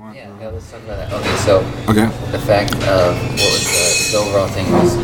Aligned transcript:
want. 0.00 0.16
Yeah, 0.16 0.28
yeah, 0.40 0.48
let's 0.48 0.70
talk 0.70 0.82
about 0.82 0.96
that. 0.98 1.12
Okay, 1.12 1.36
so 1.36 1.58
Okay. 1.88 2.06
the 2.32 2.38
fact 2.38 2.74
of 2.74 3.14
what 3.16 3.50
was 3.52 3.64
the, 3.66 4.12
the 4.12 4.18
overall 4.24 4.48
thing 4.48 4.70
was 4.72 4.96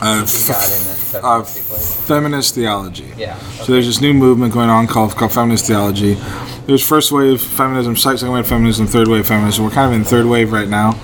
Uh, 0.00 0.24
keeping 0.26 0.48
God 0.48 0.70
in 0.72 0.84
the 1.12 1.20
uh, 1.26 1.42
feminist 2.06 2.54
theology. 2.56 3.12
Yeah. 3.16 3.38
So 3.62 3.72
there's 3.72 3.86
this 3.86 4.00
new 4.00 4.12
movement 4.12 4.52
going 4.52 4.68
on 4.68 4.86
called, 4.88 5.14
called 5.14 5.32
feminist 5.32 5.66
theology. 5.66 6.14
There's 6.66 6.84
first 6.86 7.12
wave 7.12 7.40
feminism, 7.40 7.96
second 7.96 8.30
wave 8.32 8.46
feminism, 8.46 8.86
third 8.86 9.06
wave 9.08 9.26
feminism. 9.26 9.64
We're 9.64 9.70
kind 9.70 9.92
of 9.92 9.98
in 9.98 10.04
third 10.04 10.26
wave 10.26 10.52
right 10.52 10.68
now. 10.68 10.98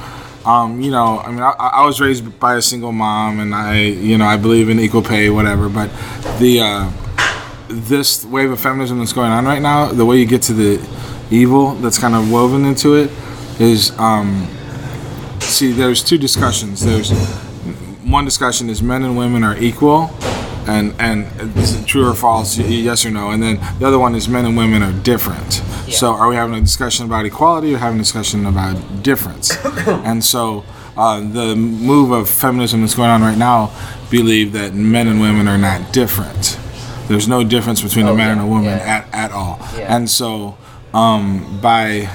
Um, 0.45 0.81
you 0.81 0.91
know, 0.91 1.21
I 1.21 1.31
mean, 1.31 1.43
I, 1.43 1.51
I 1.81 1.85
was 1.87 2.01
raised 2.01 2.41
by 2.41 2.55
a 2.57 2.63
single 2.63 2.91
mom, 2.93 3.39
and 3.39 3.55
I, 3.55 3.83
you 3.83 4.17
know, 4.19 4.25
I 4.25 4.37
believe 4.37 4.69
in 4.69 4.81
equal 4.81 5.03
pay, 5.03 5.31
whatever. 5.31 5.69
But 5.69 5.91
the 6.39 6.61
uh, 6.61 6.91
this 7.69 8.25
wave 8.25 8.51
of 8.51 8.59
feminism 8.59 8.99
that's 8.99 9.13
going 9.13 9.31
on 9.31 9.45
right 9.45 9.61
now, 9.63 9.87
the 9.93 10.07
way 10.07 10.17
you 10.17 10.27
get 10.27 10.43
to 10.43 10.53
the 10.55 10.81
evil 11.31 11.75
that's 11.75 11.99
kind 11.99 12.15
of 12.15 12.31
woven 12.33 12.65
into 12.65 12.95
it 12.95 13.11
is, 13.59 13.97
um, 13.99 14.47
see, 15.41 15.73
there's 15.73 16.03
two 16.03 16.19
discussions. 16.19 16.85
There's 16.85 17.11
one 18.05 18.25
discussion 18.25 18.71
is 18.71 18.83
men 18.83 19.03
and 19.05 19.17
women 19.19 19.45
are 19.45 19.57
equal, 19.59 20.11
and 20.67 20.95
and 20.99 21.27
is 21.57 21.75
it 21.75 21.87
true 21.87 22.09
or 22.09 22.15
false, 22.15 22.57
yes 22.59 23.05
or 23.05 23.11
no, 23.11 23.31
and 23.31 23.43
then 23.43 23.57
the 23.79 23.87
other 23.87 23.99
one 23.99 24.15
is 24.15 24.29
men 24.29 24.45
and 24.47 24.57
women 24.57 24.83
are 24.83 24.93
different. 25.03 25.63
So 25.91 26.13
are 26.13 26.29
we 26.29 26.37
having 26.37 26.55
a 26.55 26.61
discussion 26.61 27.07
about 27.07 27.25
equality 27.25 27.75
or 27.75 27.79
having 27.79 27.99
a 27.99 28.03
discussion 28.03 28.45
about 28.47 29.03
difference? 29.03 29.57
and 29.87 30.23
so 30.23 30.65
uh, 30.99 31.21
the 31.21 31.57
move 31.57 32.11
of 32.11 32.29
feminism 32.29 32.83
that's 32.83 32.95
going 32.95 33.09
on 33.09 33.23
right 33.23 33.39
now 33.39 33.71
believe 34.11 34.53
that 34.53 34.75
men 34.75 35.07
and 35.09 35.21
women 35.21 35.49
are 35.49 35.57
not 35.59 35.93
different. 35.93 36.59
There's 37.09 37.27
no 37.27 37.43
difference 37.43 37.81
between 37.81 38.07
a 38.07 38.11
Oh, 38.11 38.17
man 38.17 38.27
yeah, 38.27 38.33
and 38.33 38.41
a 38.43 38.47
woman 38.47 38.65
yeah. 38.65 39.07
at, 39.11 39.15
at 39.15 39.33
all. 39.33 39.59
Yeah. 39.77 39.97
And 39.97 40.11
so 40.11 40.59
um, 40.93 41.59
by 41.63 42.11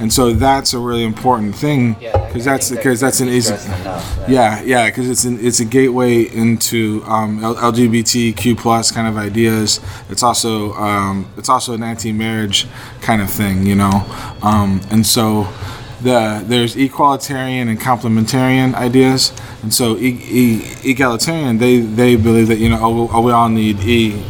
and 0.00 0.12
so 0.12 0.32
that's 0.32 0.74
a 0.74 0.78
really 0.78 1.04
important 1.04 1.54
thing 1.56 1.94
because 1.94 2.46
I 2.46 2.52
that's 2.52 2.70
because 2.70 3.00
that's 3.00 3.20
an 3.20 3.28
easy 3.28 3.54
enough, 3.54 4.18
yeah. 4.28 4.62
Yeah 4.62 4.86
because 4.86 5.08
it's 5.10 5.24
an 5.24 5.38
it's 5.44 5.60
a 5.60 5.64
gateway 5.64 6.22
into 6.22 7.02
um, 7.06 7.40
LGBTQ 7.40 8.56
plus 8.58 8.90
kind 8.92 9.08
of 9.08 9.16
ideas. 9.16 9.80
It's 10.08 10.22
also 10.22 10.72
um, 10.74 11.30
it's 11.36 11.48
also 11.48 11.74
an 11.74 11.82
anti-marriage 11.82 12.66
kind 13.00 13.20
of 13.22 13.30
thing 13.30 13.66
you 13.66 13.74
know? 13.74 14.04
Um, 14.42 14.80
and 14.90 15.04
so 15.04 15.48
the 16.00 16.44
there's 16.46 16.76
equalitarian 16.76 17.68
and 17.68 17.80
complementarian 17.80 18.74
ideas. 18.74 19.32
And 19.62 19.74
so 19.74 19.96
e- 19.96 20.20
e- 20.22 20.74
egalitarian 20.84 21.58
they 21.58 21.80
they 21.80 22.14
believe 22.14 22.46
that 22.48 22.58
you 22.58 22.68
know 22.68 22.78
oh, 22.80 23.10
oh, 23.12 23.20
we 23.20 23.32
all 23.32 23.48
need 23.48 23.80
e 23.80 24.22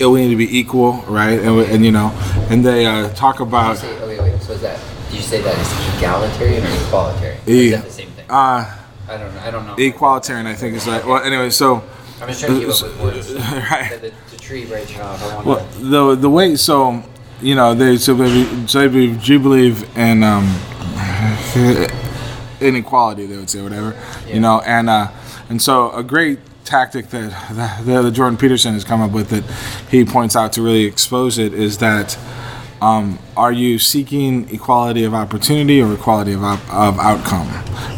we 0.00 0.22
need 0.22 0.30
to 0.30 0.36
be 0.36 0.58
equal 0.58 1.02
right? 1.06 1.38
And, 1.38 1.60
and 1.60 1.84
you 1.84 1.92
know 1.92 2.10
and 2.50 2.64
they 2.64 2.86
uh, 2.86 3.10
talk 3.14 3.38
about 3.40 3.78
say, 3.78 3.96
okay, 4.00 4.20
wait, 4.20 4.42
so 4.42 4.52
is 4.52 4.60
that, 4.62 4.80
did 5.10 5.16
you 5.16 5.19
say 5.30 5.40
that 5.42 5.56
is 5.58 5.98
egalitarian 5.98 6.64
or 6.64 6.68
equalitarian? 6.68 7.48
E- 7.48 7.66
is 7.66 7.72
that 7.72 7.84
the 7.84 7.90
same 7.90 8.10
thing? 8.10 8.26
uh, 8.28 8.76
I 9.08 9.16
don't 9.16 9.34
know, 9.34 9.40
I 9.40 9.50
don't 9.50 9.66
know. 9.66 9.76
equalitarian 9.76 10.46
i 10.46 10.54
think 10.54 10.76
is 10.76 10.86
right 10.86 11.04
well 11.04 11.22
anyway 11.22 11.50
so 11.50 11.82
I'm 12.20 12.28
just 12.28 12.40
trying 12.44 12.60
to 12.60 12.66
keep 12.66 12.68
up 12.68 12.82
with 12.82 13.00
words. 13.00 13.32
Right. 13.72 13.90
The, 13.92 14.10
the, 14.10 14.14
the 14.32 14.36
tree 14.36 14.66
branching 14.66 15.00
off, 15.00 15.46
Well, 15.46 15.66
to. 15.66 15.78
the 15.78 16.14
the 16.16 16.28
way 16.28 16.54
so 16.56 17.02
you 17.40 17.54
know 17.54 17.74
they 17.74 17.96
so 17.96 18.12
they, 18.14 18.66
so 18.66 18.86
they 18.86 19.38
believe 19.38 19.96
in 19.96 20.22
um, 20.22 20.44
inequality 22.60 23.24
they 23.26 23.36
would 23.38 23.48
say 23.48 23.62
whatever 23.62 23.92
yeah. 24.26 24.34
you 24.34 24.40
know 24.40 24.60
and 24.66 24.90
uh, 24.90 25.08
and 25.48 25.62
so 25.62 25.90
a 25.92 26.02
great 26.02 26.38
tactic 26.64 27.08
that 27.08 27.30
the, 27.86 28.02
that 28.02 28.10
Jordan 28.12 28.36
Peterson 28.36 28.74
has 28.74 28.84
come 28.84 29.00
up 29.00 29.12
with 29.12 29.30
that 29.30 29.44
he 29.90 30.04
points 30.04 30.36
out 30.36 30.52
to 30.52 30.62
really 30.62 30.84
expose 30.84 31.38
it 31.38 31.54
is 31.54 31.78
that 31.78 32.18
um, 32.82 33.18
are 33.36 33.52
you 33.52 33.78
seeking 33.78 34.48
equality 34.50 35.04
of 35.04 35.12
opportunity 35.14 35.82
or 35.82 35.92
equality 35.92 36.32
of, 36.32 36.42
op- 36.42 36.72
of 36.72 36.98
outcome 36.98 37.48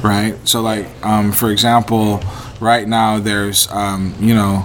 right 0.03 0.37
so 0.45 0.61
like 0.61 0.87
um, 1.05 1.33
for 1.33 1.51
example 1.51 2.21
right 2.61 2.89
now 2.89 3.19
there's 3.19 3.71
um, 3.71 4.15
you 4.21 4.35
know 4.35 4.65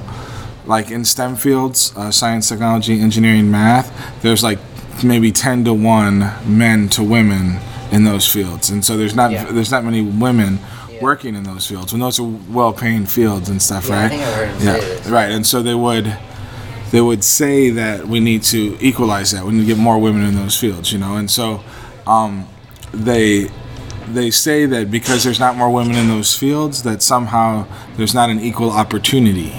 like 0.65 0.91
in 0.91 1.05
STEM 1.05 1.37
fields, 1.37 1.93
uh, 1.95 2.11
science, 2.11 2.49
technology, 2.49 2.99
engineering, 2.99 3.49
math, 3.49 4.21
there's 4.21 4.43
like 4.43 4.59
maybe 5.01 5.31
10 5.31 5.63
to 5.63 5.73
1 5.73 6.19
men 6.45 6.89
to 6.89 7.01
women 7.03 7.57
in 7.93 8.03
those 8.03 8.29
fields. 8.29 8.69
And 8.69 8.83
so 8.83 8.97
there's 8.97 9.15
not 9.15 9.31
Yeah. 9.31 9.45
there's 9.45 9.71
not 9.71 9.85
many 9.85 10.01
women 10.01 10.59
working 11.01 11.35
in 11.35 11.43
those 11.43 11.65
fields. 11.65 11.93
And 11.93 12.01
those 12.01 12.19
are 12.19 12.27
well-paying 12.49 13.05
fields 13.05 13.47
and 13.47 13.61
stuff, 13.61 13.87
Yeah, 13.87 13.95
right? 14.01 14.09
think 14.09 14.23
I've 14.23 14.33
heard 14.35 15.05
yeah. 15.07 15.09
Right. 15.09 15.31
And 15.31 15.47
so 15.47 15.61
they 15.63 15.73
would 15.75 16.07
they 16.91 17.01
would 17.01 17.23
say 17.23 17.69
that 17.71 18.07
we 18.07 18.19
need 18.19 18.43
to 18.43 18.77
equalize 18.79 19.31
that. 19.31 19.43
We 19.45 19.53
need 19.53 19.61
to 19.61 19.65
get 19.65 19.77
more 19.77 19.99
women 19.99 20.23
in 20.23 20.35
those 20.35 20.57
fields, 20.59 20.91
you 20.91 20.99
know. 20.99 21.17
And 21.17 21.29
so 21.29 21.63
um, 22.05 22.47
they 22.93 23.49
they 24.07 24.31
say 24.31 24.65
that 24.65 24.89
because 24.89 25.23
there's 25.23 25.39
not 25.39 25.57
more 25.57 25.69
women 25.69 25.95
in 25.95 26.07
those 26.07 26.35
fields, 26.35 26.83
that 26.83 27.01
somehow 27.01 27.67
there's 27.97 28.13
not 28.13 28.29
an 28.29 28.39
equal 28.39 28.71
opportunity, 28.71 29.53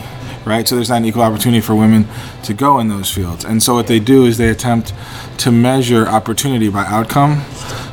right? 0.47 0.66
So 0.66 0.75
there's 0.75 0.89
not 0.89 0.99
an 0.99 1.05
equal 1.05 1.22
opportunity 1.22 1.61
for 1.61 1.75
women 1.75 2.06
to 2.44 2.55
go 2.55 2.78
in 2.78 2.89
those 2.89 3.11
fields. 3.12 3.45
And 3.45 3.62
so 3.62 3.75
what 3.75 3.89
they 3.89 4.00
do 4.00 4.25
is 4.25 4.39
they 4.39 4.49
attempt 4.49 4.95
to 5.39 5.53
measure 5.53 6.06
opportunity 6.06 6.71
by 6.71 6.87
outcome. 6.87 7.43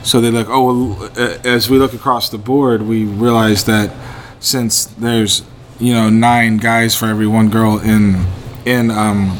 So 0.04 0.22
they 0.22 0.32
look, 0.32 0.48
oh, 0.50 0.96
well, 0.96 1.12
as 1.46 1.70
we 1.70 1.78
look 1.78 1.94
across 1.94 2.30
the 2.30 2.38
board, 2.38 2.84
we 2.84 3.04
realize 3.04 3.66
that 3.66 3.94
since 4.40 4.86
there's 4.86 5.44
you 5.80 5.94
know 5.94 6.10
nine 6.10 6.56
guys 6.58 6.96
for 6.96 7.08
every 7.08 7.28
one 7.28 7.50
girl 7.50 7.80
in 7.80 8.26
in 8.66 8.92
um, 8.92 9.40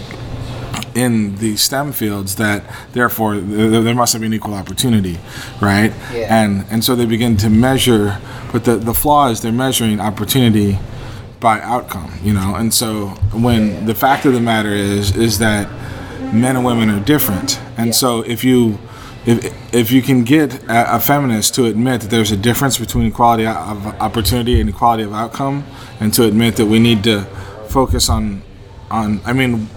in 0.96 1.36
the 1.36 1.58
STEM 1.58 1.92
fields 1.92 2.36
that 2.36 2.64
therefore 2.94 3.38
there, 3.38 3.82
there 3.82 3.94
must 3.94 4.14
have 4.14 4.22
been 4.22 4.34
equal 4.34 4.54
opportunity, 4.54 5.20
right? 5.62 5.94
Yeah. 6.14 6.44
And 6.44 6.66
and 6.70 6.84
so 6.84 6.96
they 6.96 7.06
begin 7.06 7.38
to 7.38 7.50
measure, 7.50 8.20
but 8.52 8.64
the 8.64 8.78
the 8.78 8.94
flaw 8.94 9.30
is 9.30 9.42
they're 9.42 9.52
measuring 9.52 10.00
opportunity 10.00 10.80
by 11.40 11.60
outcome, 11.62 12.14
you 12.24 12.34
know. 12.34 12.56
And 12.56 12.74
so 12.74 13.10
when 13.34 13.86
the 13.86 13.96
fact 13.96 14.26
of 14.26 14.34
the 14.34 14.40
matter 14.40 14.74
is 14.74 15.16
is 15.16 15.40
that 15.40 15.70
men 16.34 16.56
and 16.56 16.66
women 16.66 16.90
are 16.90 17.04
different, 17.04 17.60
and 17.78 17.94
so 17.94 18.22
if 18.22 18.44
you 18.44 18.80
if, 19.26 19.74
if 19.74 19.92
you 19.92 20.02
can 20.02 20.24
get 20.24 20.64
a, 20.66 20.96
a 20.96 21.00
feminist 21.00 21.56
to 21.56 21.66
admit 21.66 22.02
that 22.02 22.10
there's 22.10 22.32
a 22.32 22.38
difference 22.38 22.78
between 22.78 23.08
equality 23.08 23.46
of 23.46 23.86
opportunity 24.00 24.62
and 24.62 24.70
equality 24.70 25.04
of 25.04 25.14
outcome, 25.14 25.66
and 26.00 26.14
to 26.14 26.24
admit 26.24 26.56
that 26.56 26.68
we 26.68 26.80
need 26.80 27.04
to 27.04 27.26
focus 27.68 28.08
on 28.10 28.42
on 28.92 29.22
I 29.26 29.34
mean 29.34 29.70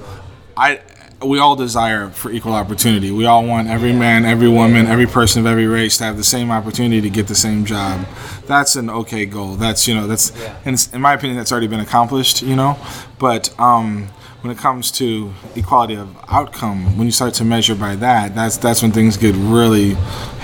I 0.57 0.81
we 1.25 1.39
all 1.39 1.57
desire 1.57 2.11
for 2.11 2.31
equal 2.31 2.53
opportunity. 2.53 3.11
We 3.11 3.27
all 3.27 3.45
want 3.45 3.69
every 3.69 3.93
man, 3.93 4.25
every 4.25 4.49
woman, 4.49 4.87
every 4.87 5.07
person 5.07 5.41
of 5.41 5.47
every 5.47 5.67
race 5.67 5.99
to 5.99 6.05
have 6.05 6.17
the 6.17 6.25
same 6.25 6.51
opportunity 6.51 7.01
to 7.01 7.11
get 7.11 7.27
the 7.27 7.35
same 7.35 7.65
job. 7.65 8.07
That's 8.47 8.77
an 8.77 8.89
okay 8.89 9.27
goal. 9.27 9.57
That's 9.57 9.89
you 9.89 9.95
know 9.95 10.07
that's 10.07 10.33
and 10.65 10.89
in 10.93 11.01
my 11.01 11.15
opinion 11.15 11.37
that's 11.37 11.51
already 11.51 11.67
been 11.67 11.81
accomplished. 11.81 12.43
You 12.43 12.57
know, 12.57 12.79
but 13.19 13.59
um, 13.59 14.09
when 14.43 14.53
it 14.53 14.59
comes 14.59 14.93
to 14.93 15.33
equality 15.57 15.95
of 15.97 16.17
outcome, 16.29 16.97
when 16.97 17.07
you 17.09 17.11
start 17.13 17.35
to 17.35 17.45
measure 17.45 17.75
by 17.75 17.97
that, 17.97 18.35
that's 18.37 18.57
that's 18.57 18.83
when 18.83 18.93
things 18.93 19.17
get 19.17 19.35
really 19.37 19.95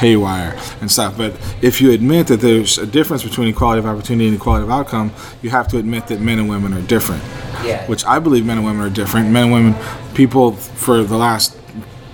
haywire 0.03 0.59
and 0.81 0.91
stuff. 0.91 1.17
But 1.17 1.33
if 1.63 1.81
you 1.81 1.93
admit 1.93 2.27
that 2.27 2.41
there's 2.41 2.77
a 2.77 2.87
difference 2.87 3.23
between 3.23 3.49
equality 3.49 3.79
of 3.79 3.87
opportunity 3.87 4.27
and 4.27 4.37
equality 4.37 4.65
of 4.65 4.71
outcome, 4.71 5.13
you 5.43 5.51
have 5.51 5.69
to 5.69 5.79
admit 5.79 6.09
that 6.09 6.21
men 6.21 6.39
and 6.41 6.49
women 6.49 6.75
are 6.75 6.83
different 6.83 7.23
Yeah. 7.65 7.87
which 7.87 8.05
I 8.05 8.19
believe 8.19 8.45
men 8.45 8.59
and 8.59 8.67
women 8.67 8.85
are 8.85 8.91
different. 8.91 9.31
Men 9.31 9.45
and 9.45 9.53
women, 9.53 9.75
people 10.15 10.53
for 10.53 11.05
the 11.05 11.17
last, 11.17 11.57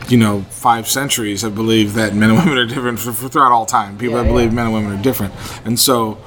you 0.09 0.19
know, 0.19 0.43
five 0.51 0.87
centuries 0.87 1.41
have 1.43 1.55
believed 1.55 1.95
that 1.95 2.15
men 2.15 2.29
and 2.31 2.39
women 2.41 2.59
are 2.59 2.67
different 2.67 2.99
for, 2.99 3.13
for 3.13 3.29
throughout 3.31 3.53
all 3.53 3.65
time. 3.65 3.97
People 3.97 4.17
Yeah, 4.17 4.25
have 4.25 4.27
believed 4.33 4.53
yeah. 4.53 4.57
men 4.57 4.67
and 4.67 4.75
women 4.75 4.99
are 4.99 5.03
different, 5.03 5.33
and 5.65 5.79
so 5.81 6.19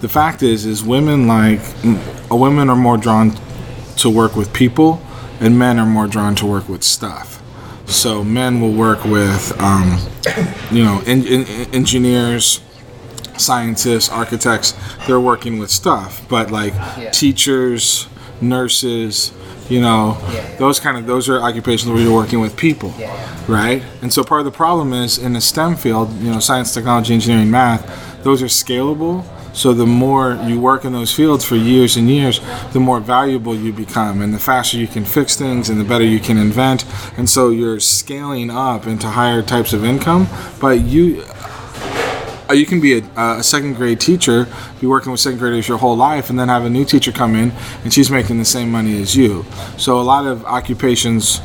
the 0.00 0.08
fact 0.08 0.42
is, 0.42 0.64
is 0.64 0.82
women 0.82 1.26
like 1.28 1.60
women 2.30 2.70
are 2.70 2.76
more 2.76 2.96
drawn 2.96 3.32
to 4.00 4.10
work 4.10 4.36
with 4.36 4.52
people, 4.52 5.00
and 5.40 5.58
men 5.58 5.78
are 5.78 5.86
more 5.86 6.06
drawn 6.06 6.34
to 6.36 6.46
work 6.46 6.68
with 6.68 6.82
stuff. 6.82 7.42
So 7.86 8.22
men 8.22 8.60
will 8.60 8.72
work 8.72 9.04
with, 9.04 9.52
um, 9.60 9.98
you 10.70 10.84
know, 10.84 11.02
en- 11.06 11.26
en- 11.26 11.46
engineers, 11.72 12.60
scientists, 13.36 14.08
architects, 14.08 14.74
they're 15.06 15.20
working 15.20 15.58
with 15.58 15.70
stuff. 15.70 16.22
But 16.28 16.50
like 16.50 16.74
Yeah. 16.98 17.10
teachers, 17.10 18.06
nurses, 18.40 19.32
you 19.68 19.80
know, 19.80 20.18
Yeah, 20.28 20.34
yeah. 20.34 20.42
those 20.58 20.78
kind 20.80 20.96
of 20.98 21.06
those 21.06 21.28
are 21.28 21.40
occupations 21.42 21.90
where 21.90 22.00
you're 22.02 22.14
working 22.14 22.40
with 22.40 22.56
people, 22.56 22.92
right? 23.48 23.82
And 24.02 24.12
so 24.12 24.22
part 24.24 24.40
of 24.40 24.44
the 24.44 24.50
problem 24.50 24.92
is 24.92 25.16
in 25.18 25.32
the 25.32 25.40
STEM 25.40 25.76
field, 25.76 26.10
you 26.22 26.30
know, 26.30 26.38
science, 26.40 26.72
technology, 26.74 27.14
engineering, 27.14 27.50
math, 27.50 27.86
those 28.24 28.42
are 28.42 28.46
scalable. 28.46 29.24
So 29.52 29.74
the 29.74 29.86
more 29.86 30.34
you 30.44 30.60
work 30.60 30.84
in 30.84 30.92
those 30.92 31.12
fields 31.12 31.44
for 31.44 31.56
years 31.56 31.96
and 31.96 32.08
years, 32.08 32.40
the 32.72 32.80
more 32.80 33.00
valuable 33.00 33.54
you 33.54 33.72
become, 33.72 34.22
and 34.22 34.32
the 34.32 34.38
faster 34.38 34.76
you 34.76 34.86
can 34.86 35.04
fix 35.04 35.36
things, 35.36 35.68
and 35.68 35.80
the 35.80 35.84
better 35.84 36.04
you 36.04 36.20
can 36.20 36.38
invent. 36.38 36.84
And 37.18 37.28
so 37.28 37.50
you're 37.50 37.80
scaling 37.80 38.50
up 38.50 38.86
into 38.86 39.08
higher 39.08 39.42
types 39.42 39.72
of 39.72 39.84
income. 39.84 40.28
But 40.60 40.80
you, 40.80 41.24
uh, 42.50 42.52
you 42.52 42.66
can 42.66 42.80
be 42.80 42.98
a, 42.98 43.02
a 43.16 43.42
second 43.42 43.74
grade 43.74 44.00
teacher, 44.00 44.48
be 44.80 44.86
working 44.86 45.12
with 45.12 45.20
second 45.20 45.38
graders 45.38 45.68
your 45.68 45.78
whole 45.78 45.96
life, 45.96 46.30
and 46.30 46.38
then 46.38 46.48
have 46.48 46.64
a 46.64 46.70
new 46.70 46.84
teacher 46.84 47.12
come 47.12 47.36
in 47.36 47.52
and 47.84 47.92
she's 47.92 48.10
making 48.10 48.38
the 48.38 48.44
same 48.44 48.70
money 48.70 49.00
as 49.00 49.14
you. 49.14 49.44
So 49.76 50.00
a 50.00 50.02
lot 50.02 50.26
of 50.26 50.44
occupations 50.44 51.38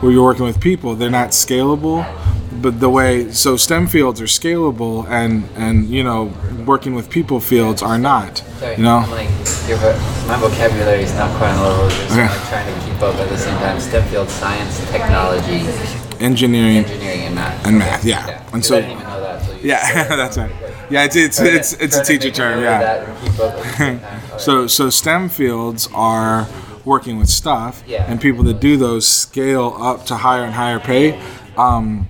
where 0.00 0.12
you're 0.12 0.24
working 0.24 0.44
with 0.44 0.60
people, 0.60 0.94
they're 0.94 1.10
not 1.10 1.30
scalable, 1.30 2.04
but 2.62 2.80
the 2.80 2.88
way 2.88 3.30
so 3.32 3.56
STEM 3.56 3.86
fields 3.88 4.20
are 4.20 4.26
scalable 4.26 5.06
and 5.08 5.44
and 5.56 5.88
you 5.90 6.02
know 6.04 6.32
working 6.66 6.94
with 6.94 7.10
people 7.10 7.40
fields 7.40 7.82
are 7.82 7.98
not. 7.98 8.38
Sorry, 8.38 8.76
You 8.76 8.82
know. 8.84 8.98
I'm 8.98 9.10
like, 9.10 9.28
your, 9.68 9.78
my 10.28 10.36
vocabulary 10.40 11.02
is 11.02 11.12
not 11.14 11.30
quite 11.38 11.50
on 11.50 11.56
the 11.56 11.68
level 11.68 11.86
of 11.86 12.12
Okay. 12.12 12.28
Like 12.28 12.48
trying 12.48 12.72
to 12.80 12.86
keep 12.90 13.02
up 13.02 13.14
at 13.16 13.28
the 13.28 13.36
same 13.38 13.56
time. 13.58 13.80
STEM 13.80 14.08
field, 14.08 14.28
science, 14.28 14.78
technology, 14.90 15.66
Engineering. 16.20 16.84
engineering, 16.84 17.20
and 17.22 17.34
math. 17.34 17.66
And 17.66 17.78
math, 17.78 18.04
yeah. 18.04 18.42
And 18.42 18.50
'Cause 18.52 18.66
so- 18.68 18.76
I 18.76 18.80
didn't 18.82 18.92
even 18.98 19.04
know 19.08 19.20
that. 19.20 19.42
So 19.44 19.56
Yeah, 19.62 20.08
that's 20.16 20.38
right. 20.38 20.52
Yeah, 20.90 21.04
it's 21.04 21.16
it's 21.16 21.36
Trying 21.38 21.50
to- 21.50 21.56
it's, 21.56 21.72
it's 21.74 21.96
a 21.96 22.04
teacher 22.04 22.30
term. 22.30 22.60
Yeah. 22.62 22.78
that 22.78 23.08
and 23.08 23.18
keep 23.20 23.40
up 23.40 23.54
at 23.54 23.62
the 23.62 23.72
same 23.72 23.98
time. 23.98 24.04
All 24.04 24.32
right. 24.32 24.40
So 24.40 24.66
so 24.66 24.90
STEM 24.90 25.28
fields 25.28 25.88
are 25.94 26.46
working 26.84 27.18
with 27.18 27.28
stuff, 27.28 27.82
Yeah. 27.86 28.04
and 28.08 28.20
people 28.20 28.42
that 28.44 28.60
do 28.60 28.76
those 28.76 29.06
scale 29.06 29.76
up 29.80 30.04
to 30.06 30.16
higher 30.16 30.44
and 30.44 30.54
higher 30.54 30.80
pay. 30.80 31.20
Um, 31.56 32.08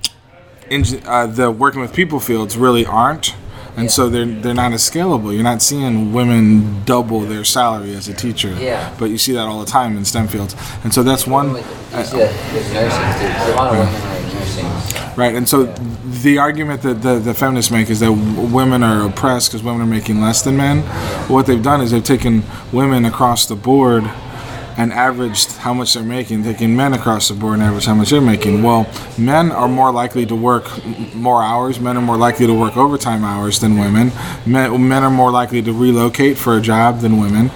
eng- 0.72 1.06
uh, 1.06 1.26
the 1.26 1.50
working 1.50 1.80
with 1.80 1.92
people 1.92 2.18
fields 2.20 2.56
really 2.56 2.84
aren't, 2.86 3.34
and 3.76 3.90
so 3.90 4.08
they're 4.08 4.26
they're 4.26 4.54
not 4.54 4.72
as 4.72 4.82
scalable. 4.82 5.32
You're 5.32 5.42
not 5.52 5.62
seeing 5.62 6.12
women 6.12 6.82
double 6.84 7.20
their 7.20 7.44
salary 7.44 7.94
as 7.94 8.08
a 8.08 8.14
teacher. 8.14 8.54
Yeah. 8.58 8.92
But 8.98 9.06
you 9.10 9.18
see 9.18 9.32
that 9.32 9.46
all 9.46 9.60
the 9.60 9.70
time 9.70 9.96
in 9.96 10.04
STEM 10.04 10.28
fields, 10.28 10.54
and 10.84 10.92
so 10.92 11.02
that's 11.02 11.26
one. 11.26 11.48
you 11.54 11.62
see 11.62 12.18
that 12.18 12.54
with 12.54 12.72
nursing 12.74 13.10
too. 13.20 13.32
'cause 13.34 13.48
A 13.50 13.54
lot 13.56 13.72
of 13.74 13.78
women 13.78 14.02
are 14.02 14.16
in 14.16 14.34
nursing. 14.34 15.12
Right, 15.16 15.34
and 15.34 15.46
so 15.48 15.64
the 16.24 16.38
argument 16.38 16.80
that 16.82 17.02
the, 17.02 17.18
the 17.18 17.34
feminists 17.34 17.70
make 17.70 17.90
is 17.90 18.00
that 18.00 18.06
w- 18.06 18.40
women 18.54 18.82
are 18.82 19.06
oppressed 19.06 19.50
because 19.50 19.62
women 19.62 19.82
are 19.82 19.86
making 19.86 20.20
less 20.22 20.40
than 20.42 20.56
men. 20.56 20.82
What 21.28 21.44
they've 21.46 21.62
done 21.62 21.82
is 21.82 21.90
they've 21.90 22.02
taken 22.16 22.42
women 22.72 23.04
across 23.04 23.44
the 23.46 23.54
board 23.54 24.04
and 24.76 24.92
averaged 24.92 25.52
how 25.56 25.74
much 25.74 25.94
they're 25.94 26.02
making, 26.02 26.42
taking 26.44 26.74
men 26.74 26.94
across 26.94 27.28
the 27.28 27.34
board 27.34 27.54
and 27.54 27.62
average 27.62 27.84
how 27.84 27.94
much 27.94 28.10
they're 28.10 28.20
making. 28.20 28.62
Well, 28.62 28.86
men 29.18 29.52
are 29.52 29.68
more 29.68 29.92
likely 29.92 30.26
to 30.26 30.34
work 30.36 30.64
more 31.14 31.42
hours. 31.42 31.78
Men 31.78 31.96
are 31.96 32.02
more 32.02 32.16
likely 32.16 32.46
to 32.46 32.54
work 32.54 32.76
overtime 32.76 33.24
hours 33.24 33.60
than 33.60 33.78
women. 33.78 34.12
Men, 34.46 34.88
men 34.88 35.02
are 35.02 35.10
more 35.10 35.30
likely 35.30 35.62
to 35.62 35.72
relocate 35.72 36.38
for 36.38 36.56
a 36.56 36.60
job 36.60 37.00
than 37.00 37.20
women. 37.20 37.50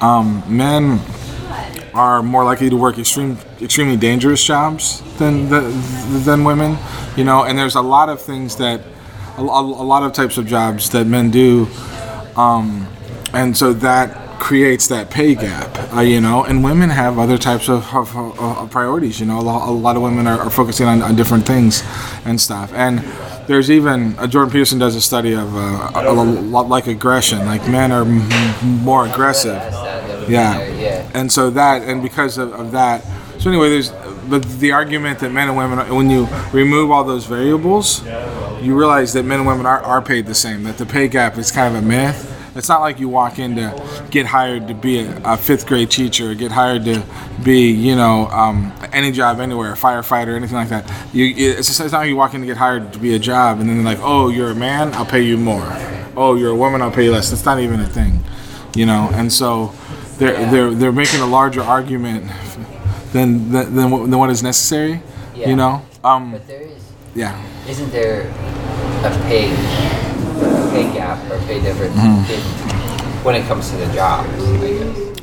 Um, 0.00 0.42
men 0.48 1.00
are 1.94 2.22
more 2.22 2.44
likely 2.44 2.70
to 2.70 2.76
work 2.76 2.98
extreme, 2.98 3.36
extremely 3.60 3.96
dangerous 3.96 4.42
jobs 4.42 5.02
than 5.18 5.48
the, 5.50 5.60
than 6.24 6.44
women. 6.44 6.78
You 7.16 7.24
know, 7.24 7.44
and 7.44 7.58
there's 7.58 7.74
a 7.74 7.82
lot 7.82 8.08
of 8.08 8.20
things 8.20 8.56
that 8.56 8.80
a, 9.36 9.42
a, 9.42 9.60
a 9.60 9.84
lot 9.84 10.02
of 10.02 10.12
types 10.12 10.38
of 10.38 10.46
jobs 10.46 10.90
that 10.90 11.06
men 11.06 11.30
do, 11.30 11.68
um, 12.36 12.88
and 13.34 13.56
so 13.56 13.72
that 13.74 14.21
creates 14.42 14.88
that 14.88 15.08
pay 15.08 15.36
gap. 15.36 15.94
Uh, 15.94 16.00
you 16.00 16.20
know, 16.20 16.42
and 16.44 16.64
women 16.64 16.90
have 16.90 17.16
other 17.16 17.38
types 17.38 17.68
of, 17.68 17.86
of, 17.94 18.16
of, 18.16 18.70
priorities. 18.72 19.20
You 19.20 19.26
know, 19.26 19.38
a 19.38 19.40
lot, 19.40 19.68
a 19.68 19.70
lot 19.70 19.94
of 19.94 20.02
women 20.02 20.26
are, 20.26 20.36
are 20.40 20.50
focusing 20.50 20.88
on, 20.88 21.00
on 21.00 21.14
different 21.14 21.46
things 21.46 21.84
and 22.24 22.40
stuff. 22.40 22.72
And 22.74 22.98
there's 23.46 23.70
even 23.70 24.18
uh, 24.18 24.26
Jordan 24.26 24.50
Peterson 24.50 24.80
does 24.80 24.96
a 24.96 25.00
study 25.00 25.32
of 25.32 25.54
uh, 25.54 25.92
a, 25.94 26.10
a 26.10 26.12
like 26.12 26.88
aggression. 26.88 27.38
Like 27.46 27.68
men 27.68 27.92
are 27.92 28.02
m- 28.02 28.82
more 28.82 29.06
aggressive. 29.06 29.62
Yeah. 30.28 30.58
And 31.14 31.30
so 31.30 31.48
that, 31.50 31.82
and 31.82 32.02
because 32.02 32.36
of, 32.36 32.52
of 32.52 32.72
that, 32.72 33.04
so 33.38 33.48
anyway, 33.48 33.70
there's, 33.70 33.90
but 34.28 34.42
the 34.58 34.72
argument 34.72 35.20
that 35.20 35.30
men 35.30 35.48
and 35.50 35.56
women, 35.56 35.94
when 35.94 36.10
you 36.10 36.26
remove 36.52 36.90
all 36.90 37.04
those 37.04 37.26
variables, 37.26 38.04
you 38.60 38.76
realize 38.76 39.12
that 39.12 39.22
men 39.22 39.38
and 39.38 39.46
women 39.46 39.66
are, 39.66 39.82
are 39.82 40.02
paid 40.02 40.26
the 40.26 40.34
same. 40.34 40.64
That 40.64 40.78
the 40.78 40.86
pay 40.86 41.06
gap 41.06 41.38
is 41.38 41.52
kind 41.52 41.76
of 41.76 41.84
a 41.84 41.86
myth. 41.86 42.31
It's 42.54 42.68
not 42.68 42.80
like 42.80 43.00
you 43.00 43.08
walk 43.08 43.38
in 43.38 43.56
to 43.56 44.06
get 44.10 44.26
hired 44.26 44.68
to 44.68 44.74
be 44.74 45.00
a, 45.00 45.20
a 45.24 45.36
fifth 45.36 45.66
grade 45.66 45.90
teacher, 45.90 46.30
or 46.32 46.34
get 46.34 46.52
hired 46.52 46.84
to 46.84 47.02
be, 47.42 47.70
you 47.70 47.96
know, 47.96 48.26
um, 48.28 48.72
any 48.92 49.10
job 49.10 49.40
anywhere, 49.40 49.72
a 49.72 49.76
firefighter, 49.76 50.36
anything 50.36 50.56
like 50.56 50.68
that. 50.68 50.90
You, 51.14 51.32
it's, 51.34 51.68
just, 51.68 51.80
it's 51.80 51.92
not 51.92 52.00
like 52.00 52.08
you 52.08 52.16
walk 52.16 52.34
in 52.34 52.40
to 52.42 52.46
get 52.46 52.58
hired 52.58 52.92
to 52.92 52.98
be 52.98 53.14
a 53.14 53.18
job, 53.18 53.60
and 53.60 53.68
then 53.68 53.76
they're 53.76 53.94
like, 53.94 54.00
oh, 54.02 54.28
you're 54.28 54.50
a 54.50 54.54
man, 54.54 54.92
I'll 54.94 55.06
pay 55.06 55.22
you 55.22 55.38
more. 55.38 55.66
Oh, 56.14 56.34
you're 56.36 56.50
a 56.50 56.56
woman, 56.56 56.82
I'll 56.82 56.90
pay 56.90 57.04
you 57.04 57.12
less. 57.12 57.30
That's 57.30 57.44
not 57.44 57.58
even 57.58 57.80
a 57.80 57.86
thing, 57.86 58.22
you 58.76 58.84
know. 58.84 59.08
And 59.14 59.32
so 59.32 59.72
they're 60.18 60.50
they're 60.50 60.70
they're 60.72 60.92
making 60.92 61.20
a 61.20 61.26
larger 61.26 61.62
argument 61.62 62.30
than 63.12 63.50
than, 63.50 63.74
than, 63.74 63.90
what, 63.90 64.10
than 64.10 64.18
what 64.18 64.28
is 64.28 64.42
necessary. 64.42 65.00
Yeah. 65.34 65.48
You 65.48 65.56
know. 65.56 65.82
Um. 66.04 66.32
But 66.32 66.46
there 66.46 66.60
is, 66.60 66.82
Yeah. 67.14 67.42
isn't 67.66 67.90
there 67.92 68.28
a 69.04 69.10
pay, 69.26 69.48
pay 70.72 70.92
gap 70.92 71.18
or 71.30 71.38
pay 71.46 71.60
difference 71.60 71.94
Mm-hmm. 71.96 73.24
when 73.24 73.34
it 73.36 73.46
comes 73.46 73.70
to 73.70 73.76
the 73.76 73.86
jobs? 73.92 74.28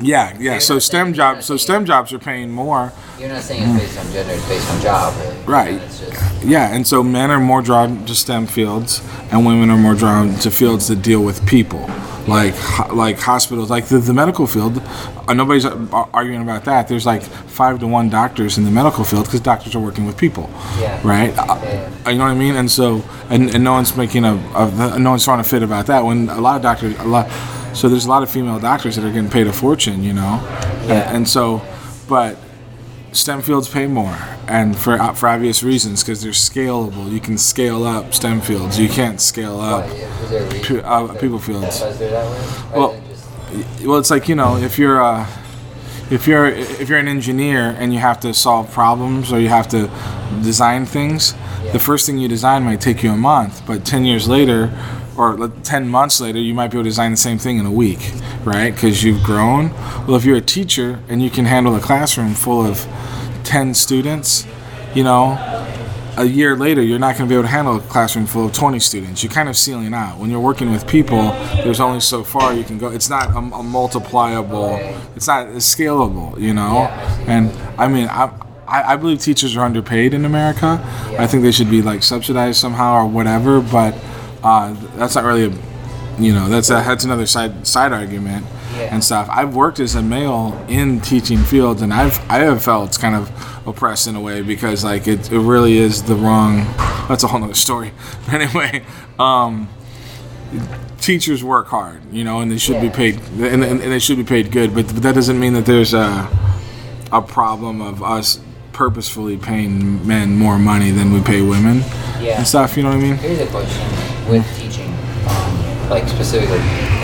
Yeah. 0.02 0.36
Yeah. 0.40 0.60
So 0.60 0.80
STEM 0.80 1.14
jobs. 1.14 1.46
So 1.46 1.58
STEM 1.58 1.86
jobs 1.86 2.14
are 2.14 2.20
paying 2.20 2.52
more. 2.52 2.94
You're 3.20 3.28
not 3.30 3.42
saying 3.44 3.64
it's 3.76 3.84
based 3.84 4.00
on 4.00 4.12
gender; 4.14 4.34
it's 4.34 4.48
based 4.48 4.72
on 4.72 4.82
job, 4.82 5.14
really. 5.20 5.36
Mm-hmm. 5.36 5.52
Right. 5.52 5.74
It's 5.74 6.00
just 6.00 6.44
Yeah. 6.46 6.74
And 6.74 6.88
so 6.88 7.04
men 7.04 7.32
are 7.32 7.40
more 7.40 7.62
drawn 7.62 8.06
to 8.06 8.16
STEM 8.16 8.48
fields, 8.48 9.02
and 9.32 9.46
women 9.46 9.70
are 9.70 9.78
more 9.78 9.96
drawn 9.96 10.36
to 10.36 10.50
fields 10.52 10.88
that 10.88 11.02
deal 11.02 11.22
with 11.22 11.46
people. 11.46 11.90
Like, 12.30 12.94
like 12.94 13.20
hospitals, 13.20 13.70
like 13.70 13.86
the, 13.88 13.98
the 14.00 14.14
medical 14.14 14.48
field, 14.48 14.82
uh, 15.28 15.34
nobody's 15.34 15.66
arguing 15.66 16.42
about 16.42 16.64
that. 16.66 16.88
There's 16.88 17.06
like 17.06 17.22
five 17.24 17.80
to 17.80 17.88
one 17.88 18.10
doctors 18.10 18.58
in 18.58 18.64
the 18.66 18.72
medical 18.72 19.04
field 19.04 19.26
because 19.26 19.42
doctors 19.42 19.76
are 19.76 19.80
working 19.80 20.06
with 20.06 20.16
people. 20.18 20.50
Yeah. 20.80 21.00
right? 21.04 21.38
Uh, 21.38 21.60
Yeah. 21.64 22.10
You 22.12 22.18
know 22.18 22.24
what 22.26 22.32
I 22.32 22.36
mean? 22.36 22.56
And 22.56 22.70
so, 22.72 23.04
and, 23.30 23.54
and 23.54 23.64
no 23.64 23.74
one's 23.74 23.96
making 23.96 24.26
a, 24.26 24.34
a, 24.56 24.98
no 25.00 25.12
one's 25.12 25.24
trying 25.26 25.44
to 25.44 25.50
fit 25.50 25.62
about 25.64 25.86
that. 25.88 26.04
When 26.06 26.30
a 26.30 26.40
lot 26.42 26.56
of 26.56 26.62
doctors, 26.62 26.98
a 27.00 27.04
lot, 27.06 27.30
so 27.76 27.88
there's 27.90 28.06
a 28.06 28.10
lot 28.10 28.24
of 28.24 28.30
female 28.32 28.60
doctors 28.60 28.96
that 28.96 29.06
are 29.06 29.12
getting 29.12 29.30
paid 29.30 29.48
a 29.48 29.54
fortune, 29.54 30.04
you 30.04 30.14
know, 30.14 30.40
Yeah. 30.88 31.08
and, 31.08 31.18
and 31.18 31.28
so, 31.30 31.62
but 32.08 32.38
STEM 33.12 33.42
fields 33.42 33.68
pay 33.68 33.88
more, 33.88 34.18
and 34.48 34.78
for 34.78 34.94
uh, 34.94 35.14
for 35.14 35.28
obvious 35.30 35.64
reasons 35.64 36.04
because 36.04 36.22
they're 36.22 36.32
scalable. 36.32 37.12
You 37.12 37.20
can 37.20 37.38
scale 37.38 37.84
up 37.84 38.14
STEM 38.14 38.42
fields. 38.42 38.80
You 38.80 38.90
can't 38.90 39.20
scale 39.20 39.60
up 39.60 39.86
uh, 40.86 41.14
people 41.20 41.40
fields. 41.40 41.82
Well, 42.74 43.02
Well, 43.84 43.98
it's 43.98 44.12
like 44.12 44.30
you 44.30 44.36
know, 44.36 44.58
if 44.58 44.78
you're 44.78 45.00
a, 45.00 45.28
if 46.12 46.28
you're 46.28 46.48
if 46.48 46.88
you're 46.88 47.00
an 47.00 47.08
engineer 47.08 47.76
and 47.80 47.94
you 47.94 48.00
have 48.00 48.20
to 48.22 48.34
solve 48.34 48.72
problems 48.72 49.32
or 49.34 49.40
you 49.40 49.50
have 49.50 49.68
to 49.70 49.90
design 50.44 50.86
things, 50.86 51.34
the 51.74 51.80
first 51.80 52.06
thing 52.06 52.20
you 52.20 52.28
design 52.28 52.64
might 52.64 52.80
take 52.82 53.02
you 53.04 53.12
a 53.12 53.18
month, 53.18 53.66
but 53.66 53.86
ten 53.86 54.06
years 54.06 54.28
later, 54.28 54.72
or 55.20 55.38
like, 55.38 55.64
ten 55.64 55.88
months 55.88 56.20
later, 56.20 56.40
you 56.40 56.54
might 56.54 56.72
be 56.72 56.78
able 56.78 56.86
to 56.86 56.90
design 56.90 57.12
the 57.12 57.18
same 57.18 57.38
thing 57.38 57.60
in 57.60 57.66
a 57.66 57.72
week, 57.72 58.12
right? 58.44 58.74
Because 58.74 59.04
you've 59.04 59.22
grown. 59.24 59.72
Well, 60.08 60.16
if 60.16 60.26
you're 60.26 60.38
a 60.38 60.42
teacher 60.42 61.00
and 61.10 61.22
you 61.22 61.30
can 61.30 61.46
handle 61.46 61.76
a 61.76 61.80
classroom 61.80 62.34
full 62.34 62.66
of 62.66 62.88
ten 63.44 63.74
students, 63.74 64.48
you 64.96 65.04
know, 65.04 65.38
a 66.18 66.26
year 66.26 66.56
later, 66.56 66.82
you're 66.82 67.00
not 67.00 67.18
going 67.18 67.28
to 67.28 67.32
be 67.32 67.36
able 67.36 67.44
to 67.44 67.50
handle 67.50 67.78
a 67.78 67.82
classroom 67.82 68.26
full 68.26 68.48
of 68.48 68.54
20 68.54 68.80
students. 68.80 69.24
You're 69.24 69.32
kind 69.32 69.48
of 69.48 69.56
ceiling 69.56 69.94
out. 69.94 70.18
When 70.18 70.30
you're 70.30 70.42
working 70.42 70.70
with 70.72 70.86
people, 70.86 71.32
there's 71.64 71.80
only 71.80 72.02
so 72.02 72.26
far 72.26 72.54
you 72.54 72.64
can 72.66 72.78
go. 72.78 72.90
It's 72.90 73.10
not 73.10 73.34
a, 73.34 73.38
a 73.38 73.64
multipliable. 73.64 74.76
It's 75.16 75.28
not 75.28 75.48
scalable, 75.58 76.38
you 76.40 76.54
know. 76.54 76.74
Yeah, 76.74 77.08
I 77.10 77.16
see. 77.16 77.32
and 77.32 77.80
I 77.80 77.88
mean, 77.88 78.08
I, 78.10 78.34
I 78.68 78.94
I 78.94 78.96
believe 78.98 79.20
teachers 79.22 79.56
are 79.56 79.62
underpaid 79.62 80.14
in 80.14 80.26
America. 80.26 80.82
I 81.18 81.26
think 81.26 81.44
they 81.44 81.52
should 81.52 81.70
be 81.70 81.82
like 81.82 82.04
subsidized 82.04 82.60
somehow 82.60 82.96
or 82.96 83.08
whatever. 83.08 83.62
But 83.62 83.96
uh, 84.44 84.74
that's 84.96 85.16
not 85.16 85.24
really 85.24 85.46
a, 85.46 85.54
you 86.22 86.34
know, 86.34 86.50
that's 86.50 86.70
a, 86.70 86.74
that's 86.74 87.04
another 87.04 87.26
side 87.26 87.66
side 87.68 87.92
argument 87.94 88.46
Yeah. 88.76 88.90
and 88.94 89.04
stuff. 89.04 89.28
I've 89.32 89.56
worked 89.56 89.80
as 89.80 89.96
a 89.96 90.02
male 90.02 90.64
in 90.68 91.00
teaching 91.02 91.40
fields, 91.40 91.82
and 91.82 91.94
I've 91.94 92.20
I 92.30 92.40
have 92.40 92.64
felt 92.64 92.98
kind 93.00 93.16
of 93.16 93.30
oppressed 93.68 94.08
in 94.08 94.16
a 94.16 94.22
way 94.22 94.42
because 94.42 94.84
like 94.84 95.08
it, 95.08 95.32
it 95.32 95.40
really 95.40 95.78
is 95.78 96.04
the 96.04 96.16
wrong. 96.16 96.66
That's 97.08 97.24
a 97.24 97.28
whole 97.28 97.40
nother 97.40 97.54
story. 97.54 97.92
But 98.26 98.42
anyway, 98.42 98.84
um, 99.18 99.68
teachers 101.00 101.44
work 101.44 101.68
hard, 101.68 102.02
you 102.12 102.24
know, 102.24 102.40
and 102.42 102.52
they 102.52 102.58
should 102.58 102.82
be 102.82 102.90
paid, 102.90 103.16
and, 103.40 103.64
and, 103.64 103.82
and 103.82 103.92
they 103.92 104.00
should 104.00 104.18
be 104.18 104.24
paid 104.24 104.52
good. 104.52 104.74
But, 104.76 104.88
but 104.88 105.04
that 105.04 105.16
doesn't 105.16 105.40
mean 105.40 105.54
that 105.54 105.66
there's 105.66 105.94
a 105.94 106.28
a 107.12 107.22
problem 107.22 107.82
of 107.82 108.04
us 108.04 108.40
purposefully 108.72 109.36
paying 109.36 110.06
men 110.08 110.36
more 110.36 110.60
money 110.60 110.92
than 110.92 111.12
we 111.12 111.20
pay 111.22 111.42
women 111.42 111.80
Yeah. 112.22 112.38
and 112.38 112.48
stuff. 112.48 112.78
You 112.78 112.84
know 112.84 112.90
what 112.90 113.00
I 113.00 113.02
mean? 113.02 113.16
Here's 113.16 113.40
a 113.40 113.48
question 113.48 114.09
with 114.30 114.46
teaching, 114.58 114.94
um, 115.28 115.90
like 115.90 116.08
specifically 116.08 116.60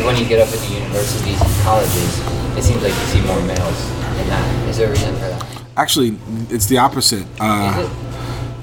when 0.05 0.15
you 0.17 0.25
get 0.27 0.39
up 0.39 0.53
into 0.53 0.73
universities 0.73 1.41
and 1.41 1.51
colleges, 1.63 2.19
it 2.57 2.63
seems 2.63 2.81
like 2.83 2.93
you 2.93 3.05
see 3.07 3.21
more 3.21 3.41
males 3.41 3.89
in 4.21 4.27
that. 4.29 4.69
Is 4.69 4.77
there 4.77 4.87
a 4.87 4.91
reason 4.91 5.13
for 5.15 5.27
that? 5.27 5.61
Actually, 5.77 6.17
it's 6.49 6.67
the 6.67 6.77
opposite. 6.77 7.25
Uh, 7.39 7.89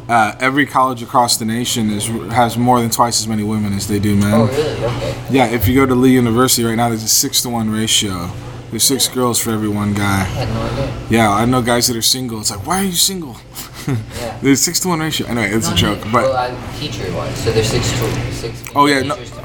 uh, 0.09 0.37
every 0.41 0.67
college 0.67 1.03
across 1.03 1.37
the 1.37 1.45
nation 1.45 1.91
is 1.91 2.07
has 2.33 2.57
more 2.57 2.81
than 2.81 2.91
twice 2.91 3.21
as 3.21 3.29
many 3.29 3.43
women 3.43 3.73
as 3.73 3.89
they 3.89 3.99
do 3.99 4.17
men. 4.17 4.33
Oh, 4.33 4.47
really? 4.47 4.85
Okay. 4.85 5.25
Yeah, 5.31 5.47
if 5.47 5.69
you 5.69 5.75
go 5.75 5.87
to 5.87 5.95
Lee 5.95 6.13
University 6.13 6.65
right 6.65 6.75
now, 6.75 6.89
there's 6.89 7.03
a 7.03 7.09
six 7.09 7.43
to 7.43 7.49
one 7.49 7.71
ratio. 7.71 8.31
There's 8.71 8.85
six 8.85 9.07
girls 9.09 9.39
for 9.39 9.51
every 9.51 9.69
one 9.69 9.93
guy. 9.93 10.21
I 10.21 10.25
had 10.25 10.49
no 10.49 10.63
idea. 10.63 11.07
Yeah, 11.11 11.31
I 11.31 11.45
know 11.45 11.61
guys 11.61 11.89
that 11.89 11.97
are 11.97 12.03
single. 12.03 12.41
It's 12.41 12.51
like, 12.51 12.67
why 12.67 12.81
are 12.81 12.85
you 12.85 12.93
single? 12.93 13.37
Yeah. 13.89 14.39
there's 14.43 14.61
six 14.61 14.81
to 14.81 14.89
one 14.89 15.01
ratio. 15.01 15.27
Anyway, 15.27 15.51
it's 15.51 15.71
a 15.71 15.75
joke, 15.75 16.03
well, 16.13 16.33
but 16.33 16.51
I, 16.51 16.79
teacher 16.79 17.13
wise, 17.15 17.37
so 17.43 17.53
there's 17.53 17.69
six 17.69 17.91
to 17.91 18.33
six. 18.33 18.65
Oh, 18.75 18.87
yeah, 18.87 19.03
no- 19.03 19.17
to 19.17 19.43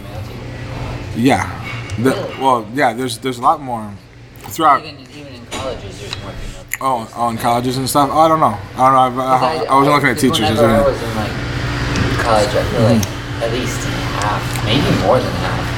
yeah, 1.18 1.50
the, 1.98 2.12
Really? 2.12 2.42
well, 2.42 2.68
yeah. 2.74 2.94
There's 2.94 3.18
there's 3.18 3.40
a 3.40 3.42
lot 3.42 3.60
more 3.60 3.92
throughout. 4.54 4.86
Even 4.86 5.02
even 5.18 5.34
in 5.34 5.46
colleges, 5.48 6.00
there's 6.00 6.16
more 6.22 6.32
female. 6.32 6.66
Oh, 6.80 7.14
oh, 7.16 7.30
in 7.30 7.38
colleges 7.38 7.78
and 7.78 7.90
stuff. 7.90 8.10
Oh, 8.12 8.20
I 8.20 8.28
don't 8.28 8.40
know. 8.40 8.58
I 8.78 8.86
don't 8.86 9.18
know. 9.18 9.24
I've, 9.24 9.44
I, 9.44 9.66
I, 9.66 9.76
wasn't 9.76 9.96
looking 9.96 10.10
at 10.10 10.20
teachers. 10.20 10.46
I 10.46 10.52
was 10.52 10.62
Whenever 10.62 10.84
I 10.84 10.92
was 10.92 11.02
in 11.02 11.16
like 11.18 11.34
college, 12.22 12.54
I 12.54 12.64
feel 12.70 12.84
like 12.86 13.02
mm. 13.02 13.42
at 13.42 13.52
least 13.52 13.82
half, 14.22 14.44
maybe 14.62 14.86
more 15.02 15.18
than 15.18 15.34
half, 15.42 15.78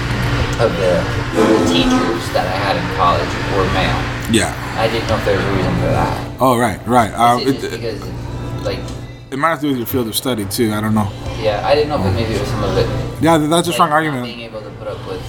of 0.60 0.72
the, 0.76 1.00
the 1.40 1.48
teachers 1.72 2.24
that 2.36 2.44
I 2.44 2.58
had 2.60 2.76
in 2.76 2.84
college 3.00 3.32
were 3.56 3.64
male. 3.72 3.96
Yeah. 4.28 4.52
I 4.76 4.92
didn't 4.92 5.08
know 5.08 5.16
if 5.16 5.24
there 5.24 5.38
was 5.38 5.46
a 5.46 5.56
reason 5.56 5.76
for 5.76 5.92
that. 5.96 6.38
Oh, 6.42 6.58
right, 6.58 6.86
right. 6.86 7.12
Uh, 7.16 7.40
it 7.40 7.64
it, 7.64 7.72
because, 7.72 8.04
like, 8.64 8.80
it 9.32 9.38
might 9.38 9.50
have 9.50 9.60
to 9.62 9.66
do 9.66 9.70
with 9.70 9.78
your 9.78 9.88
field 9.88 10.08
of 10.08 10.16
study 10.16 10.46
too. 10.46 10.74
I 10.74 10.82
don't 10.82 10.96
know. 10.96 11.12
yeah, 11.40 11.62
I 11.66 11.76
didn't 11.76 11.90
know 11.90 12.02
if 12.02 12.14
maybe 12.14 12.34
it 12.34 12.40
was 12.40 12.50
some 12.50 12.64
of 12.64 12.78
it. 12.78 12.88
Yeah, 13.22 13.38
that's 13.38 13.68
a 13.68 13.72
like, 13.72 13.74
strong 13.74 13.92
argument. 13.92 14.26
Being 14.26 14.42
able 14.42 14.62
to 14.62 14.70
put 14.72 14.88
up 14.88 14.98
with, 15.08 15.22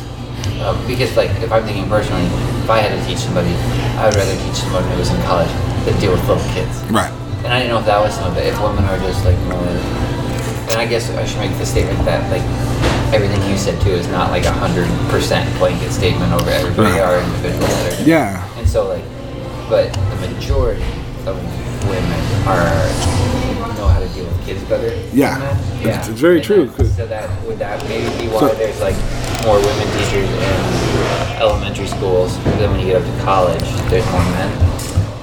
uh, 0.61 0.75
because 0.87 1.17
like 1.17 1.31
if 1.43 1.53
I'm 1.53 1.65
thinking 1.65 1.89
personally, 1.89 2.25
if 2.65 2.71
I 2.71 2.79
had 2.79 2.97
to 2.97 3.01
teach 3.07 3.19
somebody, 3.19 3.53
I 4.01 4.07
would 4.07 4.17
rather 4.17 4.37
teach 4.45 4.57
someone 4.57 4.85
who 4.85 4.97
was 4.99 5.11
in 5.11 5.21
college 5.23 5.51
than 5.85 5.99
deal 6.01 6.13
with 6.13 6.27
little 6.29 6.43
kids. 6.55 6.81
Right. 6.89 7.13
And 7.45 7.49
I 7.53 7.61
didn't 7.61 7.73
know 7.73 7.81
if 7.81 7.87
that 7.87 8.01
was 8.01 8.15
some 8.15 8.31
of 8.31 8.37
it. 8.37 8.47
If 8.47 8.61
women 8.61 8.85
are 8.85 8.99
just 8.99 9.25
like 9.25 9.39
more, 9.49 9.65
and 9.65 10.79
I 10.81 10.87
guess 10.87 11.11
I 11.11 11.25
should 11.25 11.41
make 11.41 11.57
the 11.59 11.67
statement 11.67 11.99
that 12.05 12.25
like 12.31 12.45
everything 13.13 13.43
you 13.51 13.59
said 13.59 13.81
too 13.83 13.91
is 13.91 14.07
not 14.09 14.31
like 14.31 14.45
a 14.45 14.53
hundred 14.53 14.89
percent 15.11 15.45
blanket 15.59 15.91
statement 15.91 16.33
over 16.33 16.49
everybody. 16.49 16.97
Right. 16.97 17.01
Are 17.01 17.21
individuals. 17.21 18.07
Yeah. 18.07 18.41
And 18.57 18.69
so 18.69 18.89
like, 18.89 19.05
but 19.69 19.93
the 19.93 20.31
majority 20.31 20.85
of 21.27 21.37
women 21.89 22.21
are 22.47 23.71
know 23.77 23.87
how 23.89 24.01
to 24.01 24.09
deal 24.09 24.25
with 24.25 24.45
kids 24.47 24.63
better. 24.65 24.91
than 24.91 25.09
Yeah. 25.13 25.39
It's- 25.83 26.09
it's 26.09 26.21
very 26.21 26.37
And 26.37 26.45
true, 26.45 26.71
that- 26.77 26.97
So 26.97 27.07
that 27.07 27.29
would 27.47 27.59
that 27.59 27.83
maybe 27.89 28.09
be 28.21 28.29
why 28.29 28.41
So- 28.41 28.49
there's 28.55 28.81
like 28.81 28.97
more 29.47 29.57
women 29.59 29.87
teachers 29.97 30.29
in 30.29 31.41
elementary 31.41 31.87
schools, 31.87 32.37
then 32.59 32.71
when 32.71 32.81
you 32.81 32.87
get 32.87 32.97
up 32.97 33.05
to 33.05 33.25
college, 33.25 33.65
there's 33.89 34.05
more 34.11 34.23
men. 34.37 34.51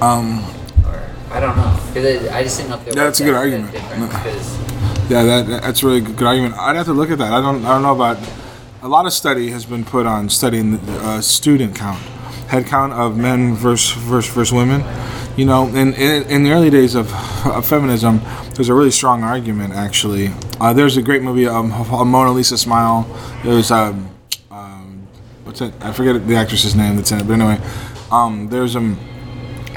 Um, 0.00 0.44
Or 0.84 1.00
I 1.32 1.40
don't 1.40 1.56
know, 1.56 1.70
because 1.92 2.28
I 2.32 2.42
just 2.42 2.56
didn't 2.58 2.70
know 2.70 2.78
Yeah, 2.86 3.04
that's 3.04 3.20
a 3.20 3.24
good 3.24 3.34
argument. 3.34 3.74
yeah, 5.08 5.22
that 5.24 5.62
that's 5.62 5.82
a 5.82 5.86
really 5.86 6.00
good 6.00 6.26
argument. 6.26 6.54
I'd 6.58 6.76
have 6.76 6.86
to 6.86 6.92
look 6.92 7.10
at 7.10 7.18
that. 7.18 7.32
I 7.32 7.40
don't 7.40 7.64
I 7.64 7.68
don't 7.68 7.82
know 7.82 7.92
about. 7.94 8.18
A 8.82 8.88
lot 8.88 9.06
of 9.06 9.12
study 9.12 9.50
has 9.50 9.64
been 9.64 9.84
put 9.84 10.06
on 10.06 10.28
studying 10.28 10.78
the 10.86 11.04
uh, 11.04 11.20
student 11.20 11.74
count, 11.74 11.98
head 12.46 12.64
count 12.66 12.92
of 12.92 13.16
men 13.16 13.54
versus 13.56 13.90
versus, 13.92 14.32
versus 14.32 14.52
women. 14.52 14.84
You 15.38 15.44
know, 15.44 15.68
in, 15.68 15.94
in 15.94 16.24
in 16.24 16.42
the 16.42 16.50
early 16.50 16.68
days 16.68 16.96
of, 16.96 17.14
of 17.46 17.64
feminism, 17.64 18.20
there's 18.54 18.70
a 18.70 18.74
really 18.74 18.90
strong 18.90 19.22
argument. 19.22 19.72
Actually, 19.72 20.32
uh, 20.60 20.72
there's 20.72 20.96
a 20.96 21.02
great 21.02 21.22
movie, 21.22 21.46
um, 21.46 21.68
Mona 21.68 22.32
Lisa 22.32 22.58
Smile. 22.58 23.06
It 23.44 23.48
was 23.50 23.70
um, 23.70 24.10
um, 24.50 25.06
what's 25.44 25.60
it? 25.60 25.72
I 25.80 25.92
forget 25.92 26.26
the 26.26 26.34
actress's 26.34 26.74
name 26.74 26.96
that's 26.96 27.12
in 27.12 27.20
it. 27.20 27.28
But 27.28 27.34
anyway, 27.34 27.60
um, 28.10 28.48
there's 28.48 28.74
a, 28.74 28.96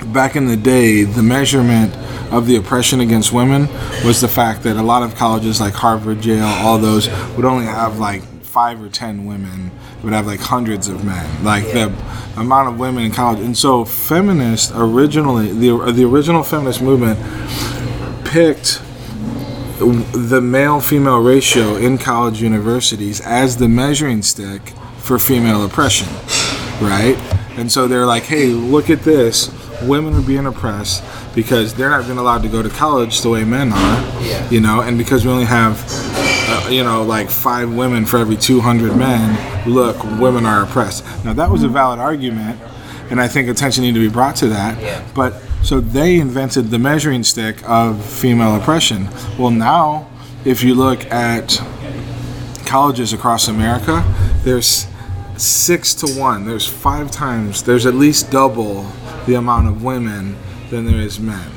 back 0.07 0.35
in 0.35 0.47
the 0.47 0.57
day, 0.57 1.03
the 1.03 1.21
measurement 1.21 1.95
of 2.33 2.47
the 2.47 2.55
oppression 2.55 2.99
against 2.99 3.31
women 3.31 3.67
was 4.03 4.19
the 4.19 4.27
fact 4.27 4.63
that 4.63 4.77
a 4.77 4.81
lot 4.81 5.03
of 5.03 5.13
colleges 5.13 5.61
like 5.61 5.75
Harvard, 5.75 6.25
Yale, 6.25 6.43
all 6.43 6.79
those 6.79 7.07
would 7.35 7.45
only 7.45 7.65
have 7.65 7.99
like 7.99 8.23
five 8.51 8.81
or 8.83 8.89
ten 8.89 9.25
women. 9.25 9.71
Would 10.03 10.13
have 10.13 10.27
like 10.27 10.39
hundreds 10.41 10.87
of 10.89 11.05
men. 11.05 11.43
Like 11.43 11.63
the 11.65 11.87
amount 12.37 12.69
of 12.69 12.79
women 12.79 13.03
in 13.05 13.11
college, 13.11 13.39
and 13.39 13.57
so 13.57 13.85
feminists 13.85 14.71
originally, 14.75 15.51
the 15.53 15.91
the 15.91 16.03
original 16.05 16.43
feminist 16.43 16.81
movement 16.81 17.17
picked 18.25 18.81
the 19.79 20.39
male 20.41 20.79
female 20.79 21.21
ratio 21.21 21.75
in 21.75 21.97
college 21.97 22.41
universities 22.41 23.19
as 23.21 23.57
the 23.57 23.67
measuring 23.67 24.21
stick 24.21 24.61
for 24.97 25.17
female 25.17 25.65
oppression, 25.65 26.07
right? 26.81 27.15
And 27.57 27.71
so 27.71 27.87
they're 27.87 28.05
like, 28.05 28.23
hey, 28.23 28.47
look 28.47 28.89
at 28.89 29.01
this. 29.01 29.49
Women 29.81 30.13
are 30.13 30.21
being 30.21 30.45
oppressed 30.45 31.03
because 31.33 31.73
they're 31.73 31.89
not 31.89 32.05
being 32.05 32.19
allowed 32.19 32.43
to 32.43 32.47
go 32.49 32.61
to 32.61 32.69
college 32.69 33.21
the 33.21 33.29
way 33.29 33.43
men 33.43 33.73
are, 33.73 34.01
Yeah. 34.23 34.47
you 34.51 34.61
know, 34.61 34.81
and 34.81 34.95
because 34.99 35.25
we 35.25 35.31
only 35.31 35.45
have, 35.45 35.75
you 36.71 36.83
know, 36.83 37.03
like 37.03 37.29
five 37.29 37.73
women 37.73 38.05
for 38.05 38.17
every 38.17 38.37
200 38.37 38.95
men, 38.95 39.69
look, 39.69 40.03
women 40.19 40.45
are 40.45 40.63
oppressed. 40.63 41.03
Now, 41.25 41.33
that 41.33 41.49
was 41.49 41.63
a 41.63 41.67
valid 41.67 41.99
argument, 41.99 42.59
and 43.09 43.19
I 43.19 43.27
think 43.27 43.49
attention 43.49 43.83
needed 43.83 43.99
to 43.99 44.07
be 44.07 44.13
brought 44.13 44.35
to 44.37 44.47
that. 44.47 44.81
Yeah. 44.81 45.05
But 45.13 45.41
so 45.63 45.79
they 45.79 46.19
invented 46.19 46.69
the 46.71 46.79
measuring 46.79 47.23
stick 47.23 47.61
of 47.67 48.03
female 48.03 48.55
oppression. 48.55 49.09
Well, 49.37 49.51
now, 49.51 50.09
if 50.45 50.63
you 50.63 50.73
look 50.73 51.05
at 51.11 51.61
colleges 52.65 53.13
across 53.13 53.47
America, 53.47 54.03
there's 54.43 54.87
six 55.37 55.93
to 55.95 56.07
one. 56.19 56.45
There's 56.45 56.67
five 56.67 57.11
times. 57.11 57.63
There's 57.63 57.85
at 57.85 57.95
least 57.95 58.31
double 58.31 58.83
the 59.25 59.35
amount 59.35 59.67
of 59.67 59.83
women 59.83 60.35
than 60.69 60.85
there 60.85 60.99
is 60.99 61.19
men. 61.19 61.51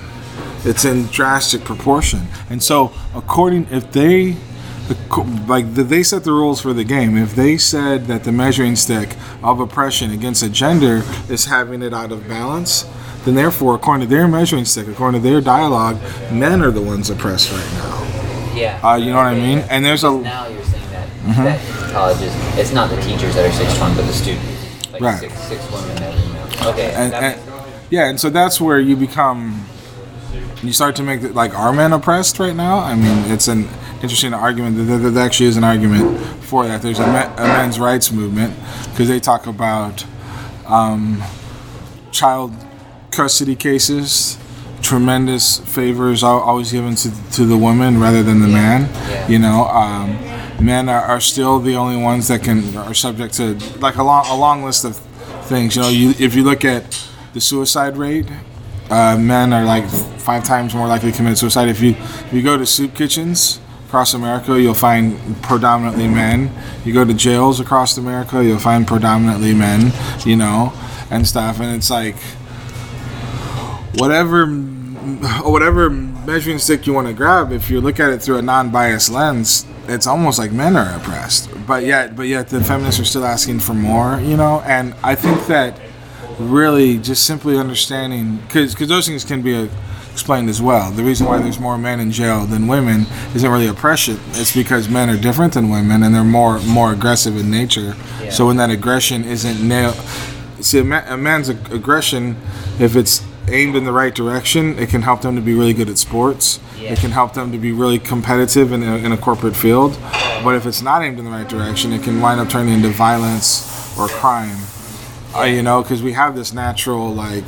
It's 0.64 0.84
in 0.84 1.06
drastic 1.06 1.62
proportion. 1.62 2.26
And 2.50 2.62
so, 2.62 2.92
according, 3.14 3.68
if 3.70 3.92
they, 3.92 4.36
like, 5.46 5.72
they 5.74 6.02
set 6.02 6.24
the 6.24 6.32
rules 6.32 6.60
for 6.60 6.72
the 6.72 6.84
game. 6.84 7.16
If 7.16 7.34
they 7.34 7.56
said 7.56 8.06
that 8.06 8.24
the 8.24 8.32
measuring 8.32 8.76
stick 8.76 9.16
of 9.42 9.60
oppression 9.60 10.10
against 10.10 10.42
a 10.42 10.48
gender 10.48 11.02
is 11.28 11.46
having 11.46 11.82
it 11.82 11.94
out 11.94 12.12
of 12.12 12.28
balance, 12.28 12.84
then 13.24 13.34
therefore, 13.34 13.74
according 13.74 14.06
to 14.08 14.14
their 14.14 14.28
measuring 14.28 14.64
stick, 14.66 14.86
according 14.88 15.22
to 15.22 15.28
their 15.28 15.40
dialogue, 15.40 15.98
men 16.30 16.60
are 16.62 16.70
the 16.70 16.82
ones 16.82 17.08
oppressed 17.08 17.50
right 17.52 17.72
now. 17.74 18.52
Yeah. 18.54 18.80
Uh, 18.82 18.96
you 18.96 19.10
know 19.10 19.16
what 19.16 19.26
I 19.26 19.34
mean? 19.34 19.58
And 19.70 19.84
there's 19.84 20.04
a- 20.04 20.10
now 20.12 20.46
you're 20.48 20.62
saying 20.64 20.82
that 20.90 21.08
that 21.26 21.84
in 21.88 21.90
colleges, 21.92 22.32
it's 22.58 22.72
not 22.72 22.90
the 22.90 23.00
teachers 23.00 23.34
that 23.34 23.46
are 23.46 23.52
six 23.52 23.78
one, 23.80 23.96
but 23.96 24.06
the 24.06 24.12
students. 24.12 24.92
Like 24.92 25.02
Right. 25.02 25.18
six 25.20 25.34
six 25.44 25.70
women 25.72 25.96
that 25.96 26.66
are. 26.66 26.68
Okay. 26.72 26.92
and, 26.94 27.12
that 27.12 27.22
and 27.38 27.40
yeah, 27.90 28.08
and 28.08 28.20
so 28.20 28.28
that's 28.30 28.60
where 28.60 28.78
you 28.78 28.94
become, 28.96 29.64
you 30.62 30.72
start 30.72 30.94
to 30.96 31.02
make 31.02 31.22
the, 31.22 31.28
like, 31.32 31.54
are 31.58 31.72
men 31.72 31.92
oppressed 31.92 32.38
right 32.38 32.54
now? 32.54 32.78
I 32.78 32.94
mean, 32.94 33.30
it's 33.30 33.48
an 33.48 33.68
interesting 34.02 34.34
argument. 34.34 34.86
There, 34.86 34.98
there, 34.98 35.24
actually 35.24 35.46
is 35.46 35.56
an 35.56 35.64
argument 35.64 36.20
for 36.44 36.66
that. 36.66 36.82
There's 36.82 36.98
a, 36.98 37.06
me, 37.06 37.18
a 37.18 37.46
men's 37.46 37.78
rights 37.78 38.12
movement 38.12 38.54
because 38.90 39.08
they 39.08 39.20
talk 39.20 39.46
about 39.46 40.04
um, 40.66 41.22
child 42.10 42.52
custody 43.10 43.56
cases. 43.56 44.38
Tremendous 44.82 45.58
favors 45.60 46.22
are 46.22 46.40
always 46.40 46.72
given 46.72 46.94
to, 46.96 47.10
to 47.32 47.46
the 47.46 47.56
woman 47.56 47.98
rather 47.98 48.22
than 48.22 48.40
the 48.40 48.48
man. 48.48 48.82
Yeah. 48.82 49.28
You 49.28 49.38
know, 49.38 49.64
um, 49.68 50.18
men 50.64 50.88
are, 50.88 51.00
are 51.00 51.20
still 51.20 51.58
the 51.58 51.74
only 51.74 51.96
ones 51.96 52.28
that 52.28 52.42
can 52.42 52.76
are 52.76 52.94
subject 52.94 53.34
to 53.34 53.54
like 53.78 53.96
a 53.96 54.02
long 54.02 54.26
a 54.26 54.36
long 54.36 54.62
list 54.62 54.84
of 54.84 54.96
things. 55.46 55.76
You 55.76 55.82
know, 55.82 55.88
you 55.88 56.10
if 56.18 56.34
you 56.34 56.44
look 56.44 56.64
at 56.64 57.08
the 57.32 57.40
suicide 57.40 57.96
rate, 57.96 58.26
uh, 58.90 59.16
men 59.18 59.54
are 59.54 59.64
like 59.64 59.88
five 59.88 60.44
times 60.44 60.74
more 60.74 60.86
likely 60.86 61.10
to 61.10 61.16
commit 61.16 61.38
suicide. 61.38 61.68
If 61.68 61.80
you 61.80 61.92
if 61.92 62.32
you 62.32 62.42
go 62.42 62.58
to 62.58 62.66
soup 62.66 62.94
kitchens 62.94 63.60
across 63.94 64.12
America, 64.12 64.60
you'll 64.60 64.74
find 64.74 65.40
predominantly 65.40 66.08
men. 66.08 66.50
You 66.84 66.92
go 66.92 67.04
to 67.04 67.14
jails 67.14 67.60
across 67.60 67.96
America, 67.96 68.44
you'll 68.44 68.58
find 68.58 68.88
predominantly 68.88 69.54
men. 69.54 69.92
You 70.26 70.34
know, 70.34 70.72
and 71.12 71.24
stuff, 71.24 71.60
and 71.60 71.76
it's 71.76 71.90
like 71.90 72.16
whatever 73.94 74.46
whatever 74.46 75.90
measuring 75.90 76.58
stick 76.58 76.88
you 76.88 76.92
want 76.92 77.06
to 77.06 77.12
grab 77.12 77.52
if 77.52 77.70
you 77.70 77.80
look 77.80 78.00
at 78.00 78.10
it 78.10 78.20
through 78.20 78.38
a 78.38 78.42
non-biased 78.42 79.10
lens 79.10 79.66
it's 79.86 80.06
almost 80.06 80.38
like 80.38 80.50
men 80.50 80.74
are 80.76 80.96
oppressed 80.96 81.50
but 81.66 81.84
yet 81.84 82.16
but 82.16 82.22
yet 82.22 82.48
the 82.48 82.64
feminists 82.64 82.98
are 82.98 83.04
still 83.04 83.24
asking 83.26 83.60
for 83.60 83.74
more 83.74 84.18
you 84.20 84.34
know 84.34 84.62
and 84.62 84.94
i 85.04 85.14
think 85.14 85.46
that 85.46 85.78
really 86.38 86.96
just 86.96 87.26
simply 87.26 87.58
understanding 87.58 88.38
because 88.38 88.72
because 88.72 88.88
those 88.88 89.06
things 89.06 89.24
can 89.24 89.42
be 89.42 89.54
uh, 89.54 89.68
explained 90.14 90.48
as 90.48 90.62
well. 90.62 90.92
The 90.92 91.02
reason 91.02 91.26
why 91.26 91.38
there's 91.42 91.58
more 91.58 91.76
men 91.76 91.98
in 91.98 92.12
jail 92.12 92.46
than 92.46 92.68
women 92.68 93.06
isn't 93.34 93.50
really 93.50 93.66
oppression 93.66 94.16
it's 94.40 94.54
because 94.54 94.88
men 94.88 95.10
are 95.10 95.16
different 95.20 95.54
than 95.54 95.68
women 95.70 96.04
and 96.04 96.14
they're 96.14 96.22
more 96.22 96.60
more 96.60 96.92
aggressive 96.92 97.36
in 97.36 97.50
nature. 97.50 97.96
Yeah. 98.22 98.30
so 98.30 98.46
when 98.46 98.56
that 98.58 98.70
aggression 98.70 99.24
isn't 99.24 99.58
nailed 99.66 99.96
see 100.60 100.78
a, 100.78 100.84
ma- 100.84 101.02
a 101.08 101.16
man's 101.16 101.50
ag- 101.50 101.72
aggression 101.72 102.36
if 102.78 102.94
it's 102.94 103.24
aimed 103.48 103.74
in 103.74 103.82
the 103.84 103.92
right 103.92 104.14
direction 104.14 104.78
it 104.78 104.88
can 104.88 105.02
help 105.02 105.20
them 105.22 105.34
to 105.34 105.42
be 105.42 105.52
really 105.52 105.74
good 105.74 105.88
at 105.90 105.98
sports. 105.98 106.60
Yeah. 106.78 106.92
it 106.92 107.00
can 107.00 107.10
help 107.10 107.34
them 107.34 107.50
to 107.50 107.58
be 107.58 107.72
really 107.72 107.98
competitive 107.98 108.70
in 108.72 108.82
a, 108.84 108.96
in 108.98 109.10
a 109.10 109.16
corporate 109.16 109.56
field. 109.56 109.98
But 110.44 110.54
if 110.54 110.64
it's 110.64 110.80
not 110.82 111.02
aimed 111.02 111.18
in 111.18 111.24
the 111.24 111.30
right 111.32 111.48
direction 111.48 111.92
it 111.92 112.02
can 112.04 112.20
wind 112.20 112.38
up 112.40 112.48
turning 112.48 112.72
into 112.74 112.90
violence 112.90 113.66
or 113.98 114.06
crime. 114.06 114.58
Uh, 115.36 115.42
you 115.42 115.62
know 115.62 115.82
because 115.82 116.00
we 116.04 116.12
have 116.12 116.36
this 116.36 116.52
natural 116.52 117.12
like 117.12 117.44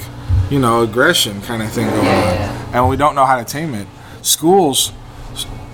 you 0.51 0.59
know 0.59 0.83
aggression 0.83 1.41
kind 1.43 1.63
of 1.63 1.71
thing 1.71 1.89
going 1.89 2.05
Yeah. 2.05 2.67
on 2.69 2.75
and 2.75 2.89
we 2.89 2.97
don't 2.97 3.15
know 3.15 3.25
how 3.25 3.37
to 3.37 3.45
tame 3.45 3.75
it 3.75 3.87
schools 4.23 4.93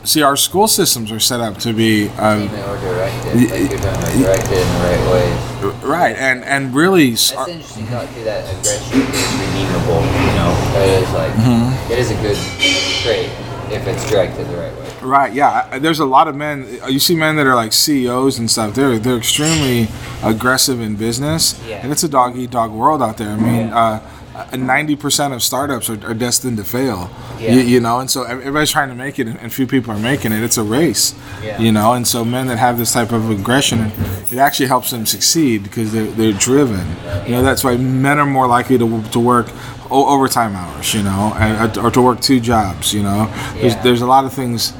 see 0.04 0.20
our 0.22 0.36
school 0.36 0.66
systems 0.66 1.12
are 1.12 1.20
set 1.20 1.40
up 1.40 1.58
to 1.58 1.72
be 1.72 2.08
uh, 2.18 2.38
Female 2.48 2.80
directed, 2.80 3.34
like 3.36 3.70
you're 3.70 3.78
talking 3.78 3.78
about 3.78 4.12
directed 4.18 4.58
in 4.58 4.68
the 4.68 4.80
right 4.82 5.12
way. 5.12 5.88
right 5.88 6.16
and 6.16 6.42
and 6.44 6.74
really 6.74 7.10
That's 7.10 7.32
interesting 7.32 7.86
thought 7.86 8.08
too. 8.14 8.24
That 8.24 8.42
aggression 8.52 9.00
is 9.00 9.32
redeemable. 9.38 10.02
You 10.02 10.32
know, 10.38 10.50
that 10.74 10.88
is 11.02 11.12
like 11.12 11.32
Mm-hmm. 11.34 11.92
it 11.92 11.98
is 12.00 12.10
a 12.10 12.14
good 12.16 12.36
trait 13.02 13.30
if 13.70 13.86
it's 13.86 14.10
directed 14.10 14.48
the 14.48 14.56
right 14.56 14.74
way. 14.76 14.88
Right. 15.02 15.32
Yeah. 15.32 15.78
There's 15.78 16.00
a 16.00 16.04
lot 16.04 16.26
of 16.28 16.34
men. 16.34 16.66
You 16.88 16.98
see 16.98 17.14
men 17.14 17.36
that 17.36 17.46
are 17.46 17.54
like 17.54 17.72
CEOs 17.72 18.38
and 18.40 18.50
stuff. 18.50 18.74
They're 18.74 18.98
they're 18.98 19.16
extremely 19.16 19.86
aggressive 20.24 20.80
in 20.80 20.96
business, 20.96 21.60
Yeah. 21.66 21.76
and 21.82 21.92
it's 21.92 22.02
a 22.02 22.08
dog 22.08 22.36
eat 22.36 22.50
dog 22.50 22.72
world 22.72 23.02
out 23.02 23.18
there. 23.18 23.30
I 23.30 23.36
mean, 23.36 23.68
uh, 23.72 23.76
uh, 23.76 24.00
ninety 24.56 24.96
percent 24.96 25.34
of 25.34 25.42
startups 25.42 25.88
are, 25.90 26.06
are 26.06 26.14
destined 26.14 26.56
to 26.58 26.64
fail. 26.64 27.10
Yeah. 27.38 27.54
You, 27.54 27.60
you 27.60 27.80
know, 27.80 28.00
and 28.00 28.10
so 28.10 28.22
everybody's 28.24 28.70
trying 28.70 28.88
to 28.88 28.94
make 28.94 29.18
it, 29.18 29.26
and, 29.26 29.52
few 29.52 29.66
people 29.66 29.92
are 29.92 29.98
making 29.98 30.32
it. 30.32 30.42
It's 30.42 30.56
a 30.58 30.62
race. 30.62 31.14
Yeah. 31.42 31.58
You 31.58 31.72
know, 31.72 31.92
and 31.92 32.06
so 32.06 32.24
men 32.24 32.46
that 32.46 32.58
have 32.58 32.78
this 32.78 32.92
type 32.92 33.12
of 33.12 33.30
aggression, 33.30 33.80
it 34.30 34.38
actually 34.38 34.68
helps 34.68 34.90
them 34.90 35.04
succeed 35.06 35.62
because 35.62 35.92
they're 35.92 36.06
they're 36.06 36.32
driven. 36.32 36.86
You 37.26 37.32
know, 37.32 37.42
that's 37.42 37.62
why 37.64 37.76
men 37.76 38.18
are 38.18 38.26
more 38.26 38.46
likely 38.46 38.78
to 38.78 39.02
to 39.02 39.20
work 39.20 39.48
o- 39.90 40.08
overtime 40.14 40.54
hours. 40.56 40.94
You 40.94 41.02
know, 41.02 41.32
and, 41.38 41.76
uh, 41.78 41.82
or 41.82 41.90
to 41.90 42.00
work 42.02 42.20
two 42.20 42.40
jobs. 42.40 42.92
You 42.94 43.02
know, 43.02 43.30
there's 43.54 43.76
there's 43.82 44.02
a 44.02 44.06
lot 44.06 44.24
of 44.24 44.32
things 44.32 44.72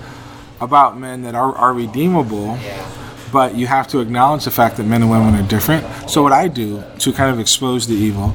about 0.61 0.97
men 0.97 1.23
that 1.23 1.35
are, 1.35 1.53
are 1.57 1.75
redeemable 1.75 2.57
Yeah. 2.63 2.87
But 3.33 3.57
you 3.57 3.67
have 3.67 3.89
to 3.89 4.01
acknowledge 4.01 4.45
the 4.45 4.51
fact 4.51 4.77
that 4.77 4.85
men 4.85 5.03
and 5.03 5.11
women 5.11 5.35
are 5.35 5.49
different. 5.49 5.85
So 6.09 6.23
what 6.23 6.33
I 6.33 6.47
do 6.49 6.85
to 7.01 7.13
kind 7.13 7.31
of 7.31 7.41
expose 7.41 7.87
the 7.89 7.95
evil 7.95 8.35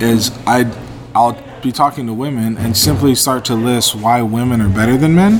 is 0.00 0.30
I 0.46 0.70
I'll 1.14 1.36
be 1.62 1.72
talking 1.72 2.06
to 2.06 2.12
women 2.12 2.58
and 2.58 2.76
simply 2.76 3.14
start 3.14 3.44
to 3.46 3.54
list 3.54 3.94
why 3.94 4.20
women 4.22 4.60
are 4.60 4.68
better 4.68 4.96
than 4.96 5.14
men 5.14 5.34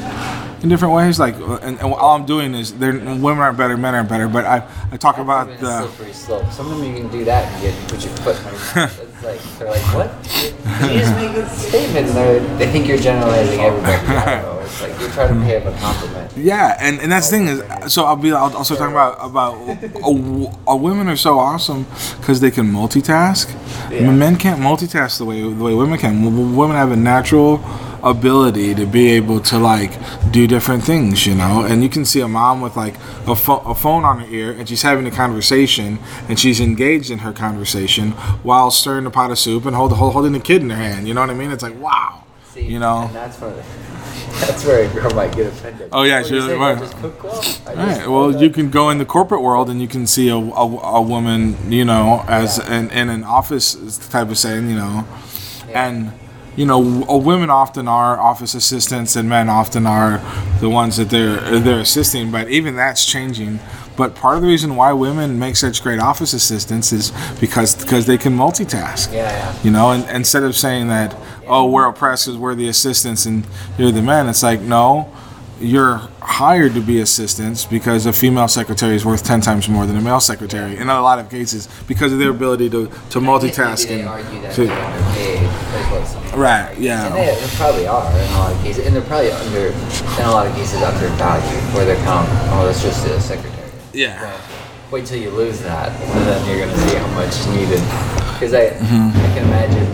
in 0.63 0.69
different 0.69 0.95
ways. 0.95 1.19
Like, 1.21 1.35
and, 1.35 1.79
and 1.79 1.83
all 1.83 2.17
I'm 2.17 2.25
doing 2.25 2.55
is 2.55 2.73
women 2.73 3.39
aren't 3.39 3.59
better, 3.59 3.77
men 3.77 3.95
aren't 3.95 4.09
better. 4.09 4.29
But 4.29 4.47
I, 4.47 4.67
I 4.91 4.97
talk 4.97 5.19
about 5.19 5.49
the 5.61 5.87
slippery 5.87 6.13
slope. 6.13 6.51
Some 6.51 6.73
of 6.73 6.79
you 6.79 6.95
can 6.95 7.11
do 7.11 7.25
that 7.25 7.53
and 7.53 7.63
get 7.63 7.89
put 7.89 8.05
your 8.05 8.17
foot. 8.17 9.01
in 9.23 9.23
their 9.23 9.33
mouth. 9.33 9.45
It's 9.45 9.59
like 9.59 9.59
they're 9.59 9.71
like, 9.71 9.95
what? 9.95 10.91
You 10.93 10.99
just 10.99 11.15
make 11.17 11.37
a 11.37 11.49
statement, 11.49 12.09
and 12.09 12.61
they 12.61 12.67
think 12.71 12.87
you're 12.87 12.99
generalizing 12.99 13.61
everybody. 13.61 13.93
I 13.93 14.43
don't 14.43 14.43
know. 14.43 14.61
It's 14.65 14.81
like 14.83 15.01
you're 15.01 15.11
trying 15.11 15.35
to 15.41 15.41
pay 15.47 15.59
them 15.61 15.75
a 15.75 15.79
compliment. 15.79 16.33
Yeah, 16.37 16.77
and, 16.81 17.01
and 17.01 17.13
that's 17.13 17.31
the 17.31 17.37
thing 17.37 17.49
is, 17.49 17.93
so 17.93 18.05
I'll 18.05 18.17
be 18.17 18.33
I'll 18.33 18.57
also 18.57 18.75
talking 18.75 18.93
about 18.93 19.19
about 19.21 19.55
uh, 20.03 20.73
uh, 20.73 20.77
women 20.77 21.09
are 21.09 21.17
so 21.17 21.39
awesome 21.39 21.87
because 22.19 22.41
they 22.41 22.51
can 22.51 22.67
multitask. 22.73 23.55
Mean, 23.91 24.19
men 24.19 24.37
can't 24.37 24.61
multitask 24.61 25.19
the 25.19 25.25
way 25.25 25.41
the 25.43 25.51
way 25.65 25.75
women 25.75 25.99
can. 25.99 26.25
W- 26.25 26.55
Women 26.57 26.77
have 26.77 26.91
a 26.93 26.97
natural 26.97 27.59
ability 28.05 28.75
to 28.75 28.87
be 28.87 29.11
able 29.13 29.41
to 29.41 29.59
like 29.59 29.93
do 30.31 30.47
different 30.47 30.85
things, 30.85 31.27
you 31.27 31.35
know. 31.35 31.65
And 31.65 31.83
you 31.83 31.89
can 31.89 32.05
see 32.05 32.21
a 32.21 32.29
mom 32.29 32.61
with 32.61 32.77
like 32.77 32.95
a, 33.27 33.35
pho- 33.35 33.61
a 33.61 33.75
phone 33.75 34.05
on 34.05 34.21
her 34.21 34.27
ear, 34.29 34.53
and 34.53 34.69
she's 34.69 34.83
having 34.83 35.07
a 35.07 35.11
conversation, 35.11 35.99
and 36.29 36.39
she's 36.39 36.61
engaged 36.61 37.11
in 37.11 37.21
her 37.21 37.33
conversation 37.33 38.11
while 38.43 38.71
stirring 38.71 39.07
a 39.07 39.11
pot 39.11 39.31
of 39.31 39.39
soup 39.39 39.65
and 39.67 39.75
hold, 39.75 39.93
hold, 39.93 40.13
holding 40.13 40.33
the 40.33 40.41
kid 40.41 40.63
in 40.63 40.71
her 40.71 40.77
hand. 40.77 41.09
You 41.09 41.15
know 41.15 41.21
what 41.23 41.31
I 41.31 41.35
mean? 41.35 41.51
It's 41.51 41.63
like 41.63 41.79
wow, 41.81 42.25
See, 42.53 42.67
you 42.67 42.79
know. 42.79 43.03
and 43.07 43.15
that's 43.15 43.41
where 43.41 43.55
that's 44.41 44.65
where 44.65 44.85
a 44.91 44.93
girl 44.93 45.11
might 45.15 45.35
get 45.35 45.47
offended. 45.47 45.89
Oh, 45.93 46.03
yeah, 46.03 46.23
she 46.23 46.35
really 46.35 46.57
might. 46.57 46.81
Right. 47.67 48.07
Well, 48.09 48.41
you 48.43 48.51
can 48.51 48.69
go 48.71 48.91
in 48.91 48.99
the 48.99 49.05
corporate 49.05 49.43
world 49.43 49.71
and 49.71 49.81
you 49.81 49.89
can 49.89 50.07
see 50.07 50.29
a, 50.29 50.37
a, 50.37 50.39
a 50.99 51.03
woman, 51.03 51.57
you 51.73 51.85
know, 51.85 52.25
as 52.27 52.59
in, 52.69 52.91
in 52.91 53.09
an 53.11 53.25
office 53.25 53.75
type 54.09 54.29
of 54.31 54.39
setting, 54.39 54.69
you 54.69 54.77
know, 54.77 55.07
Yeah. 55.69 55.89
and 55.89 56.13
you 56.57 56.67
know, 56.67 57.05
uh, 57.09 57.17
women 57.17 57.51
often 57.51 57.89
are 57.89 58.19
office 58.19 58.55
assistants 58.55 59.17
and 59.17 59.29
men 59.29 59.49
often 59.49 59.87
are 59.87 60.19
the 60.61 60.69
ones 60.69 60.97
that 60.97 61.11
they're 61.11 61.39
uh, 61.41 61.59
they're 61.59 61.81
assisting. 61.81 62.31
But 62.31 62.49
even 62.49 62.77
that's 62.77 63.05
changing. 63.05 63.61
But 63.97 64.15
part 64.17 64.37
of 64.37 64.43
the 64.43 64.49
reason 64.49 64.75
why 64.75 64.93
women 64.93 65.39
make 65.39 65.55
such 65.57 65.83
great 65.83 66.01
office 66.01 66.33
assistants 66.33 66.93
is 66.93 67.13
because 67.41 67.75
because 67.75 68.07
they 68.07 68.19
can 68.19 68.37
multitask. 68.37 69.13
Yeah, 69.13 69.31
yeah. 69.31 69.63
You 69.63 69.71
know, 69.71 69.93
and 69.93 70.09
instead 70.11 70.43
of 70.43 70.57
saying 70.57 70.89
that, 70.89 71.17
oh, 71.47 71.71
we're 71.71 71.89
oppressed 71.89 72.27
because 72.27 72.39
we're 72.39 72.55
the 72.55 72.69
assistants 72.69 73.27
and 73.27 73.47
you're 73.79 73.93
the 73.93 74.03
men, 74.03 74.29
it's 74.29 74.43
like, 74.43 74.61
no, 74.61 75.13
you're 75.61 75.99
hired 76.21 76.75
to 76.75 76.81
be 76.81 77.01
assistants 77.01 77.65
because 77.65 78.07
a 78.07 78.13
female 78.13 78.49
secretary 78.49 78.97
is 78.97 79.05
worth 79.05 79.25
10 79.25 79.41
times 79.41 79.69
more 79.69 79.87
than 79.87 79.97
a 79.97 80.01
male 80.01 80.19
secretary 80.21 80.77
in 80.77 80.89
a 80.89 81.01
lot 81.01 81.19
of 81.19 81.31
cases 81.31 81.69
because 81.87 82.13
of 82.13 82.19
their 82.19 82.31
ability 82.31 82.69
to, 82.71 82.87
to 83.11 83.21
multitask. 83.21 83.89
And 83.89 84.55
to- 84.55 84.67
they're 86.13 86.23
underpaid. 86.23 86.25
Like 86.25 86.25
what 86.25 86.31
some- 86.31 86.41
right, 86.41 86.75
And 86.77 86.85
yeah. 86.85 87.09
they, 87.11 87.41
they 87.41 87.57
probably 87.57 87.87
are 87.87 88.11
in 88.13 88.29
a 88.33 88.39
lot 88.39 88.53
of 88.53 88.63
cases, 88.63 88.87
and 88.87 88.95
they're 88.95 89.03
probably 89.03 89.31
under, 89.33 89.67
in 89.69 90.25
a 90.27 90.31
lot 90.31 90.47
of 90.47 90.55
cases, 90.55 90.83
undervalued, 90.83 91.75
where 91.75 91.85
they're 91.85 92.05
kind 92.05 92.27
of, 92.29 92.53
oh, 92.53 92.67
that's 92.67 92.83
just 92.83 93.07
a 93.07 93.21
secretary. 93.21 93.71
Yeah. 93.93 94.21
But 94.91 94.93
wait 94.93 95.07
till 95.07 95.19
you 95.21 95.31
lose 95.31 95.61
that, 95.63 95.91
and 95.93 96.27
then 96.27 96.49
you're 96.49 96.67
gonna 96.67 96.77
see 96.89 96.97
how 96.97 97.07
much 97.15 97.29
is 97.31 97.47
needed. 97.49 97.81
Because 98.35 98.53
I, 98.55 98.71
Mm-hmm. 98.75 99.17
I 99.17 99.35
can 99.35 99.45
imagine 99.49 99.87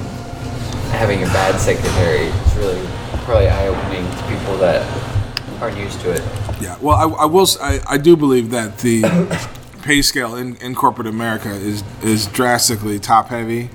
having 0.93 1.23
a 1.23 1.27
bad 1.27 1.61
secretary 1.61 2.27
is 2.27 2.57
really 2.57 2.87
probably 3.25 3.49
eye-opening 3.49 4.05
to 4.11 4.23
people 4.29 4.57
that 4.59 4.83
aren't 5.61 5.77
used 5.77 6.01
to 6.01 6.11
it. 6.13 6.23
Yeah, 6.61 6.77
well, 6.81 6.97
I, 6.97 7.23
I 7.23 7.25
will. 7.27 7.47
I, 7.61 7.81
I 7.89 7.99
do 7.99 8.17
believe 8.17 8.51
that 8.51 8.79
the 8.79 9.03
pay 9.83 10.03
scale 10.03 10.35
in, 10.37 10.57
in 10.57 10.75
corporate 10.75 11.07
America 11.07 11.51
is 11.51 11.85
is 12.03 12.27
drastically 12.27 12.99
top 12.99 13.29
heavy. 13.29 13.69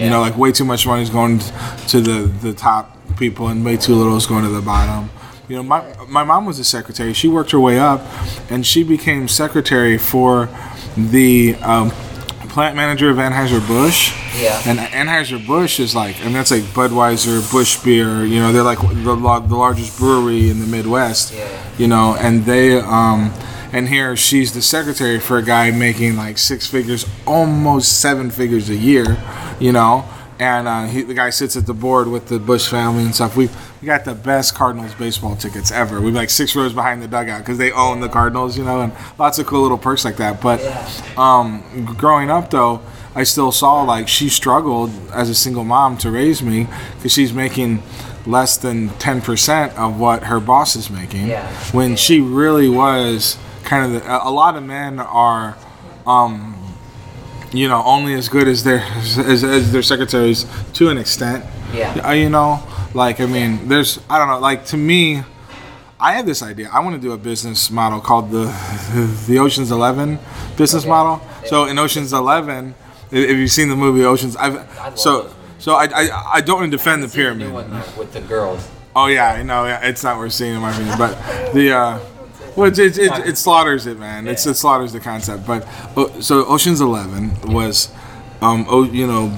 You 0.00 0.10
know, 0.10 0.20
like 0.20 0.36
way 0.36 0.50
too 0.50 0.64
much 0.64 0.86
money 0.86 1.02
is 1.02 1.10
going 1.10 1.40
to 1.88 2.00
the 2.00 2.22
the 2.42 2.52
top 2.52 2.96
people, 3.16 3.48
and 3.48 3.64
way 3.64 3.76
too 3.76 3.94
little 3.94 4.16
is 4.16 4.26
going 4.26 4.44
to 4.44 4.50
the 4.50 4.62
bottom. 4.62 5.10
You 5.48 5.56
know, 5.56 5.62
my 5.62 5.84
my 6.08 6.24
mom 6.24 6.46
was 6.46 6.58
a 6.58 6.64
secretary. 6.64 7.12
She 7.12 7.28
worked 7.28 7.50
her 7.50 7.60
way 7.60 7.78
up, 7.78 8.00
and 8.50 8.66
she 8.66 8.82
became 8.82 9.28
secretary 9.28 9.98
for 9.98 10.48
the 10.96 11.54
um, 11.56 11.90
plant 12.50 12.76
manager 12.76 13.08
of 13.10 13.16
Anheuser 13.16 13.66
Busch. 13.66 14.12
Yeah. 14.40 14.60
And 14.66 14.78
Anheuser 14.78 15.44
Busch 15.46 15.80
is 15.80 15.94
like, 15.94 16.20
I 16.20 16.24
mean, 16.24 16.34
that's 16.34 16.50
like 16.50 16.62
Budweiser, 16.62 17.50
Busch 17.50 17.82
Beer. 17.82 18.24
You 18.24 18.40
know, 18.40 18.52
they're 18.52 18.62
like 18.62 18.80
the, 18.80 19.44
the 19.46 19.56
largest 19.56 19.98
brewery 19.98 20.50
in 20.50 20.60
the 20.60 20.66
Midwest. 20.66 21.32
Yeah. 21.32 21.74
You 21.78 21.88
know, 21.88 22.16
and 22.18 22.44
they, 22.44 22.78
um, 22.78 23.32
and 23.72 23.88
here 23.88 24.16
she's 24.16 24.52
the 24.52 24.62
secretary 24.62 25.18
for 25.20 25.38
a 25.38 25.42
guy 25.42 25.70
making 25.70 26.16
like 26.16 26.38
six 26.38 26.66
figures, 26.66 27.06
almost 27.26 28.00
seven 28.00 28.30
figures 28.30 28.68
a 28.68 28.76
year. 28.76 29.16
You 29.58 29.72
know, 29.72 30.04
and 30.38 30.66
uh, 30.66 30.86
he, 30.86 31.02
the 31.02 31.12
guy 31.14 31.30
sits 31.30 31.54
at 31.56 31.66
the 31.66 31.74
board 31.74 32.08
with 32.08 32.28
the 32.28 32.38
Busch 32.38 32.68
family 32.68 33.04
and 33.04 33.14
stuff. 33.14 33.36
We 33.36 33.48
we 33.82 33.86
got 33.86 34.04
the 34.04 34.14
best 34.14 34.54
Cardinals 34.54 34.94
baseball 34.94 35.36
tickets 35.36 35.70
ever. 35.70 36.00
We're 36.00 36.12
like 36.12 36.30
six 36.30 36.54
rows 36.56 36.72
behind 36.72 37.02
the 37.02 37.08
dugout 37.08 37.40
because 37.40 37.58
they 37.58 37.72
own 37.72 38.00
the 38.00 38.08
Cardinals. 38.08 38.56
You 38.58 38.64
know, 38.64 38.80
and 38.80 38.92
lots 39.18 39.38
of 39.38 39.46
cool 39.46 39.62
little 39.62 39.78
perks 39.78 40.04
like 40.04 40.16
that. 40.16 40.40
But 40.40 40.60
um, 41.18 41.62
growing 41.98 42.30
up 42.30 42.50
though, 42.50 42.80
I 43.14 43.24
still 43.24 43.52
saw 43.52 43.82
like 43.82 44.08
she 44.08 44.28
struggled 44.28 44.90
as 45.12 45.28
a 45.28 45.34
single 45.34 45.64
mom 45.64 45.96
to 45.98 46.10
raise 46.10 46.42
me 46.42 46.66
because 46.96 47.12
she's 47.12 47.32
making 47.32 47.82
less 48.26 48.56
than 48.58 48.90
10% 48.90 49.74
of 49.76 49.98
what 49.98 50.24
her 50.24 50.38
boss 50.40 50.76
is 50.76 50.90
making 50.90 51.28
Yeah. 51.28 51.50
when 51.72 51.96
she 51.96 52.20
really 52.20 52.68
was 52.68 53.38
kind 53.64 53.84
of 53.94 54.02
the, 54.02 54.24
a 54.26 54.30
lot 54.30 54.56
of 54.56 54.62
men 54.64 54.98
are 55.00 55.56
um, 56.06 56.56
you 57.52 57.68
know 57.68 57.82
only 57.84 58.14
as 58.14 58.28
good 58.28 58.48
as 58.48 58.64
their 58.64 58.78
as, 58.78 59.18
as 59.44 59.72
their 59.72 59.82
secretaries 59.82 60.46
to 60.74 60.88
an 60.88 60.98
extent 60.98 61.44
Yeah. 61.74 61.92
Uh, 62.04 62.12
you 62.12 62.30
know 62.30 62.62
like 62.94 63.20
i 63.20 63.26
mean 63.26 63.68
there's 63.68 64.00
i 64.10 64.18
don't 64.18 64.28
know 64.28 64.38
like 64.40 64.66
to 64.66 64.76
me 64.76 65.22
I 66.02 66.14
have 66.14 66.24
this 66.24 66.42
idea. 66.42 66.70
I 66.72 66.80
want 66.80 66.96
to 66.96 67.00
do 67.08 67.12
a 67.12 67.18
business 67.18 67.70
model 67.70 68.00
called 68.00 68.30
the 68.30 68.46
the 69.28 69.38
Ocean's 69.38 69.70
Eleven 69.70 70.18
business 70.56 70.84
Okay. 70.84 70.88
model. 70.88 71.20
So 71.44 71.66
in 71.66 71.78
Ocean's 71.78 72.14
Eleven, 72.14 72.74
if 73.10 73.36
you've 73.36 73.50
seen 73.50 73.68
the 73.68 73.76
movie 73.76 74.02
Ocean's, 74.02 74.34
I've 74.34 74.64
so 74.98 75.30
so 75.58 75.74
I, 75.74 75.88
I 75.94 76.22
I 76.36 76.40
don't 76.40 76.58
want 76.60 76.70
to 76.72 76.76
defend 76.78 77.02
the 77.02 77.08
See 77.10 77.18
the 77.22 77.34
pyramid. 77.36 77.52
with 77.98 78.14
the 78.14 78.22
girls. 78.22 78.66
Oh 78.96 79.08
yeah, 79.08 79.28
I 79.38 79.42
know. 79.42 79.66
Yeah, 79.66 79.86
it's 79.86 80.02
not 80.02 80.16
worth 80.16 80.32
seeing 80.32 80.54
in 80.54 80.62
my 80.62 80.72
opinion. 80.72 80.96
But 80.96 81.52
the 81.52 81.72
uh, 81.72 81.98
well, 82.56 82.68
it, 82.68 82.78
it, 82.78 82.98
it, 82.98 83.12
it 83.28 83.38
slaughters 83.38 83.86
it, 83.86 83.98
man. 83.98 84.26
It's 84.26 84.46
it 84.46 84.54
slaughters 84.54 84.92
the 84.92 85.00
concept. 85.00 85.46
But 85.46 85.66
oh, 85.96 86.20
so 86.20 86.44
Ocean's 86.46 86.80
Eleven 86.80 87.32
was, 87.42 87.90
um, 88.40 88.66
oh, 88.68 88.84
you 88.84 89.06
know, 89.06 89.32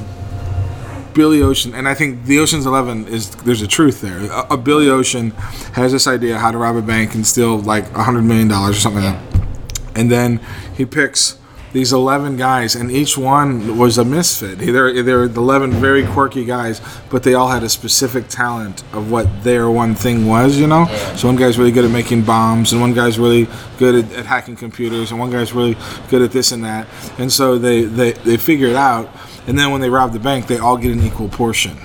Billy 1.14 1.42
Ocean, 1.42 1.74
and 1.74 1.88
I 1.88 1.94
think 1.94 2.24
the 2.24 2.38
Ocean's 2.38 2.66
Eleven 2.66 3.06
is 3.06 3.30
there's 3.30 3.62
a 3.62 3.66
truth 3.66 4.00
there. 4.00 4.18
A, 4.30 4.54
a 4.54 4.56
Billy 4.56 4.88
Ocean 4.88 5.30
has 5.74 5.92
this 5.92 6.06
idea 6.06 6.38
how 6.38 6.50
to 6.50 6.58
rob 6.58 6.76
a 6.76 6.82
bank 6.82 7.14
and 7.14 7.26
steal 7.26 7.58
like 7.58 7.90
a 7.94 8.02
hundred 8.02 8.22
million 8.22 8.48
dollars 8.48 8.76
or 8.76 8.80
something 8.80 9.04
like 9.04 9.30
that, 9.30 9.46
and 9.94 10.10
then 10.10 10.40
he 10.74 10.86
picks 10.86 11.38
these 11.72 11.92
11 11.92 12.36
guys 12.36 12.74
and 12.74 12.90
each 12.90 13.16
one 13.16 13.78
was 13.78 13.96
a 13.96 14.04
misfit 14.04 14.58
they're, 14.58 15.02
they're 15.02 15.24
11 15.24 15.70
very 15.72 16.06
quirky 16.06 16.44
guys 16.44 16.80
but 17.10 17.22
they 17.22 17.32
all 17.34 17.48
had 17.48 17.62
a 17.62 17.68
specific 17.68 18.28
talent 18.28 18.82
of 18.92 19.10
what 19.10 19.26
their 19.42 19.70
one 19.70 19.94
thing 19.94 20.26
was 20.26 20.58
you 20.58 20.66
know 20.66 20.86
Yeah. 20.88 21.16
so 21.16 21.28
one 21.28 21.36
guy's 21.36 21.56
really 21.58 21.72
good 21.72 21.84
at 21.86 21.90
making 21.90 22.22
bombs 22.24 22.72
and 22.72 22.80
one 22.80 22.92
guy's 22.92 23.18
really 23.18 23.48
good 23.78 23.94
at, 24.04 24.12
at 24.12 24.26
hacking 24.26 24.56
computers 24.56 25.10
and 25.12 25.18
one 25.18 25.30
guy's 25.30 25.52
really 25.54 25.76
good 26.10 26.20
at 26.20 26.30
this 26.32 26.52
and 26.52 26.62
that 26.64 26.86
and 27.18 27.32
so 27.32 27.56
they, 27.58 27.82
they, 27.84 28.12
they 28.12 28.36
figure 28.36 28.68
it 28.68 28.76
out 28.76 29.08
and 29.46 29.58
then 29.58 29.70
when 29.70 29.80
they 29.80 29.88
rob 29.90 30.12
the 30.12 30.20
bank 30.20 30.46
they 30.48 30.58
all 30.58 30.76
get 30.76 30.92
an 30.92 31.02
equal 31.02 31.28
portion 31.28 31.76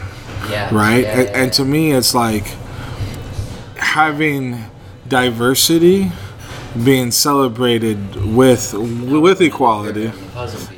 Yeah. 0.49 0.73
right? 0.75 1.03
Yeah, 1.03 1.19
and, 1.19 1.29
and 1.29 1.53
to 1.53 1.65
me, 1.65 1.91
it's 1.93 2.13
like 2.13 2.45
having 3.77 4.63
diversity 5.07 6.11
being 6.83 7.11
celebrated 7.11 8.15
with 8.35 8.73
with 8.73 9.41
equality. 9.41 10.11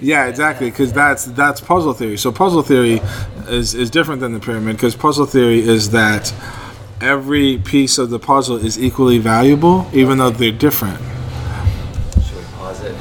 Yeah, 0.02 0.28
exactly, 0.28 0.70
because 0.70 0.94
that's 0.94 1.26
that's 1.26 1.60
puzzle 1.62 1.94
theory. 1.94 2.18
So 2.18 2.32
puzzle 2.32 2.62
theory 2.64 3.02
is 3.48 3.74
is 3.76 3.90
different 3.90 4.22
than 4.22 4.34
the 4.34 4.40
pyramid 4.40 4.76
because 4.78 4.96
puzzle 4.96 5.26
theory 5.26 5.60
is 5.60 5.90
that 5.92 6.34
every 7.02 7.58
piece 7.58 7.98
of 7.98 8.10
the 8.10 8.20
puzzle 8.20 8.58
is 8.58 8.78
equally 8.80 9.18
valuable, 9.20 9.88
even 9.94 10.18
though 10.18 10.30
they're 10.30 10.52
different. 10.52 10.98
Should 12.24 12.38
we 12.38 12.44
pause 12.58 12.82
it? 12.84 12.96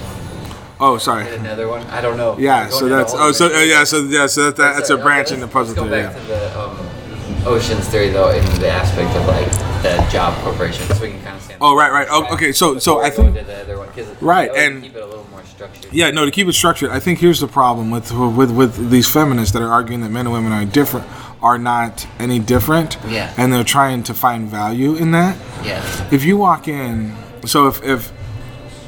Oh, 0.80 0.96
sorry. 0.98 1.28
Another 1.34 1.66
one. 1.68 1.82
I 1.88 2.00
don't 2.00 2.16
know. 2.16 2.36
Yeah, 2.38 2.68
so 2.68 2.88
that's 2.88 3.12
oh, 3.16 3.32
so 3.32 3.46
uh, 3.46 3.60
yeah, 3.62 3.84
so 3.84 4.02
yeah, 4.04 4.26
so 4.26 4.46
that, 4.46 4.56
that, 4.56 4.72
that's 4.74 4.90
a 4.90 4.92
Sorry, 4.94 5.02
branch 5.02 5.26
okay, 5.28 5.34
in 5.34 5.40
the 5.40 5.48
puzzle 5.48 5.74
let's 5.74 5.84
go 5.84 5.88
theory. 5.90 6.02
back 6.06 6.14
Yeah. 6.16 6.22
to 6.22 6.26
the 6.28 6.60
um, 6.60 7.46
oceans 7.46 7.88
theory 7.88 8.10
though, 8.10 8.30
in 8.30 8.44
the 8.60 8.68
aspect 8.70 9.14
of 9.16 9.26
like 9.26 9.67
the 9.82 10.06
job 10.10 10.34
corporation, 10.42 10.86
so 10.94 11.02
we 11.02 11.10
can 11.10 11.22
kind 11.22 11.36
of 11.36 11.42
stand. 11.42 11.58
Oh, 11.60 11.76
right, 11.76 11.92
right. 11.92 12.06
Oh, 12.10 12.26
okay, 12.34 12.52
so- 12.52 12.78
so 12.78 13.00
I 13.00 13.10
think- 13.10 13.28
into 13.36 13.44
the 13.44 13.60
other 13.62 13.78
one, 13.78 13.88
Right, 14.20 14.50
and- 14.56 14.82
keep 14.82 14.96
it 14.96 15.02
a 15.02 15.06
little 15.06 15.26
more 15.30 15.42
structured. 15.44 15.92
Yeah, 15.92 16.10
no. 16.10 16.24
To 16.24 16.30
keep 16.30 16.46
it 16.48 16.52
structured, 16.54 16.90
I 16.90 17.00
think 17.00 17.18
here's 17.20 17.40
the 17.40 17.46
problem 17.48 17.90
with 17.90 18.12
with 18.12 18.50
with 18.50 18.90
these 18.90 19.08
feminists 19.08 19.52
that 19.52 19.62
are 19.62 19.72
arguing 19.72 20.00
that 20.02 20.10
men 20.10 20.26
and 20.26 20.32
women 20.32 20.52
are 20.52 20.64
different, 20.64 21.06
are 21.42 21.58
not 21.58 22.06
any 22.18 22.38
different. 22.38 22.96
Yeah. 23.08 23.30
And 23.36 23.52
they're 23.52 23.64
trying 23.64 24.02
to 24.04 24.14
find 24.14 24.48
value 24.48 24.94
in 24.94 25.10
that. 25.12 25.36
Yeah. 25.64 25.82
If 26.10 26.24
you 26.24 26.36
walk 26.36 26.68
in, 26.68 27.14
so 27.44 27.66
if 27.68 27.82
if 27.84 28.12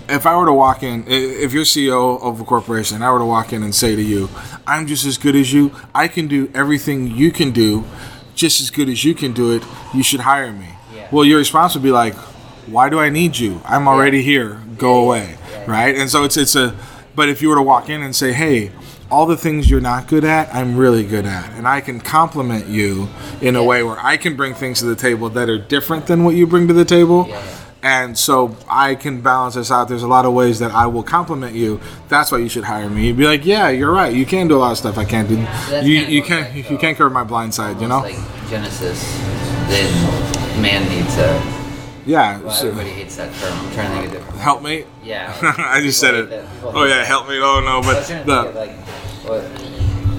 if 0.09 0.27
I 0.27 0.37
were 0.37 0.47
to 0.47 0.53
walk 0.53 0.83
in, 0.83 1.05
if 1.07 1.53
you're 1.53 1.65
CEO 1.65 2.17
of 2.21 2.41
a 2.41 2.45
corporation, 2.45 2.97
and 2.97 3.05
I 3.05 3.13
were 3.13 3.21
to 3.21 3.25
walk 3.25 3.53
in 3.53 3.63
and 3.63 3.73
say 3.75 3.95
to 3.95 4.03
you, 4.03 4.29
"I'm 4.67 4.87
just 4.89 5.05
as 5.07 5.19
good 5.19 5.37
as 5.37 5.53
you. 5.53 5.71
I 5.95 6.09
can 6.09 6.27
do 6.27 6.49
everything 6.55 7.07
you 7.17 7.31
can 7.31 7.53
do, 7.53 7.85
just 8.35 8.61
as 8.61 8.71
good 8.71 8.89
as 8.89 9.05
you 9.05 9.15
can 9.15 9.33
do 9.33 9.53
it. 9.53 9.63
You 9.95 10.03
should 10.03 10.21
hire 10.21 10.53
me." 10.53 10.67
Yeah. 11.11 11.17
Well, 11.17 11.25
your 11.25 11.39
response 11.39 11.75
would 11.75 11.83
be 11.83 11.91
like, 11.91 12.15
"Why 12.67 12.89
do 12.89 12.99
I 12.99 13.11
need 13.11 13.39
you? 13.39 13.61
I'm 13.65 13.89
already 13.89 14.23
here. 14.23 14.61
Go 14.79 15.01
away." 15.01 15.37
Yeah. 15.53 15.71
Right? 15.71 15.97
And 15.97 16.11
so 16.11 16.25
it's 16.25 16.37
it's 16.37 16.55
a. 16.55 16.75
But 17.15 17.29
if 17.29 17.43
you 17.43 17.49
were 17.49 17.57
to 17.57 17.63
walk 17.63 17.89
in 17.89 18.03
and 18.03 18.15
say, 18.15 18.33
"Hey," 18.33 18.71
all 19.11 19.27
the 19.27 19.37
things 19.37 19.69
you're 19.69 19.81
not 19.81 20.07
good 20.07 20.25
at, 20.25 20.55
I'm 20.55 20.77
really 20.77 21.05
good 21.05 21.27
at. 21.27 21.51
And 21.53 21.67
I 21.67 21.81
can 21.81 22.01
compliment 22.01 22.67
you 22.67 23.09
in 23.41 23.57
a 23.57 23.65
way 23.65 23.83
where 23.83 23.99
I 23.99 24.17
can 24.17 24.37
bring 24.37 24.55
things 24.55 24.79
to 24.81 24.87
the 24.87 24.97
table 24.97 25.29
that 25.31 25.49
are 25.49 25.59
different 25.59 26.07
than 26.07 26.25
what 26.25 26.37
you 26.37 26.47
bring 26.47 26.69
to 26.69 26.75
the 26.75 26.85
table. 26.85 27.27
Yeah. 27.29 27.43
And 27.83 28.17
so 28.17 28.57
I 28.69 28.95
can 28.95 29.23
balance 29.23 29.55
this 29.55 29.71
out. 29.71 29.89
There's 29.89 30.03
a 30.03 30.09
lot 30.09 30.27
of 30.27 30.35
ways 30.35 30.59
that 30.59 30.71
I 30.71 30.87
will 30.87 31.03
compliment 31.03 31.55
you. 31.55 31.81
That's 32.09 32.31
why 32.31 32.39
you 32.39 32.49
should 32.49 32.65
hire 32.65 32.91
me. 32.91 33.07
You'd 33.07 33.17
be 33.17 33.27
like, 33.27 33.47
yeah, 33.47 33.71
you're 33.71 33.93
right. 33.93 34.15
You 34.15 34.27
can 34.27 34.49
do 34.49 34.57
a 34.57 34.61
lot 34.61 34.73
of 34.73 34.79
stuff 34.79 34.99
I 34.99 35.05
can't 35.05 35.29
do. 35.29 35.37
That's 35.37 35.87
You 35.87 36.01
you 36.01 36.23
can't 36.23 36.47
back 36.55 36.71
you 36.71 36.77
can't 36.77 36.97
cover 36.97 37.09
my 37.11 37.25
blind 37.25 37.55
side. 37.55 37.81
You 37.81 37.89
know? 37.89 38.01
Like 38.01 38.17
Genesis, 38.51 39.03
then 39.69 40.40
man 40.61 40.89
needs 40.89 41.17
a. 41.19 41.43
Yeah. 42.07 42.41
Well, 42.41 42.51
so- 42.51 42.69
everybody 42.69 42.91
hates 42.91 43.17
that 43.17 43.33
term. 43.35 43.53
I'm 43.53 43.73
trying 43.73 43.91
to 43.91 43.95
think 44.01 44.07
of 44.07 44.13
different. 44.13 44.39
me. 44.63 44.85
Yeah. 45.05 45.37
I 45.59 45.81
just 45.81 46.01
said 46.01 46.15
it. 46.15 46.29
hate 46.29 46.41
that. 46.41 46.55
People 46.55 46.73
Oh 46.79 46.85
yeah, 46.85 47.05
help 47.05 47.29
me. 47.29 47.39
Oh 47.41 47.61
no, 47.61 47.83
but 47.83 47.99
of, 48.11 48.27
the 48.27 48.53
like, 48.55 48.73
what? 49.27 49.43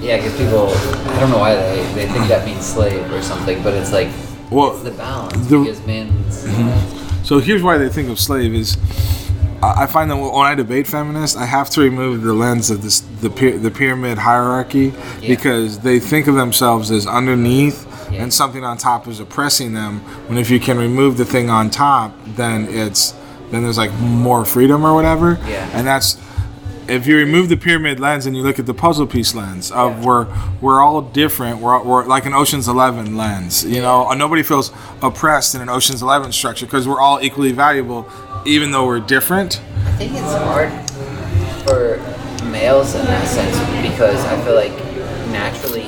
Yeah, 0.01 0.17
because 0.17 0.35
people, 0.37 0.69
I 1.11 1.19
don't 1.19 1.29
know 1.29 1.37
why 1.37 1.53
they, 1.55 1.93
they 1.93 2.07
think 2.07 2.27
that 2.27 2.45
means 2.45 2.65
slave 2.65 3.11
or 3.11 3.21
something, 3.21 3.61
but 3.61 3.73
it's 3.75 3.91
like 3.91 4.09
well. 4.49 4.73
it's 4.73 4.83
the 4.83 4.91
balance 4.91 5.47
the- 5.47 5.59
because 5.63 5.85
man's. 5.85 6.43
Mm-hmm. 6.45 7.23
So 7.23 7.39
here's 7.39 7.61
why 7.61 7.77
they 7.77 7.89
think 7.89 8.09
of 8.09 8.19
slave 8.19 8.53
is. 8.53 8.77
I 9.61 9.83
I 9.83 9.85
find 9.85 10.09
that 10.09 10.17
when 10.17 10.33
I 10.45 10.55
debate 10.55 10.87
feminists, 10.87 11.37
I 11.37 11.45
have 11.45 11.69
to 11.71 11.81
remove 11.81 12.23
the 12.23 12.33
lens 12.33 12.71
of 12.71 12.81
this 12.81 13.01
the 13.01 13.29
the 13.29 13.69
pyramid 13.69 14.17
hierarchy 14.17 14.91
Yeah. 15.21 15.27
because 15.27 15.79
they 15.79 15.99
think 15.99 16.25
of 16.27 16.33
themselves 16.35 16.89
as 16.89 17.05
underneath 17.05 17.85
Yeah. 18.11 18.23
and 18.23 18.33
something 18.33 18.63
on 18.63 18.77
top 18.77 19.07
is 19.07 19.19
oppressing 19.19 19.73
them. 19.73 19.99
When 20.27 20.37
if 20.37 20.49
you 20.49 20.59
can 20.59 20.77
remove 20.77 21.17
the 21.17 21.25
thing 21.25 21.49
on 21.49 21.69
top, 21.69 22.13
then 22.35 22.67
it's 22.69 23.13
then 23.51 23.63
there's 23.63 23.77
like 23.77 23.91
more 23.93 24.45
freedom 24.45 24.85
or 24.85 24.93
whatever. 24.93 25.37
Yeah. 25.47 25.69
And 25.73 25.85
that's 25.87 26.17
if 26.87 27.05
you 27.07 27.15
remove 27.15 27.47
the 27.47 27.55
pyramid 27.57 27.99
lens 27.99 28.25
and 28.25 28.35
you 28.35 28.41
look 28.43 28.59
at 28.59 28.65
the 28.65 28.73
puzzle 28.73 29.05
piece 29.07 29.33
lens 29.35 29.71
of 29.71 29.91
Yeah. 29.99 30.05
we're 30.05 30.27
we're 30.61 30.81
all 30.81 31.01
different. 31.01 31.59
We're, 31.59 31.81
we're 31.83 32.05
like 32.05 32.25
an 32.25 32.33
Ocean's 32.33 32.67
Eleven 32.67 33.15
lens. 33.17 33.63
You 33.63 33.81
know, 33.81 34.07
uh, 34.07 34.15
nobody 34.15 34.43
feels 34.43 34.71
oppressed 35.01 35.55
in 35.55 35.61
an 35.61 35.69
Ocean's 35.69 36.01
Eleven 36.01 36.31
structure 36.31 36.65
because 36.65 36.87
we're 36.87 36.99
all 36.99 37.19
equally 37.21 37.51
valuable, 37.51 38.09
even 38.45 38.71
though 38.71 38.85
we're 38.85 38.99
different. 38.99 39.61
I 39.85 39.91
think 39.97 40.11
it's 40.13 40.33
hard 40.33 40.69
for 41.67 41.97
males 42.49 42.95
in 42.95 43.05
that 43.05 43.27
sense 43.27 43.55
because 43.87 44.23
I 44.25 44.43
feel 44.43 44.55
like 44.55 44.71
naturally 45.31 45.83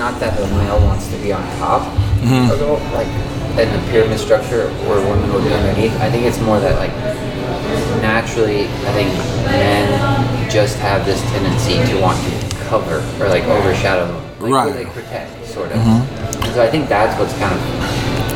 not 0.00 0.18
that 0.18 0.32
the 0.40 0.46
male 0.56 0.80
wants 0.80 1.06
to 1.12 1.16
be 1.22 1.32
on 1.32 1.42
top 1.58 1.82
Mm-hmm. 2.20 2.52
the 2.52 2.66
like 2.92 3.08
in 3.56 3.68
the 3.72 3.80
pyramid 3.90 4.18
structure 4.20 4.68
where 4.84 5.00
women 5.00 5.32
will 5.32 5.40
be 5.40 5.52
underneath. 5.54 5.92
I 6.04 6.10
think 6.10 6.24
it's 6.28 6.38
more 6.40 6.60
that 6.60 6.76
like 6.76 6.92
naturally 8.02 8.64
I 8.84 8.92
think 8.92 9.08
men 9.48 9.88
just 10.50 10.76
have 10.78 11.06
this 11.06 11.20
tendency 11.32 11.80
to 11.92 12.00
want 12.00 12.18
to 12.20 12.56
cover 12.68 12.98
or 13.20 13.28
like 13.28 13.44
overshadow 13.44 14.04
like 14.40 14.52
Right. 14.52 14.74
like 14.84 14.92
protect 14.92 15.32
sort 15.46 15.72
of. 15.72 15.78
And 15.80 16.52
so 16.54 16.62
I 16.62 16.68
think 16.70 16.88
that's 16.90 17.18
what's 17.18 17.32
kind 17.38 17.52
of 17.56 17.60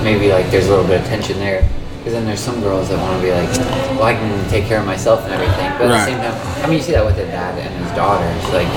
maybe 0.02 0.32
like 0.32 0.50
there's 0.50 0.66
a 0.66 0.70
little 0.70 0.86
bit 0.86 1.00
of 1.02 1.06
tension 1.06 1.38
there. 1.38 1.68
Because 1.98 2.12
then 2.14 2.24
there's 2.26 2.40
some 2.40 2.60
girls 2.60 2.88
that 2.90 2.98
want 3.00 3.16
to 3.20 3.22
be 3.24 3.32
like, 3.32 3.48
well, 3.96 4.04
I 4.04 4.12
can 4.14 4.28
take 4.50 4.64
care 4.66 4.80
of 4.80 4.84
myself 4.86 5.24
and 5.24 5.32
everything. 5.32 5.72
But 5.80 5.88
at 5.88 5.92
Right. 5.92 6.04
the 6.04 6.04
same 6.12 6.20
time, 6.20 6.64
I 6.64 6.66
mean, 6.68 6.76
you 6.76 6.82
see 6.84 6.92
that 6.92 7.04
with 7.04 7.16
a 7.16 7.24
dad 7.24 7.56
and 7.58 7.72
his 7.84 7.92
daughters, 7.96 8.44
like, 8.52 8.68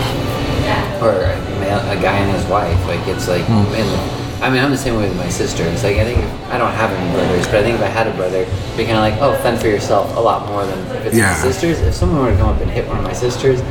or 1.02 1.12
a, 1.12 1.36
male, 1.60 1.80
a 1.92 1.96
guy 2.02 2.18
and 2.18 2.32
his 2.36 2.46
wife. 2.46 2.78
Like, 2.88 3.06
it's 3.08 3.28
like, 3.28 3.44
Hmm. 3.46 3.66
and 3.76 4.44
I 4.44 4.50
mean, 4.52 4.64
I'm 4.64 4.70
the 4.72 4.78
same 4.78 4.96
way 4.98 5.08
with 5.10 5.18
my 5.18 5.30
sisters. 5.30 5.84
Like, 5.84 5.98
I 5.98 6.04
think 6.04 6.20
I 6.52 6.58
don't 6.60 6.72
have 6.72 6.92
any 6.92 7.12
brothers, 7.14 7.46
but 7.48 7.56
I 7.56 7.64
think 7.64 7.76
if 7.76 7.82
I 7.82 7.88
had 7.88 8.06
a 8.08 8.14
brother, 8.14 8.40
it'd 8.40 8.78
be 8.78 8.86
kind 8.86 8.98
of 8.98 9.02
like, 9.04 9.16
oh, 9.22 9.34
fend 9.42 9.60
for 9.60 9.68
yourself 9.68 10.16
a 10.16 10.20
lot 10.20 10.48
more 10.48 10.64
than 10.66 10.78
if 10.98 11.06
it's 11.08 11.16
Yeah. 11.18 11.32
my 11.32 11.38
sisters. 11.50 11.80
If 11.82 11.94
someone 11.96 12.24
were 12.24 12.32
to 12.32 12.38
come 12.38 12.50
up 12.50 12.62
and 12.62 12.70
hit 12.70 12.88
one 12.88 12.98
of 12.98 13.04
my 13.04 13.14
sisters, 13.14 13.62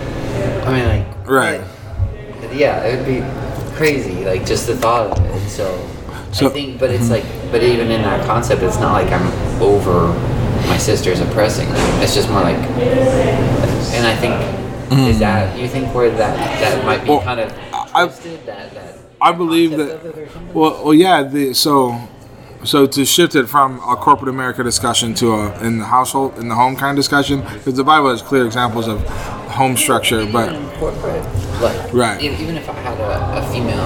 I 0.67 0.73
mean, 0.73 0.89
like, 0.89 1.07
Right. 1.27 1.61
yeah, 2.53 2.83
it 2.83 2.97
would 2.97 3.07
be 3.07 3.23
crazy, 3.77 4.25
like 4.25 4.45
just 4.47 4.67
the 4.67 4.75
thought 4.77 5.07
of 5.11 5.25
it. 5.25 5.31
And 5.41 5.51
so, 5.51 5.79
So- 6.33 6.47
I 6.47 6.51
think, 6.51 6.79
but 6.81 6.91
it's 6.91 7.11
like, 7.11 7.25
but 7.53 7.63
even 7.63 7.91
in 7.91 8.03
that 8.03 8.27
concept, 8.27 8.63
it's 8.63 8.79
not 8.81 8.93
like 8.93 9.11
I'm 9.13 9.31
over 9.63 10.13
my 10.67 10.79
sisters 10.79 11.21
oppressing. 11.21 11.69
It's 12.03 12.15
just 12.15 12.29
more 12.29 12.41
like, 12.43 12.57
and 13.95 14.05
I 14.07 14.17
think 14.17 14.35
is 14.93 15.19
that 15.19 15.59
you 15.59 15.69
think 15.69 15.95
where 15.95 16.11
that 16.11 16.37
that 16.61 16.85
might 16.85 17.03
be 17.03 17.11
Well, 17.11 17.21
kind 17.23 17.41
of 17.41 17.53
I- 17.95 18.05
twisted 18.07 18.45
that 18.47 18.73
that 18.75 18.99
I 19.21 19.33
believe 19.33 19.71
that. 19.79 19.91
of 19.91 20.07
it 20.07 20.19
or 20.19 20.29
something? 20.29 20.55
Well, 20.55 20.85
well, 20.85 20.95
yeah. 20.95 21.23
The, 21.23 21.55
so, 21.55 21.99
so 22.65 22.87
to 22.87 23.05
shift 23.07 23.35
it 23.35 23.47
from 23.49 23.79
a 23.79 23.97
corporate 23.97 24.29
America 24.29 24.63
discussion 24.63 25.15
to 25.15 25.33
a 25.33 25.59
in 25.65 25.79
the 25.79 25.87
household 25.87 26.39
in 26.39 26.49
the 26.49 26.55
home 26.55 26.77
kind 26.77 26.91
of 26.91 26.97
discussion, 27.03 27.41
because 27.41 27.75
the 27.75 27.85
Bible 27.85 28.11
has 28.11 28.21
clear 28.23 28.45
examples 28.45 28.87
of 28.89 29.03
home 29.49 29.77
structure, 29.77 30.27
but 30.31 30.51
even 30.53 30.63
in 30.63 30.71
corporate, 30.79 31.25
like 31.63 31.93
Right. 31.95 32.21
even 32.21 32.57
if 32.59 32.69
I 32.69 32.75
had 32.75 33.01
a, 33.01 33.39
a 33.39 33.51
female, 33.51 33.81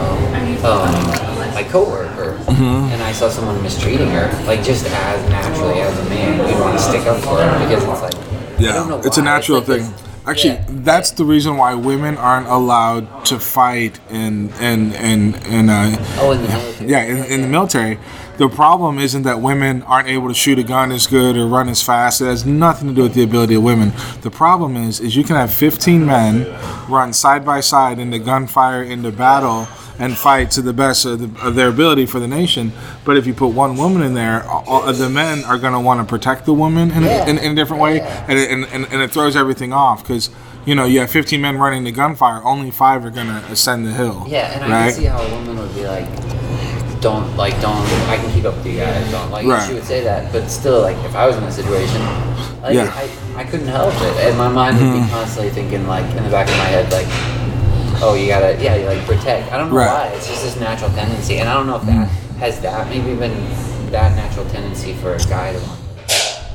um, 0.67 1.55
my 1.55 1.63
coworker, 1.71 2.37
Mm-hmm. 2.51 2.93
and 2.93 3.03
I 3.03 3.13
saw 3.13 3.29
someone 3.29 3.63
mistreating 3.63 4.09
her, 4.11 4.27
like 4.47 4.63
just 4.65 4.85
as 4.87 5.31
naturally 5.31 5.81
as 5.81 5.97
a 5.99 6.05
man, 6.11 6.49
you'd 6.49 6.61
want 6.61 6.77
to 6.77 6.83
stick 6.83 7.07
up 7.07 7.19
for 7.23 7.37
her 7.41 7.59
because 7.69 7.85
it's 7.85 8.03
like, 8.03 8.15
I 8.15 8.63
yeah, 8.63 8.73
don't 8.75 8.89
know 8.89 9.01
it's 9.05 9.17
a 9.19 9.23
natural 9.23 9.59
like 9.59 9.67
thing. 9.69 9.79
this- 9.91 10.03
Actually, 10.31 10.55
yeah. 10.55 10.65
that's 10.69 11.11
the 11.11 11.25
reason 11.25 11.57
why 11.57 11.75
women 11.75 12.17
aren't 12.17 12.47
allowed 12.47 13.25
to 13.27 13.39
fight 13.39 13.99
in 14.11 14.51
in 14.61 14.93
in 14.95 15.35
in 15.47 15.69
uh, 15.71 15.97
Oh, 16.19 16.33
in 16.33 16.43
the 16.43 16.49
military. 16.49 16.89
yeah 16.91 17.03
in, 17.03 17.25
in 17.25 17.41
the 17.43 17.49
military. 17.49 17.99
The 18.39 18.49
problem 18.49 18.99
isn't 18.99 19.25
that 19.25 19.41
women 19.43 19.83
aren't 19.83 20.09
able 20.09 20.29
to 20.29 20.35
shoot 20.35 20.59
a 20.59 20.63
gun 20.63 20.93
as 20.93 21.07
good 21.07 21.37
or 21.37 21.47
run 21.47 21.69
as 21.69 21.83
fast. 21.83 22.23
It 22.23 22.25
has 22.27 22.47
nothing 22.47 22.89
to 22.89 22.95
do 22.95 23.03
with 23.03 23.13
the 23.13 23.23
ability 23.23 23.55
of 23.57 23.63
women. 23.63 23.93
The 24.23 24.31
problem 24.31 24.77
is 24.77 24.99
is 25.01 25.15
you 25.15 25.25
can 25.25 25.37
have 25.37 25.53
15 25.53 26.07
men 26.07 26.47
run 26.89 27.13
side 27.13 27.45
by 27.45 27.61
side 27.61 27.99
into 27.99 28.19
gunfire 28.19 28.83
into 28.83 29.13
battle 29.13 29.69
and 30.01 30.17
fight 30.17 30.51
to 30.53 30.63
the 30.63 30.73
best 30.73 31.05
of, 31.05 31.19
the, 31.21 31.47
of 31.47 31.55
their 31.55 31.69
ability 31.69 32.07
for 32.07 32.19
the 32.19 32.27
nation. 32.27 32.73
But 33.05 33.17
if 33.17 33.27
you 33.27 33.35
put 33.35 33.49
one 33.49 33.77
woman 33.77 34.03
in 34.03 34.15
there, 34.15 34.43
all, 34.45 34.93
the 34.93 35.09
men 35.11 35.45
are 35.45 35.59
going 35.59 35.75
to 35.75 35.81
want 35.81 36.01
to 36.01 36.07
protect 36.07 36.47
the 36.47 36.55
woman 36.55 36.91
in, 36.91 37.03
Yeah. 37.05 37.27
a, 37.27 37.29
in, 37.29 37.39
in 37.39 37.53
a 37.53 37.55
different 37.55 37.83
way, 37.83 37.97
Yeah. 37.99 38.25
and, 38.29 38.39
it, 38.39 38.51
and, 38.51 38.65
and, 38.73 38.87
and 38.93 39.03
it 39.03 39.11
throws 39.13 39.37
everything 39.37 39.73
off 39.73 40.03
because. 40.03 40.31
You 40.67 40.75
know, 40.75 40.85
you 40.85 41.01
have 41.01 41.11
15 41.11 41.41
men 41.41 41.57
running 41.57 41.85
the 41.85 41.91
gunfire. 41.91 42.45
Only 42.45 42.71
five 42.71 43.03
are 43.07 43.11
gonna 43.11 43.43
ascend 43.49 43.87
the 43.87 43.93
hill. 43.93 44.27
Yeah, 44.29 44.53
and 44.63 44.71
I 44.73 44.91
can 44.91 44.93
see 45.01 45.07
how 45.07 45.19
a 45.23 45.31
woman 45.31 45.57
would 45.59 45.75
be 45.75 45.87
like, 45.87 46.05
don't 47.01 47.35
like, 47.35 47.59
don't. 47.63 47.81
I 48.13 48.17
can 48.19 48.31
keep 48.31 48.45
up 48.45 48.57
with 48.57 48.67
you 48.67 48.77
guys. 48.77 49.11
Don't 49.11 49.31
like. 49.31 49.47
Right. 49.47 49.67
She 49.67 49.73
would 49.73 49.85
say 49.85 50.05
that, 50.05 50.31
but 50.33 50.49
still, 50.51 50.83
like, 50.83 50.99
if 50.99 51.15
I 51.15 51.27
was 51.27 51.37
in 51.37 51.45
a 51.45 51.51
situation, 51.51 52.03
like, 52.61 52.75
Yeah. 52.75 52.89
Mm-hmm. 52.89 53.39
I, 53.39 53.41
I 53.41 53.45
couldn't 53.45 53.69
help 53.69 53.95
it, 53.95 54.15
and 54.29 54.37
my 54.37 54.49
mind 54.49 54.77
would 54.79 54.93
be 55.03 55.09
constantly 55.09 55.51
thinking, 55.51 55.87
like, 55.87 56.05
in 56.15 56.23
the 56.25 56.31
back 56.31 56.47
of 56.47 56.59
my 56.59 56.65
head, 56.65 56.93
like, 56.93 57.07
oh, 58.03 58.15
you 58.15 58.27
gotta, 58.27 58.63
yeah, 58.63 58.77
you 58.77 58.87
like 58.87 59.05
protect. 59.07 59.53
I 59.53 59.57
don't 59.59 59.71
know 59.71 59.77
Right. 59.77 60.11
Why. 60.11 60.17
It's 60.17 60.27
just 60.27 60.43
this 60.43 60.59
natural 60.59 60.91
tendency, 60.91 61.39
and 61.39 61.49
I 61.49 61.55
don't 61.55 61.67
know 61.67 61.77
if 61.77 61.83
that 61.83 62.09
has 62.39 62.61
that 62.61 62.89
maybe 62.89 63.15
been 63.15 63.37
that 63.91 64.15
natural 64.17 64.49
tendency 64.51 64.95
for 64.95 65.15
a 65.15 65.19
guy 65.19 65.53
to 65.53 65.59
want, 65.59 65.81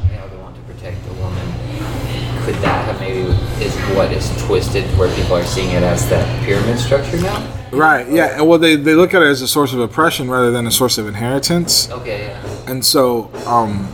you 0.09 0.15
know, 0.17 0.27
to 0.27 0.37
want 0.37 0.55
to 0.55 0.61
protect 0.73 0.97
a 1.09 1.13
woman. 1.13 1.45
Could 2.45 2.55
that 2.55 2.85
have 2.85 2.99
maybe 2.99 3.21
is 3.63 3.75
what 3.95 4.11
is 4.11 4.29
twisted 4.45 4.85
where 4.97 5.13
people 5.15 5.35
are 5.35 5.43
seeing 5.45 5.71
it 5.71 5.83
as 5.83 6.07
that 6.09 6.45
pyramid 6.45 6.77
structure 6.79 7.19
now? 7.21 7.51
Right. 7.71 8.07
Yeah. 8.09 8.37
and 8.39 8.47
Well, 8.47 8.59
they, 8.59 8.75
they 8.75 8.93
look 8.93 9.13
at 9.13 9.21
it 9.21 9.27
as 9.27 9.41
a 9.41 9.47
source 9.47 9.73
of 9.73 9.79
oppression 9.79 10.29
rather 10.29 10.51
than 10.51 10.67
a 10.67 10.71
source 10.71 10.97
of 10.97 11.07
inheritance. 11.07 11.89
Okay, 11.89 12.27
yeah. 12.27 12.71
And 12.71 12.85
so, 12.85 13.31
um, 13.47 13.87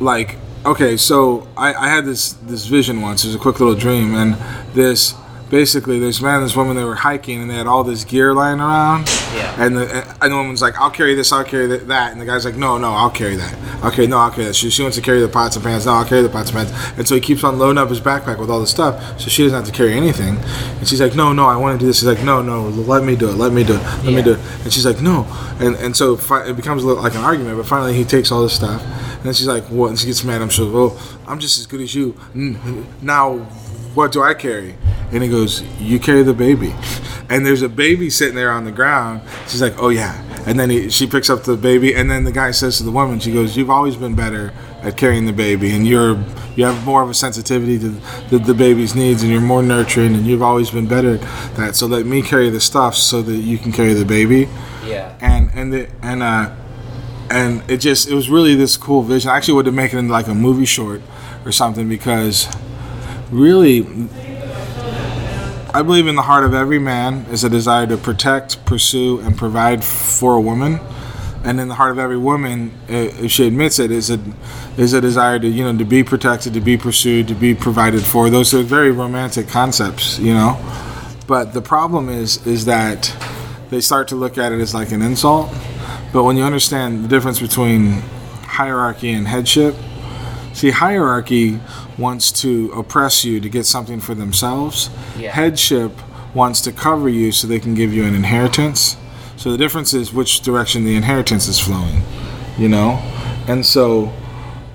like, 0.00 0.36
okay, 0.64 0.96
so 0.96 1.46
I, 1.56 1.74
I 1.74 1.88
had 1.88 2.04
this 2.04 2.32
this 2.34 2.66
vision 2.66 3.00
once. 3.02 3.24
It 3.24 3.28
was 3.28 3.36
a 3.36 3.38
quick 3.38 3.60
little 3.60 3.74
dream, 3.74 4.14
and 4.14 4.34
this 4.72 5.14
basically 5.54 6.00
there's 6.00 6.20
man 6.20 6.38
and 6.38 6.44
this 6.46 6.56
woman 6.56 6.74
they 6.76 6.82
were 6.82 6.96
hiking 6.96 7.40
and 7.40 7.48
they 7.48 7.54
had 7.54 7.68
all 7.68 7.84
this 7.84 8.02
gear 8.02 8.34
lying 8.34 8.58
around. 8.58 9.06
Yeah. 9.32 9.54
And 9.64 9.76
the 9.76 10.16
and 10.20 10.32
the 10.32 10.36
woman's 10.36 10.60
like, 10.60 10.76
I'll 10.80 10.90
carry 10.90 11.14
this, 11.14 11.30
I'll 11.30 11.44
carry 11.44 11.68
th- 11.68 11.82
that, 11.82 12.10
and 12.10 12.20
the 12.20 12.24
guy's 12.26 12.44
like, 12.44 12.56
No, 12.56 12.76
no, 12.76 12.90
I'll 12.90 13.08
carry 13.10 13.36
that. 13.36 13.84
Okay, 13.84 14.08
no, 14.08 14.18
I'll 14.18 14.32
carry 14.32 14.46
that. 14.46 14.56
She, 14.56 14.68
she 14.70 14.82
wants 14.82 14.96
to 14.96 15.02
carry 15.02 15.20
the 15.20 15.28
pots 15.28 15.54
and 15.54 15.64
pans. 15.64 15.86
No, 15.86 15.92
I'll 15.92 16.04
carry 16.04 16.22
the 16.22 16.28
pots 16.28 16.50
and 16.50 16.58
pans. 16.58 16.72
And 16.98 17.06
so 17.06 17.14
he 17.14 17.20
keeps 17.20 17.44
on 17.44 17.56
loading 17.60 17.78
up 17.78 17.88
his 17.88 18.00
backpack 18.00 18.40
with 18.40 18.50
all 18.50 18.58
the 18.60 18.66
stuff, 18.66 19.20
so 19.20 19.28
she 19.28 19.44
doesn't 19.44 19.54
have 19.56 19.66
to 19.66 19.72
carry 19.72 19.92
anything. 19.94 20.38
And 20.78 20.88
she's 20.88 21.00
like, 21.00 21.14
No, 21.14 21.32
no, 21.32 21.46
I 21.46 21.56
want 21.56 21.78
to 21.78 21.84
do 21.84 21.86
this. 21.86 22.00
He's 22.00 22.08
like, 22.08 22.24
No, 22.24 22.42
no, 22.42 22.64
let 22.68 23.04
me 23.04 23.14
do 23.14 23.28
it. 23.28 23.34
Let 23.36 23.52
me 23.52 23.62
do 23.62 23.74
it. 23.76 23.82
Let 24.04 24.12
me 24.12 24.22
do 24.22 24.32
it. 24.32 24.40
And 24.64 24.72
she's 24.72 24.84
like, 24.84 25.00
No. 25.00 25.24
And 25.60 25.76
and 25.76 25.96
so 25.96 26.16
fi- 26.16 26.48
it 26.48 26.56
becomes 26.56 26.82
a 26.82 26.86
little 26.88 27.00
like 27.02 27.14
an 27.14 27.22
argument. 27.22 27.56
But 27.56 27.66
finally, 27.66 27.94
he 27.94 28.02
takes 28.04 28.32
all 28.32 28.42
this 28.42 28.54
stuff, 28.56 28.82
and 28.82 29.22
then 29.22 29.34
she's 29.34 29.46
like, 29.46 29.64
What? 29.70 29.90
And 29.90 29.98
she 29.98 30.06
gets 30.08 30.24
mad. 30.24 30.42
I'm 30.42 30.48
sure. 30.50 30.68
Well, 30.68 31.00
I'm 31.28 31.38
just 31.38 31.60
as 31.60 31.66
good 31.68 31.80
as 31.80 31.94
you. 31.94 32.18
Now, 33.00 33.38
what 33.94 34.10
do 34.10 34.20
I 34.20 34.34
carry? 34.34 34.74
And 35.14 35.22
he 35.22 35.28
goes, 35.28 35.62
You 35.78 36.00
carry 36.00 36.24
the 36.24 36.34
baby. 36.34 36.74
And 37.30 37.46
there's 37.46 37.62
a 37.62 37.68
baby 37.68 38.10
sitting 38.10 38.34
there 38.34 38.50
on 38.50 38.64
the 38.64 38.72
ground. 38.72 39.22
She's 39.46 39.62
like, 39.62 39.80
Oh, 39.80 39.88
yeah. 39.88 40.20
And 40.46 40.58
then 40.58 40.70
he, 40.70 40.90
she 40.90 41.06
picks 41.06 41.30
up 41.30 41.44
the 41.44 41.56
baby. 41.56 41.94
And 41.94 42.10
then 42.10 42.24
the 42.24 42.32
guy 42.32 42.50
says 42.50 42.78
to 42.78 42.82
the 42.82 42.90
woman, 42.90 43.20
She 43.20 43.32
goes, 43.32 43.56
You've 43.56 43.70
always 43.70 43.94
been 43.94 44.16
better 44.16 44.52
at 44.82 44.96
carrying 44.96 45.26
the 45.26 45.32
baby. 45.32 45.70
And 45.70 45.86
you're, 45.86 46.16
you 46.56 46.64
have 46.64 46.84
more 46.84 47.02
of 47.02 47.10
a 47.10 47.14
sensitivity 47.14 47.78
to 47.78 47.90
the, 48.28 48.38
the 48.38 48.54
baby's 48.54 48.96
needs. 48.96 49.22
And 49.22 49.30
you're 49.30 49.40
more 49.40 49.62
nurturing. 49.62 50.16
And 50.16 50.26
you've 50.26 50.42
always 50.42 50.70
been 50.70 50.88
better 50.88 51.14
at 51.14 51.56
that. 51.56 51.76
So 51.76 51.86
let 51.86 52.06
me 52.06 52.20
carry 52.20 52.50
the 52.50 52.60
stuff 52.60 52.96
so 52.96 53.22
that 53.22 53.36
you 53.36 53.56
can 53.56 53.70
carry 53.70 53.94
the 53.94 54.04
baby. 54.04 54.48
Yeah. 54.84 55.16
And, 55.20 55.50
and, 55.54 55.72
the, 55.72 55.88
and, 56.02 56.24
uh, 56.24 56.54
and 57.30 57.62
it 57.70 57.76
just, 57.78 58.08
it 58.08 58.14
was 58.14 58.28
really 58.28 58.56
this 58.56 58.76
cool 58.76 59.02
vision. 59.02 59.30
I 59.30 59.36
actually 59.36 59.54
would 59.54 59.66
have 59.66 59.74
made 59.76 59.94
it 59.94 59.98
into 59.98 60.12
like 60.12 60.26
a 60.26 60.34
movie 60.34 60.66
short 60.66 61.02
or 61.44 61.52
something 61.52 61.88
because 61.88 62.48
really 63.30 63.82
I 65.74 65.82
believe 65.82 66.06
in 66.06 66.14
the 66.14 66.22
heart 66.22 66.44
of 66.44 66.54
every 66.54 66.78
man 66.78 67.26
is 67.32 67.42
a 67.42 67.50
desire 67.50 67.84
to 67.88 67.96
protect, 67.96 68.64
pursue, 68.64 69.18
and 69.18 69.36
provide 69.36 69.82
for 69.82 70.36
a 70.36 70.40
woman, 70.40 70.78
and 71.42 71.58
in 71.58 71.66
the 71.66 71.74
heart 71.74 71.90
of 71.90 71.98
every 71.98 72.16
woman, 72.16 72.70
if 72.86 73.32
she 73.32 73.44
admits 73.48 73.80
it, 73.80 73.90
is 73.90 74.08
a 74.08 74.20
is 74.76 74.92
a 74.92 75.00
desire 75.00 75.40
to 75.40 75.48
you 75.48 75.64
know 75.64 75.76
to 75.76 75.84
be 75.84 76.04
protected, 76.04 76.54
to 76.54 76.60
be 76.60 76.76
pursued, 76.76 77.26
to 77.26 77.34
be 77.34 77.56
provided 77.56 78.04
for. 78.04 78.30
Those 78.30 78.54
are 78.54 78.62
very 78.62 78.92
romantic 78.92 79.48
concepts, 79.48 80.16
you 80.20 80.32
know. 80.32 80.56
But 81.26 81.54
the 81.54 81.60
problem 81.60 82.08
is 82.08 82.46
is 82.46 82.66
that 82.66 83.12
they 83.70 83.80
start 83.80 84.06
to 84.08 84.14
look 84.14 84.38
at 84.38 84.52
it 84.52 84.60
as 84.60 84.74
like 84.74 84.92
an 84.92 85.02
insult. 85.02 85.52
But 86.12 86.22
when 86.22 86.36
you 86.36 86.44
understand 86.44 87.02
the 87.02 87.08
difference 87.08 87.40
between 87.40 87.94
hierarchy 88.44 89.12
and 89.12 89.26
headship, 89.26 89.74
See, 90.54 90.70
hierarchy 90.70 91.60
wants 91.98 92.32
to 92.42 92.70
oppress 92.72 93.24
you 93.24 93.40
to 93.40 93.48
get 93.48 93.66
something 93.66 94.00
for 94.00 94.14
themselves. 94.14 94.88
Yeah. 95.18 95.32
Headship 95.32 95.92
wants 96.32 96.60
to 96.62 96.72
cover 96.72 97.08
you 97.08 97.32
so 97.32 97.46
they 97.46 97.60
can 97.60 97.74
give 97.74 97.92
you 97.92 98.04
an 98.04 98.14
inheritance. 98.14 98.96
So 99.36 99.50
the 99.50 99.58
difference 99.58 99.92
is 99.92 100.12
which 100.12 100.40
direction 100.40 100.84
the 100.84 100.94
inheritance 100.94 101.48
is 101.48 101.58
flowing, 101.58 102.02
you 102.56 102.68
know? 102.68 102.92
And 103.48 103.66
so 103.66 104.12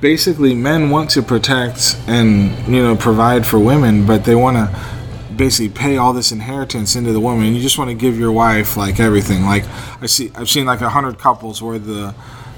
basically 0.02 0.54
men 0.54 0.90
want 0.90 1.10
to 1.12 1.22
protect 1.22 1.98
and, 2.08 2.52
you 2.68 2.84
know, 2.84 2.96
provide 2.96 3.48
for 3.48 3.58
women, 3.58 4.06
but 4.06 4.26
they 4.26 4.36
want 4.36 4.58
to 4.58 4.80
basically 5.40 5.70
pay 5.70 5.96
all 5.96 6.12
this 6.12 6.34
inheritance 6.34 6.98
into 6.98 7.14
the 7.14 7.20
woman 7.20 7.56
you 7.56 7.62
just 7.62 7.78
want 7.78 7.90
to 7.90 7.96
give 7.96 8.20
your 8.20 8.32
wife 8.32 8.76
like 8.76 9.00
everything. 9.00 9.46
Like 9.46 9.64
I 10.02 10.06
see 10.06 10.30
I've 10.36 10.50
seen 10.50 10.66
like 10.66 10.82
a 10.82 10.90
hundred 10.90 11.18
couples 11.18 11.62
where 11.62 11.80
the 11.80 12.14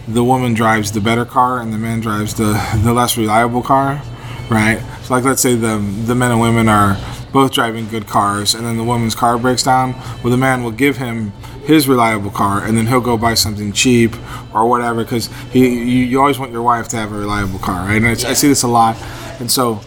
the 0.08 0.24
woman 0.24 0.54
drives 0.54 0.92
the 0.92 1.02
better 1.02 1.26
car 1.26 1.60
and 1.62 1.74
the 1.74 1.78
man 1.78 2.00
drives 2.00 2.34
the, 2.36 2.54
the 2.84 2.94
less 2.94 3.18
reliable 3.18 3.62
car, 3.62 4.02
right? 4.50 4.82
So 5.04 5.14
like 5.14 5.24
let's 5.24 5.42
say 5.42 5.56
the 5.56 5.78
the 6.06 6.16
men 6.16 6.32
and 6.32 6.42
women 6.42 6.68
are 6.68 6.98
both 7.32 7.52
driving 7.52 7.88
good 7.88 8.08
cars 8.08 8.54
and 8.54 8.66
then 8.66 8.78
the 8.78 8.84
woman's 8.84 9.16
car 9.16 9.38
breaks 9.38 9.64
down, 9.64 9.94
well 10.24 10.32
the 10.32 10.38
man 10.38 10.64
will 10.64 10.72
give 10.72 10.98
him 10.98 11.32
his 11.64 11.88
reliable 11.88 12.32
car 12.32 12.64
and 12.66 12.76
then 12.76 12.88
he'll 12.88 13.02
go 13.02 13.18
buy 13.18 13.34
something 13.34 13.72
cheap 13.72 14.16
or 14.54 14.68
whatever 14.68 15.04
because 15.04 15.30
he 15.52 15.68
you, 15.70 16.06
you 16.06 16.20
always 16.20 16.40
want 16.40 16.52
your 16.52 16.64
wife 16.64 16.88
to 16.90 16.98
have 16.98 17.12
a 17.12 17.16
reliable 17.16 17.60
car, 17.60 17.86
right? 17.86 17.98
And 17.98 18.08
it's, 18.08 18.26
I 18.26 18.34
see 18.34 18.48
this 18.48 18.64
a 18.64 18.68
lot, 18.68 18.98
and 19.40 19.50
so 19.50 19.82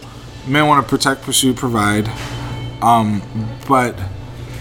men 0.47 0.67
want 0.67 0.85
to 0.85 0.89
protect, 0.89 1.21
pursue, 1.21 1.53
provide, 1.53 2.09
um, 2.81 3.21
but 3.67 3.97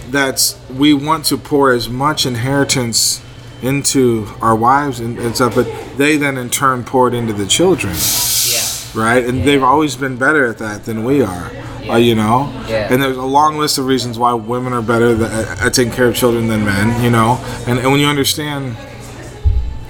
that's 0.09 0.61
we 0.71 0.95
want 0.95 1.25
to 1.27 1.37
pour 1.37 1.73
as 1.73 1.88
much 1.88 2.27
inheritance 2.27 3.23
into 3.64 4.27
our 4.42 4.55
wives 4.55 5.00
and, 5.00 5.18
and 5.18 5.35
stuff, 5.35 5.55
but 5.55 5.66
they 5.96 6.16
then 6.16 6.37
in 6.37 6.50
turn 6.50 6.85
pour 6.85 7.09
it 7.09 7.14
into 7.14 7.33
the 7.33 7.46
children, 7.46 7.94
Yeah. 7.94 9.03
right? 9.03 9.24
And 9.24 9.42
they've 9.44 9.62
always 9.62 9.96
been 9.96 10.16
better 10.16 10.46
at 10.46 10.59
that 10.59 10.85
than 10.85 11.03
we 11.05 11.22
are, 11.22 11.50
uh, 11.88 11.96
you 11.96 12.14
know. 12.14 12.50
Yeah. 12.68 12.92
And 12.92 13.00
there's 13.03 13.16
a 13.16 13.22
long 13.22 13.57
list 13.59 13.79
of 13.79 13.87
reasons 13.87 14.18
why 14.18 14.35
women 14.35 14.72
are 14.72 14.83
better 14.83 15.22
at, 15.24 15.61
at 15.61 15.74
taking 15.74 15.92
care 15.92 16.07
of 16.09 16.14
children 16.14 16.48
than 16.48 16.64
men, 16.64 17.03
you 17.03 17.11
know. 17.11 17.38
And, 17.66 17.79
and 17.79 17.90
when 17.90 18.00
you 18.00 18.07
understand 18.07 18.77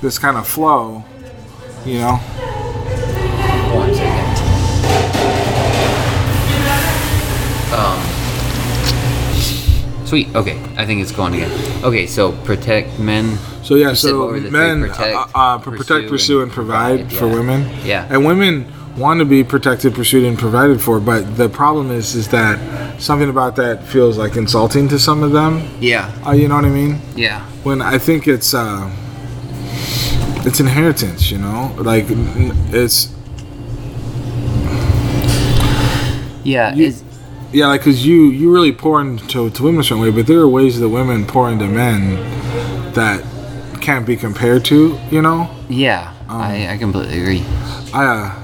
this 0.00 0.18
kind 0.18 0.36
of 0.36 0.46
flow, 0.46 1.02
you 1.84 1.98
know, 1.98 2.20
Sweet. 10.14 10.32
Okay, 10.36 10.56
I 10.76 10.86
think 10.86 11.00
it's 11.02 11.10
going 11.10 11.34
again. 11.34 11.50
Okay, 11.82 12.06
so 12.06 12.30
protect 12.44 13.00
men. 13.00 13.36
So 13.64 13.74
yeah, 13.74 13.94
so 13.94 14.20
what 14.20 14.28
were 14.28 14.34
the 14.38 14.48
three? 14.48 14.50
men 14.58 14.80
Protect, 14.82 15.16
uh, 15.16 15.26
uh, 15.34 15.58
pr- 15.58 15.70
protect, 15.72 16.08
pursue, 16.08 16.40
and 16.40 16.52
provide, 16.52 17.12
for 17.12 17.26
yeah. 17.26 17.34
women. 17.34 17.60
Yeah. 17.84 18.06
and 18.08 18.24
women 18.24 18.72
want 18.96 19.18
to 19.18 19.24
be 19.24 19.42
protected, 19.42 19.92
pursued, 19.92 20.24
and 20.24 20.38
provided 20.38 20.80
for. 20.80 21.00
But 21.00 21.36
the 21.36 21.48
problem 21.48 21.90
is, 21.90 22.14
is 22.14 22.28
that 22.28 23.02
something 23.02 23.28
about 23.28 23.56
that 23.56 23.82
feels 23.82 24.16
like 24.16 24.36
insulting 24.36 24.86
to 24.90 25.00
some 25.00 25.24
of 25.24 25.32
them. 25.32 25.68
Yeah. 25.80 26.12
Uh, 26.24 26.30
you 26.30 26.46
know 26.46 26.54
what 26.54 26.64
I 26.64 26.68
mean? 26.70 27.00
Yeah. 27.16 27.40
When 27.64 27.82
I 27.82 27.98
think 27.98 28.28
it's 28.28 28.54
uh, 28.54 28.88
it's 30.46 30.60
inheritance. 30.60 31.28
You 31.32 31.38
know, 31.38 31.74
like 31.78 32.04
it's 32.08 33.12
Yeah. 36.44 36.72
You- 36.76 36.86
is, 36.86 37.02
yeah, 37.54 37.68
like 37.68 37.80
because 37.80 38.04
you 38.04 38.24
you 38.30 38.52
really 38.52 38.72
pour 38.72 39.00
into 39.00 39.48
to 39.50 39.62
women 39.62 39.80
a 39.80 39.84
certain 39.84 40.02
way, 40.02 40.10
but 40.10 40.26
there 40.26 40.40
are 40.40 40.48
ways 40.48 40.80
that 40.80 40.88
women 40.88 41.24
pour 41.24 41.50
into 41.50 41.66
men 41.66 42.16
that 42.94 43.24
can't 43.80 44.06
be 44.06 44.16
compared 44.16 44.64
to. 44.66 44.98
You 45.10 45.22
know. 45.22 45.50
yeah. 45.68 46.12
Um, 46.28 46.40
I, 46.40 46.72
I 46.72 46.78
completely 46.78 47.20
agree. 47.20 47.44
I, 47.92 48.06
uh, 48.06 48.42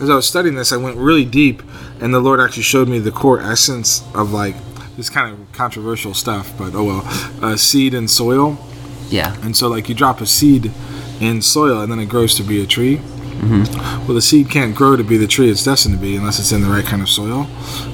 as 0.00 0.10
I 0.10 0.14
was 0.14 0.28
studying 0.28 0.54
this, 0.54 0.72
I 0.72 0.76
went 0.76 0.96
really 0.98 1.24
deep, 1.24 1.62
and 2.00 2.12
the 2.14 2.20
Lord 2.20 2.38
actually 2.38 2.62
showed 2.62 2.86
me 2.86 2.98
the 2.98 3.10
core 3.10 3.40
essence 3.40 4.04
of 4.14 4.32
like 4.32 4.54
this 4.96 5.10
kind 5.10 5.32
of 5.32 5.52
controversial 5.52 6.14
stuff, 6.14 6.52
but 6.56 6.74
oh 6.74 6.84
well, 6.84 7.02
uh, 7.42 7.56
seed 7.56 7.94
and 7.94 8.10
soil. 8.10 8.58
Yeah. 9.08 9.36
And 9.42 9.56
so, 9.56 9.68
like, 9.68 9.88
you 9.88 9.94
drop 9.94 10.20
a 10.20 10.26
seed 10.26 10.70
in 11.20 11.42
soil, 11.42 11.80
and 11.82 11.90
then 11.90 11.98
it 11.98 12.08
grows 12.08 12.34
to 12.36 12.42
be 12.42 12.62
a 12.62 12.66
tree. 12.66 13.00
Well, 13.40 14.14
the 14.14 14.22
seed 14.22 14.50
can't 14.50 14.74
grow 14.74 14.96
to 14.96 15.04
be 15.04 15.16
the 15.16 15.26
tree 15.26 15.50
it's 15.50 15.64
destined 15.64 15.94
to 15.94 16.00
be 16.00 16.16
unless 16.16 16.38
it's 16.38 16.52
in 16.52 16.60
the 16.62 16.68
right 16.68 16.84
kind 16.84 17.00
of 17.02 17.08
soil, 17.08 17.46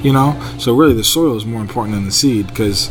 you 0.03 0.13
know. 0.13 0.35
So 0.59 0.75
really, 0.75 0.95
the 0.95 1.05
soil 1.05 1.37
is 1.37 1.45
more 1.45 1.61
important 1.61 1.95
than 1.95 2.05
the 2.05 2.13
seed 2.13 2.49
because 2.49 2.91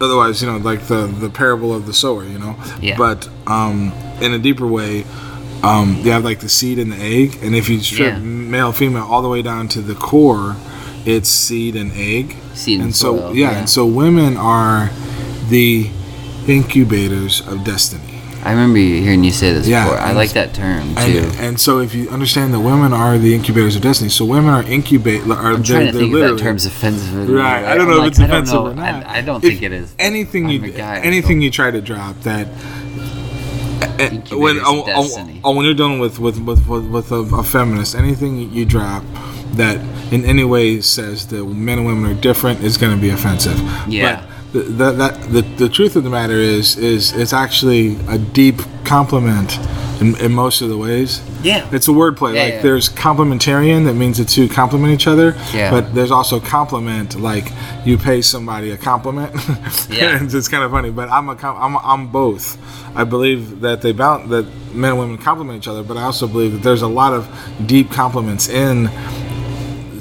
otherwise, 0.00 0.40
you 0.42 0.48
know, 0.50 0.56
like 0.58 0.82
the 0.86 1.06
the 1.06 1.28
parable 1.30 1.74
of 1.74 1.86
the 1.86 1.92
sower, 1.92 2.24
you 2.24 2.38
know. 2.38 2.56
Yeah. 2.80 2.96
But 2.96 3.28
um, 3.46 3.92
in 4.20 4.32
a 4.32 4.38
deeper 4.38 4.66
way, 4.66 5.04
um, 5.62 5.96
you 6.02 6.10
have 6.12 6.24
like 6.24 6.40
the 6.40 6.48
seed 6.48 6.78
and 6.78 6.92
the 6.92 6.96
egg, 6.96 7.38
and 7.42 7.54
if 7.54 7.68
you 7.68 7.80
strip 7.80 8.14
Yeah. 8.14 8.18
male 8.18 8.72
female 8.72 9.04
all 9.04 9.22
the 9.22 9.28
way 9.28 9.42
down 9.42 9.68
to 9.68 9.80
the 9.80 9.94
core, 9.94 10.56
it's 11.04 11.28
seed 11.28 11.76
and 11.76 11.92
egg. 11.92 12.36
Seed 12.54 12.76
and 12.76 12.86
and 12.86 12.96
so 12.96 13.32
yeah, 13.32 13.50
yeah. 13.50 13.58
and 13.58 13.68
so 13.70 13.84
women 13.86 14.36
are 14.36 14.90
the 15.48 15.90
incubators 16.46 17.40
of 17.46 17.64
destiny. 17.64 18.17
I 18.44 18.50
remember 18.52 18.78
hearing 18.78 19.24
you 19.24 19.30
say 19.32 19.52
this 19.52 19.66
Yeah, 19.66 19.84
before. 19.84 19.98
I 19.98 20.12
like 20.12 20.30
that 20.30 20.54
term 20.54 20.94
too. 20.94 21.30
and 21.38 21.58
so 21.58 21.80
if 21.80 21.94
you 21.94 22.08
understand 22.10 22.54
that 22.54 22.60
women 22.60 22.92
are 22.92 23.18
the 23.18 23.34
incubators 23.34 23.76
of 23.76 23.82
destiny, 23.82 24.10
so 24.10 24.24
women 24.24 24.50
are 24.50 24.62
incubate. 24.62 25.22
Are 25.22 25.52
I'm 25.52 25.62
trying 25.62 25.86
to 25.86 25.92
think 25.92 26.14
if 26.14 26.20
that 26.20 26.38
term's 26.38 26.64
offensive. 26.64 27.28
Right, 27.28 27.64
I 27.64 27.76
don't 27.76 27.88
know 27.88 27.98
like, 27.98 28.12
if 28.12 28.12
it's 28.12 28.20
offensive 28.20 28.54
know. 28.54 28.66
or 28.68 28.74
not. 28.74 29.06
I, 29.06 29.18
I 29.18 29.20
don't 29.22 29.42
If 29.42 29.50
think 29.50 29.62
it 29.62 29.72
is. 29.72 29.94
Anything 29.98 30.46
I'm 30.46 30.50
you 30.52 30.72
guy, 30.72 30.98
anything 31.00 31.42
you 31.42 31.50
try 31.50 31.70
to 31.70 31.80
drop 31.80 32.16
that 32.20 32.46
eh, 33.98 34.20
when 34.34 34.58
oh, 34.60 34.84
oh, 34.86 35.40
oh, 35.44 35.54
when 35.56 35.64
you're 35.64 35.74
dealing 35.74 35.98
with 35.98 36.18
with 36.18 36.38
with, 36.40 36.66
with, 36.68 36.88
with 36.88 37.12
a, 37.12 37.16
a 37.16 37.42
feminist, 37.42 37.94
anything 37.94 38.50
you 38.52 38.64
drop 38.64 39.02
that 39.52 39.76
in 40.12 40.24
any 40.24 40.44
way 40.44 40.80
says 40.80 41.26
that 41.28 41.44
men 41.44 41.78
and 41.78 41.86
women 41.86 42.10
are 42.10 42.20
different 42.20 42.62
is 42.62 42.76
going 42.76 42.94
to 42.94 43.00
be 43.00 43.10
offensive. 43.10 43.58
Yeah. 43.88 44.20
But 44.20 44.37
the, 44.52 44.60
the, 44.60 44.92
that 44.92 45.22
the, 45.30 45.42
the 45.42 45.68
truth 45.68 45.96
of 45.96 46.04
the 46.04 46.10
matter 46.10 46.34
is 46.34 46.76
is 46.76 47.12
it's 47.12 47.32
actually 47.32 47.96
a 48.08 48.18
deep 48.18 48.60
compliment 48.84 49.58
in, 50.00 50.16
in 50.16 50.32
most 50.32 50.60
of 50.62 50.68
the 50.68 50.76
ways. 50.76 51.20
Yeah. 51.42 51.68
It's 51.72 51.88
a 51.88 51.90
wordplay. 51.90 52.34
Yeah, 52.34 52.42
like 52.42 52.52
yeah. 52.54 52.62
there's 52.62 52.88
complementarian 52.88 53.84
that 53.84 53.94
means 53.94 54.18
the 54.18 54.24
two 54.24 54.48
complement 54.48 54.92
each 54.92 55.06
other. 55.06 55.36
Yeah. 55.52 55.70
But 55.70 55.94
there's 55.94 56.10
also 56.10 56.40
compliment 56.40 57.18
like 57.18 57.52
you 57.84 57.98
pay 57.98 58.22
somebody 58.22 58.70
a 58.70 58.76
compliment. 58.76 59.34
Yeah. 59.90 60.22
it's, 60.22 60.34
it's 60.34 60.48
kind 60.48 60.62
of 60.62 60.70
funny, 60.70 60.90
but 60.90 61.08
I'm 61.08 61.28
a 61.28 61.36
com- 61.36 61.56
I'm 61.56 61.76
I'm 61.78 62.08
both. 62.08 62.58
I 62.96 63.04
believe 63.04 63.60
that 63.60 63.80
they 63.80 63.92
balance 63.92 64.28
that 64.30 64.46
men 64.74 64.90
and 64.90 64.98
women 64.98 65.18
complement 65.18 65.58
each 65.58 65.68
other, 65.68 65.82
but 65.82 65.96
I 65.96 66.02
also 66.02 66.26
believe 66.26 66.52
that 66.52 66.62
there's 66.62 66.82
a 66.82 66.88
lot 66.88 67.12
of 67.12 67.28
deep 67.66 67.90
compliments 67.90 68.48
in 68.48 68.88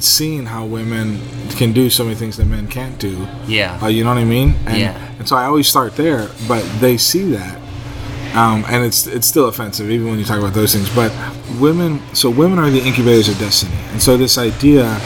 seeing 0.03 0.45
how 0.45 0.65
women 0.65 1.19
can 1.57 1.73
do 1.73 1.89
so 1.89 2.03
many 2.03 2.15
things 2.15 2.37
that 2.37 2.45
men 2.45 2.67
can't 2.67 2.99
do. 2.99 3.27
Yeah. 3.47 3.79
Uh, 3.81 3.87
you 3.87 4.03
know 4.03 4.09
what 4.09 4.19
I 4.19 4.25
mean? 4.25 4.55
And, 4.65 4.77
Yeah. 4.77 5.15
And 5.19 5.27
so 5.27 5.35
I 5.35 5.45
always 5.45 5.67
start 5.67 5.95
there, 5.95 6.29
but 6.47 6.63
they 6.79 6.97
see 6.97 7.31
that, 7.31 7.57
um, 8.35 8.63
and 8.67 8.85
it's 8.85 9.07
it's 9.07 9.27
still 9.27 9.47
offensive 9.47 9.89
even 9.89 10.07
when 10.09 10.19
you 10.19 10.25
talk 10.25 10.39
about 10.39 10.53
those 10.53 10.73
things. 10.73 10.93
But 10.93 11.11
women, 11.59 12.01
so 12.13 12.29
women 12.29 12.59
are 12.59 12.69
the 12.69 12.81
incubators 12.81 13.29
of 13.29 13.37
destiny, 13.39 13.75
and 13.91 14.01
so 14.01 14.17
this 14.17 14.37
idea. 14.37 14.99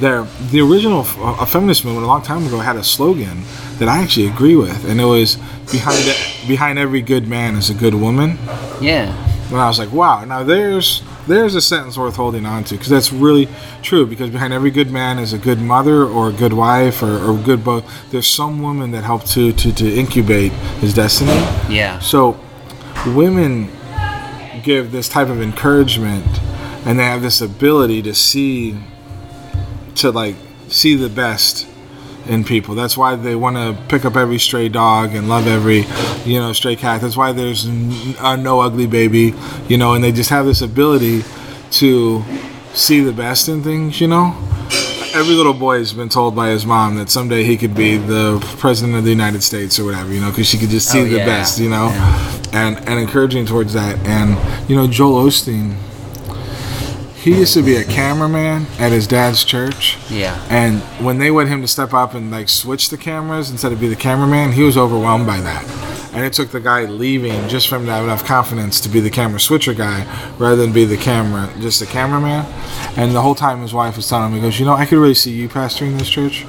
There, 0.00 0.24
the 0.50 0.60
original 0.60 1.06
uh, 1.18 1.44
feminist 1.46 1.84
movement 1.84 2.04
a 2.04 2.08
long 2.08 2.22
time 2.22 2.44
ago 2.44 2.58
had 2.58 2.74
a 2.74 2.82
slogan 2.82 3.44
that 3.78 3.88
I 3.88 3.98
actually 3.98 4.26
agree 4.26 4.56
with, 4.56 4.84
and 4.88 5.00
it 5.00 5.04
was 5.04 5.36
behind 5.70 6.02
behind 6.48 6.78
every 6.80 7.02
good 7.02 7.28
man 7.28 7.54
is 7.54 7.70
a 7.70 7.74
good 7.74 7.94
woman. 7.94 8.36
yeah. 8.80 9.14
And 9.48 9.60
I 9.60 9.68
was 9.68 9.78
like, 9.78 9.92
wow, 9.92 10.24
now 10.24 10.42
there's 10.42 11.02
there's 11.26 11.54
a 11.54 11.60
sentence 11.60 11.96
worth 11.96 12.16
holding 12.16 12.46
on 12.46 12.64
to 12.64 12.74
because 12.74 12.88
that's 12.88 13.12
really 13.12 13.48
true. 13.82 14.06
Because 14.06 14.30
behind 14.30 14.52
every 14.52 14.70
good 14.70 14.90
man 14.90 15.18
is 15.18 15.32
a 15.32 15.38
good 15.38 15.60
mother 15.60 16.04
or 16.04 16.30
a 16.30 16.32
good 16.32 16.52
wife 16.52 17.02
or, 17.02 17.18
or 17.18 17.36
good 17.38 17.64
both. 17.64 17.84
There's 18.10 18.26
some 18.26 18.62
woman 18.62 18.90
that 18.92 19.04
helped 19.04 19.28
to, 19.32 19.52
to 19.52 19.72
to 19.72 19.92
incubate 19.92 20.52
his 20.80 20.94
destiny. 20.94 21.32
Yeah. 21.72 21.98
So 22.00 22.38
women 23.06 23.70
give 24.62 24.92
this 24.92 25.08
type 25.08 25.28
of 25.28 25.40
encouragement, 25.40 26.26
and 26.86 26.98
they 26.98 27.04
have 27.04 27.22
this 27.22 27.40
ability 27.40 28.02
to 28.02 28.14
see 28.14 28.78
to 29.96 30.10
like 30.10 30.36
see 30.68 30.94
the 30.94 31.08
best 31.08 31.66
in 32.26 32.44
people. 32.44 32.74
That's 32.74 32.96
why 32.96 33.16
they 33.16 33.34
want 33.34 33.56
to 33.56 33.76
pick 33.88 34.04
up 34.04 34.16
every 34.16 34.38
stray 34.38 34.68
dog 34.68 35.14
and 35.14 35.28
love 35.28 35.46
every, 35.46 35.84
you 36.24 36.38
know, 36.38 36.52
stray 36.52 36.76
cat. 36.76 37.00
That's 37.00 37.16
why 37.16 37.32
there's 37.32 37.66
n- 37.66 38.14
no 38.42 38.60
ugly 38.60 38.86
baby, 38.86 39.34
you 39.68 39.76
know, 39.78 39.94
and 39.94 40.02
they 40.04 40.12
just 40.12 40.30
have 40.30 40.46
this 40.46 40.62
ability 40.62 41.24
to 41.72 42.22
see 42.74 43.00
the 43.00 43.12
best 43.12 43.48
in 43.48 43.62
things, 43.62 44.00
you 44.00 44.06
know. 44.08 44.34
Every 45.14 45.34
little 45.34 45.52
boy 45.52 45.78
has 45.78 45.92
been 45.92 46.08
told 46.08 46.34
by 46.34 46.48
his 46.48 46.64
mom 46.64 46.96
that 46.96 47.10
someday 47.10 47.44
he 47.44 47.58
could 47.58 47.74
be 47.74 47.98
the 47.98 48.38
president 48.58 48.96
of 48.96 49.04
the 49.04 49.10
United 49.10 49.42
States 49.42 49.78
or 49.78 49.84
whatever, 49.84 50.10
you 50.12 50.20
know, 50.20 50.30
because 50.30 50.46
she 50.46 50.56
could 50.56 50.70
just 50.70 50.88
see 50.90 51.00
Oh, 51.00 51.04
the 51.04 51.18
yeah. 51.18 51.26
best, 51.26 51.58
you 51.58 51.68
know, 51.68 51.88
Yeah. 51.88 52.40
and 52.52 52.78
and 52.88 52.98
encouraging 52.98 53.44
towards 53.44 53.74
that. 53.74 53.98
And 54.06 54.38
you 54.70 54.76
know, 54.76 54.86
Joel 54.86 55.24
Osteen, 55.26 55.74
he 57.22 57.38
used 57.38 57.54
to 57.54 57.62
be 57.62 57.76
a 57.76 57.84
cameraman 57.84 58.66
at 58.80 58.90
his 58.90 59.06
dad's 59.06 59.44
church. 59.44 59.96
Yeah. 60.10 60.44
And 60.50 60.80
when 61.04 61.18
they 61.18 61.30
wanted 61.30 61.50
him 61.50 61.60
to 61.62 61.68
step 61.68 61.94
up 61.94 62.14
and 62.14 62.32
like 62.32 62.48
switch 62.48 62.90
the 62.90 62.96
cameras 62.96 63.48
instead 63.48 63.70
of 63.70 63.80
be 63.80 63.86
the 63.86 63.94
cameraman, 63.94 64.50
he 64.50 64.62
was 64.62 64.76
overwhelmed 64.76 65.24
by 65.24 65.40
that. 65.40 65.64
And 66.12 66.24
it 66.24 66.32
took 66.32 66.50
the 66.50 66.60
guy 66.60 66.84
leaving 66.84 67.48
just 67.48 67.68
for 67.68 67.76
him 67.76 67.86
to 67.86 67.92
have 67.92 68.02
enough 68.02 68.24
confidence 68.24 68.80
to 68.80 68.88
be 68.88 68.98
the 68.98 69.08
camera 69.08 69.38
switcher 69.38 69.72
guy 69.72 70.04
rather 70.36 70.56
than 70.56 70.72
be 70.72 70.84
the 70.84 70.96
camera, 70.96 71.48
just 71.60 71.78
the 71.78 71.86
cameraman. 71.86 72.44
And 72.96 73.14
the 73.14 73.22
whole 73.22 73.36
time 73.36 73.62
his 73.62 73.72
wife 73.72 73.96
was 73.96 74.08
telling 74.08 74.30
him, 74.30 74.34
he 74.34 74.40
goes, 74.40 74.58
You 74.58 74.66
know, 74.66 74.74
I 74.74 74.84
could 74.84 74.98
really 74.98 75.14
see 75.14 75.30
you 75.30 75.48
pastoring 75.48 75.98
this 75.98 76.10
church. 76.10 76.44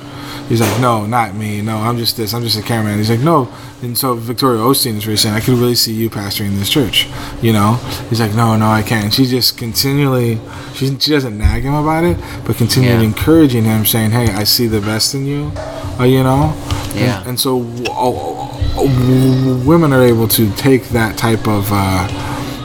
He's 0.50 0.60
like, 0.62 0.80
No, 0.82 1.06
not 1.06 1.36
me. 1.36 1.62
No, 1.62 1.78
I'm 1.78 1.98
just 1.98 2.18
this. 2.18 2.34
I'm 2.34 2.44
just 2.44 2.58
a 2.60 2.62
cameraman. 2.62 2.98
He's 2.98 3.10
like, 3.10 3.20
No. 3.22 3.52
And 3.82 3.98
so 3.98 4.14
Victoria 4.16 4.60
Osteen 4.62 4.96
is 4.98 5.06
really 5.08 5.18
saying, 5.18 5.36
I 5.36 5.40
could 5.40 5.56
really 5.58 5.76
see 5.76 5.94
you 5.94 6.10
pastoring 6.10 6.58
this 6.58 6.70
church. 6.70 7.08
You 7.42 7.54
know? 7.54 7.74
He's 8.10 8.20
like, 8.20 8.34
No, 8.34 8.56
no, 8.58 8.68
I 8.68 8.82
can't. 8.84 9.06
And 9.06 9.14
she 9.14 9.26
just 9.26 9.58
continually, 9.58 10.40
she, 10.76 10.98
she 11.00 11.12
doesn't 11.12 11.38
nag 11.38 11.64
him 11.64 11.74
about 11.74 12.04
it, 12.04 12.18
but 12.46 12.58
continually 12.58 13.02
Yeah. 13.04 13.08
encouraging 13.10 13.64
him, 13.64 13.86
saying, 13.86 14.12
Hey, 14.12 14.28
I 14.34 14.44
see 14.44 14.68
the 14.68 14.82
best 14.82 15.14
in 15.16 15.26
you. 15.26 15.52
Uh, 16.00 16.04
you 16.04 16.24
know? 16.24 16.54
Yeah. 16.96 17.20
And, 17.20 17.30
and 17.30 17.40
so 17.40 17.62
uh, 17.88 18.80
uh, 18.80 19.64
women 19.66 19.94
are 19.94 20.04
able 20.04 20.28
to 20.30 20.52
take 20.56 20.90
that 20.90 21.18
type 21.18 21.48
of. 21.48 21.68
Uh, 21.72 22.08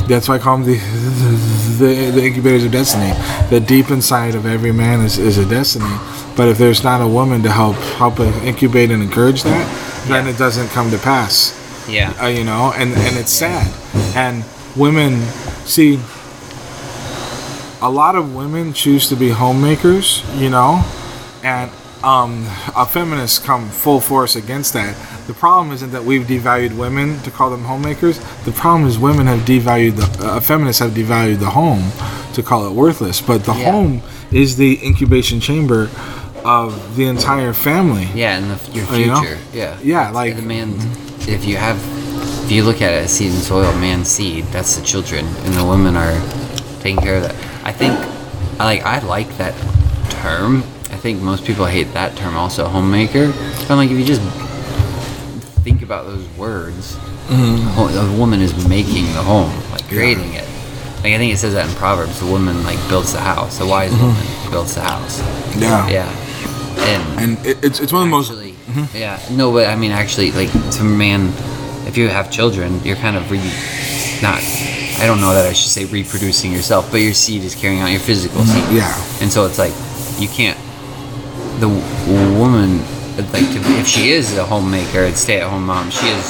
that's 0.09 0.27
why 0.29 0.37
I 0.37 0.38
call 0.38 0.57
them 0.59 0.67
the, 0.67 0.77
the 1.79 2.11
the 2.12 2.25
incubators 2.25 2.64
of 2.64 2.73
destiny. 2.73 3.12
The 3.51 3.61
deep 3.61 3.91
inside 3.91 4.35
of 4.35 4.47
every 4.47 4.73
man 4.73 5.01
is, 5.03 5.19
is 5.19 5.37
a 5.37 5.45
destiny. 5.47 5.85
But 6.38 6.46
if 6.48 6.57
there's 6.57 6.85
not 6.85 7.01
a 7.01 7.07
woman 7.09 7.42
to 7.42 7.51
help 7.51 7.74
help 7.98 8.20
incubate 8.20 8.92
and 8.92 9.03
encourage 9.03 9.42
that, 9.42 9.66
then 10.07 10.24
Yeah. 10.24 10.31
it 10.33 10.38
doesn't 10.38 10.68
come 10.68 10.88
to 10.92 10.98
pass. 10.98 11.53
Yeah. 11.88 12.12
Uh, 12.22 12.27
you 12.29 12.44
know, 12.44 12.72
and 12.79 12.94
and 12.94 13.16
it's 13.18 13.33
sad. 13.33 13.66
And 14.14 14.44
women 14.77 15.20
see 15.66 15.98
a 17.81 17.90
lot 17.90 18.14
of 18.14 18.35
women 18.35 18.72
choose 18.72 19.09
to 19.09 19.16
be 19.16 19.31
homemakers, 19.31 20.22
you 20.37 20.51
know, 20.51 20.85
and 21.42 21.70
um, 22.05 22.46
a 22.77 22.87
feminists 22.87 23.38
come 23.40 23.68
full 23.70 24.01
force 24.01 24.37
against 24.37 24.72
that. 24.74 24.94
The 25.27 25.35
problem 25.35 25.72
isn't 25.72 25.90
that 25.90 26.05
we've 26.05 26.22
devalued 26.27 26.77
women 26.77 27.18
to 27.22 27.31
call 27.33 27.51
them 27.51 27.64
homemakers. 27.64 28.18
The 28.44 28.53
problem 28.53 28.88
is 28.88 28.96
women 28.98 29.27
have 29.27 29.40
devalued 29.40 29.96
the 29.96 30.27
uh, 30.27 30.40
feminists 30.40 30.81
have 30.81 30.92
devalued 30.92 31.40
the 31.40 31.51
home 31.51 31.83
to 32.35 32.42
call 32.42 32.66
it 32.68 32.72
worthless. 32.72 33.20
But 33.20 33.44
the 33.44 33.55
Yeah. 33.55 33.72
home 33.72 34.03
is 34.31 34.57
the 34.57 34.79
incubation 34.87 35.40
chamber 35.40 35.88
of 36.49 36.97
the 36.97 37.05
entire 37.07 37.53
family. 37.53 38.09
Yeah, 38.15 38.39
and 38.39 38.51
the, 38.51 38.73
your 38.73 38.87
Oh, 38.91 38.97
you 38.97 39.07
know? 39.07 39.21
future. 39.21 39.39
Yeah. 39.53 39.79
Yeah, 39.83 40.11
like- 40.11 40.37
the 40.37 40.43
man. 40.43 40.75
If 41.29 41.45
you 41.45 41.57
have, 41.57 41.77
if 42.47 42.51
you 42.51 42.65
look 42.65 42.81
at 42.81 42.91
it 42.95 43.05
as 43.05 43.13
seed 43.13 43.33
and 43.33 43.41
soil, 43.43 43.71
man's 43.79 44.09
seed. 44.09 44.45
That's 44.47 44.77
the 44.77 44.85
children, 44.85 45.27
and 45.45 45.53
the 45.55 45.65
women 45.65 45.95
are 45.95 46.17
taking 46.81 46.97
care 47.03 47.17
of 47.17 47.23
that. 47.25 47.35
I 47.65 47.73
think, 47.73 47.93
I 48.59 48.65
like, 48.65 48.83
I 48.87 48.99
like 49.01 49.29
that 49.37 49.55
term. 50.23 50.63
I 50.91 50.97
think 50.97 51.21
most 51.21 51.45
people 51.45 51.67
hate 51.67 51.93
that 51.93 52.17
term 52.17 52.35
also, 52.35 52.67
homemaker. 52.67 53.33
But 53.69 53.77
like, 53.77 53.91
if 53.91 53.99
you 53.99 54.07
just 54.07 54.23
think 55.63 55.83
about 55.83 56.07
those 56.07 56.27
words, 56.39 56.97
Mm-hmm. 57.29 58.15
a 58.17 58.19
woman 58.19 58.41
is 58.41 58.55
making 58.71 59.05
the 59.13 59.23
home, 59.23 59.53
like 59.71 59.87
creating 59.87 60.33
it. 60.33 60.49
Like 61.05 61.13
I 61.13 61.19
think 61.19 61.35
it 61.35 61.37
says 61.37 61.53
that 61.53 61.69
in 61.69 61.75
Proverbs. 61.77 62.21
The 62.21 62.27
woman 62.27 62.65
like 62.65 62.79
builds 62.89 63.13
the 63.13 63.21
house. 63.21 63.59
The 63.59 63.67
wise 63.67 63.93
woman 63.93 64.17
builds 64.51 64.75
the 64.77 64.81
house. 64.81 65.21
Mm-hmm. 65.21 65.61
Yeah. 65.61 65.89
Yeah. 65.91 66.28
And 66.79 67.19
And 67.19 67.47
it, 67.47 67.64
it's, 67.64 67.81
it's 67.81 67.93
one 67.93 68.03
of 68.03 68.09
the 68.09 68.11
most. 68.11 68.31
actually, 68.31 68.53
mm-hmm. 68.53 68.97
yeah, 68.97 69.21
no, 69.31 69.53
but 69.53 69.67
I 69.67 69.77
mean, 69.77 69.91
actually, 69.91 70.31
like 70.33 70.51
to 70.73 70.85
man, 70.85 71.33
if 71.87 71.97
you 71.97 72.09
have 72.09 72.31
children, 72.31 72.81
you're 72.85 72.97
kind 72.97 73.17
of 73.17 73.31
re, 73.31 73.38
not. 74.23 74.41
I 75.01 75.07
don't 75.07 75.21
know 75.21 75.33
that 75.35 75.47
I 75.47 75.53
should 75.53 75.71
say 75.71 75.85
reproducing 75.85 76.53
yourself, 76.53 76.91
but 76.91 77.01
your 77.01 77.14
seed 77.14 77.43
is 77.45 77.55
carrying 77.55 77.81
out 77.81 77.91
your 77.91 78.01
physical 78.01 78.41
mm-hmm. 78.43 78.69
seed. 78.69 78.77
Yeah. 78.79 79.23
And 79.23 79.31
so 79.31 79.47
it's 79.47 79.59
like 79.59 79.73
you 80.21 80.29
can't. 80.29 80.59
The 81.61 81.69
woman, 81.69 82.79
like, 83.33 83.51
to, 83.51 83.59
if 83.83 83.87
she 83.87 84.11
is 84.11 84.38
a 84.38 84.45
homemaker 84.45 85.05
and 85.05 85.17
stay-at-home 85.17 85.67
mom, 85.67 85.91
she 85.91 86.07
is 86.07 86.25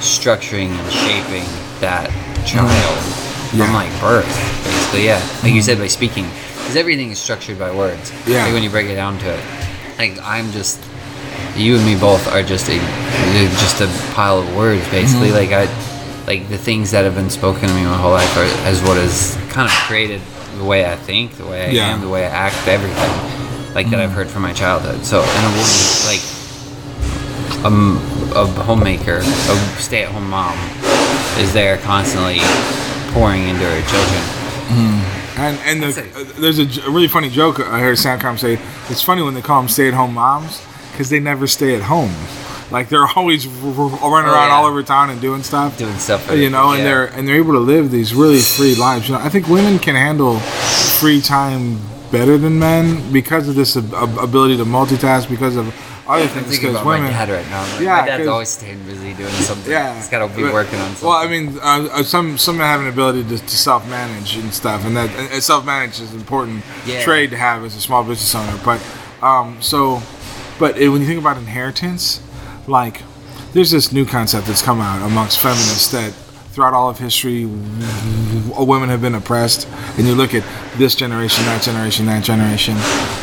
structuring 0.00 0.70
and 0.70 0.92
shaping 0.92 1.44
that 1.80 2.08
child 2.46 2.70
mm-hmm. 2.70 3.58
Yeah. 3.58 3.66
from 3.66 3.74
like 3.74 4.00
birth, 4.00 4.64
basically. 4.64 5.04
Yeah, 5.04 5.20
like 5.42 5.52
you 5.52 5.60
said, 5.60 5.78
by 5.78 5.88
speaking, 5.88 6.24
because 6.24 6.76
everything 6.76 7.10
is 7.10 7.18
structured 7.18 7.58
by 7.58 7.70
words. 7.74 8.10
Yeah. 8.26 8.44
Like 8.44 8.54
when 8.54 8.62
you 8.62 8.70
break 8.70 8.88
it 8.88 8.94
down 8.94 9.18
to 9.18 9.28
it, 9.28 9.44
like 9.98 10.18
I'm 10.22 10.50
just 10.52 10.80
you 11.56 11.76
and 11.76 11.84
me 11.84 11.94
both 11.98 12.26
are 12.28 12.42
just 12.42 12.68
a 12.68 12.78
just 13.60 13.80
a 13.80 13.86
pile 14.14 14.38
of 14.38 14.56
words 14.56 14.88
basically. 14.90 15.28
Mm-hmm. 15.28 15.52
like 15.52 15.52
i 15.52 16.26
like 16.26 16.48
the 16.48 16.56
things 16.58 16.90
that 16.92 17.04
have 17.04 17.14
been 17.14 17.28
spoken 17.30 17.68
to 17.68 17.74
me 17.74 17.82
my 17.84 17.96
whole 17.96 18.12
life 18.12 18.34
are 18.36 18.44
as 18.66 18.80
what 18.82 18.96
has 18.96 19.36
kind 19.52 19.66
of 19.68 19.72
created 19.88 20.20
the 20.56 20.64
way 20.64 20.86
i 20.90 20.96
think 20.96 21.32
the 21.36 21.44
way 21.46 21.66
i 21.66 21.70
Yeah. 21.70 21.88
am 21.92 22.00
the 22.00 22.08
way 22.08 22.24
i 22.24 22.28
act 22.30 22.66
everything 22.68 23.74
like 23.74 23.90
that 23.90 24.00
i've 24.00 24.12
heard 24.12 24.28
from 24.28 24.42
my 24.42 24.52
childhood. 24.52 25.04
So 25.04 25.20
and 25.20 25.46
a 25.46 25.50
woman 25.50 26.06
like 26.08 26.22
um, 27.64 27.96
a 28.34 28.46
homemaker 28.64 29.18
a 29.18 29.56
stay-at-home 29.78 30.28
mom 30.30 30.56
is 31.38 31.52
there 31.52 31.76
constantly 31.78 32.38
pouring 33.12 33.42
into 33.48 33.64
her 33.64 33.82
children 33.90 35.21
And 35.36 35.58
and 35.60 35.82
the, 35.94 36.02
uh, 36.02 36.40
there's 36.40 36.58
a, 36.58 36.66
j- 36.66 36.82
a 36.82 36.90
really 36.90 37.08
funny 37.08 37.30
joke 37.30 37.58
I 37.60 37.80
heard 37.80 37.96
Soundcom 37.96 38.38
say. 38.38 38.58
It's 38.90 39.02
funny 39.02 39.22
when 39.22 39.34
they 39.34 39.40
call 39.42 39.60
them 39.62 39.68
stay-at-home 39.68 40.12
moms 40.14 40.60
because 40.92 41.08
they 41.08 41.20
never 41.20 41.46
stay 41.46 41.74
at 41.74 41.82
home. 41.82 42.12
Like 42.70 42.88
they're 42.88 43.06
always 43.06 43.46
r- 43.46 43.52
r- 43.52 43.88
running 43.88 44.00
Oh, 44.02 44.12
around 44.12 44.48
yeah. 44.48 44.54
all 44.54 44.66
over 44.66 44.82
town 44.82 45.10
and 45.10 45.20
doing 45.20 45.42
stuff. 45.42 45.76
doing 45.78 45.96
stuff 45.98 46.30
you 46.32 46.50
know, 46.50 46.72
and 46.72 46.84
they're 46.84 47.06
and 47.06 47.26
they're 47.26 47.36
able 47.36 47.52
to 47.52 47.58
live 47.60 47.90
these 47.90 48.14
really 48.14 48.40
free 48.40 48.74
lives. 48.74 49.08
You 49.08 49.14
know, 49.14 49.20
I 49.20 49.28
think 49.30 49.48
women 49.48 49.78
can 49.78 49.94
handle 49.94 50.38
free 50.38 51.20
time 51.20 51.78
better 52.10 52.36
than 52.36 52.58
men 52.58 53.10
because 53.12 53.48
of 53.48 53.54
this 53.54 53.76
ab- 53.76 54.18
ability 54.18 54.56
to 54.58 54.64
multitask. 54.64 55.28
Because 55.30 55.56
of 55.56 55.66
other 56.12 56.22
I'm 56.22 56.28
things. 56.28 56.46
thinking 56.48 56.68
Because 56.70 56.74
about 56.82 56.86
women, 56.86 57.04
my 57.04 57.10
dad 57.10 57.28
right 57.30 57.48
now. 57.50 57.62
Like, 57.72 57.80
Yeah, 57.80 58.00
my 58.00 58.06
dad's 58.06 58.28
always 58.28 58.48
staying 58.48 58.82
busy 58.84 59.14
doing 59.14 59.30
something. 59.32 59.70
yeah, 59.72 59.94
he's 59.96 60.08
got 60.08 60.26
to 60.26 60.34
be 60.36 60.42
but- 60.42 60.52
working 60.52 60.78
on 60.78 60.86
something. 60.96 61.08
Well, 61.08 61.18
I 61.18 61.26
mean, 61.28 61.58
uh, 61.58 61.88
uh, 61.92 62.02
some 62.02 62.38
some 62.38 62.56
men 62.58 62.66
have 62.66 62.80
an 62.80 62.88
ability 62.88 63.24
to, 63.24 63.38
to 63.38 63.56
self 63.56 63.88
manage 63.88 64.36
and 64.36 64.52
stuff, 64.52 64.84
and 64.84 64.96
that 64.96 65.10
and 65.10 65.42
self 65.42 65.64
manage 65.64 66.00
is 66.00 66.12
an 66.12 66.18
important 66.20 66.62
Yeah. 66.86 67.02
trade 67.02 67.30
to 67.30 67.36
have 67.36 67.64
as 67.64 67.74
a 67.76 67.80
small 67.80 68.02
business 68.04 68.34
owner. 68.34 68.58
But 68.64 68.80
um, 69.22 69.60
so, 69.60 70.02
but 70.58 70.76
it, 70.78 70.88
when 70.90 71.00
you 71.00 71.06
think 71.06 71.20
about 71.20 71.36
inheritance, 71.36 72.20
like 72.66 73.02
there's 73.52 73.70
this 73.70 73.92
new 73.92 74.04
concept 74.06 74.46
that's 74.46 74.62
come 74.62 74.80
out 74.80 75.02
amongst 75.06 75.38
feminists 75.38 75.90
that 75.92 76.12
throughout 76.52 76.74
all 76.74 76.88
of 76.90 76.98
history, 76.98 77.46
women 77.46 78.88
have 78.88 79.00
been 79.00 79.14
oppressed, 79.14 79.66
and 79.96 80.06
you 80.06 80.14
look 80.14 80.34
at 80.34 80.42
this 80.76 80.94
generation, 80.94 81.44
that 81.44 81.62
generation, 81.62 82.06
that 82.06 82.24
generation. 82.24 82.74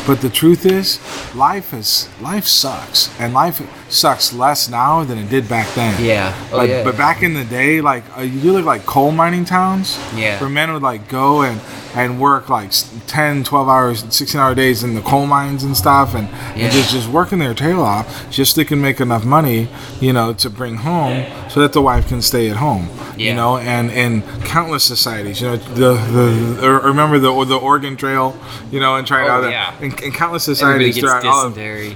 But 0.06 0.20
the 0.20 0.30
truth 0.30 0.64
is, 0.66 0.98
life 1.34 1.72
is 1.74 2.08
life 2.20 2.46
sucks, 2.46 3.10
and 3.20 3.34
life 3.34 3.60
sucks 3.90 4.32
less 4.32 4.68
now 4.68 5.02
than 5.04 5.18
it 5.18 5.28
did 5.28 5.48
back 5.48 5.68
then. 5.74 6.02
Yeah. 6.02 6.34
Oh, 6.52 6.58
but, 6.58 6.68
yeah. 6.68 6.84
but 6.84 6.96
back 6.96 7.22
in 7.22 7.34
the 7.34 7.44
day, 7.44 7.80
like 7.80 8.04
uh, 8.16 8.22
you 8.22 8.52
look 8.52 8.64
like 8.64 8.86
coal 8.86 9.10
mining 9.12 9.44
towns, 9.44 9.98
Yeah. 10.14 10.40
where 10.40 10.48
men 10.50 10.72
would 10.72 10.82
like 10.82 11.08
go 11.08 11.42
and 11.42 11.60
and 11.96 12.20
work 12.20 12.48
like 12.48 12.68
s- 12.68 12.88
10, 13.08 13.42
12 13.42 13.68
hours, 13.68 14.04
16 14.10 14.40
hour 14.40 14.54
days 14.54 14.84
in 14.84 14.94
the 14.94 15.00
coal 15.00 15.26
mines 15.26 15.64
and 15.64 15.76
stuff, 15.76 16.14
and, 16.14 16.28
Yeah. 16.56 16.64
and 16.66 16.72
just 16.72 16.92
just 16.92 17.08
working 17.08 17.40
their 17.40 17.52
tail 17.54 17.82
off, 17.82 18.30
just 18.30 18.54
so 18.54 18.60
they 18.60 18.64
can 18.64 18.80
make 18.80 19.00
enough 19.00 19.24
money, 19.24 19.68
you 20.00 20.12
know, 20.12 20.32
to 20.34 20.48
bring 20.48 20.76
home, 20.76 21.24
so 21.48 21.58
that 21.60 21.72
the 21.72 21.82
wife 21.82 22.06
can 22.06 22.22
stay 22.22 22.48
at 22.48 22.58
home, 22.58 22.88
Yeah. 23.16 23.30
you 23.30 23.34
know, 23.34 23.56
and 23.58 23.90
in 23.90 24.22
countless 24.44 24.84
societies, 24.84 25.40
you 25.40 25.48
know, 25.48 25.56
the 25.56 25.94
the 26.12 26.64
or 26.64 26.78
remember 26.78 27.18
the 27.18 27.32
the 27.44 27.56
Oregon 27.58 27.96
Trail, 27.96 28.38
you 28.70 28.80
know, 28.80 28.96
and 28.96 29.06
trying 29.06 29.28
Oh, 29.28 29.32
out 29.44 29.50
yeah. 29.50 29.76
in, 29.80 29.92
in 30.02 30.12
countless 30.12 30.44
societies 30.44 30.98
throughout 30.98 31.24
all 31.24 31.46
of. 31.46 31.56
Yeah. 31.58 31.94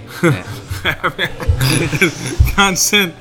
constant 2.55 3.15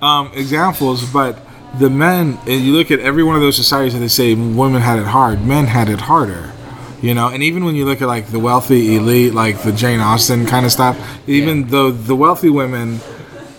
um, 0.00 0.30
examples, 0.34 1.04
but 1.12 1.38
the 1.78 1.88
men, 1.90 2.38
and 2.46 2.62
you 2.64 2.72
look 2.72 2.90
at 2.90 3.00
every 3.00 3.22
one 3.22 3.36
of 3.36 3.42
those 3.42 3.56
societies 3.56 3.94
and 3.94 4.02
they 4.02 4.08
say 4.08 4.34
women 4.34 4.82
had 4.82 4.98
it 4.98 5.06
hard, 5.06 5.44
men 5.44 5.66
had 5.66 5.88
it 5.88 6.00
harder. 6.02 6.52
You 7.00 7.14
know, 7.14 7.28
and 7.28 7.42
even 7.42 7.64
when 7.64 7.74
you 7.74 7.84
look 7.84 8.00
at 8.00 8.06
like 8.06 8.28
the 8.28 8.38
wealthy 8.38 8.94
elite, 8.96 9.34
like 9.34 9.62
the 9.62 9.72
Jane 9.72 9.98
Austen 10.00 10.46
kind 10.46 10.64
of 10.64 10.70
stuff, 10.70 10.96
even 11.26 11.62
Yeah. 11.62 11.66
though 11.68 11.90
the 11.90 12.14
wealthy 12.14 12.48
women 12.48 13.00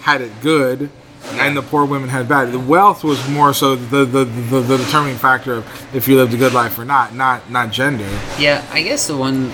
had 0.02 0.22
it 0.22 0.32
good 0.42 0.90
and 1.34 1.56
the 1.58 1.62
poor 1.62 1.86
women 1.86 2.10
had 2.10 2.28
bad, 2.28 2.52
the 2.52 2.60
wealth 2.60 3.04
was 3.04 3.28
more 3.30 3.54
so 3.54 3.76
the 3.76 4.06
the, 4.06 4.26
the, 4.26 4.60
the 4.62 4.78
determining 4.78 5.18
factor 5.18 5.54
of 5.56 5.96
if 5.96 6.08
you 6.08 6.16
lived 6.16 6.34
a 6.34 6.38
good 6.38 6.54
life 6.54 6.78
or 6.78 6.86
not, 6.86 7.16
not 7.16 7.50
not 7.50 7.72
gender. 7.72 8.08
Yeah, 8.38 8.66
I 8.72 8.84
guess 8.84 9.08
the 9.08 9.18
one. 9.18 9.52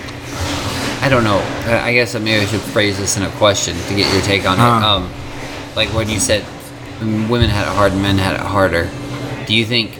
I 1.02 1.08
don't 1.08 1.24
know. 1.24 1.38
Uh, 1.66 1.80
I 1.82 1.94
guess 1.94 2.14
maybe 2.14 2.42
I 2.42 2.44
should 2.44 2.60
phrase 2.60 2.98
this 2.98 3.16
in 3.16 3.22
a 3.22 3.30
question 3.32 3.74
to 3.88 3.94
get 3.94 4.12
your 4.12 4.22
take 4.22 4.44
on 4.46 4.58
it. 4.58 4.62
Uh-huh. 4.62 4.96
Um, 4.96 5.12
like 5.74 5.88
when 5.94 6.08
you 6.10 6.20
said 6.20 6.44
women 7.00 7.48
had 7.48 7.66
it 7.66 7.74
hard, 7.74 7.94
men 7.94 8.18
had 8.18 8.34
it 8.34 8.40
harder. 8.40 8.90
Do 9.46 9.54
you 9.54 9.64
think 9.64 9.92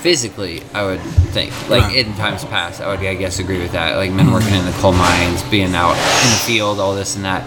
physically? 0.00 0.62
I 0.72 0.84
would 0.84 1.00
think 1.34 1.52
like 1.68 1.82
Right. 1.82 1.96
in 2.06 2.14
times 2.14 2.44
past, 2.46 2.80
I 2.80 2.88
would 2.88 3.00
I 3.00 3.14
guess 3.16 3.38
agree 3.38 3.58
with 3.58 3.72
that. 3.72 3.96
Like 3.96 4.12
men 4.12 4.32
working 4.32 4.54
in 4.54 4.64
the 4.64 4.72
coal 4.80 4.92
mines, 4.92 5.42
being 5.50 5.74
out 5.74 5.92
in 5.92 6.30
the 6.30 6.40
field, 6.46 6.80
all 6.80 6.94
this 6.94 7.16
and 7.16 7.24
that. 7.26 7.44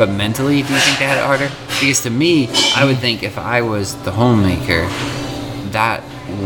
But 0.00 0.08
mentally, 0.08 0.62
do 0.62 0.72
you 0.72 0.80
think 0.80 0.98
they 0.98 1.04
had 1.04 1.18
it 1.18 1.24
harder? 1.24 1.50
Because 1.78 2.00
to 2.04 2.10
me, 2.10 2.48
I 2.74 2.86
would 2.86 2.96
think 2.96 3.22
if 3.22 3.36
I 3.36 3.60
was 3.60 3.96
the 4.02 4.10
homemaker, 4.10 4.86
that 5.72 6.02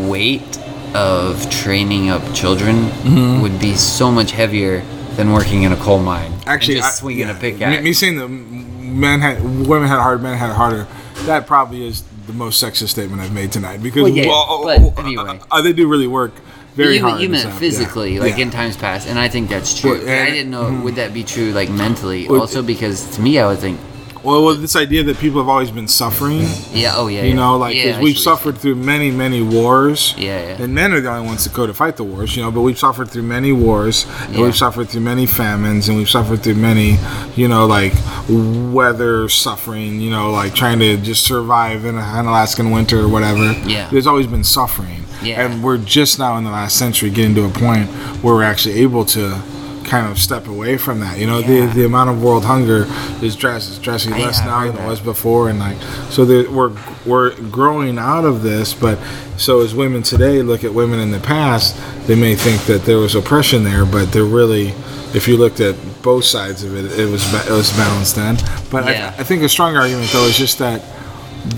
weight 0.09 0.59
of 0.93 1.49
training 1.49 2.09
up 2.09 2.21
children 2.33 2.75
Mm-hmm. 3.05 3.41
would 3.43 3.57
be 3.61 3.73
so 3.75 4.11
much 4.11 4.31
heavier 4.31 4.81
than 5.15 5.31
working 5.31 5.63
in 5.63 5.71
a 5.71 5.77
coal 5.77 5.99
mine. 5.99 6.33
Actually, 6.45 6.75
just 6.75 6.87
I- 6.87 6.99
swinging 6.99 7.27
yeah. 7.27 7.31
a 7.31 7.33
Me, 7.35 7.39
pickaxe. 7.39 7.83
me 7.83 7.93
saying 7.93 8.17
that 8.17 8.27
men 8.27 9.21
had 9.21 9.41
women 9.41 9.87
had 9.87 9.99
it 9.99 10.01
hard, 10.01 10.21
men 10.21 10.37
had 10.37 10.49
it 10.49 10.55
harder. 10.57 10.85
That 11.25 11.47
probably 11.47 11.87
is 11.87 12.03
the 12.27 12.33
most 12.33 12.61
sexist 12.61 12.89
statement 12.89 13.21
I've 13.21 13.31
made 13.33 13.53
tonight 13.53 13.81
because 13.81 14.03
Well, 14.03 14.11
yeah, 14.11 14.27
well, 14.27 14.63
but 14.65 14.99
anyway. 14.99 15.39
uh, 15.49 15.61
they 15.61 15.71
do 15.71 15.87
really 15.87 16.07
work 16.07 16.33
very 16.75 16.97
you, 16.97 17.01
hard. 17.01 17.21
you 17.21 17.29
meant 17.29 17.41
stuff, 17.41 17.53
yeah. 17.53 17.59
physically, 17.59 18.19
like 18.19 18.37
Yeah. 18.37 18.43
in 18.43 18.51
times 18.51 18.75
past, 18.77 19.07
and 19.07 19.17
I 19.17 19.27
think 19.29 19.49
that's 19.49 19.79
true. 19.79 19.91
Well, 19.91 20.01
I 20.27 20.29
didn't 20.29 20.51
know 20.51 20.65
mm-hmm. 20.65 20.83
would 20.83 20.95
that 20.95 21.13
be 21.13 21.23
true 21.23 21.51
like 21.51 21.69
mentally 21.69 22.27
Well, 22.27 22.41
also 22.41 22.61
because 22.61 22.97
to 23.15 23.21
me 23.21 23.39
I 23.39 23.47
would 23.47 23.59
think 23.59 23.79
Well, 24.25 24.43
well, 24.43 24.55
this 24.55 24.75
idea 24.75 25.03
that 25.03 25.17
people 25.17 25.39
have 25.39 25.49
always 25.49 25.69
been 25.69 25.87
suffering, 25.87 26.47
yeah 26.71 26.93
oh 26.95 27.07
yeah 27.07 27.21
you 27.21 27.29
yeah. 27.29 27.35
know, 27.35 27.57
like 27.57 27.75
yeah, 27.75 27.85
we've 27.85 27.93
see 27.93 28.01
what 28.01 28.07
you're 28.07 28.17
suffered 28.17 28.57
through 28.57 28.75
many, 28.75 29.11
many 29.11 29.41
wars. 29.41 30.15
Yeah, 30.17 30.41
yeah. 30.41 30.63
And 30.63 30.73
men 30.73 30.93
are 30.93 30.99
the 30.99 31.09
only 31.09 31.27
ones 31.27 31.43
that 31.43 31.53
go 31.53 31.67
to 31.67 31.73
fight 31.73 31.95
the 31.97 32.03
wars, 32.03 32.35
you 32.35 32.41
know. 32.41 32.51
But 32.51 32.61
we've 32.61 32.77
suffered 32.77 33.09
through 33.09 33.23
many 33.23 33.51
wars, 33.51 34.05
and 34.21 34.37
we've 34.37 34.55
suffered 34.55 34.89
through 34.89 35.01
many 35.01 35.25
famines, 35.25 35.87
and 35.87 35.97
we've 35.97 36.09
suffered 36.09 36.41
through 36.43 36.55
many, 36.55 36.97
you 37.35 37.47
know, 37.47 37.67
like 37.67 37.93
weather 38.27 39.29
suffering, 39.29 40.01
you 40.01 40.09
know, 40.09 40.31
like 40.31 40.55
trying 40.55 40.79
to 40.79 40.97
just 40.97 41.23
survive 41.23 41.85
in 41.85 41.95
an 41.95 42.25
Alaskan 42.25 42.71
winter 42.71 43.01
or 43.01 43.07
whatever. 43.07 43.51
Yeah. 43.67 43.89
There's 43.89 44.07
always 44.07 44.27
been 44.27 44.43
suffering. 44.43 45.03
Yeah. 45.23 45.45
And 45.45 45.63
we're 45.63 45.77
just 45.77 46.19
now 46.19 46.37
in 46.37 46.43
the 46.43 46.51
last 46.51 46.77
century 46.77 47.09
getting 47.09 47.35
to 47.35 47.45
a 47.45 47.49
point 47.49 47.87
where 48.23 48.33
we're 48.35 48.43
actually 48.43 48.75
able 48.81 49.05
to 49.05 49.41
kind 49.85 50.07
of 50.07 50.17
step 50.19 50.47
away 50.47 50.77
from 50.77 50.99
that. 50.99 51.17
You 51.17 51.27
know, 51.27 51.39
Yeah. 51.39 51.67
the 51.67 51.73
the 51.73 51.85
amount 51.85 52.09
of 52.09 52.21
world 52.21 52.43
hunger 52.45 52.87
is 53.21 53.35
drastic, 53.35 53.81
drastically 53.83 54.21
less 54.23 54.39
now 54.43 54.65
than 54.71 54.77
it 54.77 54.87
was 54.87 54.99
before, 54.99 55.49
and 55.49 55.59
like 55.59 55.77
so 56.09 56.25
we're 56.49 56.71
we're 57.05 57.35
growing 57.49 57.97
out 57.99 58.25
of 58.25 58.41
this. 58.41 58.73
But 58.73 58.97
so 59.37 59.61
as 59.61 59.73
women 59.75 60.03
today 60.03 60.41
look 60.41 60.63
at 60.63 60.73
women 60.73 60.99
in 60.99 61.11
the 61.11 61.19
past, 61.19 61.75
they 62.07 62.15
may 62.15 62.35
think 62.35 62.61
that 62.65 62.83
there 62.85 62.97
was 62.97 63.15
oppression 63.15 63.63
there, 63.63 63.85
but 63.85 64.11
they're 64.11 64.23
really, 64.23 64.73
if 65.13 65.27
you 65.27 65.37
looked 65.37 65.59
at 65.59 65.75
both 66.01 66.25
sides 66.25 66.63
of 66.63 66.75
it, 66.75 66.99
it 66.99 67.09
was 67.09 67.23
it 67.47 67.51
was 67.51 67.71
balanced 67.73 68.15
then. 68.15 68.37
But 68.71 68.85
Yeah. 68.85 69.13
I, 69.17 69.21
I 69.21 69.23
think 69.23 69.43
a 69.43 69.49
strong 69.49 69.75
argument 69.75 70.09
though 70.11 70.25
is 70.25 70.37
just 70.37 70.57
that 70.59 70.81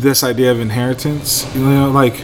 this 0.02 0.24
idea 0.24 0.52
of 0.52 0.60
inheritance, 0.60 1.46
you 1.56 1.62
know, 1.62 1.90
like 1.92 2.16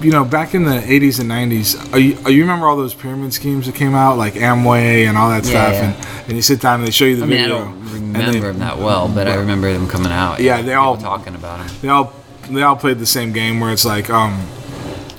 you 0.00 0.10
know, 0.12 0.24
back 0.24 0.54
in 0.54 0.64
the 0.64 0.80
80s 0.80 1.20
and 1.20 1.30
90s, 1.30 1.92
are 1.92 1.98
you, 1.98 2.16
are 2.24 2.30
you 2.30 2.42
remember 2.42 2.66
all 2.66 2.76
those 2.76 2.94
pyramid 2.94 3.32
schemes 3.32 3.66
that 3.66 3.74
came 3.74 3.94
out, 3.94 4.16
like 4.16 4.34
Amway 4.34 5.06
and 5.08 5.18
all 5.18 5.28
that 5.30 5.44
Yeah, 5.44 5.50
stuff? 5.50 5.72
yeah. 5.72 5.84
And, 6.18 6.24
and 6.28 6.36
you 6.36 6.42
sit 6.42 6.60
down 6.60 6.80
and 6.80 6.86
they 6.86 6.90
show 6.92 7.04
you 7.04 7.16
the 7.16 7.24
I 7.24 7.26
mean, 7.26 7.40
I 7.44 7.48
don't 7.48 7.68
and 7.68 8.14
they- 8.14 8.20
remember 8.26 8.46
them 8.48 8.58
that 8.60 8.78
well, 8.78 9.08
but 9.08 9.26
I 9.26 9.34
remember 9.34 9.72
them 9.72 9.88
coming 9.88 10.12
out. 10.12 10.40
Yeah, 10.40 10.62
they 10.62 10.74
all- 10.74 10.96
talking 10.96 11.34
about 11.34 11.66
them. 11.66 11.76
They 11.82 11.88
all 11.88 12.12
they 12.50 12.62
all 12.62 12.76
played 12.76 12.98
the 12.98 13.04
same 13.06 13.32
game 13.32 13.60
where 13.60 13.70
it's 13.72 13.84
like, 13.84 14.08
um, 14.08 14.40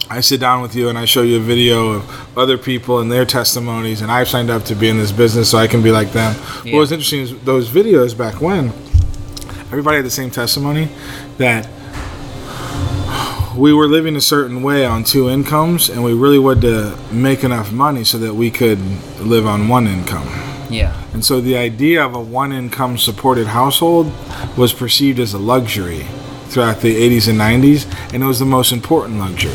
I 0.09 0.21
sit 0.21 0.39
down 0.39 0.63
with 0.63 0.73
you 0.75 0.89
and 0.89 0.97
I 0.97 1.05
show 1.05 1.21
you 1.21 1.37
a 1.37 1.39
video 1.39 1.89
of 1.89 2.37
other 2.37 2.57
people 2.57 2.99
and 2.99 3.11
their 3.11 3.25
testimonies, 3.25 4.01
and 4.01 4.11
I've 4.11 4.27
signed 4.27 4.49
up 4.49 4.63
to 4.65 4.75
be 4.75 4.89
in 4.89 4.97
this 4.97 5.11
business 5.11 5.51
so 5.51 5.59
I 5.59 5.67
can 5.67 5.83
be 5.83 5.91
like 5.91 6.11
them. 6.11 6.35
Yeah. 6.65 6.73
What 6.73 6.79
was 6.79 6.91
interesting 6.91 7.19
is 7.21 7.39
those 7.41 7.69
videos 7.69 8.17
back 8.17 8.41
when 8.41 8.69
everybody 9.67 9.97
had 9.97 10.05
the 10.05 10.09
same 10.09 10.31
testimony 10.31 10.89
that 11.37 11.67
we 13.59 13.73
were 13.73 13.87
living 13.87 14.15
a 14.15 14.21
certain 14.21 14.63
way 14.63 14.85
on 14.85 15.03
two 15.03 15.29
incomes, 15.29 15.89
and 15.89 16.01
we 16.03 16.13
really 16.13 16.39
wanted 16.39 16.61
to 16.61 16.97
make 17.13 17.43
enough 17.43 17.71
money 17.71 18.05
so 18.05 18.17
that 18.17 18.33
we 18.33 18.49
could 18.49 18.79
live 19.19 19.45
on 19.45 19.67
one 19.67 19.85
income. 19.85 20.27
Yeah, 20.69 20.95
And 21.13 21.25
so 21.25 21.41
the 21.41 21.57
idea 21.57 22.05
of 22.05 22.13
a 22.13 22.21
one 22.21 22.51
income 22.51 22.97
supported 22.99 23.47
household 23.47 24.11
was 24.55 24.71
perceived 24.71 25.19
as 25.19 25.33
a 25.33 25.39
luxury 25.39 26.05
throughout 26.49 26.81
the 26.81 26.95
80s 26.95 27.27
and 27.27 27.39
90s, 27.39 28.13
and 28.13 28.21
it 28.23 28.25
was 28.25 28.37
the 28.37 28.45
most 28.45 28.71
important 28.71 29.19
luxury, 29.19 29.51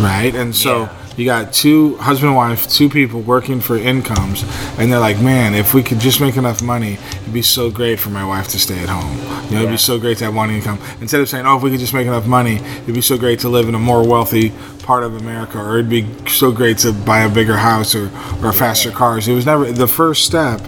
right? 0.00 0.34
And 0.34 0.54
so 0.54 0.82
Yeah. 0.82 1.03
You 1.16 1.24
got 1.24 1.52
two 1.52 1.96
husband 1.96 2.28
and 2.28 2.36
wife, 2.36 2.68
two 2.68 2.88
people 2.88 3.20
working 3.20 3.60
for 3.60 3.76
incomes, 3.76 4.42
and 4.78 4.90
they're 4.90 4.98
like, 4.98 5.20
man, 5.20 5.54
if 5.54 5.74
we 5.74 5.82
could 5.82 6.00
just 6.00 6.20
make 6.20 6.36
enough 6.36 6.62
money, 6.62 6.94
it'd 6.94 7.32
be 7.32 7.42
so 7.42 7.70
great 7.70 8.00
for 8.00 8.10
my 8.10 8.24
wife 8.24 8.48
to 8.48 8.58
stay 8.58 8.78
at 8.80 8.88
home. 8.88 9.16
You 9.44 9.56
know, 9.56 9.58
it'd 9.58 9.70
be 9.70 9.76
so 9.76 9.98
great 9.98 10.18
to 10.18 10.24
have 10.24 10.34
one 10.34 10.50
income. 10.50 10.78
Instead 11.00 11.20
of 11.20 11.28
saying, 11.28 11.46
oh, 11.46 11.56
if 11.56 11.62
we 11.62 11.70
could 11.70 11.80
just 11.80 11.94
make 11.94 12.06
enough 12.06 12.26
money, 12.26 12.56
it'd 12.56 12.94
be 12.94 13.00
so 13.00 13.16
great 13.16 13.40
to 13.40 13.48
live 13.48 13.68
in 13.68 13.74
a 13.74 13.78
more 13.78 14.06
wealthy 14.06 14.52
part 14.82 15.04
of 15.04 15.16
America, 15.16 15.58
or 15.58 15.78
it'd 15.78 15.90
be 15.90 16.06
so 16.26 16.50
great 16.50 16.78
to 16.78 16.92
buy 16.92 17.20
a 17.20 17.28
bigger 17.28 17.56
house 17.56 17.94
or, 17.94 18.10
or 18.42 18.52
faster 18.52 18.90
cars. 18.90 19.28
It 19.28 19.34
was 19.34 19.46
never 19.46 19.70
the 19.70 19.88
first 19.88 20.24
step 20.24 20.60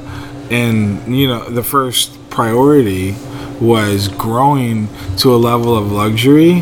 in, 0.51 1.13
you 1.13 1.27
know, 1.27 1.49
the 1.51 1.63
first 1.65 2.17
priority 2.31 3.15
was 3.61 4.09
growing 4.09 4.89
to 5.17 5.35
a 5.35 5.37
level 5.37 5.77
of 5.77 5.91
luxury 5.91 6.61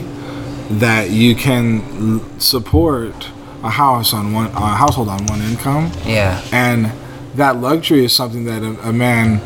that 0.70 1.11
you 1.11 1.35
can 1.35 2.41
support 2.41 3.28
a 3.65 3.71
house 3.71 4.12
on 4.12 4.33
one 4.33 4.47
a 4.47 4.77
household 4.77 5.09
on 5.09 5.27
one 5.27 5.41
income. 5.41 5.91
Yeah, 6.05 6.41
and 6.53 6.93
that 7.35 7.57
luxury 7.57 8.05
is 8.05 8.15
something 8.15 8.45
that 8.45 8.62
a, 8.62 8.89
a 8.89 8.93
man 8.93 9.41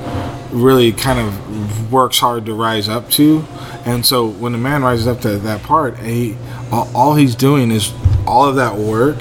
really 0.53 0.93
kind 0.93 1.19
of 1.19 1.93
works 1.93 2.19
hard 2.19 2.47
to 2.47 2.55
rise 2.55 2.89
up 2.89 3.09
to. 3.11 3.45
And 3.85 4.05
so 4.05 4.29
when 4.29 4.55
a 4.55 4.59
man 4.59 4.83
rises 4.83 5.07
up 5.07 5.21
to 5.23 5.39
that 5.39 5.62
part 5.62 5.99
he 5.99 6.37
all, 6.71 6.91
all 6.95 7.14
he's 7.14 7.35
doing 7.35 7.71
is 7.71 7.93
all 8.27 8.47
of 8.47 8.57
that 8.57 8.77
work 8.77 9.16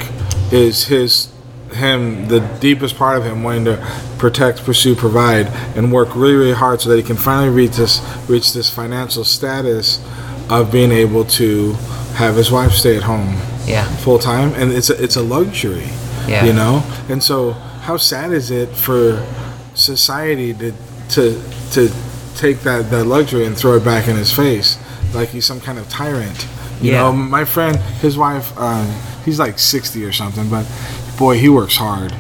is 0.52 0.86
his 0.86 1.32
him 1.74 2.28
the 2.28 2.40
deepest 2.60 2.96
part 2.96 3.18
of 3.18 3.24
him 3.26 3.44
wanting 3.44 3.66
to 3.66 4.02
protect 4.18 4.64
pursue 4.64 4.96
provide 4.96 5.48
and 5.76 5.92
work 5.92 6.16
really 6.16 6.34
really 6.34 6.54
hard 6.54 6.82
so 6.82 6.90
that 6.90 6.96
he 6.98 7.04
can 7.04 7.18
finally 7.18 7.50
reach 7.50 7.76
this 7.76 8.02
reach 8.28 8.54
this 8.54 8.70
financial 8.70 9.24
status 9.24 10.04
of 10.50 10.72
being 10.72 10.92
able 10.92 11.26
to 11.26 11.74
have 12.16 12.36
his 12.36 12.50
wife 12.50 12.72
stay 12.72 12.96
at 12.96 13.04
home 13.04 13.36
yeah, 13.68 13.86
full 13.98 14.18
time, 14.20 14.54
and 14.56 14.72
it's 14.72 14.90
a, 14.90 15.04
it's 15.04 15.16
a 15.18 15.22
luxury. 15.22 15.88
Yeah. 16.28 16.46
You 16.46 16.54
know, 16.54 16.84
and 17.10 17.22
so 17.24 17.52
how 17.52 17.98
sad 17.98 18.32
is 18.34 18.52
it 18.52 18.70
for 18.70 19.26
society 19.76 20.54
to 20.54 20.74
to 21.12 21.42
to 21.72 21.90
take 22.36 22.60
that 22.62 22.90
that 22.92 23.06
luxury 23.06 23.46
and 23.46 23.56
throw 23.58 23.76
it 23.78 23.86
back 23.86 24.08
in 24.08 24.16
his 24.16 24.32
face 24.34 24.78
like 25.14 25.30
he's 25.30 25.46
some 25.46 25.62
kind 25.62 25.78
of 25.80 25.88
tyrant. 25.90 26.48
You 26.82 26.92
Yeah. 26.92 26.98
know, 27.04 27.12
my 27.14 27.46
friend, 27.46 27.78
his 28.02 28.18
wife, 28.18 28.56
um, 28.60 28.88
he's 29.26 29.40
like 29.40 29.58
sixty 29.58 30.04
or 30.04 30.12
something, 30.12 30.50
but 30.50 30.66
boy, 31.18 31.38
he 31.38 31.50
works 31.50 31.78
hard. 31.78 32.14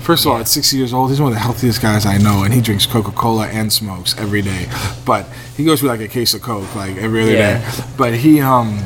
First 0.00 0.24
of 0.26 0.32
all, 0.32 0.38
at 0.38 0.48
60 0.48 0.76
years 0.76 0.92
old, 0.92 1.10
he's 1.10 1.20
one 1.20 1.28
of 1.30 1.34
the 1.34 1.40
healthiest 1.40 1.80
guys 1.80 2.06
I 2.06 2.18
know, 2.18 2.42
and 2.42 2.52
he 2.52 2.60
drinks 2.60 2.86
Coca 2.86 3.12
Cola 3.12 3.46
and 3.46 3.72
smokes 3.72 4.18
every 4.18 4.42
day. 4.42 4.66
But 5.04 5.26
he 5.56 5.64
goes 5.64 5.78
through 5.78 5.90
like 5.90 6.00
a 6.00 6.08
case 6.08 6.34
of 6.34 6.42
Coke 6.42 6.74
like 6.74 6.96
every 6.96 7.22
other 7.22 7.32
Yeah. 7.32 7.58
day. 7.60 7.84
But 7.96 8.14
he, 8.14 8.40
um, 8.40 8.82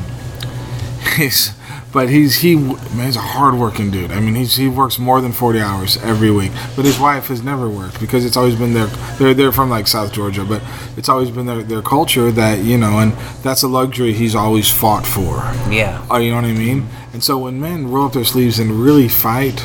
he's, 1.15 1.53
but 1.97 2.09
he's 2.09 2.35
he 2.35 2.55
man, 2.55 3.07
he's 3.07 3.15
a 3.15 3.19
hardworking 3.21 3.89
dude. 3.89 4.11
I 4.11 4.19
mean, 4.19 4.35
he's 4.35 4.55
he 4.55 4.67
works 4.67 4.99
more 4.99 5.19
than 5.19 5.31
forty 5.31 5.59
hours 5.59 5.97
every 6.03 6.29
week. 6.29 6.51
But 6.75 6.85
his 6.85 6.99
wife 6.99 7.25
has 7.29 7.41
never 7.41 7.67
worked 7.67 7.99
because 7.99 8.23
it's 8.23 8.37
always 8.37 8.55
been 8.55 8.75
their 8.75 8.85
they're 9.17 9.33
they're 9.33 9.51
from 9.51 9.71
like 9.71 9.87
South 9.87 10.13
Georgia, 10.13 10.45
but 10.45 10.61
it's 10.95 11.09
always 11.09 11.31
been 11.31 11.47
their, 11.47 11.63
their 11.63 11.81
culture 11.81 12.29
that 12.33 12.59
you 12.59 12.77
know, 12.77 12.99
and 12.99 13.13
that's 13.41 13.63
a 13.63 13.67
luxury 13.67 14.13
he's 14.13 14.35
always 14.35 14.69
fought 14.69 15.07
for. 15.07 15.37
Yeah. 15.73 16.05
Oh, 16.11 16.17
you 16.17 16.29
know 16.29 16.35
what 16.35 16.45
I 16.45 16.53
mean? 16.53 16.87
And 17.13 17.23
so 17.23 17.39
when 17.39 17.59
men 17.59 17.89
roll 17.89 18.05
up 18.05 18.13
their 18.13 18.23
sleeves 18.23 18.59
and 18.59 18.69
really 18.73 19.09
fight 19.09 19.59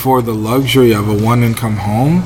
for 0.00 0.22
the 0.22 0.32
luxury 0.32 0.94
of 0.94 1.08
a 1.08 1.24
one 1.24 1.42
income 1.42 1.78
home, 1.78 2.22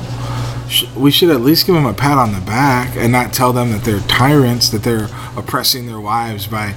we 0.95 1.09
should 1.09 1.31
at 1.31 1.41
least 1.41 1.65
give 1.65 1.73
them 1.73 1.87
a 1.87 1.93
pat 1.95 2.19
on 2.19 2.33
the 2.33 2.41
back 2.41 2.95
and 2.95 3.11
not 3.11 3.33
tell 3.33 3.51
them 3.51 3.71
that 3.71 3.81
they're 3.81 4.01
tyrants, 4.01 4.69
that 4.69 4.83
they're 4.83 5.09
oppressing 5.35 5.87
their 5.87 5.99
wives 5.99 6.45
by 6.45 6.75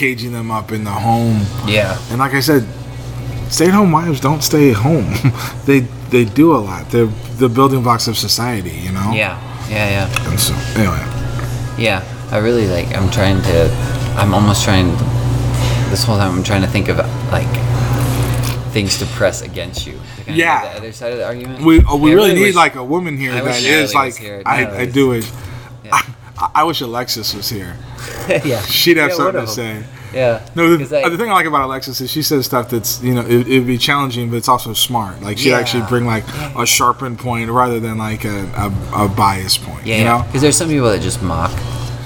caging 0.00 0.32
them 0.32 0.50
up 0.50 0.72
in 0.72 0.82
the 0.82 0.90
home. 0.90 1.40
Yeah. 1.66 1.98
And 2.10 2.18
like 2.18 2.32
I 2.32 2.40
said, 2.40 2.64
stay 3.50 3.66
at 3.66 3.74
home 3.74 3.92
wives 3.92 4.18
don't 4.18 4.42
stay 4.42 4.70
at 4.70 4.76
home. 4.76 5.12
they 5.66 5.80
they 6.08 6.24
do 6.24 6.56
a 6.56 6.60
lot. 6.68 6.90
They're 6.90 7.12
the 7.36 7.48
building 7.48 7.82
blocks 7.82 8.08
of 8.08 8.16
society, 8.16 8.70
you 8.86 8.92
know? 8.92 9.12
Yeah. 9.12 9.36
Yeah. 9.68 10.08
Yeah. 10.08 10.30
And 10.30 10.40
so 10.40 10.54
anyway. 10.80 11.04
Yeah, 11.78 12.00
I 12.30 12.38
really 12.38 12.66
like. 12.66 12.88
I'm 12.96 13.10
trying 13.10 13.40
to. 13.42 13.56
I'm 14.16 14.32
almost 14.34 14.64
trying. 14.64 14.88
This 15.90 16.04
whole 16.04 16.16
time, 16.16 16.36
I'm 16.36 16.44
trying 16.44 16.62
to 16.62 16.68
think 16.68 16.88
of 16.88 16.96
like 17.30 17.52
things 18.72 18.98
to 18.98 19.06
press 19.06 19.42
against 19.42 19.86
you. 19.86 19.98
Yeah. 20.26 20.62
The 20.62 20.78
other 20.78 20.92
side 20.92 21.12
of 21.12 21.18
the 21.18 21.26
argument. 21.26 21.64
We 21.64 21.82
oh, 21.88 21.96
we 21.96 22.12
I 22.12 22.14
really 22.14 22.34
need 22.34 22.42
wish- 22.42 22.54
like 22.64 22.74
a 22.74 22.84
woman 22.84 23.16
here 23.18 23.32
I 23.32 23.40
that 23.40 23.62
is 23.62 23.94
like 23.94 24.16
here. 24.16 24.42
I, 24.46 24.82
I 24.82 24.86
do 24.86 25.12
it. 25.12 25.30
Yeah. 25.84 25.90
I, 26.38 26.50
I 26.60 26.64
wish 26.64 26.80
Alexis 26.80 27.34
was 27.34 27.48
here. 27.50 27.76
yeah. 28.44 28.60
She'd 28.62 28.96
have 28.96 29.10
Yeah, 29.10 29.16
something 29.16 29.40
to 29.42 29.46
say. 29.46 29.84
Yeah. 30.12 30.44
No, 30.56 30.76
the, 30.76 31.04
I- 31.04 31.08
the 31.08 31.16
thing 31.16 31.30
I 31.30 31.34
like 31.34 31.46
about 31.46 31.62
Alexis 31.62 32.00
is 32.00 32.10
she 32.10 32.22
says 32.22 32.44
stuff 32.46 32.68
that's 32.70 33.00
you 33.02 33.14
know 33.14 33.20
it, 33.22 33.46
it'd 33.46 33.66
be 33.66 33.78
challenging, 33.78 34.28
but 34.30 34.36
it's 34.36 34.48
also 34.48 34.72
smart. 34.72 35.22
Like 35.22 35.38
she'd 35.38 35.50
Yeah. 35.50 35.58
actually 35.58 35.86
bring 35.88 36.04
like 36.04 36.24
a 36.56 36.66
sharpened 36.66 37.18
point 37.20 37.48
rather 37.50 37.78
than 37.78 37.98
like 37.98 38.24
a, 38.24 38.44
a, 38.56 39.04
a 39.04 39.08
bias 39.08 39.56
point. 39.58 39.86
Yeah, 39.86 39.98
you 39.98 40.04
know. 40.04 40.22
Because 40.26 40.42
there's 40.42 40.56
some 40.56 40.68
people 40.68 40.88
that 40.90 41.00
just 41.02 41.22
mock, 41.22 41.52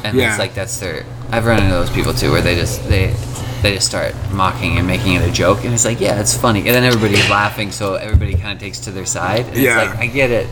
and 0.04 0.16
Yeah. 0.16 0.30
it's 0.30 0.38
like 0.38 0.54
that's 0.54 0.78
their. 0.78 1.04
I've 1.30 1.46
run 1.46 1.62
into 1.62 1.74
those 1.74 1.90
people 1.90 2.12
too, 2.12 2.30
where 2.30 2.42
they 2.42 2.54
just 2.56 2.86
they 2.88 3.14
they 3.62 3.74
just 3.74 3.86
start 3.86 4.14
mocking 4.32 4.76
and 4.76 4.86
making 4.86 5.14
it 5.14 5.26
a 5.26 5.32
joke, 5.32 5.64
and 5.64 5.72
it's 5.72 5.86
like, 5.86 5.98
yeah, 5.98 6.20
it's 6.20 6.36
funny, 6.36 6.60
and 6.60 6.68
then 6.68 6.84
everybody's 6.84 7.30
laughing, 7.30 7.72
so 7.72 7.94
everybody 7.94 8.34
kind 8.34 8.52
of 8.52 8.58
takes 8.60 8.78
to 8.80 8.90
their 8.90 9.06
side. 9.06 9.46
Yeah. 9.56 9.80
It's 9.82 9.90
like 9.94 9.98
I 10.00 10.06
get 10.08 10.30
it. 10.30 10.46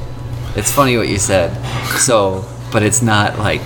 It's 0.56 0.72
funny 0.72 0.96
what 0.96 1.08
you 1.08 1.18
said. 1.18 1.50
So, 1.98 2.46
but 2.72 2.82
it's 2.82 3.02
not 3.02 3.38
like 3.38 3.60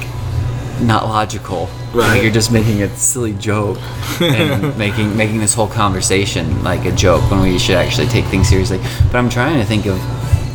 not 0.80 1.04
logical. 1.04 1.66
Right. 1.94 2.08
Like 2.10 2.22
you're 2.22 2.32
just 2.32 2.52
making 2.52 2.82
a 2.82 2.88
silly 2.96 3.32
joke 3.34 3.78
and 4.20 4.76
making 4.78 5.16
making 5.16 5.38
this 5.38 5.54
whole 5.54 5.68
conversation 5.68 6.62
like 6.62 6.84
a 6.84 6.92
joke 6.92 7.28
when 7.30 7.40
we 7.40 7.58
should 7.58 7.76
actually 7.76 8.08
take 8.08 8.24
things 8.26 8.48
seriously. 8.48 8.78
But 9.10 9.16
I'm 9.16 9.28
trying 9.30 9.58
to 9.58 9.64
think 9.64 9.86
of 9.86 9.98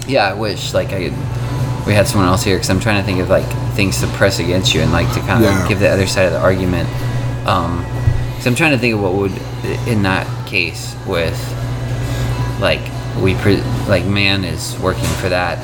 yeah, 0.08 0.28
I 0.28 0.34
wish 0.34 0.74
like 0.74 0.90
I 0.94 1.10
we 1.88 1.94
had 1.94 2.08
someone 2.08 2.28
else 2.28 2.44
here 2.44 2.56
because 2.58 2.70
I'm 2.70 2.80
trying 2.80 3.02
to 3.02 3.06
think 3.06 3.20
of 3.20 3.30
like 3.30 3.46
things 3.76 4.00
to 4.02 4.08
press 4.08 4.40
against 4.40 4.74
you 4.74 4.82
and 4.82 4.92
like 4.92 5.12
to 5.14 5.20
kind 5.22 5.44
of 5.44 5.50
Yeah. 5.52 5.68
give 5.68 5.80
the 5.80 5.90
other 5.90 6.06
side 6.08 6.26
of 6.28 6.34
the 6.34 6.40
argument. 6.40 6.88
Um, 7.48 7.84
so 8.40 8.50
I'm 8.50 8.56
trying 8.56 8.72
to 8.72 8.78
think 8.78 8.94
of 8.94 9.02
what 9.02 9.14
would 9.14 9.32
in 9.88 10.04
that 10.04 10.28
case 10.48 10.96
with 11.08 11.36
like 12.62 12.82
we 13.22 13.34
pre- 13.36 13.62
like 13.88 14.06
man 14.06 14.44
is 14.44 14.78
working 14.80 15.06
for 15.22 15.30
that 15.30 15.58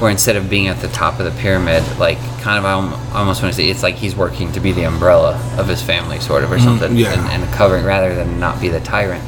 or 0.00 0.10
instead 0.10 0.36
of 0.36 0.48
being 0.50 0.66
at 0.68 0.80
the 0.80 0.88
top 0.88 1.18
of 1.18 1.24
the 1.24 1.40
pyramid 1.40 1.82
like 1.98 2.18
kind 2.42 2.58
of 2.58 2.64
I 2.64 3.18
almost 3.18 3.42
want 3.42 3.54
to 3.54 3.56
say 3.60 3.68
it's 3.70 3.82
like 3.82 3.94
he's 3.94 4.14
working 4.14 4.52
to 4.52 4.60
be 4.60 4.72
the 4.72 4.84
umbrella 4.84 5.34
of 5.58 5.68
his 5.68 5.82
family 5.82 6.20
sort 6.20 6.44
of 6.44 6.52
or 6.52 6.58
something 6.58 6.90
Mm-hmm. 6.90 6.98
yeah. 6.98 7.12
and, 7.32 7.42
and 7.44 7.52
covering 7.54 7.84
rather 7.84 8.14
than 8.14 8.38
not 8.38 8.60
be 8.60 8.68
the 8.68 8.80
tyrant 8.80 9.24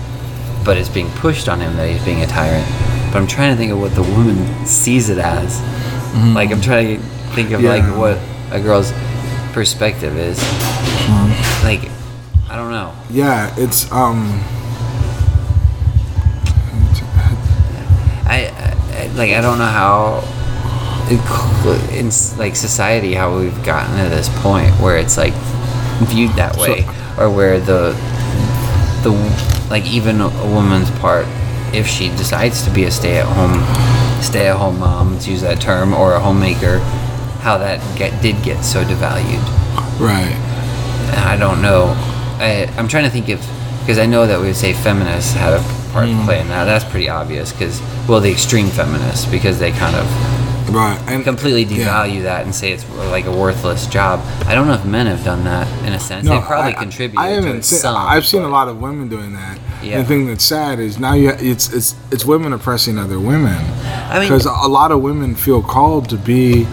but 0.65 0.77
it's 0.77 0.89
being 0.91 1.09
pushed 1.13 1.49
on 1.49 1.61
him 1.61 1.77
that 1.77 1.89
he's 1.89 2.05
being 2.05 2.23
a 2.23 2.27
tyrant 2.27 2.67
but 3.13 3.19
I'm 3.21 3.27
trying 3.27 3.53
to 3.53 3.57
think 3.57 3.73
of 3.73 3.81
what 3.81 3.95
the 3.95 4.03
woman 4.03 4.67
sees 4.67 5.09
it 5.09 5.19
as 5.19 5.61
like 6.35 6.51
I'm 6.51 6.61
trying 6.61 6.97
to 6.99 7.03
think 7.35 7.53
of 7.53 7.63
like 7.63 7.83
Mm-hmm. 7.83 7.99
What 7.99 8.19
a 8.51 8.61
girl's 8.63 8.93
perspective 9.53 10.17
is 10.19 10.39
like 11.65 11.89
I 12.51 12.57
don't 12.57 12.71
know 12.71 12.95
Yeah, 13.11 13.55
it's 13.59 13.91
um. 13.93 14.43
I, 18.31 18.47
I 18.93 19.07
like 19.17 19.31
I 19.33 19.41
don't 19.41 19.59
know 19.59 19.65
how 19.67 20.23
in 21.11 22.11
like 22.39 22.57
society 22.57 23.15
how 23.15 23.39
we've 23.39 23.65
gotten 23.65 24.03
to 24.03 24.11
this 24.11 24.29
point 24.41 24.71
where 24.81 24.97
it's 24.97 25.17
like 25.17 25.35
viewed 26.09 26.33
that 26.33 26.57
way 26.57 26.85
or 27.19 27.31
where 27.31 27.59
the 27.59 27.93
the 29.03 29.11
like 29.71 29.87
even 29.87 30.21
a, 30.21 30.29
woman's 30.53 30.91
part 31.01 31.27
if 31.75 31.87
she 31.87 32.09
decides 32.11 32.63
to 32.63 32.71
be 32.71 32.85
a 32.85 32.91
stay-at-home 32.91 34.23
stay-at-home 34.23 34.79
mom 34.79 35.19
to 35.19 35.31
use 35.31 35.43
that 35.43 35.61
term 35.61 35.93
or 35.93 36.15
a 36.15 36.21
homemaker 36.21 36.79
how 37.41 37.59
that 37.59 37.81
get 37.99 38.21
did 38.23 38.43
get 38.43 38.63
so 38.63 38.85
devalued 38.85 39.45
Right. 39.99 40.31
and 41.11 41.21
I 41.21 41.37
don't 41.37 41.61
know. 41.61 41.95
I, 42.39 42.73
I'm 42.77 42.87
trying 42.87 43.05
to 43.05 43.11
think 43.11 43.29
of 43.31 43.41
because 43.81 43.99
I 43.99 44.07
know 44.07 44.27
that 44.27 44.39
we 44.39 44.47
would 44.47 44.57
say 44.57 44.73
feminists 44.73 45.33
had 45.33 45.55
a 45.55 45.93
part 45.93 46.07
to 46.07 46.15
mm. 46.15 46.25
play 46.25 46.41
in 46.41 46.49
that. 46.49 46.65
That's 46.67 46.85
pretty 46.85 47.09
obvious 47.09 47.53
because 47.53 47.81
well, 48.09 48.21
the 48.21 48.31
extreme 48.31 48.69
feminists 48.69 49.27
because 49.27 49.59
they 49.59 49.73
kind 49.73 49.97
of 49.97 50.07
Right. 50.69 50.99
And 51.09 51.25
completely 51.25 51.63
yeah. 51.65 51.87
devalue 51.87 52.23
that 52.23 52.45
and 52.45 52.55
say 52.55 52.73
it's 52.73 52.89
like 53.11 53.27
a 53.27 53.33
worthless 53.33 53.87
job. 53.87 54.21
I 54.47 54.55
don't 54.55 54.67
know 54.67 54.75
if 54.75 54.85
men 54.85 55.07
have 55.07 55.25
done 55.25 55.45
that 55.45 55.67
in 55.87 55.93
a 55.93 56.01
sense. 56.01 56.29
they 56.29 56.39
probably 56.41 56.75
I- 56.75 56.81
contributed. 56.81 57.19
I 57.19 57.29
to 57.31 57.35
haven't 57.37 57.63
seen. 57.65 57.79
some, 57.79 57.97
I've 57.97 58.27
seen 58.27 58.43
a 58.43 58.49
lot 58.49 58.69
of 58.69 58.81
women 58.81 59.09
doing 59.09 59.33
that. 59.33 59.59
Yeah. 59.83 59.99
The 60.03 60.05
thing 60.09 60.27
that's 60.27 60.45
sad 60.45 60.81
is 60.81 60.99
now 60.99 61.15
you 61.15 61.31
it's 61.31 61.73
it's 61.73 61.95
it's 62.11 62.25
women 62.25 62.53
oppressing 62.53 62.99
other 62.99 63.19
women. 63.21 63.55
I 63.55 64.19
mean- 64.19 64.29
because 64.29 64.47
a 64.47 64.69
lot 64.69 64.91
of 64.93 65.01
women 65.03 65.35
feel 65.35 65.63
called 65.63 66.09
to 66.11 66.17
be, 66.17 66.67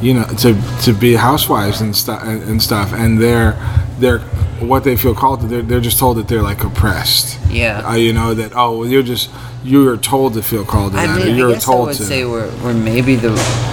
you 0.00 0.14
know, 0.14 0.24
to 0.38 0.60
to 0.82 0.92
be 0.92 1.14
housewives 1.14 1.80
and 1.80 1.94
stuff 1.94 2.22
and, 2.24 2.42
and 2.42 2.62
stuff, 2.62 2.92
and 2.92 3.20
they're 3.20 3.52
they're 4.00 4.18
what 4.60 4.84
they 4.84 4.96
feel 4.96 5.14
called 5.14 5.40
to. 5.40 5.46
They're, 5.46 5.62
they're 5.62 5.80
just 5.80 5.98
told 5.98 6.16
that 6.18 6.28
they're 6.28 6.42
like 6.42 6.62
oppressed. 6.64 7.38
Yeah. 7.50 7.82
Uh, 7.86 7.94
you 7.94 8.12
know 8.12 8.34
that 8.34 8.52
oh 8.54 8.78
well, 8.78 8.88
you're 8.88 9.02
just 9.02 9.30
you're 9.62 9.96
told 9.96 10.34
to 10.34 10.42
feel 10.42 10.64
called 10.64 10.92
to 10.92 10.98
I 10.98 11.06
that. 11.06 11.26
mean, 11.26 11.36
you're 11.36 11.52
guess 11.52 11.62
I 11.68 11.72
told 11.72 11.88
would 11.88 11.96
to. 11.96 12.02
say 12.04 12.24
where, 12.24 12.48
where 12.62 12.74
maybe 12.74 13.14
the 13.16 13.30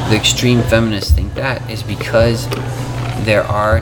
the 0.09 0.15
extreme 0.15 0.61
feminists 0.63 1.11
think 1.13 1.33
that 1.35 1.69
is 1.69 1.81
because 1.83 2.47
there 3.25 3.43
are. 3.43 3.81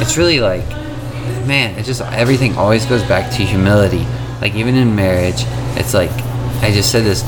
It's 0.00 0.16
really 0.16 0.40
like, 0.40 0.66
man, 1.46 1.78
it 1.78 1.84
just 1.84 2.00
everything 2.00 2.56
always 2.56 2.84
goes 2.86 3.02
back 3.04 3.30
to 3.36 3.42
humility. 3.44 4.04
Like 4.40 4.54
even 4.54 4.74
in 4.74 4.94
marriage, 4.96 5.44
it's 5.78 5.94
like 5.94 6.10
I 6.62 6.70
just 6.72 6.90
said 6.90 7.04
this 7.04 7.22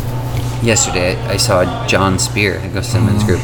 yesterday. 0.62 1.16
I 1.26 1.36
saw 1.36 1.86
John 1.86 2.18
Spear 2.18 2.56
at 2.56 2.72
Ghost 2.74 2.90
Simmons 2.92 3.22
Mm-hmm. 3.22 3.26
group, 3.26 3.40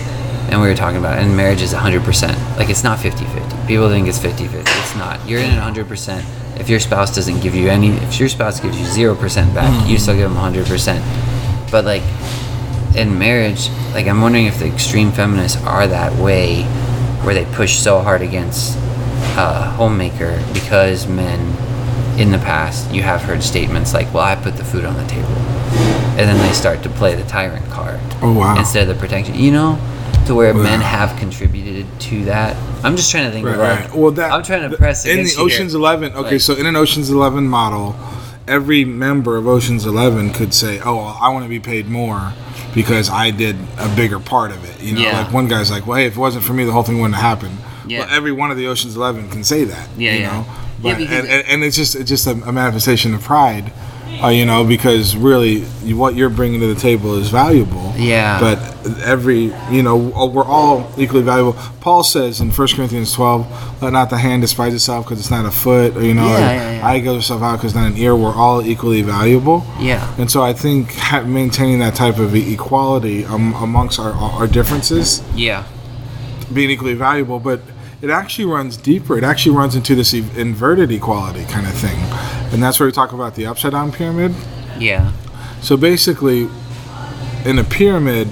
and 0.51 0.61
we 0.61 0.67
were 0.69 0.75
talking 0.75 0.99
about, 0.99 1.19
it, 1.19 1.23
and 1.23 1.37
marriage 1.37 1.63
is 1.63 1.73
100%. 1.73 2.57
Like 2.59 2.69
it's 2.71 2.83
not 2.85 2.99
50-50. 2.99 3.67
People 3.69 3.89
think 3.89 4.09
it's 4.09 4.19
50-50. 4.19 4.61
It's 4.61 4.97
not. 4.97 5.27
You're 5.29 5.41
in 5.41 5.51
it 5.51 5.59
100%. 5.61 6.25
If 6.61 6.69
your 6.69 6.81
spouse 6.81 7.15
doesn't 7.15 7.41
give 7.41 7.55
you 7.55 7.69
any, 7.69 7.89
if 7.91 8.19
your 8.21 8.29
spouse 8.29 8.61
gives 8.61 8.79
you 8.99 9.07
0% 9.15 9.55
back, 9.55 9.89
you 9.89 9.99
still 9.99 10.15
give 10.17 10.29
them 10.31 10.39
100%. 10.39 11.71
But 11.71 11.85
like 11.85 12.03
in 12.97 13.19
marriage, 13.19 13.69
like 13.95 14.07
I'm 14.07 14.21
wondering 14.21 14.47
if 14.47 14.59
the 14.59 14.67
extreme 14.67 15.13
feminists 15.13 15.63
are 15.63 15.87
that 15.87 16.13
way, 16.21 16.65
where 17.25 17.35
they 17.35 17.45
push 17.55 17.79
so 17.79 18.01
hard 18.01 18.21
against 18.23 18.77
uh, 19.37 19.71
homemaker 19.77 20.43
because 20.53 21.07
men 21.07 21.39
in 22.19 22.33
the 22.33 22.39
past 22.39 22.93
you 22.93 23.03
have 23.03 23.23
heard 23.23 23.43
statements 23.43 23.95
like, 23.95 24.13
"Well, 24.13 24.25
I 24.25 24.35
put 24.35 24.57
the 24.57 24.65
food 24.65 24.85
on 24.85 24.95
the 24.97 25.05
table," 25.07 25.29
and 26.19 26.29
then 26.29 26.37
they 26.39 26.53
start 26.53 26.83
to 26.83 26.89
play 26.89 27.15
the 27.15 27.23
tyrant 27.29 27.65
card 27.71 28.01
Oh, 28.21 28.33
wow. 28.33 28.59
instead 28.59 28.89
of 28.89 28.95
the 28.97 29.01
protection. 29.01 29.37
You 29.37 29.53
know, 29.53 29.79
to 30.31 30.37
where 30.37 30.55
men 30.55 30.81
have 30.81 31.19
contributed 31.19 31.87
to 32.01 32.25
that. 32.27 32.57
I'm 32.85 32.97
just 32.97 33.11
trying 33.11 33.25
to 33.25 33.33
think 33.33 33.45
Right, 33.47 33.55
of 33.55 33.59
like, 33.61 33.81
right. 33.91 33.95
Well, 33.95 34.13
that 34.13 34.31
I'm 34.33 34.43
trying 34.45 34.71
to 34.71 34.77
press 34.77 35.05
in 35.05 35.17
the 35.17 35.23
you 35.25 35.29
here. 35.37 35.45
Ocean's 35.45 35.75
Eleven. 35.75 36.13
Okay, 36.13 36.31
Like- 36.33 36.41
so 36.41 36.55
in 36.55 36.67
an 36.67 36.77
Ocean's 36.77 37.11
Eleven 37.11 37.49
model, 37.49 37.97
every 38.47 38.85
member 38.85 39.37
of 39.37 39.47
Ocean's 39.49 39.85
Eleven 39.87 40.31
could 40.33 40.55
say, 40.55 40.81
"Oh, 40.85 40.97
well, 40.97 41.19
I 41.21 41.29
want 41.31 41.45
to 41.45 41.49
be 41.49 41.59
paid 41.59 41.89
more 41.89 42.33
because 42.75 43.11
I 43.11 43.31
did 43.33 43.57
a 43.79 43.89
bigger 43.97 44.21
part 44.21 44.53
of 44.53 44.65
it." 44.65 44.81
You 44.81 44.95
know, 44.95 45.01
Yeah. 45.01 45.23
like 45.23 45.33
one 45.33 45.49
guy's 45.49 45.71
like, 45.71 45.87
"Well, 45.87 45.99
hey, 45.99 46.07
if 46.07 46.17
it 46.17 46.21
wasn't 46.21 46.45
for 46.45 46.53
me, 46.53 46.65
the 46.65 46.73
whole 46.73 46.85
thing 46.85 47.01
wouldn't 47.01 47.17
have 47.17 47.25
happened." 47.39 47.59
Yeah. 47.89 48.01
Well, 48.01 48.09
every 48.13 48.31
one 48.33 48.53
of 48.53 48.57
the 48.57 48.69
Ocean's 48.69 48.95
Eleven 48.97 49.29
can 49.31 49.43
say 49.43 49.65
that. 49.65 49.89
Yeah, 49.99 50.13
you 50.13 50.21
yeah. 50.21 50.31
know. 50.33 50.47
But, 50.83 50.99
because 50.99 51.19
and, 51.25 51.29
and, 51.29 51.49
and 51.49 51.65
it's 51.65 51.77
just 51.77 51.97
it's 51.97 52.09
just 52.09 52.27
a, 52.29 52.31
a 52.31 52.53
manifestation 52.53 53.15
of 53.15 53.23
pride. 53.23 53.73
Uh, 54.23 54.29
you 54.29 54.45
know, 54.45 54.65
because 54.65 55.17
really, 55.17 55.65
you, 55.83 55.97
what 55.97 56.15
you're 56.15 56.29
bringing 56.31 56.61
to 56.61 56.67
the 56.75 56.79
table 56.81 57.17
is 57.17 57.31
valuable. 57.31 57.93
Yeah. 57.97 58.39
But 58.41 58.59
every 59.05 59.53
you 59.71 59.83
know 59.83 59.95
we're 60.35 60.43
all 60.45 60.91
equally 60.97 61.23
valuable 61.23 61.53
paul 61.81 62.03
says 62.03 62.41
in 62.41 62.51
1 62.51 62.69
corinthians 62.69 63.13
12 63.13 63.83
let 63.83 63.93
not 63.93 64.09
the 64.09 64.17
hand 64.17 64.41
despise 64.41 64.73
itself 64.73 65.05
because 65.05 65.21
it's 65.21 65.31
not 65.31 65.45
a 65.45 65.51
foot 65.51 65.95
or 65.99 66.03
you 66.03 66.15
know 66.15 66.27
Yeah, 66.27 66.39
yeah, 66.39 66.73
yeah. 66.79 66.87
eye 66.87 66.99
goes 67.01 67.19
itself 67.25 67.43
out 67.43 67.57
because 67.57 67.73
it's 67.73 67.77
not 67.79 67.93
an 67.93 67.99
ear 67.99 68.17
we're 68.17 68.35
all 68.35 68.63
equally 68.63 69.03
valuable 69.03 69.67
Yeah. 69.79 70.11
and 70.19 70.31
so 70.31 70.41
i 70.43 70.55
think 70.55 70.95
ha- 70.95 71.25
maintaining 71.25 71.79
that 71.81 71.95
type 71.95 72.17
of 72.19 72.35
equality 72.35 73.27
um, 73.27 73.53
amongst 73.57 73.99
our, 73.99 74.13
our 74.13 74.47
differences 74.47 75.23
Yeah. 75.35 75.65
being 76.53 76.71
equally 76.71 76.95
valuable 76.95 77.39
but 77.39 77.61
it 78.03 78.11
actually 78.11 78.47
runs 78.47 78.77
deeper. 78.77 79.19
It 79.19 79.25
actually 79.25 79.57
runs 79.57 79.75
into 79.75 79.95
this 79.95 80.15
e- 80.15 80.25
inverted 80.37 80.91
equality 80.91 81.45
kind 81.45 81.67
of 81.67 81.75
thing, 81.75 81.99
and 82.53 82.63
that's 82.63 82.81
where 82.81 82.87
we 82.87 82.93
talk 82.93 83.13
about 83.13 83.35
the 83.35 83.47
upside 83.47 83.73
down 83.73 83.93
pyramid. 83.93 84.35
Yeah. 84.79 85.13
So 85.61 85.77
basically, 85.77 86.49
in 87.45 87.59
a 87.59 87.65
pyramid, 87.65 88.29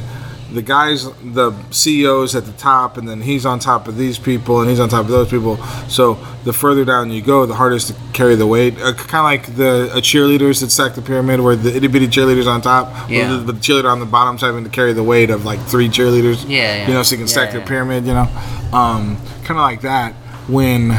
the 0.52 0.62
guys, 0.62 1.04
the 1.34 1.52
CEOs 1.70 2.34
at 2.34 2.46
the 2.46 2.52
top, 2.52 2.96
and 2.96 3.06
then 3.06 3.20
he's 3.20 3.44
on 3.44 3.58
top 3.58 3.86
of 3.86 3.96
these 3.98 4.18
people, 4.18 4.60
and 4.60 4.70
he's 4.70 4.80
on 4.80 4.88
top 4.88 5.04
of 5.04 5.10
those 5.10 5.28
people. 5.28 5.58
So 5.88 6.14
the 6.44 6.52
further 6.54 6.84
down 6.86 7.10
you 7.10 7.20
go, 7.20 7.44
the 7.44 7.54
hardest 7.54 7.88
to 7.88 7.94
carry 8.14 8.34
the 8.34 8.46
weight. 8.46 8.78
Uh, 8.80 8.94
kind 8.94 9.20
of 9.20 9.24
like 9.24 9.56
the 9.56 9.90
uh, 9.92 9.96
cheerleaders 9.96 10.60
that 10.62 10.70
stack 10.70 10.94
the 10.94 11.02
pyramid, 11.02 11.40
where 11.40 11.54
the 11.54 11.76
itty 11.76 11.86
bitty 11.88 12.08
cheerleaders 12.08 12.46
on 12.46 12.62
top, 12.62 13.10
Yeah. 13.10 13.28
but 13.28 13.44
the, 13.46 13.52
the 13.52 13.58
cheerleader 13.60 13.92
on 13.92 14.00
the 14.00 14.06
bottom's 14.06 14.40
having 14.40 14.64
to 14.64 14.70
carry 14.70 14.94
the 14.94 15.02
weight 15.04 15.28
of 15.30 15.44
like 15.44 15.60
three 15.66 15.88
cheerleaders. 15.88 16.42
Yeah, 16.48 16.76
yeah. 16.76 16.88
You 16.88 16.94
know, 16.94 17.02
so 17.02 17.14
you 17.14 17.18
can 17.18 17.28
stack 17.28 17.48
Yeah, 17.48 17.52
their 17.52 17.60
yeah. 17.60 17.66
pyramid. 17.68 18.06
You 18.06 18.14
know, 18.14 18.28
um, 18.72 19.16
kind 19.44 19.50
of 19.50 19.56
like 19.58 19.82
that. 19.82 20.14
When 20.48 20.92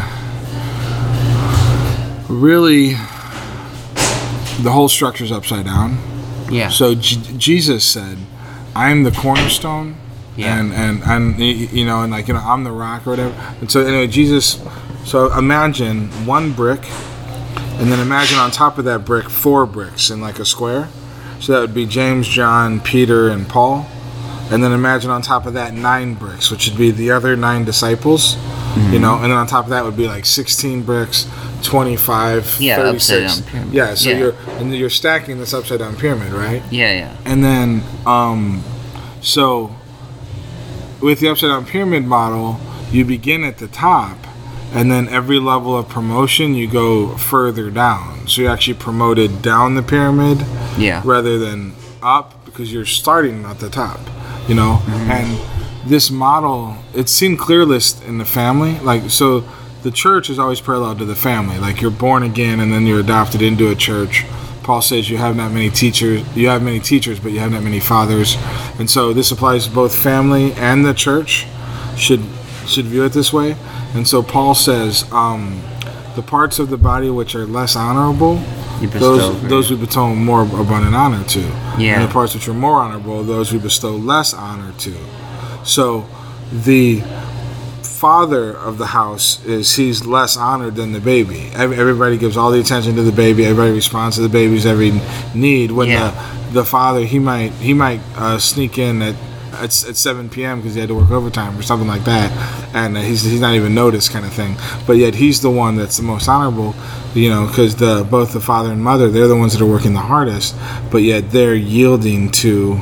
really 2.28 2.89
the 4.62 4.72
whole 4.72 4.89
structure's 4.89 5.32
upside 5.32 5.66
down. 5.66 5.97
Yeah. 6.52 6.70
So 6.70 6.95
J- 6.95 7.22
Jesus 7.38 7.84
said, 7.86 8.18
"I 8.76 8.91
am 8.91 9.03
the 9.03 9.11
cornerstone." 9.11 9.95
Yeah. 10.36 10.57
And 10.57 10.74
and 10.74 11.03
and 11.03 11.39
you 11.39 11.86
know, 11.86 12.01
and 12.01 12.11
like 12.11 12.28
you 12.28 12.34
know, 12.34 12.39
I'm 12.39 12.63
the 12.63 12.72
rock 12.72 13.05
or 13.05 13.11
whatever. 13.11 13.36
And 13.59 13.72
so 13.72 13.82
anyway, 13.82 14.07
Jesus. 14.07 14.61
So 15.05 15.36
imagine 15.38 16.07
one 16.26 16.53
brick, 16.53 16.82
and 17.80 17.91
then 17.91 17.99
imagine 17.99 18.38
on 18.38 18.51
top 18.51 18.78
of 18.78 18.86
that 18.86 19.05
brick 19.05 19.30
four 19.30 19.65
bricks 19.65 20.09
in 20.09 20.22
like 20.22 20.39
a 20.39 20.45
square. 20.45 20.89
So 21.39 21.53
that 21.53 21.61
would 21.61 21.74
be 21.74 21.86
James, 21.86 22.28
John, 22.28 22.80
Peter, 22.82 23.30
and 23.30 23.47
Paul. 23.47 23.88
And 24.52 24.64
then 24.64 24.72
imagine 24.72 25.12
on 25.12 25.22
top 25.22 25.45
of 25.45 25.54
that 25.54 25.74
nine 25.74 26.16
bricks, 26.16 26.50
which 26.50 26.68
would 26.70 26.78
be 26.78 26.89
the 26.91 27.12
other 27.12 27.36
nine 27.36 27.66
disciples. 27.66 28.36
Mm-hmm. 28.36 28.93
You 28.93 29.00
know, 29.00 29.16
and 29.16 29.26
then 29.26 29.32
on 29.32 29.47
top 29.47 29.66
of 29.66 29.70
that 29.72 29.84
would 29.84 29.97
be 29.97 30.08
like 30.08 30.26
16 30.26 30.84
bricks, 30.84 31.28
25, 31.64 32.58
Yeah, 32.60 32.78
36. 32.78 33.12
upside 33.32 33.43
down 33.43 33.52
pyramid. 33.52 33.74
Yeah, 33.74 33.93
so 33.95 34.10
Yeah. 34.10 34.18
you're 34.18 34.36
and 34.60 34.76
you're 34.76 34.89
stacking 34.89 35.39
this 35.39 35.54
upside 35.54 35.80
down 35.80 35.95
pyramid, 35.95 36.32
right? 36.34 36.62
yeah, 36.72 36.91
yeah. 36.93 37.16
And 37.26 37.43
then, 37.43 37.84
um, 38.06 38.64
so 39.22 39.76
with 41.02 41.20
the 41.20 41.30
upside 41.30 41.50
down 41.50 41.66
pyramid 41.66 42.06
model, 42.06 42.60
you 42.91 43.06
begin 43.06 43.43
at 43.43 43.58
the 43.58 43.68
top, 43.68 44.18
and 44.74 44.91
then 44.91 45.08
every 45.10 45.39
level 45.39 45.78
of 45.78 45.88
promotion 45.89 46.54
you 46.56 46.68
go 46.68 47.10
further 47.18 47.70
down. 47.70 48.28
So 48.28 48.41
you're 48.43 48.52
actually 48.52 48.76
promoted 48.76 49.41
down 49.41 49.76
the 49.76 49.84
pyramid 49.84 50.43
Yeah. 50.78 51.02
rather 51.06 51.38
than 51.39 51.74
up 52.02 52.45
because 52.45 52.72
you're 52.72 52.86
starting 52.86 53.45
at 53.45 53.60
the 53.60 53.70
top, 53.70 54.00
you 54.50 54.56
know. 54.56 54.82
Mm-hmm. 54.84 55.12
And 55.12 55.89
this 55.89 56.12
model, 56.12 56.76
it's 56.93 57.12
seen 57.12 57.38
clearest 57.38 58.04
in 58.04 58.18
the 58.18 58.26
family. 58.26 58.80
Like 58.80 59.10
so, 59.10 59.45
the 59.84 59.91
church 59.91 60.30
is 60.30 60.38
always 60.39 60.60
parallel 60.60 60.97
to 60.97 61.06
the 61.06 61.16
family. 61.16 61.58
Like 61.58 61.80
you're 61.80 61.91
born 61.91 62.24
again 62.24 62.60
and 62.60 62.74
then 62.74 62.86
you're 62.86 63.00
adopted 63.00 63.41
into 63.41 63.70
a 63.70 63.76
church. 63.76 64.26
Paul 64.64 64.82
says 64.82 65.10
you 65.10 65.18
have 65.18 65.36
not 65.36 65.52
many 65.52 65.70
teachers. 65.70 66.22
You 66.36 66.50
have 66.50 66.62
many 66.62 66.80
teachers, 66.80 67.20
but 67.20 67.32
you 67.32 67.39
have 67.39 67.52
not 67.52 67.64
many 67.64 67.80
fathers. 67.80 68.36
And 68.78 68.89
so 68.89 69.14
this 69.14 69.32
applies 69.32 69.68
to 69.68 69.74
both 69.74 69.95
family 69.95 70.52
and 70.54 70.86
the 70.86 70.93
church. 70.93 71.47
Should 71.95 72.24
should 72.68 72.86
view 72.86 73.04
it 73.04 73.14
this 73.14 73.34
way. 73.34 73.56
And 73.95 74.08
so 74.08 74.22
Paul 74.22 74.54
says, 74.54 75.12
um, 75.12 75.64
the 76.16 76.22
parts 76.22 76.60
of 76.60 76.70
the 76.70 76.78
body 76.78 77.10
which 77.10 77.34
are 77.34 77.47
less 77.47 77.76
honorable, 77.76 78.38
You 78.82 78.88
bestow 78.88 79.17
those 79.17 79.49
those 79.49 79.71
we 79.71 79.77
bestow 79.77 80.15
more 80.15 80.43
abundant 80.43 80.95
honor 80.95 81.23
to. 81.25 81.39
Yeah. 81.77 81.99
And 82.01 82.09
the 82.09 82.13
parts 82.13 82.34
which 82.34 82.47
are 82.47 82.53
more 82.53 82.75
honorable, 82.82 83.23
those 83.23 83.51
we 83.51 83.59
bestow 83.59 83.91
less 83.95 84.34
honor 84.34 84.73
to. 84.80 84.95
So 85.63 86.05
the 86.51 87.01
father 87.84 88.55
of 88.55 88.77
the 88.77 88.88
house 88.88 89.43
is 89.45 89.75
he's 89.75 90.05
less 90.05 90.38
honored 90.38 90.75
than 90.75 90.93
the 90.93 91.01
baby. 91.01 91.49
Everybody 91.53 92.17
gives 92.17 92.38
all 92.38 92.49
the 92.51 92.59
attention 92.59 92.95
to 92.95 93.03
the 93.03 93.11
baby. 93.11 93.45
Everybody 93.45 93.73
responds 93.73 94.15
to 94.15 94.21
the 94.21 94.30
baby's 94.30 94.65
every 94.65 94.91
need. 95.36 95.71
When 95.71 95.89
Yeah. 95.89 96.11
the 96.11 96.39
the 96.61 96.65
father 96.65 97.01
he 97.05 97.19
might 97.19 97.51
he 97.53 97.73
might 97.73 97.99
uh, 98.15 98.39
sneak 98.39 98.77
in 98.80 99.01
at 99.01 99.15
at, 99.54 99.64
at 99.88 99.95
7 99.95 100.30
p.m. 100.30 100.60
because 100.60 100.74
he 100.76 100.80
had 100.80 100.89
to 100.89 100.95
work 100.95 101.12
overtime 101.12 101.58
or 101.58 101.62
something 101.62 101.88
like 101.88 102.04
that, 102.06 102.32
and 102.76 102.97
uh, 102.97 103.02
he's 103.02 103.24
he's 103.24 103.41
not 103.41 103.54
even 103.56 103.74
noticed 103.76 104.12
kind 104.12 104.26
of 104.26 104.34
thing. 104.34 104.56
But 104.88 104.93
yet 104.93 105.16
he's 105.16 105.41
the 105.41 105.50
one 105.50 105.76
that's 105.76 105.97
the 105.97 106.04
most 106.04 106.28
honorable, 106.28 106.76
you 107.14 107.30
know, 107.30 107.47
because 107.47 107.76
the 107.76 108.08
both 108.10 108.34
the 108.34 108.39
father 108.41 108.72
and 108.72 108.84
mother 108.84 109.10
they're 109.10 109.28
the 109.28 109.36
ones 109.38 109.54
that 109.54 109.62
are 109.62 109.70
working 109.70 109.93
the 109.93 110.00
hardest, 110.00 110.56
but 110.91 111.00
yet 111.00 111.32
they're 111.32 111.56
yielding 111.56 112.30
to, 112.32 112.80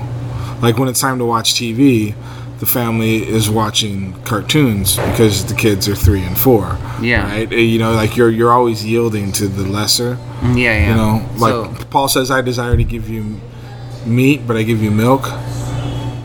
like 0.62 0.78
when 0.78 0.88
it's 0.90 1.02
time 1.02 1.18
to 1.20 1.26
watch 1.26 1.54
TV. 1.56 2.16
The 2.60 2.66
family 2.66 3.18
is 3.18 3.52
watching 3.52 4.20
cartoons 4.24 4.96
because 4.96 5.46
the 5.46 5.54
kids 5.54 5.88
are 5.88 5.94
three 5.94 6.24
and 6.24 6.36
four. 6.36 6.76
Yeah. 7.00 7.30
Right. 7.32 7.52
You 7.52 7.78
know, 7.78 7.94
like 7.94 8.18
you're 8.18 8.32
you're 8.32 8.52
always 8.52 8.84
yielding 8.84 9.32
to 9.34 9.48
the 9.48 9.62
lesser. 9.62 10.18
Yeah, 10.42 10.56
yeah. 10.56 10.90
You 10.90 10.96
know, 10.96 11.30
like 11.38 11.52
So- 11.52 11.86
Paul 11.92 12.08
says, 12.08 12.32
I 12.32 12.42
desire 12.42 12.76
to 12.76 12.84
give 12.84 13.10
you 13.10 13.40
meat, 14.08 14.48
but 14.48 14.58
I 14.58 14.64
give 14.64 14.82
you 14.82 14.90
milk. 14.90 15.22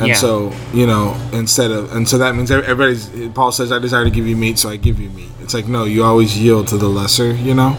And 0.03 0.09
Yeah. 0.09 0.14
so, 0.16 0.53
you 0.74 0.86
know, 0.86 1.16
instead 1.32 1.70
of, 1.70 1.94
and 1.94 2.09
so 2.09 2.18
that 2.18 2.34
means 2.34 2.50
everybody's, 2.50 3.09
Paul 3.34 3.53
says, 3.53 3.70
I 3.70 3.78
desire 3.78 4.05
to 4.05 4.11
give 4.11 4.26
you 4.26 4.36
meat, 4.36 4.59
so 4.59 4.68
I 4.68 4.76
give 4.76 4.98
you 4.98 5.09
meat. 5.11 5.28
It's 5.40 5.55
like, 5.55 5.68
no, 5.68 5.84
you 5.84 6.03
always 6.05 6.36
yield 6.36 6.66
to 6.68 6.76
the 6.76 6.88
lesser, 6.88 7.32
you 7.32 7.55
know? 7.55 7.76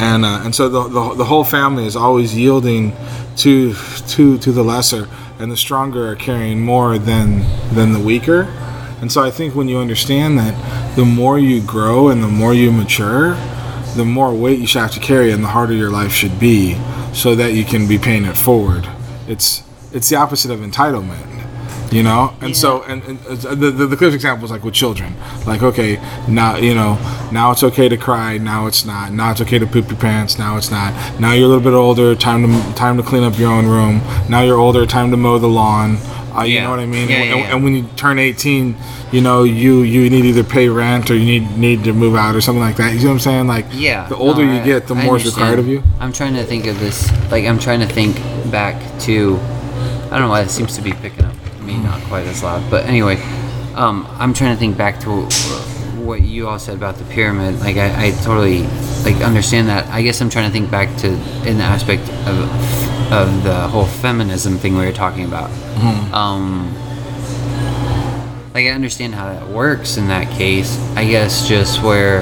And, 0.00 0.24
uh, 0.24 0.40
and 0.44 0.54
so 0.54 0.68
the, 0.68 0.88
the, 0.88 1.14
the 1.14 1.24
whole 1.24 1.44
family 1.44 1.86
is 1.86 1.96
always 1.96 2.36
yielding 2.36 2.92
to, 3.38 3.74
to, 4.08 4.38
to 4.38 4.52
the 4.52 4.62
lesser, 4.62 5.08
and 5.38 5.52
the 5.52 5.56
stronger 5.56 6.08
are 6.10 6.16
carrying 6.16 6.60
more 6.60 6.98
than, 6.98 7.44
than 7.74 7.92
the 7.92 8.00
weaker. 8.00 8.42
And 9.00 9.12
so 9.12 9.22
I 9.22 9.30
think 9.30 9.54
when 9.54 9.68
you 9.68 9.78
understand 9.78 10.38
that, 10.38 10.96
the 10.96 11.04
more 11.04 11.38
you 11.38 11.60
grow 11.62 12.08
and 12.08 12.22
the 12.22 12.28
more 12.28 12.54
you 12.54 12.72
mature, 12.72 13.34
the 13.96 14.04
more 14.04 14.32
weight 14.34 14.60
you 14.60 14.66
should 14.66 14.80
have 14.80 14.92
to 14.92 15.00
carry 15.00 15.30
and 15.30 15.44
the 15.44 15.48
harder 15.48 15.74
your 15.74 15.90
life 15.90 16.12
should 16.12 16.40
be 16.40 16.80
so 17.12 17.34
that 17.34 17.52
you 17.52 17.64
can 17.64 17.86
be 17.86 17.98
paying 17.98 18.24
it 18.24 18.36
forward. 18.36 18.88
It's 19.28 19.62
it's 19.92 20.08
the 20.08 20.16
opposite 20.16 20.50
of 20.50 20.58
entitlement. 20.58 21.33
You 21.94 22.02
know, 22.02 22.34
and 22.40 22.56
so 22.56 22.82
and, 22.82 23.04
and 23.04 23.18
uh, 23.26 23.54
the, 23.54 23.70
the 23.70 23.86
the 23.86 23.96
clearest 23.96 24.16
example 24.16 24.44
is 24.44 24.50
like 24.50 24.64
with 24.64 24.74
children. 24.74 25.14
Like, 25.46 25.62
okay, 25.62 25.96
now 26.28 26.56
you 26.56 26.74
know, 26.74 26.94
now 27.30 27.52
it's 27.52 27.62
okay 27.62 27.88
to 27.88 27.96
cry. 27.96 28.36
Now 28.36 28.66
it's 28.66 28.84
not. 28.84 29.12
Now 29.12 29.30
it's 29.30 29.40
okay 29.42 29.60
to 29.60 29.66
poop 29.66 29.88
your 29.88 29.98
pants. 30.00 30.36
Now 30.36 30.56
it's 30.56 30.72
not. 30.72 30.92
Now 31.20 31.34
you're 31.34 31.44
a 31.44 31.48
little 31.48 31.62
bit 31.62 31.72
older. 31.72 32.16
Time 32.16 32.42
to 32.42 32.74
time 32.74 32.96
to 32.96 33.04
clean 33.04 33.22
up 33.22 33.38
your 33.38 33.52
own 33.52 33.66
room. 33.66 34.00
Now 34.28 34.42
you're 34.42 34.58
older. 34.58 34.86
Time 34.86 35.12
to 35.12 35.16
mow 35.16 35.38
the 35.38 35.46
lawn. 35.48 35.98
Uh, 36.36 36.42
You 36.42 36.54
Yeah. 36.56 36.64
know 36.64 36.70
what 36.70 36.80
I 36.80 36.86
mean? 36.86 37.08
Yeah, 37.08 37.16
and, 37.16 37.28
yeah, 37.30 37.36
and- 37.36 37.48
yeah. 37.48 37.64
when 37.64 37.74
you 37.76 37.86
turn 37.94 38.18
18, 38.18 38.74
you 39.12 39.20
know, 39.20 39.44
you 39.44 39.82
you 39.82 40.10
need 40.10 40.24
either 40.24 40.42
pay 40.42 40.68
rent 40.68 41.12
or 41.12 41.14
you 41.14 41.24
need 41.24 41.56
need 41.56 41.84
to 41.84 41.92
move 41.92 42.16
out 42.16 42.34
or 42.34 42.40
something 42.40 42.60
like 42.68 42.76
that. 42.78 42.92
You 42.92 42.98
see 42.98 43.06
what 43.06 43.12
I'm 43.12 43.20
saying? 43.20 43.46
Like, 43.46 43.66
Yeah. 43.70 44.08
the 44.08 44.16
older 44.16 44.44
no, 44.44 44.52
you 44.52 44.64
get, 44.64 44.88
the 44.88 44.96
I 44.96 45.04
more 45.04 45.16
is 45.16 45.26
required 45.26 45.60
of 45.60 45.68
you. 45.68 45.84
I'm 46.00 46.12
trying 46.12 46.34
to 46.34 46.42
think 46.42 46.66
of 46.66 46.80
this. 46.80 47.08
Like, 47.30 47.44
I'm 47.46 47.60
trying 47.60 47.78
to 47.86 47.86
think 47.86 48.16
back 48.50 48.74
to. 49.06 49.38
I 50.10 50.18
don't 50.18 50.22
know 50.26 50.34
why 50.36 50.40
it 50.42 50.50
seems 50.50 50.74
to 50.76 50.82
be 50.82 50.92
picking 50.92 51.23
Me 51.64 51.78
not 51.78 52.00
quite 52.02 52.26
as 52.26 52.42
loud, 52.42 52.68
but 52.70 52.84
anyway, 52.86 53.16
um, 53.74 54.06
I'm 54.18 54.34
trying 54.34 54.54
to 54.54 54.60
think 54.60 54.76
back 54.76 55.00
to 55.00 55.28
what 56.04 56.20
you 56.20 56.46
all 56.46 56.58
said 56.58 56.76
about 56.76 56.96
the 56.96 57.04
pyramid. 57.04 57.58
Like, 57.60 57.76
I, 57.76 58.08
I 58.08 58.10
totally 58.22 58.62
like 59.04 59.22
understand 59.22 59.68
that. 59.68 59.86
I 59.88 60.02
guess 60.02 60.20
I'm 60.20 60.28
trying 60.28 60.46
to 60.46 60.52
think 60.52 60.70
back 60.70 60.94
to 60.98 61.08
in 61.48 61.58
the 61.58 61.64
aspect 61.64 62.02
of 62.26 63.12
of 63.12 63.44
the 63.44 63.68
whole 63.68 63.86
feminism 63.86 64.58
thing 64.58 64.76
we 64.76 64.84
were 64.84 64.92
talking 64.92 65.24
about. 65.24 65.50
Um, 66.12 66.74
like 68.54 68.66
I 68.66 68.70
understand 68.70 69.14
how 69.14 69.26
that 69.26 69.48
works 69.48 69.96
in 69.96 70.08
that 70.08 70.30
case. 70.30 70.78
I 70.96 71.04
guess 71.04 71.48
just 71.48 71.82
where 71.82 72.20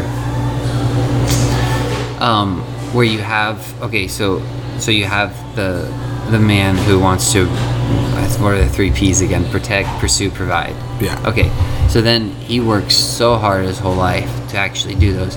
um 2.20 2.60
where 2.94 3.04
you 3.04 3.18
have 3.18 3.82
okay, 3.82 4.08
so 4.08 4.42
so 4.78 4.90
you 4.90 5.04
have 5.04 5.34
the 5.56 5.86
the 6.30 6.38
man 6.38 6.76
who 6.76 6.98
wants 6.98 7.32
to 7.32 7.46
that's 8.14 8.38
what 8.38 8.54
are 8.54 8.58
the 8.58 8.68
three 8.68 8.90
P's 8.90 9.20
again? 9.20 9.44
Protect, 9.50 9.88
pursue, 9.98 10.30
provide. 10.30 10.74
Yeah. 11.02 11.20
Okay. 11.26 11.50
So 11.88 12.00
then 12.00 12.30
he 12.32 12.60
works 12.60 12.94
so 12.94 13.36
hard 13.36 13.64
his 13.64 13.78
whole 13.78 13.94
life 13.96 14.30
to 14.50 14.56
actually 14.56 14.94
do 14.94 15.12
those. 15.12 15.36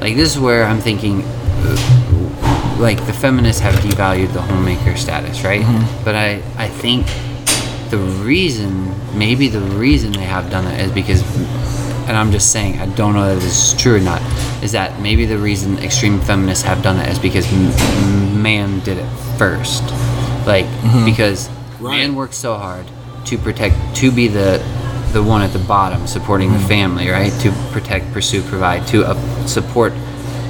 Like 0.00 0.16
this 0.16 0.34
is 0.34 0.38
where 0.40 0.64
I'm 0.64 0.80
thinking 0.80 1.22
uh, 1.24 2.76
like 2.78 3.04
the 3.06 3.12
feminists 3.12 3.62
have 3.62 3.74
devalued 3.76 4.32
the 4.32 4.42
homemaker 4.42 4.96
status, 4.96 5.42
right? 5.44 5.62
But 6.04 6.14
I 6.14 6.42
I 6.56 6.68
think 6.68 7.06
the 7.90 7.98
reason, 7.98 8.94
maybe 9.18 9.48
the 9.48 9.60
reason 9.60 10.12
they 10.12 10.24
have 10.24 10.50
done 10.50 10.64
that 10.66 10.78
is 10.78 10.92
because, 10.92 11.22
and 12.06 12.16
I'm 12.16 12.30
just 12.30 12.52
saying, 12.52 12.78
I 12.80 12.86
don't 12.94 13.14
know 13.14 13.30
if 13.30 13.40
this 13.40 13.72
is 13.72 13.80
true 13.80 13.96
or 13.96 14.00
not, 14.00 14.20
is 14.62 14.72
that 14.72 15.00
maybe 15.00 15.24
the 15.24 15.38
reason 15.38 15.78
extreme 15.78 16.20
feminists 16.20 16.64
have 16.64 16.82
done 16.82 16.96
that 16.98 17.08
is 17.08 17.18
because 17.18 17.50
m- 17.50 17.70
m- 17.70 18.42
man 18.42 18.80
did 18.80 18.98
it 18.98 19.08
first. 19.38 19.82
Like, 20.48 20.66
because 21.04 21.48
Right. 21.78 21.98
man 21.98 22.16
works 22.16 22.36
so 22.36 22.56
hard 22.56 22.86
to 23.26 23.38
protect, 23.38 23.76
to 23.96 24.10
be 24.10 24.26
the 24.28 24.60
the 25.12 25.22
one 25.22 25.40
at 25.42 25.52
the 25.54 25.58
bottom 25.60 26.06
supporting 26.06 26.52
the 26.52 26.58
family, 26.74 27.08
right? 27.08 27.32
To 27.40 27.50
protect, 27.72 28.12
pursue, 28.12 28.42
provide, 28.42 28.86
to 28.88 29.04
uh, 29.06 29.14
support 29.46 29.92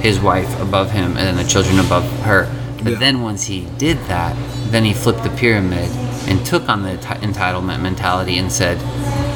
his 0.01 0.19
wife 0.19 0.49
above 0.61 0.91
him 0.91 1.15
and 1.17 1.23
then 1.27 1.37
the 1.37 1.43
children 1.53 1.79
above 1.79 2.03
her. 2.23 2.47
But 2.83 2.93
Yeah. 2.93 2.99
then 2.99 3.21
once 3.21 3.43
he 3.45 3.67
did 3.77 3.97
that, 4.07 4.35
then 4.71 4.83
he 4.83 4.91
flipped 4.93 5.23
the 5.23 5.29
pyramid 5.29 5.89
and 6.27 6.45
took 6.45 6.67
on 6.67 6.83
the 6.83 6.89
enti- 6.97 7.19
entitlement 7.21 7.79
mentality 7.81 8.37
and 8.37 8.51
said, 8.51 8.77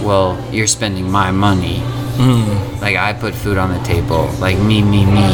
"Well, 0.04 0.38
you're 0.52 0.68
spending 0.80 1.10
my 1.12 1.32
money 1.32 1.82
Mm. 2.18 2.80
Like 2.82 2.96
I 2.96 3.12
put 3.14 3.34
food 3.34 3.58
on 3.58 3.70
the 3.74 3.80
table, 3.84 4.30
like 4.40 4.58
me, 4.60 4.84
me, 4.84 5.04
me, 5.06 5.28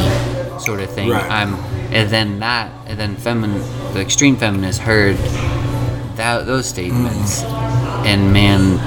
sort 0.60 0.80
of 0.80 0.90
thing. 0.96 1.10
Right. 1.10 1.30
I'm, 1.30 1.58
and 1.92 2.10
then 2.10 2.40
that, 2.40 2.72
and 2.88 3.00
then 3.00 3.16
femin, 3.16 3.60
the 3.94 4.02
extreme 4.02 4.36
feminists 4.36 4.82
heard 4.82 5.18
that 6.16 6.46
those 6.46 6.66
statements, 6.68 7.42
Mm. 7.44 8.06
and 8.06 8.34
man, 8.34 8.78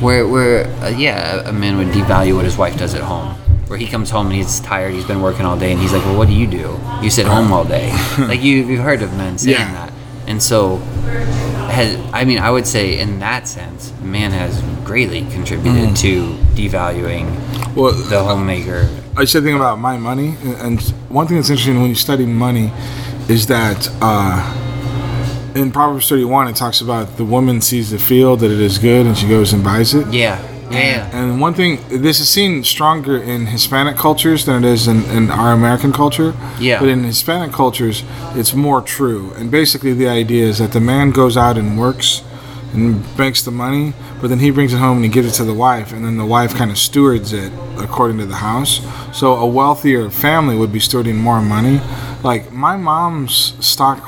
where 0.00 0.26
where 0.26 0.66
uh, 0.82 0.88
yeah, 0.88 1.48
a 1.48 1.52
man 1.52 1.76
would 1.78 1.88
devalue 1.88 2.34
what 2.34 2.44
his 2.44 2.56
wife 2.56 2.76
does 2.78 2.94
at 2.94 3.02
home. 3.02 3.34
Where 3.68 3.78
he 3.78 3.86
comes 3.86 4.10
home 4.10 4.26
and 4.26 4.34
he's 4.36 4.60
tired, 4.60 4.92
he's 4.92 5.06
been 5.06 5.22
working 5.22 5.46
all 5.46 5.56
day, 5.58 5.72
and 5.72 5.80
he's 5.80 5.92
like, 5.92 6.04
"Well, 6.04 6.18
what 6.18 6.28
do 6.28 6.34
you 6.34 6.46
do? 6.46 6.78
You 7.02 7.08
sit 7.10 7.26
home 7.26 7.52
all 7.52 7.64
day." 7.64 7.90
like 8.18 8.42
you, 8.42 8.64
you've 8.64 8.82
heard 8.84 9.00
of 9.02 9.16
men 9.16 9.38
saying 9.38 9.56
Yeah. 9.58 9.72
that, 9.72 9.92
and 10.26 10.42
so 10.42 10.76
has 11.72 11.96
I 12.12 12.24
mean 12.24 12.38
I 12.38 12.50
would 12.50 12.66
say 12.66 12.98
in 12.98 13.20
that 13.20 13.48
sense, 13.48 13.92
man 14.02 14.32
has 14.32 14.60
greatly 14.84 15.22
contributed 15.30 15.90
Mm. 15.90 15.98
to 15.98 16.34
devaluing 16.54 17.26
Well, 17.74 17.92
the 17.92 18.22
homemaker. 18.22 18.88
I 19.14 19.26
said 19.26 19.42
thing 19.42 19.54
about 19.54 19.78
my 19.78 19.98
money, 19.98 20.36
and 20.42 20.80
one 21.10 21.26
thing 21.26 21.36
that's 21.36 21.50
interesting 21.50 21.78
when 21.80 21.90
you 21.90 21.94
study 21.94 22.24
money 22.24 22.72
is 23.28 23.46
that 23.48 23.88
uh, 24.00 25.52
in 25.54 25.70
Proverbs 25.70 26.08
31 26.08 26.48
it 26.48 26.56
talks 26.56 26.80
about 26.80 27.18
the 27.18 27.24
woman 27.24 27.60
sees 27.60 27.90
the 27.90 27.98
field 27.98 28.40
that 28.40 28.50
it 28.50 28.58
is 28.60 28.78
good 28.78 29.06
and 29.06 29.16
she 29.16 29.28
goes 29.28 29.52
and 29.52 29.62
buys 29.62 29.92
it. 29.92 30.06
Yeah, 30.12 30.40
yeah. 30.70 31.10
And 31.12 31.42
one 31.42 31.52
thing, 31.52 31.78
this 31.88 32.20
is 32.20 32.30
seen 32.30 32.64
stronger 32.64 33.22
in 33.22 33.46
Hispanic 33.48 33.96
cultures 33.96 34.46
than 34.46 34.64
it 34.64 34.68
is 34.68 34.88
in, 34.88 35.04
in 35.04 35.30
our 35.30 35.52
American 35.52 35.92
culture. 35.92 36.34
Yeah. 36.58 36.80
But 36.80 36.88
in 36.88 37.04
Hispanic 37.04 37.52
cultures, 37.52 38.04
it's 38.34 38.54
more 38.54 38.80
true. 38.80 39.34
And 39.34 39.50
basically, 39.50 39.92
the 39.92 40.08
idea 40.08 40.46
is 40.46 40.58
that 40.58 40.72
the 40.72 40.80
man 40.80 41.10
goes 41.10 41.36
out 41.36 41.58
and 41.58 41.78
works 41.78 42.22
and 42.72 43.04
makes 43.18 43.42
the 43.42 43.50
money, 43.50 43.92
but 44.20 44.28
then 44.28 44.38
he 44.38 44.50
brings 44.50 44.72
it 44.72 44.78
home 44.78 44.96
and 44.96 45.04
he 45.04 45.10
gives 45.10 45.28
it 45.28 45.36
to 45.36 45.44
the 45.44 45.54
wife, 45.54 45.92
and 45.92 46.04
then 46.04 46.16
the 46.16 46.24
wife 46.26 46.54
kind 46.54 46.70
of 46.70 46.78
stewards 46.78 47.32
it 47.32 47.52
according 47.78 48.18
to 48.18 48.26
the 48.26 48.36
house. 48.36 48.80
So 49.12 49.34
a 49.34 49.46
wealthier 49.46 50.08
family 50.10 50.56
would 50.56 50.72
be 50.72 50.78
stewarding 50.78 51.16
more 51.16 51.42
money. 51.42 51.80
Like 52.22 52.52
my 52.52 52.76
mom's 52.76 53.54
stock 53.64 53.98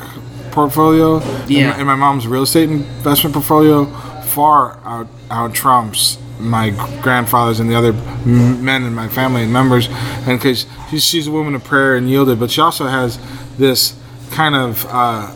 portfolio 0.52 1.18
and 1.20 1.50
my- 1.72 1.76
and 1.78 1.86
my 1.86 1.94
mom's 1.96 2.26
real 2.26 2.42
estate 2.44 2.70
investment 2.70 3.34
portfolio 3.34 3.86
far 4.22 4.78
out 4.84 5.08
out 5.30 5.52
trumps 5.54 6.16
my 6.38 6.70
grandfathers 7.02 7.60
and 7.60 7.68
the 7.70 7.74
other 7.74 7.92
men 8.24 8.82
in 8.84 8.94
my 8.94 9.08
family 9.08 9.42
and 9.42 9.52
members 9.52 9.88
and 10.26 10.38
because 10.38 10.66
she's, 10.90 11.04
she's 11.04 11.26
a 11.26 11.30
woman 11.30 11.54
of 11.54 11.64
prayer 11.64 11.96
and 11.96 12.08
yielded 12.08 12.38
but 12.38 12.50
she 12.50 12.60
also 12.60 12.86
has 12.86 13.18
this 13.56 13.94
kind 14.30 14.54
of 14.54 14.84
uh, 14.90 15.30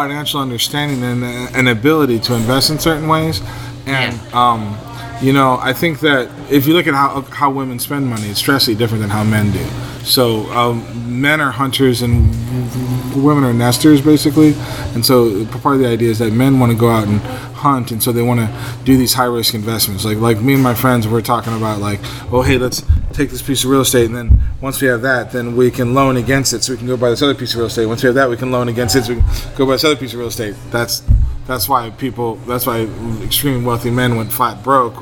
financial 0.00 0.40
understanding 0.40 1.02
and 1.02 1.24
an 1.56 1.68
ability 1.68 2.18
to 2.18 2.34
invest 2.34 2.68
in 2.70 2.78
certain 2.78 3.08
ways. 3.08 3.40
And 3.86 4.14
um, 4.34 4.76
you 5.22 5.32
know 5.32 5.58
i 5.62 5.72
think 5.72 6.00
that 6.00 6.28
if 6.50 6.66
you 6.66 6.74
look 6.74 6.86
at 6.86 6.94
how, 6.94 7.22
how 7.22 7.50
women 7.50 7.78
spend 7.78 8.06
money 8.06 8.28
it's 8.28 8.40
drastically 8.40 8.74
different 8.74 9.00
than 9.00 9.10
how 9.10 9.24
men 9.24 9.50
do 9.50 9.66
so 10.06 10.46
um, 10.52 11.20
men 11.20 11.40
are 11.40 11.50
hunters 11.50 12.02
and 12.02 12.30
women 13.24 13.42
are 13.42 13.52
nesters 13.52 14.00
basically. 14.00 14.54
And 14.94 15.04
so 15.04 15.44
part 15.46 15.74
of 15.74 15.80
the 15.80 15.88
idea 15.88 16.10
is 16.10 16.20
that 16.20 16.32
men 16.32 16.60
want 16.60 16.70
to 16.70 16.78
go 16.78 16.88
out 16.88 17.08
and 17.08 17.20
hunt 17.20 17.90
and 17.90 18.00
so 18.00 18.12
they 18.12 18.22
want 18.22 18.38
to 18.38 18.84
do 18.84 18.96
these 18.96 19.14
high 19.14 19.24
risk 19.24 19.54
investments. 19.54 20.04
Like 20.04 20.18
like 20.18 20.40
me 20.40 20.54
and 20.54 20.62
my 20.62 20.74
friends 20.74 21.08
we're 21.08 21.22
talking 21.22 21.56
about 21.56 21.80
like 21.80 21.98
oh 22.32 22.42
hey 22.42 22.56
let's 22.56 22.84
take 23.12 23.30
this 23.30 23.42
piece 23.42 23.64
of 23.64 23.70
real 23.70 23.80
estate 23.80 24.06
and 24.06 24.16
then 24.16 24.40
once 24.60 24.80
we 24.80 24.86
have 24.86 25.02
that 25.02 25.32
then 25.32 25.56
we 25.56 25.70
can 25.70 25.92
loan 25.92 26.16
against 26.16 26.52
it 26.52 26.62
so 26.62 26.72
we 26.72 26.78
can 26.78 26.86
go 26.86 26.96
buy 26.96 27.10
this 27.10 27.22
other 27.22 27.34
piece 27.34 27.52
of 27.54 27.58
real 27.58 27.66
estate. 27.66 27.86
Once 27.86 28.02
we 28.02 28.06
have 28.06 28.14
that 28.14 28.30
we 28.30 28.36
can 28.36 28.52
loan 28.52 28.68
against 28.68 28.94
it 28.94 29.02
so 29.02 29.08
we 29.12 29.16
can 29.16 29.26
go 29.56 29.66
buy 29.66 29.72
this 29.72 29.84
other 29.84 29.96
piece 29.96 30.12
of 30.12 30.20
real 30.20 30.28
estate. 30.28 30.54
That's 30.70 31.02
that's 31.46 31.68
why 31.68 31.90
people 31.90 32.36
that's 32.46 32.66
why 32.66 32.88
extremely 33.22 33.64
wealthy 33.64 33.90
men 33.90 34.16
went 34.16 34.32
flat 34.32 34.62
broke 34.62 34.94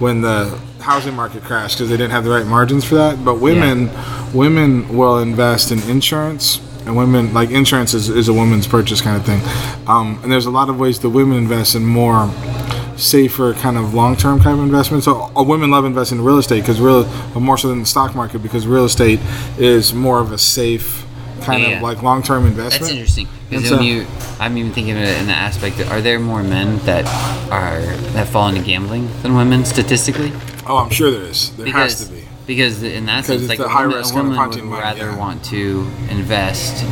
when 0.00 0.20
the 0.20 0.58
housing 0.80 1.14
market 1.14 1.42
crashed 1.44 1.78
because 1.78 1.88
they 1.88 1.96
didn't 1.96 2.10
have 2.10 2.24
the 2.24 2.30
right 2.30 2.46
margins 2.46 2.84
for 2.84 2.96
that. 2.96 3.24
But 3.24 3.36
women 3.36 3.90
women 4.34 4.96
will 4.96 5.18
invest 5.18 5.70
in 5.70 5.78
insurance 5.88 6.60
and 6.86 6.96
women 6.96 7.32
like 7.32 7.50
insurance 7.50 7.94
is, 7.94 8.08
is 8.08 8.28
a 8.28 8.32
woman's 8.32 8.66
purchase 8.66 9.00
kind 9.00 9.16
of 9.16 9.24
thing. 9.24 9.40
Um, 9.88 10.18
and 10.22 10.32
there's 10.32 10.46
a 10.46 10.50
lot 10.50 10.68
of 10.68 10.78
ways 10.78 10.98
that 11.00 11.10
women 11.10 11.38
invest 11.38 11.74
in 11.74 11.84
more 11.84 12.30
safer 12.96 13.54
kind 13.54 13.76
of 13.76 13.94
long-term 13.94 14.40
kind 14.40 14.58
of 14.58 14.64
investments. 14.64 15.04
So 15.04 15.30
uh, 15.36 15.42
women 15.42 15.70
love 15.70 15.84
investing 15.84 16.18
in 16.18 16.24
real 16.24 16.38
estate 16.38 16.60
because 16.60 16.80
real 16.80 17.04
more 17.38 17.58
so 17.58 17.68
than 17.68 17.80
the 17.80 17.86
stock 17.86 18.14
market 18.14 18.40
because 18.40 18.66
real 18.66 18.84
estate 18.84 19.20
is 19.58 19.94
more 19.94 20.20
of 20.20 20.32
a 20.32 20.38
safe 20.38 21.01
kind 21.44 21.62
Yeah. 21.62 21.76
of 21.76 21.82
like 21.82 22.02
long-term 22.02 22.46
investment 22.46 22.80
That's 22.82 22.92
interesting 22.92 23.28
because 23.50 23.68
so- 23.68 23.80
you, 23.80 24.06
I'm 24.40 24.56
even 24.58 24.72
thinking 24.72 24.96
of 24.96 25.02
it 25.02 25.18
in 25.20 25.26
the 25.26 25.32
aspect: 25.34 25.76
that, 25.78 25.90
are 25.90 26.00
there 26.00 26.18
more 26.18 26.42
men 26.42 26.78
that 26.86 27.04
are 27.50 27.80
that 28.14 28.28
fall 28.28 28.48
into 28.48 28.62
gambling 28.62 29.08
than 29.22 29.34
women 29.34 29.64
statistically? 29.64 30.32
oh 30.64 30.76
i'm 30.78 30.90
sure 30.90 31.10
there 31.10 31.22
is 31.22 31.50
there 31.56 31.66
Because 31.66 31.98
has 31.98 32.06
to 32.08 32.12
be 32.14 32.22
because 32.46 32.82
in 32.82 33.06
that 33.06 33.24
sense, 33.24 33.48
like 33.48 33.58
a 33.58 33.62
woman, 33.62 34.02
a 34.02 34.14
woman 34.14 34.36
would 34.38 34.64
money, 34.64 34.80
rather 34.80 35.06
yeah. 35.10 35.16
want 35.18 35.44
to 35.46 35.88
invest 36.10 36.84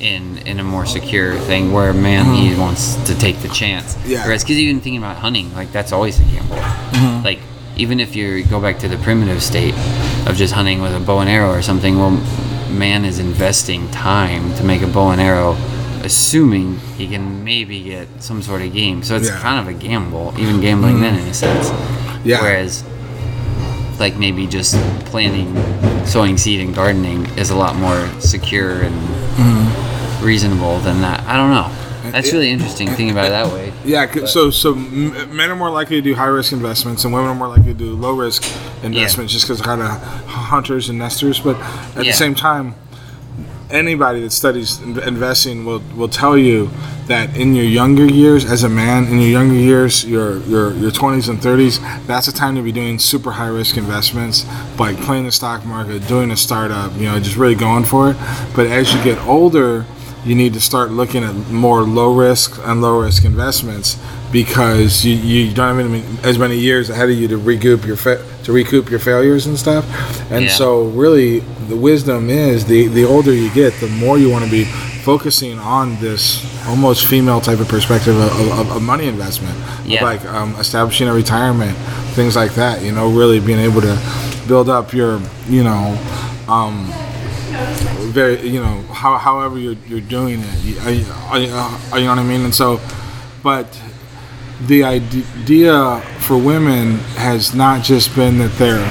in 0.00 0.38
in 0.46 0.60
a 0.60 0.64
more 0.64 0.86
secure 0.86 1.36
thing 1.40 1.72
where 1.72 1.90
a 1.90 1.94
man 1.94 2.34
he 2.34 2.54
wants 2.58 2.94
to 3.06 3.14
take 3.18 3.38
the 3.40 3.48
chance. 3.48 3.94
Mm-hmm. 3.96 4.10
Yeah. 4.10 4.24
Whereas, 4.24 4.44
because 4.44 4.56
even 4.58 4.80
thinking 4.80 4.98
about 5.02 5.16
hunting, 5.16 5.52
like 5.54 5.72
that's 5.72 5.92
always 5.92 6.18
a 6.20 6.24
gamble. 6.24 6.56
Mm-hmm. 6.56 7.24
Like 7.24 7.40
even 7.76 8.00
if 8.00 8.16
you 8.16 8.44
go 8.44 8.60
back 8.60 8.78
to 8.80 8.88
the 8.88 8.96
primitive 8.98 9.42
state 9.42 9.74
of 10.26 10.36
just 10.36 10.52
hunting 10.54 10.80
with 10.80 10.94
a 10.94 11.00
bow 11.00 11.20
and 11.20 11.28
arrow 11.30 11.50
or 11.52 11.62
something, 11.62 11.98
well, 11.98 12.16
man 12.70 13.04
is 13.04 13.18
investing 13.18 13.90
time 13.90 14.54
to 14.56 14.64
make 14.64 14.82
a 14.82 14.86
bow 14.86 15.10
and 15.10 15.20
arrow. 15.20 15.56
Assuming 16.04 16.78
he 16.96 17.08
can 17.08 17.42
maybe 17.44 17.82
get 17.82 18.06
some 18.20 18.40
sort 18.40 18.62
of 18.62 18.72
game, 18.72 19.02
so 19.02 19.16
it's 19.16 19.26
Yeah. 19.26 19.32
Mm-hmm. 19.34 19.42
kind 19.42 19.68
of 19.68 19.74
a 19.74 19.78
gamble, 19.78 20.32
even 20.38 20.60
gambling 20.60 21.00
then 21.00 21.18
in 21.18 21.26
a 21.26 21.34
sense. 21.34 21.70
Yeah. 22.24 22.40
Whereas 22.40 22.84
like 23.98 24.16
maybe 24.16 24.46
just 24.46 24.74
planting, 25.06 25.52
sowing 26.06 26.38
seed 26.38 26.60
and 26.60 26.72
gardening 26.72 27.26
is 27.36 27.50
a 27.50 27.56
lot 27.56 27.74
more 27.74 28.08
secure 28.20 28.82
and 28.82 28.94
reasonable 30.24 30.78
than 30.80 31.00
that. 31.00 31.20
I 31.26 31.36
don't 31.36 31.50
know. 31.50 32.10
That's 32.12 32.32
really 32.32 32.50
interesting 32.50 32.86
thinking 32.88 33.10
about 33.10 33.26
it 33.26 33.30
that 33.30 33.52
way. 33.52 33.72
Yeah, 33.84 34.24
so 34.24 34.50
so 34.50 34.74
men 34.74 35.50
are 35.50 35.56
more 35.56 35.70
likely 35.70 35.96
to 35.96 36.02
do 36.02 36.14
high 36.14 36.26
risk 36.26 36.52
investments, 36.52 37.04
and 37.04 37.12
women 37.12 37.28
are 37.30 37.34
more 37.34 37.48
likely 37.48 37.72
to 37.72 37.78
do 37.78 37.94
low 37.94 38.12
risk 38.14 38.44
investments, 38.84 39.32
just 39.32 39.46
because 39.46 39.60
kind 39.60 39.82
of 39.82 39.88
hunters 40.26 40.88
and 40.88 40.98
nesters. 40.98 41.40
But 41.40 41.56
at 41.96 42.04
Yeah. 42.04 42.12
the 42.12 42.16
same 42.16 42.34
time, 42.34 42.74
anybody 43.70 44.20
that 44.22 44.32
studies 44.32 44.80
investing 44.80 45.64
will 45.64 45.82
will 45.96 46.08
tell 46.08 46.36
you 46.36 46.70
that 47.06 47.34
in 47.36 47.54
your 47.54 47.64
younger 47.64 48.04
years, 48.04 48.44
as 48.44 48.64
a 48.64 48.68
man, 48.68 49.06
in 49.06 49.18
your 49.18 49.30
younger 49.30 49.54
years, 49.54 50.04
your 50.04 50.38
your 50.40 50.72
your 50.74 50.90
twenties 50.90 51.28
and 51.28 51.40
thirties, 51.40 51.80
that's 52.06 52.26
the 52.26 52.32
time 52.32 52.54
to 52.56 52.62
be 52.62 52.72
doing 52.72 52.98
super 52.98 53.30
high 53.32 53.48
risk 53.48 53.76
investments, 53.76 54.44
like 54.78 54.96
playing 55.00 55.24
the 55.24 55.32
stock 55.32 55.64
market, 55.64 56.06
doing 56.06 56.30
a 56.30 56.36
startup, 56.36 56.92
you 56.96 57.04
know, 57.04 57.18
just 57.18 57.36
really 57.36 57.54
going 57.54 57.84
for 57.84 58.10
it. 58.10 58.16
But 58.54 58.66
as 58.66 58.92
you 58.94 59.02
get 59.02 59.18
older, 59.26 59.84
you 60.24 60.34
need 60.34 60.52
to 60.54 60.60
start 60.60 60.90
looking 60.90 61.24
at 61.24 61.34
more 61.50 61.82
low 61.82 62.12
risk 62.14 62.58
and 62.64 62.82
low 62.82 63.00
risk 63.00 63.24
investments 63.24 63.96
because 64.32 65.04
you, 65.04 65.14
you 65.14 65.54
don't 65.54 65.76
have 65.76 65.86
any, 65.92 66.04
as 66.22 66.38
many 66.38 66.56
years 66.58 66.90
ahead 66.90 67.08
of 67.10 67.16
you 67.18 67.28
to 67.28 67.38
recoup 67.38 67.84
your 67.86 67.96
fa- 67.96 68.24
to 68.44 68.52
recoup 68.52 68.90
your 68.90 68.98
failures 68.98 69.46
and 69.46 69.58
stuff. 69.58 69.84
And 70.30 70.44
Yeah. 70.44 70.50
so 70.50 70.84
really 70.88 71.40
the 71.68 71.76
wisdom 71.76 72.28
is 72.30 72.64
the 72.66 72.88
the 72.88 73.04
older 73.04 73.32
you 73.32 73.50
get, 73.50 73.72
the 73.80 73.88
more 73.88 74.18
you 74.18 74.28
want 74.30 74.44
to 74.44 74.50
be 74.50 74.64
focusing 74.64 75.58
on 75.58 75.98
this 76.00 76.44
almost 76.66 77.06
female 77.06 77.40
type 77.40 77.60
of 77.60 77.68
perspective 77.68 78.14
of, 78.18 78.58
of, 78.58 78.70
of 78.76 78.82
money 78.82 79.06
investment, 79.06 79.56
Yeah. 79.86 80.04
like 80.04 80.22
um, 80.26 80.54
establishing 80.56 81.08
a 81.08 81.14
retirement, 81.14 81.76
things 82.14 82.36
like 82.36 82.54
that. 82.54 82.82
You 82.82 82.92
know, 82.92 83.08
really 83.10 83.40
being 83.40 83.58
able 83.60 83.80
to 83.80 83.98
build 84.46 84.68
up 84.68 84.92
your 84.92 85.20
you 85.48 85.64
know. 85.64 85.96
Um, 86.48 86.92
very 88.12 88.40
you 88.46 88.60
know 88.60 88.82
how, 88.92 89.16
however 89.18 89.58
you're, 89.58 89.76
you're 89.86 90.00
doing 90.00 90.40
it 90.42 90.64
you, 90.64 90.78
uh, 90.80 90.90
you 91.38 91.46
know 92.04 92.10
what 92.10 92.18
I 92.18 92.22
mean 92.22 92.42
and 92.42 92.54
so 92.54 92.80
but 93.42 93.66
the 94.66 94.84
idea 94.84 96.00
for 96.20 96.36
women 96.36 96.98
has 97.16 97.54
not 97.54 97.84
just 97.84 98.14
been 98.14 98.38
that 98.38 98.52
they're 98.58 98.84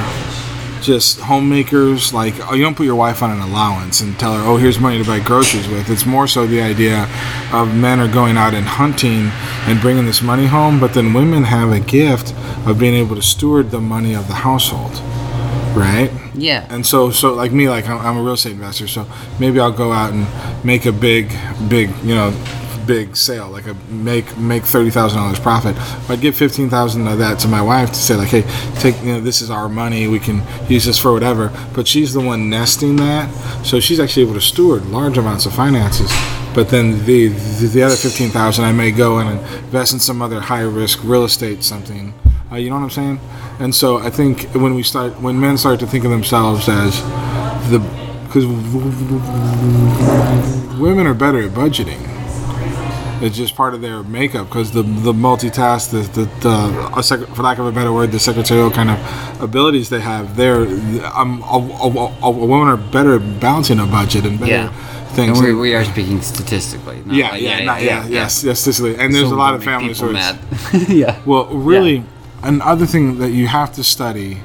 just 0.82 1.20
homemakers. 1.20 2.14
Like 2.14 2.36
oh, 2.50 2.54
you 2.54 2.64
don't 2.64 2.76
put 2.76 2.86
your 2.86 2.96
wife 2.96 3.22
on 3.22 3.32
an 3.32 3.40
allowance 3.40 4.02
and 4.02 4.18
tell 4.20 4.34
her 4.34 4.42
oh 4.48 4.58
here's 4.58 4.80
money 4.80 4.98
to 4.98 5.04
buy 5.04 5.20
groceries 5.20 5.68
with. 5.68 5.90
It's 5.90 6.06
more 6.06 6.28
so 6.28 6.48
the 6.48 6.62
idea 6.62 7.10
of 7.52 7.76
men 7.76 8.00
are 8.00 8.12
going 8.12 8.38
out 8.38 8.54
and 8.54 8.66
hunting 8.66 9.30
and 9.68 9.82
bringing 9.82 10.06
this 10.06 10.22
money 10.22 10.46
home 10.46 10.80
but 10.80 10.94
then 10.94 11.14
women 11.14 11.44
have 11.44 11.72
a 11.72 11.80
gift 11.80 12.34
of 12.66 12.80
being 12.80 12.94
able 12.94 13.16
to 13.16 13.22
steward 13.22 13.72
the 13.72 13.82
money 13.82 14.14
of 14.16 14.28
the 14.28 14.36
household 14.36 14.94
right? 15.76 16.12
Yeah. 16.34 16.66
and 16.70 16.86
so 16.86 17.12
so 17.12 17.34
like 17.34 17.52
me 17.52 17.70
like 17.70 17.88
I'm, 17.88 18.00
I'm 18.00 18.18
a 18.18 18.22
real 18.22 18.34
estate 18.34 18.54
investor 18.54 18.88
so 18.88 19.08
maybe 19.40 19.60
i'll 19.60 19.72
go 19.72 19.92
out 19.92 20.14
and 20.14 20.26
make 20.64 20.86
a 20.86 20.92
big 20.92 21.30
big 21.68 21.90
you 22.04 22.16
know 22.16 22.30
big 22.88 23.16
sale 23.16 23.50
like 23.50 23.68
a 23.68 23.74
make 23.90 24.38
make 24.38 24.64
$30000 24.64 25.42
profit 25.42 25.76
i'd 26.10 26.22
give 26.22 26.36
15000 26.36 27.08
of 27.08 27.18
that 27.18 27.38
to 27.40 27.48
my 27.48 27.62
wife 27.62 27.90
to 27.90 27.96
say 27.96 28.16
like 28.16 28.30
hey 28.30 28.44
take 28.80 28.98
you 29.04 29.14
know 29.14 29.20
this 29.20 29.42
is 29.42 29.52
our 29.52 29.70
money 29.70 30.08
we 30.08 30.20
can 30.20 30.42
use 30.70 30.86
this 30.86 30.98
for 30.98 31.12
whatever 31.12 31.52
but 31.74 31.88
she's 31.88 32.14
the 32.14 32.22
one 32.22 32.50
nesting 32.50 32.96
that 32.96 33.30
so 33.64 33.80
she's 33.80 34.00
actually 34.00 34.24
able 34.24 34.34
to 34.34 34.42
steward 34.42 34.86
large 34.88 35.18
amounts 35.18 35.46
of 35.46 35.54
finances 35.54 36.12
but 36.56 36.70
then 36.70 37.06
the 37.06 37.28
the, 37.28 37.68
the 37.68 37.84
other 37.84 37.96
15000 37.96 38.64
i 38.64 38.72
may 38.72 38.92
go 38.92 39.20
and 39.20 39.40
invest 39.66 39.94
in 39.94 40.00
some 40.00 40.22
other 40.22 40.40
high 40.40 40.62
risk 40.62 41.00
real 41.04 41.26
estate 41.26 41.64
something 41.64 42.14
Uh, 42.50 42.56
you 42.56 42.70
know 42.70 42.78
what 42.78 42.84
I'm 42.84 42.90
saying? 42.90 43.20
And 43.60 43.76
so 43.76 43.98
I 43.98 44.10
think 44.10 44.44
when 44.54 44.74
we 44.74 44.82
start, 44.82 45.20
when 45.20 45.38
men 45.38 45.58
start 45.58 45.80
to 45.82 45.88
think 45.88 46.06
of 46.06 46.12
themselves 46.12 46.70
as 46.70 47.02
the, 47.70 47.80
because 48.24 48.46
women 50.80 51.08
are 51.08 51.14
better 51.14 51.42
at 51.42 51.52
budgeting. 51.52 52.07
It's 53.20 53.36
just 53.36 53.56
part 53.56 53.74
of 53.74 53.82
their 53.82 54.04
makeup 54.04 54.48
because 54.48 54.72
the 54.72 54.84
the 54.84 55.14
multitask, 55.14 55.90
the 55.92 56.02
the, 56.18 56.26
the 56.42 57.26
for 57.36 57.42
lack 57.44 57.58
of 57.58 57.66
a 57.66 57.72
better 57.72 57.92
word, 57.92 58.12
the 58.12 58.20
secretarial 58.20 58.70
kind 58.72 58.90
of 58.92 59.42
abilities 59.42 59.90
they 59.90 60.02
have. 60.02 60.36
They're 60.36 60.62
um, 61.16 61.42
a, 61.44 61.58
a, 61.58 62.16
a, 62.24 62.30
women 62.32 62.68
are 62.68 62.78
better 62.78 63.16
at 63.16 63.40
balancing 63.40 63.80
a 63.80 63.86
budget 63.88 64.26
and 64.26 64.40
better 64.40 64.52
Yeah. 64.52 64.70
things. 65.16 65.40
And 65.40 65.48
we, 65.48 65.54
we 65.56 65.74
are 65.76 65.84
speaking 65.84 66.22
statistically. 66.22 67.02
not 67.06 67.16
yeah, 67.16 67.32
like- 67.32 67.42
yeah, 67.42 67.64
not- 67.64 67.82
yeah, 67.82 68.08
yes, 68.08 68.44
yes, 68.44 68.60
Sicily. 68.60 68.96
And 68.98 69.14
there's 69.14 69.30
So 69.30 69.36
a 69.36 69.38
lot 69.46 69.54
of 69.56 69.64
families 69.64 70.00
where 70.02 70.12
mad. 70.12 70.38
yeah. 70.88 71.20
well, 71.26 71.46
really, 71.48 72.04
another 72.44 72.86
thing 72.86 73.18
that 73.20 73.32
you 73.32 73.48
have 73.48 73.74
to 73.74 73.84
study 73.84 74.42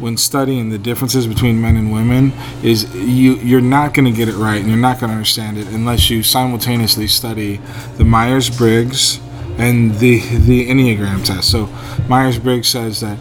when 0.00 0.16
studying 0.16 0.70
the 0.70 0.78
differences 0.78 1.26
between 1.26 1.60
men 1.60 1.76
and 1.76 1.92
women 1.92 2.32
is 2.62 2.94
you 2.94 3.34
you're 3.36 3.60
not 3.60 3.94
going 3.94 4.04
to 4.04 4.16
get 4.16 4.28
it 4.28 4.34
right 4.34 4.60
and 4.60 4.68
you're 4.68 4.76
not 4.76 5.00
going 5.00 5.10
to 5.10 5.14
understand 5.14 5.58
it 5.58 5.66
unless 5.68 6.10
you 6.10 6.22
simultaneously 6.22 7.06
study 7.06 7.60
the 7.96 8.04
Myers 8.04 8.48
Briggs 8.50 9.20
and 9.58 9.94
the 9.96 10.20
the 10.20 10.68
Enneagram 10.68 11.24
test. 11.24 11.50
So 11.50 11.66
Myers 12.08 12.38
Briggs 12.38 12.68
says 12.68 13.00
that 13.00 13.18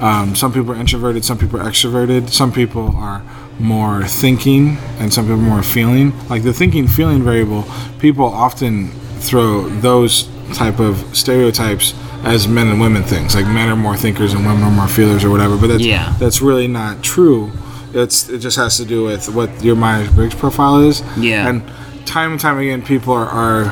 um, 0.00 0.34
some 0.34 0.52
people 0.52 0.72
are 0.72 0.76
introverted, 0.76 1.24
some 1.24 1.38
people 1.38 1.60
are 1.60 1.64
extroverted, 1.64 2.30
some 2.30 2.52
people 2.52 2.96
are 2.96 3.22
more 3.58 4.04
thinking, 4.04 4.76
and 4.98 5.12
some 5.12 5.24
people 5.24 5.40
are 5.40 5.42
more 5.42 5.62
feeling. 5.62 6.12
Like 6.28 6.44
the 6.44 6.52
thinking 6.52 6.86
feeling 6.86 7.22
variable, 7.22 7.64
people 7.98 8.24
often 8.24 8.90
throw 9.18 9.68
those 9.68 10.28
type 10.54 10.78
of 10.78 11.16
stereotypes 11.16 11.94
as 12.24 12.48
men 12.48 12.68
and 12.68 12.80
women 12.80 13.02
things. 13.02 13.34
Like 13.34 13.46
men 13.46 13.68
are 13.68 13.76
more 13.76 13.96
thinkers 13.96 14.32
and 14.34 14.44
women 14.44 14.62
are 14.62 14.70
more 14.70 14.88
feelers 14.88 15.24
or 15.24 15.30
whatever. 15.30 15.56
But 15.56 15.68
that's 15.68 15.82
Yeah. 15.84 16.14
that's 16.18 16.40
really 16.42 16.68
not 16.68 17.02
true. 17.02 17.50
It's 17.94 18.28
it 18.28 18.38
just 18.40 18.56
has 18.56 18.76
to 18.78 18.84
do 18.84 19.04
with 19.04 19.28
what 19.28 19.62
your 19.64 19.76
Myers 19.76 20.10
Briggs 20.10 20.34
profile 20.34 20.80
is. 20.80 21.02
Yeah. 21.16 21.48
And 21.48 21.62
time 22.06 22.32
and 22.32 22.40
time 22.40 22.58
again, 22.58 22.82
people 22.82 23.14
are 23.14 23.26
are, 23.28 23.64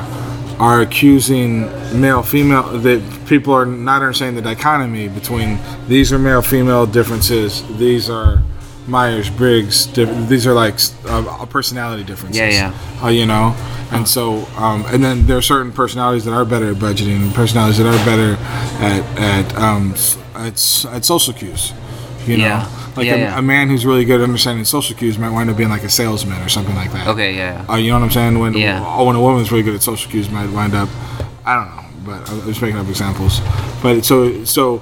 are 0.59 0.81
accusing 0.81 1.69
male 1.99 2.23
female 2.23 2.63
that 2.79 3.01
people 3.27 3.53
are 3.53 3.65
not 3.65 4.01
understanding 4.01 4.41
the 4.41 4.49
dichotomy 4.49 5.07
between 5.07 5.59
these 5.87 6.11
are 6.13 6.17
male 6.19 6.41
female 6.41 6.85
differences. 6.87 7.63
These 7.77 8.09
are 8.09 8.41
Myers 8.87 9.29
Briggs. 9.29 9.85
Diff- 9.87 10.27
these 10.29 10.47
are 10.47 10.53
like 10.53 10.75
uh, 11.07 11.45
personality 11.45 12.03
differences. 12.03 12.39
Yeah, 12.39 12.49
yeah. 12.49 13.03
Uh, 13.03 13.09
you 13.09 13.25
know, 13.25 13.55
and 13.91 14.07
so 14.07 14.45
um, 14.57 14.85
and 14.87 15.03
then 15.03 15.25
there 15.27 15.37
are 15.37 15.41
certain 15.41 15.71
personalities 15.71 16.25
that 16.25 16.33
are 16.33 16.45
better 16.45 16.71
at 16.71 16.77
budgeting, 16.77 17.17
and 17.17 17.33
personalities 17.35 17.77
that 17.77 17.87
are 17.87 18.05
better 18.05 18.35
at 18.83 19.03
at 19.19 19.55
um, 19.57 19.93
at, 20.35 20.85
at 20.93 21.05
social 21.05 21.33
cues. 21.33 21.73
You 22.25 22.37
know, 22.37 22.43
Yeah. 22.45 22.91
like 22.97 23.05
Yeah, 23.05 23.15
a, 23.15 23.17
yeah. 23.19 23.39
a 23.39 23.41
man 23.41 23.69
who's 23.69 23.85
really 23.85 24.03
good 24.03 24.19
at 24.19 24.23
understanding 24.25 24.65
social 24.65 24.97
cues 24.97 25.17
might 25.17 25.29
wind 25.29 25.49
up 25.49 25.55
being 25.55 25.69
like 25.69 25.83
a 25.83 25.89
salesman 25.89 26.41
or 26.41 26.49
something 26.49 26.75
like 26.75 26.91
that. 26.91 27.07
Okay, 27.07 27.33
yeah. 27.35 27.65
Uh, 27.69 27.75
you 27.75 27.89
know 27.89 27.99
what 27.99 28.03
I'm 28.05 28.11
saying? 28.11 28.39
When 28.39 28.53
Yeah. 28.53 28.83
oh, 28.85 29.05
when 29.05 29.15
a 29.15 29.21
woman's 29.21 29.49
really 29.51 29.63
good 29.63 29.75
at 29.75 29.81
social 29.83 30.11
cues, 30.11 30.29
might 30.29 30.49
wind 30.51 30.75
up. 30.75 30.89
I 31.45 31.55
don't 31.55 31.73
know, 31.75 31.83
but 32.05 32.29
I'm 32.29 32.41
just 32.45 32.61
making 32.61 32.77
up 32.77 32.87
examples. 32.89 33.39
But 33.81 34.03
so 34.03 34.43
so, 34.43 34.81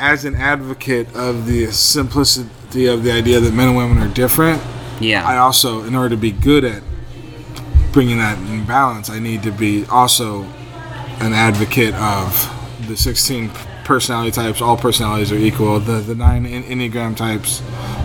as 0.00 0.24
an 0.24 0.34
advocate 0.34 1.14
of 1.14 1.46
the 1.46 1.66
simplicity 1.72 2.86
of 2.86 3.02
the 3.04 3.12
idea 3.12 3.40
that 3.40 3.52
men 3.54 3.68
and 3.68 3.76
women 3.76 3.98
are 3.98 4.08
different, 4.12 4.60
Yeah. 5.00 5.26
I 5.26 5.36
also, 5.38 5.82
in 5.84 5.94
order 5.94 6.10
to 6.10 6.16
be 6.16 6.30
good 6.32 6.64
at 6.64 6.82
bringing 7.92 8.18
that 8.18 8.38
in 8.38 8.64
balance, 8.64 9.10
I 9.10 9.18
need 9.18 9.42
to 9.44 9.50
be 9.50 9.84
also 9.90 10.42
an 11.20 11.32
advocate 11.32 11.94
of 11.94 12.48
the 12.88 12.96
16 12.96 13.50
personality 13.84 14.30
types. 14.30 14.60
All 14.62 14.76
personalities 14.76 15.32
are 15.32 15.36
equal. 15.36 15.80
The 15.80 15.94
the 16.00 16.14
nine 16.14 16.46
en- 16.46 16.62
enneagram 16.64 17.16
types, 17.16 17.62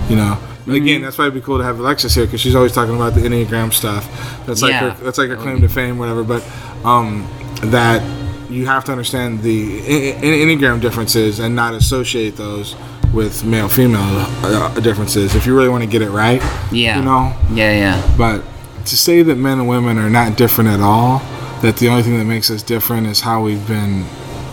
you 0.10 0.16
know. 0.16 0.38
Again, 0.68 1.04
that's 1.04 1.18
why 1.18 1.26
it'd 1.26 1.36
be 1.36 1.41
cool 1.41 1.60
to 1.60 1.64
have 1.64 1.80
Alexis 1.80 2.16
here 2.16 2.26
because 2.26 2.41
she's 2.41 2.56
always 2.56 2.72
talking 2.72 2.96
about 2.96 3.14
the 3.14 3.22
enneagram 3.22 3.72
stuff. 3.72 4.04
That's 4.48 4.64
like 4.64 4.72
Yeah. 4.72 4.89
her, 4.91 5.04
that's 5.04 5.20
like 5.20 5.30
her 5.30 5.36
claim 5.36 5.62
to 5.62 5.70
fame, 5.70 6.00
whatever. 6.00 6.24
But 6.24 6.43
um, 6.84 7.28
that 7.62 8.02
you 8.50 8.66
have 8.66 8.84
to 8.86 8.91
understand 8.91 9.41
the 9.41 9.80
en- 9.80 10.24
en- 10.24 10.48
enneagram 10.48 10.82
differences 10.82 11.39
and 11.39 11.56
not 11.56 11.74
associate 11.74 12.36
those 12.36 12.76
with 13.14 13.43
male 13.46 13.70
female 13.70 14.02
uh, 14.43 14.80
differences. 14.82 15.36
If 15.36 15.46
you 15.46 15.56
really 15.56 15.70
want 15.70 15.84
to 15.84 15.89
get 15.89 16.02
it 16.02 16.10
right, 16.10 16.41
yeah. 16.72 16.98
you 16.98 17.06
know. 17.06 17.34
Yeah, 17.52 17.72
yeah. 17.72 18.16
But 18.18 18.43
to 18.86 18.98
say 18.98 19.22
that 19.24 19.36
men 19.36 19.60
and 19.60 19.68
women 19.68 19.98
are 19.98 20.10
not 20.10 20.38
different 20.38 20.70
at 20.70 20.82
all, 20.82 21.20
that 21.62 21.78
the 21.78 21.88
only 21.89 22.04
thing 22.04 22.18
that 22.18 22.26
makes 22.26 22.52
us 22.52 22.62
different 22.62 23.08
is 23.08 23.22
how 23.22 23.41
we've 23.41 23.66
been 23.68 24.06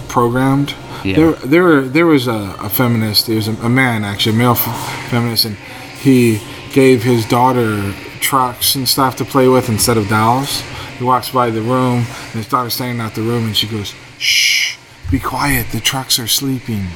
programmed. 0.09 0.75
Yeah. 1.05 1.17
There, 1.17 1.33
there, 1.33 1.81
there 1.83 2.07
was 2.07 2.29
a, 2.29 2.55
a 2.61 2.69
feminist. 2.69 3.27
There 3.27 3.37
was 3.37 3.49
a, 3.49 3.53
a 3.63 3.69
man, 3.69 4.05
actually, 4.05 4.37
a 4.37 4.39
male 4.39 4.53
f- 4.53 5.11
feminist, 5.11 5.45
and 5.45 5.57
he 5.57 6.41
gave 6.73 7.03
his 7.03 7.27
daughter 7.27 7.93
trucks 8.21 8.77
and 8.77 8.89
stuff 8.89 9.17
to 9.17 9.25
play 9.25 9.49
with 9.49 9.69
instead 9.69 9.97
of 9.97 10.09
dolls. 10.09 10.63
He 11.03 11.07
walks 11.09 11.31
by 11.31 11.51
the 11.51 11.61
room, 11.63 11.97
and 12.07 12.35
his 12.35 12.47
daughter's 12.49 12.75
standing 12.75 13.01
out 13.01 13.17
the 13.17 13.23
room, 13.23 13.47
and 13.47 13.57
she 13.57 13.67
goes, 13.67 13.93
"Shh." 14.19 14.77
Be 15.11 15.19
quiet. 15.19 15.67
The 15.73 15.81
trucks 15.81 16.19
are 16.21 16.29
sleeping. 16.29 16.87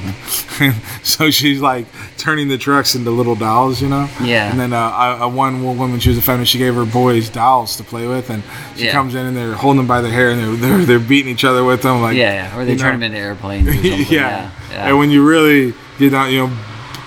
so 1.03 1.29
she's 1.29 1.59
like 1.59 1.85
turning 2.17 2.47
the 2.47 2.57
trucks 2.57 2.95
into 2.95 3.11
little 3.11 3.35
dolls, 3.35 3.81
you 3.81 3.89
know. 3.89 4.09
Yeah. 4.23 4.49
And 4.49 4.57
then 4.59 4.71
uh, 4.73 5.17
a, 5.19 5.23
a 5.25 5.27
one 5.29 5.61
woman, 5.63 5.99
she 5.99 6.07
was 6.09 6.17
a 6.17 6.21
feminist. 6.21 6.51
She 6.53 6.57
gave 6.57 6.73
her 6.75 6.85
boys 6.85 7.29
dolls 7.29 7.75
to 7.75 7.83
play 7.83 8.07
with, 8.07 8.29
and 8.31 8.41
she 8.77 8.85
Yeah. 8.85 8.93
comes 8.93 9.13
in 9.13 9.25
and 9.25 9.35
they're 9.37 9.53
holding 9.53 9.77
them 9.77 9.87
by 9.87 9.99
the 10.01 10.09
hair 10.09 10.31
and 10.31 10.39
they're 10.39 10.55
they're, 10.55 10.85
they're 10.85 10.99
beating 11.07 11.31
each 11.31 11.43
other 11.43 11.63
with 11.65 11.81
them, 11.83 12.01
like 12.01 12.15
Yeah, 12.15 12.31
yeah. 12.49 12.57
Or 12.57 12.63
they 12.65 12.75
turn 12.77 12.93
know. 12.99 13.05
them 13.07 13.13
into 13.13 13.17
airplanes 13.19 13.67
or 13.67 13.73
yeah. 13.87 13.95
yeah. 13.97 14.51
yeah. 14.71 14.87
And 14.87 14.97
when 14.97 15.11
you 15.11 15.27
really 15.27 15.75
get 15.99 16.13
out 16.15 16.31
you 16.31 16.47
know, 16.47 16.57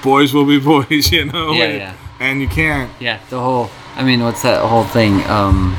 boys 0.05 0.33
will 0.35 0.45
be 0.47 0.61
boys, 0.75 1.11
you 1.11 1.25
know. 1.25 1.51
Yeah, 1.53 1.65
and, 1.65 1.77
yeah. 1.79 1.95
And 2.21 2.41
you 2.43 2.47
can't. 2.47 2.93
Yeah, 3.01 3.19
the 3.31 3.41
whole. 3.41 3.69
I 3.97 4.05
mean, 4.05 4.21
what's 4.23 4.43
that 4.43 4.63
whole 4.65 4.85
thing? 4.85 5.25
Um, 5.25 5.77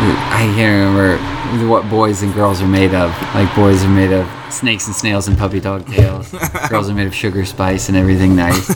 I 0.00 0.52
can't 0.54 0.94
remember 0.94 1.68
what 1.68 1.88
boys 1.90 2.22
and 2.22 2.32
girls 2.32 2.60
are 2.62 2.66
made 2.68 2.94
of. 2.94 3.10
Like 3.34 3.54
boys 3.56 3.84
are 3.84 3.88
made 3.90 4.12
of 4.12 4.28
snakes 4.52 4.86
and 4.86 4.94
snails 4.94 5.26
and 5.28 5.36
puppy 5.36 5.58
dog 5.60 5.86
tails. 5.88 6.30
girls 6.68 6.88
are 6.88 6.94
made 6.94 7.06
of 7.08 7.14
sugar 7.14 7.44
spice 7.44 7.88
and 7.88 7.96
everything 7.96 8.36
nice. 8.36 8.68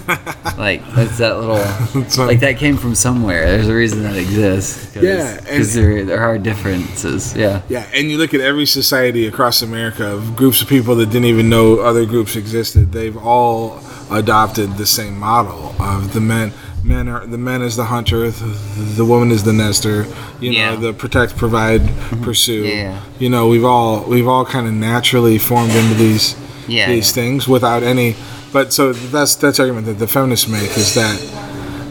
like 0.58 0.82
that's 0.94 1.18
that 1.18 1.38
little. 1.38 1.62
So- 2.08 2.26
like 2.26 2.40
that 2.40 2.56
came 2.56 2.76
from 2.76 2.94
somewhere. 2.96 3.46
There's 3.46 3.68
a 3.68 3.74
reason 3.74 4.02
that 4.02 4.16
exists. 4.16 4.92
Cause, 4.94 5.02
Yeah, 5.04 5.40
because 5.40 5.74
there 5.74 6.04
there 6.04 6.20
are 6.20 6.38
differences. 6.38 7.36
Yeah. 7.36 7.62
Yeah, 7.68 7.86
and 7.94 8.10
you 8.10 8.18
look 8.18 8.34
at 8.34 8.40
every 8.40 8.66
society 8.66 9.26
across 9.26 9.62
America 9.62 10.06
of 10.14 10.34
groups 10.34 10.60
of 10.60 10.68
people 10.68 10.96
that 10.96 11.06
didn't 11.06 11.26
even 11.26 11.48
know 11.48 11.78
other 11.80 12.04
groups 12.04 12.34
existed. 12.34 12.90
They've 12.92 13.16
all 13.16 13.80
adopted 14.10 14.76
the 14.76 14.86
same 14.86 15.18
model 15.18 15.74
of 15.80 16.12
the 16.14 16.20
men. 16.20 16.52
Men 16.84 17.08
are 17.08 17.24
the 17.26 17.38
men 17.38 17.62
is 17.62 17.76
the 17.76 17.84
hunter, 17.84 18.28
the, 18.30 18.58
the 18.96 19.04
woman 19.04 19.30
is 19.30 19.44
the 19.44 19.52
nester. 19.52 20.06
You 20.40 20.52
know, 20.52 20.58
Yeah. 20.58 20.76
the 20.76 20.92
protect, 20.92 21.36
provide, 21.36 21.82
pursue. 22.22 22.64
Yeah. 22.64 23.00
You 23.20 23.28
know, 23.30 23.46
we've 23.48 23.64
all 23.64 24.02
we've 24.04 24.26
all 24.26 24.44
kind 24.44 24.66
of 24.66 24.72
naturally 24.74 25.38
formed 25.38 25.72
into 25.72 25.94
these 25.94 26.34
Yeah, 26.66 26.88
these 26.88 27.08
yeah. 27.08 27.14
things 27.22 27.46
without 27.46 27.82
any. 27.82 28.16
But 28.52 28.72
so 28.72 28.92
that's 28.92 29.34
that's 29.36 29.60
argument 29.60 29.86
that 29.86 29.98
the 29.98 30.08
feminists 30.08 30.48
make 30.48 30.76
is 30.76 30.94
that 30.94 31.20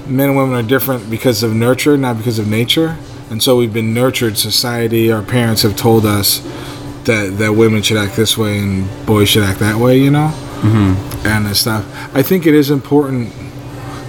men 0.07 0.29
and 0.29 0.37
women 0.37 0.55
are 0.55 0.67
different 0.67 1.09
because 1.09 1.41
of 1.41 1.53
nurture, 1.55 1.97
not 1.97 2.17
because 2.17 2.37
of 2.37 2.47
nature. 2.47 2.97
And 3.29 3.41
so 3.41 3.55
we've 3.55 3.73
been 3.73 3.93
nurtured. 3.93 4.37
Society, 4.37 5.09
our 5.09 5.21
parents 5.21 5.61
have 5.61 5.77
told 5.77 6.05
us 6.05 6.39
that 7.05 7.37
that 7.37 7.53
women 7.53 7.81
should 7.81 7.97
act 7.97 8.17
this 8.17 8.37
way 8.37 8.59
and 8.59 8.87
boys 9.05 9.29
should 9.29 9.43
act 9.43 9.59
that 9.59 9.77
way. 9.77 9.97
You 9.97 10.11
know, 10.11 10.31
mm-hmm. 10.61 11.27
and 11.27 11.47
and 11.47 11.55
stuff. 11.55 11.85
I 12.13 12.21
think 12.23 12.45
it 12.45 12.53
is 12.53 12.69
important, 12.69 13.31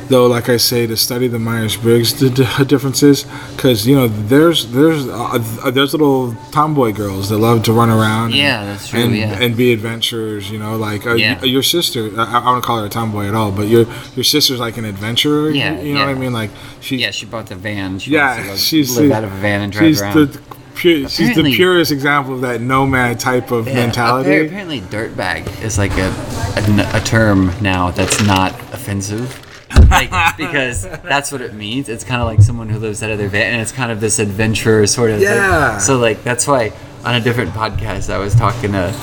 though. 0.08 0.26
Like 0.26 0.48
I 0.48 0.56
say, 0.56 0.86
to 0.86 0.96
study 0.96 1.28
the 1.28 1.38
Myers 1.38 1.76
Briggs 1.76 2.12
d- 2.12 2.30
d- 2.30 2.44
differences, 2.66 3.24
because 3.56 3.86
you 3.86 3.94
know 3.96 4.08
there's 4.08 4.66
there's 4.72 5.06
uh, 5.08 5.70
there's 5.72 5.92
little 5.92 6.34
tomboy 6.50 6.92
girls 6.92 7.28
that 7.30 7.38
love 7.38 7.62
to 7.64 7.72
run 7.72 7.90
around. 7.90 8.26
and- 8.26 8.34
Yeah, 8.34 8.64
that's 8.64 8.88
true, 8.88 9.00
And, 9.00 9.16
yeah. 9.16 9.38
and 9.40 9.56
be 9.56 9.72
adventurers. 9.72 10.50
You 10.50 10.58
know, 10.58 10.76
like 10.76 11.06
uh, 11.06 11.14
Yeah. 11.14 11.38
y- 11.40 11.46
your 11.46 11.62
sister. 11.62 12.10
I, 12.18 12.38
I 12.38 12.44
don't 12.52 12.62
call 12.64 12.78
her 12.80 12.86
a 12.86 12.88
tomboy 12.88 13.26
at 13.26 13.34
all, 13.34 13.50
but 13.52 13.68
your 13.68 13.86
your 14.16 14.24
sister's 14.24 14.60
like 14.60 14.76
an 14.76 14.84
adventurer. 14.84 15.50
you- 15.50 15.56
Yeah, 15.60 15.80
you 15.80 15.94
know 15.94 16.00
what 16.06 16.08
I 16.10 16.14
mean. 16.14 16.32
Like 16.32 16.50
she. 16.80 16.96
Yeah, 16.96 17.10
she 17.10 17.26
bought 17.26 17.46
the 17.46 17.56
van. 17.56 17.98
She 17.98 18.10
Yeah, 18.12 18.56
she's 18.56 18.96
live 18.96 19.08
the- 19.08 19.14
out 19.16 19.24
of 19.24 19.32
a 19.32 19.36
van 19.36 19.60
and 19.62 19.72
drive 19.72 19.86
she's 19.88 20.02
around. 20.02 20.16
the 20.16 20.40
pure, 20.74 21.08
she's 21.08 21.34
the 21.34 21.42
purest 21.54 21.92
example 21.92 22.34
of 22.34 22.40
that 22.40 22.60
nomad 22.60 23.20
type 23.20 23.50
of 23.50 23.66
Yeah, 23.68 23.74
mentality. 23.74 24.30
appar- 24.30 24.46
Apparently, 24.46 24.80
dirtbag 24.80 25.62
is 25.62 25.76
like 25.78 25.92
a, 25.98 26.08
a, 26.56 26.90
a 26.96 27.00
term 27.00 27.52
now 27.60 27.90
that's 27.90 28.22
not 28.24 28.52
offensive. 28.72 29.41
like, 29.90 30.36
because 30.36 30.82
that's 30.82 31.32
what 31.32 31.40
it 31.40 31.54
means. 31.54 31.88
It's 31.88 32.04
kind 32.04 32.20
of 32.20 32.26
like 32.26 32.40
someone 32.40 32.68
who 32.68 32.78
lives 32.78 33.02
out 33.02 33.10
of 33.10 33.18
their 33.18 33.28
van, 33.28 33.52
and 33.52 33.62
it's 33.62 33.72
kind 33.72 33.92
of 33.92 34.00
this 34.00 34.18
adventure 34.18 34.86
sort 34.86 35.10
of. 35.10 35.20
Yeah. 35.20 35.72
Thing. 35.72 35.80
So 35.80 35.98
like 35.98 36.22
that's 36.22 36.46
why 36.46 36.72
on 37.04 37.14
a 37.14 37.20
different 37.20 37.50
podcast 37.50 38.12
I 38.12 38.18
was 38.18 38.34
talking 38.34 38.72
to, 38.72 38.94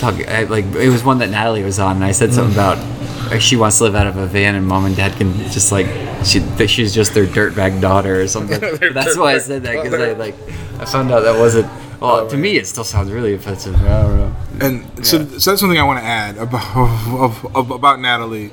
talking 0.00 0.28
I, 0.28 0.44
like 0.44 0.64
it 0.66 0.88
was 0.88 1.04
one 1.04 1.18
that 1.18 1.30
Natalie 1.30 1.64
was 1.64 1.78
on, 1.78 1.96
and 1.96 2.04
I 2.04 2.12
said 2.12 2.32
something 2.32 2.54
mm. 2.54 2.74
about. 2.74 3.30
like, 3.30 3.40
She 3.40 3.56
wants 3.56 3.78
to 3.78 3.84
live 3.84 3.94
out 3.94 4.06
of 4.06 4.16
a 4.16 4.26
van, 4.26 4.54
and 4.54 4.66
mom 4.66 4.84
and 4.84 4.96
dad 4.96 5.16
can 5.16 5.32
just 5.50 5.72
like 5.72 5.86
she 6.24 6.40
she's 6.66 6.94
just 6.94 7.14
their 7.14 7.26
dirtbag 7.26 7.80
daughter 7.80 8.20
or 8.20 8.26
something. 8.28 8.60
That's 8.92 9.16
why 9.16 9.34
I 9.34 9.38
said 9.38 9.62
that 9.62 9.82
because 9.82 9.94
I 9.94 10.12
like 10.12 10.34
I 10.78 10.84
found 10.84 11.10
out 11.10 11.20
that 11.20 11.38
wasn't 11.38 11.70
Well, 12.00 12.20
oh, 12.20 12.28
to 12.30 12.36
me, 12.36 12.56
it 12.56 12.66
still 12.66 12.84
sounds 12.84 13.10
really 13.10 13.34
offensive. 13.34 13.74
I 13.76 14.02
don't 14.02 14.16
know. 14.16 14.36
And 14.60 15.06
so, 15.06 15.24
so 15.26 15.50
that's 15.50 15.60
something 15.60 15.78
I 15.78 15.82
want 15.82 15.98
to 15.98 16.04
add 16.04 16.38
about 16.38 16.76
of, 16.76 17.56
of, 17.56 17.70
about 17.70 18.00
Natalie, 18.00 18.50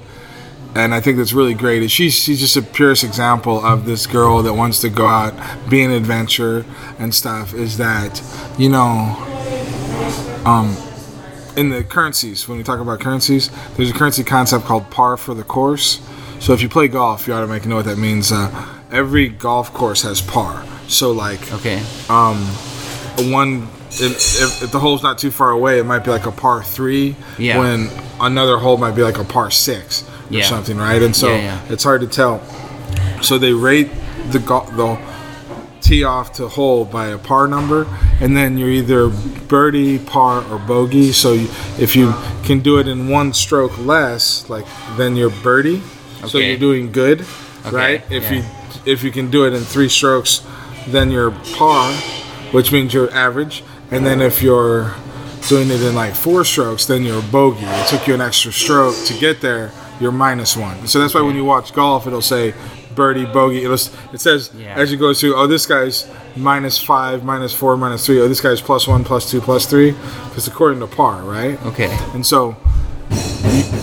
and 0.77 0.93
I 0.93 1.01
think 1.01 1.17
that's 1.17 1.33
really 1.33 1.53
great. 1.53 1.81
Is 1.83 1.91
she's 1.91 2.13
she's 2.13 2.39
just 2.39 2.55
a 2.55 2.61
purest 2.61 3.03
example 3.03 3.63
of 3.65 3.85
this 3.85 4.05
girl 4.05 4.43
that 4.43 4.53
wants 4.53 4.79
to 4.81 4.89
go 4.89 5.07
out, 5.07 5.33
be 5.69 5.81
an 5.83 5.91
adventure 5.91 6.65
and 6.99 7.13
stuff. 7.13 7.53
Is 7.53 7.77
that 7.77 8.21
you 8.57 8.69
know, 8.69 9.15
um, 10.45 10.75
in 11.55 11.69
the 11.69 11.83
currencies 11.83 12.47
when 12.47 12.57
we 12.57 12.63
talk 12.63 12.79
about 12.79 12.99
currencies, 12.99 13.49
there's 13.75 13.89
a 13.89 13.93
currency 13.93 14.23
concept 14.23 14.65
called 14.65 14.89
par 14.91 15.17
for 15.17 15.33
the 15.33 15.43
course. 15.43 16.01
So 16.39 16.53
if 16.53 16.61
you 16.61 16.69
play 16.69 16.87
golf, 16.87 17.27
you 17.27 17.33
automatically 17.33 17.69
know 17.69 17.77
what 17.77 17.85
that 17.85 17.97
means. 17.97 18.31
Uh, 18.31 18.49
every 18.91 19.27
golf 19.29 19.73
course 19.73 20.03
has 20.03 20.21
par. 20.21 20.63
So 20.87 21.11
like 21.11 21.51
Okay. 21.53 21.81
um, 22.09 22.37
one 23.31 23.67
if, 23.89 24.41
if, 24.41 24.63
if 24.63 24.71
the 24.71 24.79
hole's 24.79 25.01
not 25.01 25.17
too 25.17 25.31
far 25.31 25.49
away, 25.49 25.79
it 25.79 25.85
might 25.85 26.03
be 26.03 26.11
like 26.11 26.27
a 26.27 26.31
par 26.31 26.61
three. 26.61 27.15
Yeah. 27.39 27.57
When 27.57 27.89
another 28.19 28.57
hole 28.57 28.77
might 28.77 28.95
be 28.95 29.01
like 29.01 29.17
a 29.17 29.23
par 29.23 29.49
six 29.49 30.03
or 30.31 30.41
something, 30.43 30.77
right? 30.77 31.01
And 31.01 31.15
so 31.15 31.27
Yeah, 31.29 31.37
yeah. 31.65 31.73
it's 31.73 31.83
hard 31.83 32.01
to 32.01 32.07
tell. 32.07 32.41
So 33.21 33.37
they 33.37 33.53
rate 33.53 33.89
the 34.31 34.39
go- 34.39 34.65
the 34.75 34.97
tee 35.81 36.03
off 36.03 36.33
to 36.33 36.47
hole 36.47 36.83
by 36.85 37.07
a 37.07 37.17
par 37.17 37.47
number, 37.47 37.87
and 38.19 38.35
then 38.35 38.57
you're 38.57 38.69
either 38.69 39.07
birdie, 39.47 39.99
par, 39.99 40.43
or 40.51 40.57
bogey. 40.59 41.11
So 41.11 41.33
you, 41.33 41.47
if 41.79 41.95
you 41.95 42.13
can 42.43 42.59
do 42.59 42.77
it 42.79 42.87
in 42.87 43.07
one 43.09 43.31
stroke 43.33 43.77
less, 43.77 44.49
like 44.49 44.65
then 44.97 45.15
you're 45.15 45.29
birdie. 45.29 45.81
So 46.27 46.39
you're 46.39 46.57
doing 46.57 46.91
good, 46.91 47.21
Okay, 47.65 47.75
right? 47.75 48.03
If 48.11 48.23
yeah. 48.23 48.33
you 48.33 48.43
if 48.85 49.03
you 49.03 49.11
can 49.11 49.29
do 49.29 49.45
it 49.45 49.53
in 49.53 49.61
three 49.63 49.89
strokes, 49.89 50.45
then 50.87 51.11
you're 51.11 51.31
par, 51.55 51.91
which 52.51 52.71
means 52.71 52.93
you're 52.93 53.11
average. 53.13 53.63
And 53.91 54.05
then 54.05 54.19
if 54.21 54.41
you're 54.41 54.93
doing 55.47 55.69
it 55.69 55.81
in 55.81 55.95
like 55.95 56.13
four 56.15 56.43
strokes, 56.43 56.85
then 56.85 57.03
you're 57.03 57.21
bogey. 57.21 57.63
It 57.65 57.87
took 57.87 58.07
you 58.07 58.13
an 58.13 58.21
extra 58.21 58.51
stroke 58.51 58.95
to 59.05 59.13
get 59.19 59.39
there. 59.41 59.71
You're 59.99 60.11
minus 60.11 60.55
one. 60.55 60.87
So 60.87 60.99
that's 60.99 61.13
why 61.13 61.21
when 61.21 61.35
you 61.35 61.43
watch 61.45 61.73
golf, 61.73 62.05
it'll 62.07 62.21
say 62.21 62.53
birdie, 62.95 63.25
bogey. 63.25 63.63
It'll, 63.63 63.73
it 64.13 64.19
says 64.19 64.51
Yeah. 64.55 64.75
as 64.75 64.91
you 64.91 64.97
go 64.97 65.13
through, 65.13 65.35
oh, 65.35 65.47
this 65.47 65.65
guy's 65.65 66.07
minus 66.35 66.77
five, 66.81 67.23
minus 67.23 67.53
four, 67.53 67.77
minus 67.77 68.05
three. 68.05 68.19
Oh, 68.21 68.27
this 68.27 68.41
guy's 68.41 68.61
plus 68.61 68.87
one, 68.87 69.03
plus 69.03 69.29
two, 69.29 69.41
plus 69.41 69.65
three. 69.65 69.91
Because 69.91 70.47
according 70.47 70.79
to 70.81 70.87
par, 70.87 71.21
right? 71.23 71.63
Okay. 71.65 71.95
And 72.13 72.25
so 72.25 72.55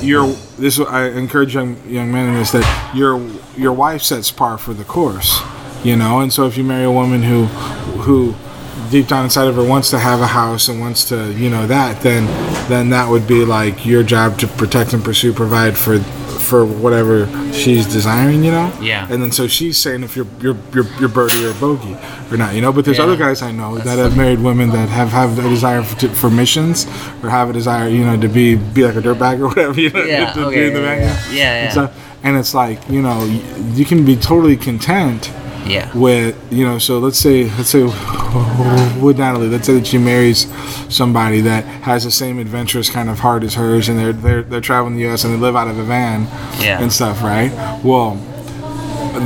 your 0.02 0.26
this 0.58 0.78
I 0.78 1.06
encourage 1.08 1.54
young 1.54 1.76
young 1.88 2.12
men 2.12 2.28
in 2.28 2.34
this 2.34 2.52
that 2.52 2.92
your 2.94 3.18
your 3.56 3.72
wife 3.72 4.02
sets 4.02 4.30
par 4.30 4.58
for 4.58 4.74
the 4.74 4.84
course, 4.84 5.40
you 5.82 5.96
know. 5.96 6.20
And 6.20 6.32
so 6.32 6.46
if 6.46 6.56
you 6.56 6.64
marry 6.64 6.84
a 6.84 6.90
woman 6.92 7.22
who 7.22 7.44
who 8.04 8.34
deep 8.90 9.06
down 9.08 9.24
inside 9.24 9.48
of 9.48 9.56
her 9.56 9.64
wants 9.64 9.90
to 9.90 9.98
have 9.98 10.20
a 10.20 10.26
house 10.26 10.68
and 10.68 10.80
wants 10.80 11.04
to 11.08 11.32
you 11.34 11.48
know 11.50 11.66
that 11.66 12.00
then 12.02 12.26
then 12.68 12.90
that 12.90 13.08
would 13.08 13.26
be 13.26 13.44
like 13.44 13.84
your 13.86 14.02
job 14.02 14.38
to 14.38 14.46
protect 14.46 14.92
and 14.92 15.02
pursue 15.04 15.32
provide 15.32 15.76
for 15.76 15.98
for 15.98 16.66
whatever 16.66 17.26
she's 17.52 17.86
desiring 17.90 18.44
you 18.44 18.50
know 18.50 18.70
Yeah. 18.80 19.06
and 19.10 19.22
then 19.22 19.32
so 19.32 19.46
she's 19.46 19.78
saying 19.78 20.02
if 20.02 20.14
you're 20.14 20.26
you're 20.40 20.56
you're, 20.74 20.84
you're 21.00 21.08
birdie 21.08 21.44
or 21.46 21.54
bogey 21.54 21.96
or 22.30 22.36
not 22.36 22.54
you 22.54 22.60
know 22.60 22.72
but 22.72 22.84
there's 22.84 22.98
Yeah. 22.98 23.04
other 23.04 23.16
guys 23.16 23.40
I 23.40 23.50
know 23.50 23.76
That's 23.76 23.86
that 23.86 23.98
have 23.98 24.16
married 24.16 24.40
women 24.40 24.68
that 24.70 24.88
have 24.90 25.08
have 25.10 25.38
a 25.38 25.42
desire 25.48 25.82
for, 25.82 25.98
to, 26.00 26.08
for 26.10 26.28
missions 26.30 26.84
or 27.22 27.30
have 27.30 27.48
a 27.48 27.52
desire 27.54 27.88
you 27.88 28.04
know 28.04 28.20
to 28.20 28.28
be 28.28 28.56
be 28.56 28.84
like 28.84 28.96
a 28.96 29.00
dirtbag 29.00 29.40
or 29.40 29.48
whatever 29.48 29.80
you 29.84 29.90
know 29.90 30.04
Yeah, 30.04 30.32
to 30.32 30.46
okay, 30.46 30.70
yeah, 30.70 30.78
yeah. 30.78 30.96
Yeah, 30.98 31.54
and 31.54 31.64
yeah. 31.64 31.70
stuff. 31.70 32.18
and 32.22 32.36
it's 32.36 32.52
like 32.54 32.86
you 32.90 33.00
know 33.00 33.24
you 33.72 33.84
can 33.86 34.04
be 34.04 34.14
totally 34.16 34.56
content 34.56 35.32
Yeah. 35.66 35.90
with 35.96 36.36
you 36.52 36.64
know 36.64 36.78
so 36.78 36.98
let's 36.98 37.18
say 37.18 37.44
let's 37.56 37.70
say 37.70 37.84
with 39.00 39.18
Natalie 39.18 39.48
let's 39.48 39.66
say 39.66 39.74
that 39.74 39.86
she 39.86 39.98
marries 39.98 40.46
somebody 40.94 41.40
that 41.42 41.64
has 41.64 42.04
the 42.04 42.10
same 42.10 42.38
adventurous 42.38 42.90
kind 42.90 43.08
of 43.08 43.18
heart 43.18 43.42
as 43.44 43.54
hers 43.54 43.88
and 43.88 43.98
they're 43.98 44.12
they're, 44.12 44.42
they're 44.42 44.60
traveling 44.60 44.96
the 44.96 45.06
US 45.08 45.24
and 45.24 45.32
they 45.34 45.38
live 45.38 45.56
out 45.56 45.68
of 45.68 45.78
a 45.78 45.84
van 45.84 46.22
Yeah. 46.60 46.80
and 46.82 46.92
stuff 46.92 47.22
right 47.22 47.50
well 47.84 48.16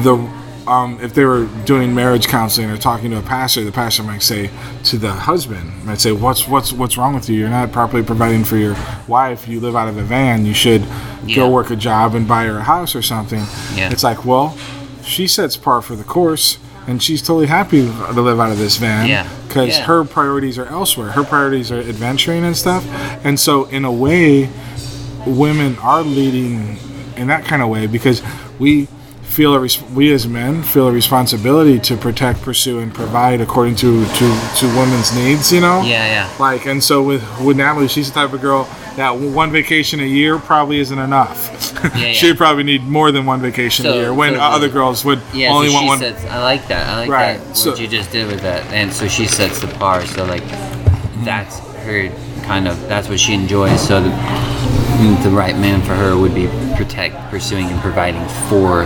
the 0.02 0.38
um, 0.66 0.98
if 1.00 1.14
they 1.14 1.24
were 1.24 1.46
doing 1.64 1.94
marriage 1.94 2.26
counseling 2.28 2.68
or 2.68 2.76
talking 2.76 3.10
to 3.12 3.16
a 3.18 3.22
pastor, 3.22 3.64
the 3.64 3.72
pastor 3.72 4.02
might 4.02 4.20
say 4.20 4.50
to 4.84 4.98
the 4.98 5.10
husband, 5.10 5.72
might 5.86 5.98
say, 5.98 6.12
"What's 6.12 6.46
what's 6.46 6.74
what's 6.74 6.98
wrong 6.98 7.14
with 7.14 7.30
you? 7.30 7.36
You're 7.38 7.48
not 7.48 7.72
properly 7.72 8.02
providing 8.02 8.44
for 8.44 8.58
your 8.58 8.76
wife. 9.06 9.48
You 9.48 9.60
live 9.60 9.74
out 9.74 9.88
of 9.88 9.96
a 9.96 10.02
van. 10.02 10.44
You 10.44 10.52
should 10.52 10.84
Yeah. 11.24 11.36
go 11.36 11.48
work 11.48 11.70
a 11.70 11.76
job 11.76 12.14
and 12.14 12.28
buy 12.28 12.44
her 12.44 12.58
a 12.58 12.62
house 12.62 12.94
or 12.94 13.00
something." 13.00 13.42
Yeah. 13.76 13.90
It's 13.90 14.04
like, 14.04 14.26
well, 14.26 14.58
she 15.08 15.26
sets 15.26 15.56
par 15.56 15.80
for 15.82 15.96
the 15.96 16.04
course, 16.04 16.58
and 16.86 17.02
she's 17.02 17.20
totally 17.20 17.46
happy 17.46 17.82
to 17.86 18.20
live 18.22 18.38
out 18.40 18.50
of 18.52 18.58
this 18.58 18.76
van 18.76 19.06
Yeah. 19.08 19.26
because 19.46 19.76
Yeah. 19.78 19.84
her 19.84 20.04
priorities 20.04 20.58
are 20.58 20.66
elsewhere. 20.66 21.10
Her 21.10 21.24
priorities 21.24 21.70
are 21.72 21.78
adventuring 21.80 22.44
and 22.44 22.56
stuff, 22.56 22.84
and 23.24 23.38
so 23.40 23.64
in 23.66 23.84
a 23.84 23.92
way, 23.92 24.48
women 25.26 25.76
are 25.82 26.02
leading 26.02 26.78
in 27.16 27.26
that 27.28 27.44
kind 27.44 27.62
of 27.62 27.68
way 27.68 27.86
because 27.86 28.22
we 28.58 28.86
feel 29.22 29.54
a 29.54 29.58
res- 29.60 29.82
we 29.94 30.12
as 30.12 30.26
men 30.26 30.62
feel 30.62 30.88
a 30.88 30.92
responsibility 30.92 31.78
to 31.78 31.96
protect, 31.96 32.42
pursue, 32.42 32.78
and 32.78 32.92
provide 32.94 33.40
according 33.40 33.74
to 33.76 34.04
to 34.06 34.40
to 34.56 34.66
women's 34.78 35.14
needs. 35.14 35.52
You 35.52 35.60
know. 35.60 35.82
Yeah, 35.82 36.06
yeah. 36.06 36.28
Like 36.38 36.66
and 36.66 36.82
so 36.82 37.02
with 37.02 37.22
with 37.40 37.56
Natalie, 37.56 37.88
she's 37.88 38.08
the 38.10 38.14
type 38.20 38.32
of 38.32 38.40
girl 38.40 38.66
that 38.98 39.16
one 39.16 39.50
vacation 39.50 40.00
a 40.00 40.04
year 40.04 40.38
probably 40.38 40.78
isn't 40.80 40.98
enough. 40.98 41.72
Yeah, 41.82 41.96
yeah. 41.98 42.12
She'd 42.18 42.36
probably 42.36 42.64
need 42.64 42.82
more 42.82 43.10
than 43.12 43.24
one 43.26 43.40
vacation 43.40 43.84
So- 43.84 43.92
a 43.92 43.96
year. 43.96 44.14
When 44.14 44.32
so 44.32 44.36
the- 44.38 44.42
other 44.44 44.68
girls 44.68 45.04
would 45.04 45.20
Yeah, 45.32 45.52
only 45.52 45.68
so 45.68 45.74
want 45.74 45.84
she 45.84 45.88
one. 45.88 45.98
sets. 46.00 46.24
I 46.26 46.42
like 46.42 46.68
that. 46.68 46.86
I 46.88 46.98
like 47.00 47.08
Right, 47.10 47.38
that. 47.38 47.66
what 47.66 47.80
you 47.80 47.88
just 47.88 48.10
did 48.12 48.26
with 48.26 48.40
that, 48.42 48.64
and 48.72 48.92
so 48.92 49.08
she 49.08 49.26
sets 49.26 49.60
the 49.60 49.68
par. 49.68 50.04
So 50.06 50.24
like, 50.24 50.42
mm-hmm. 50.42 51.24
that's 51.24 51.58
her 51.84 52.10
kind 52.42 52.66
of. 52.68 52.78
That's 52.88 53.08
what 53.08 53.18
she 53.20 53.34
enjoys. 53.34 53.80
So 53.86 54.00
the, 54.02 54.10
the 55.22 55.30
right 55.30 55.56
man 55.56 55.80
for 55.82 55.94
her 55.94 56.16
would 56.16 56.34
be 56.34 56.48
protect, 56.76 57.16
pursuing, 57.30 57.66
and 57.66 57.80
providing 57.80 58.26
for 58.48 58.84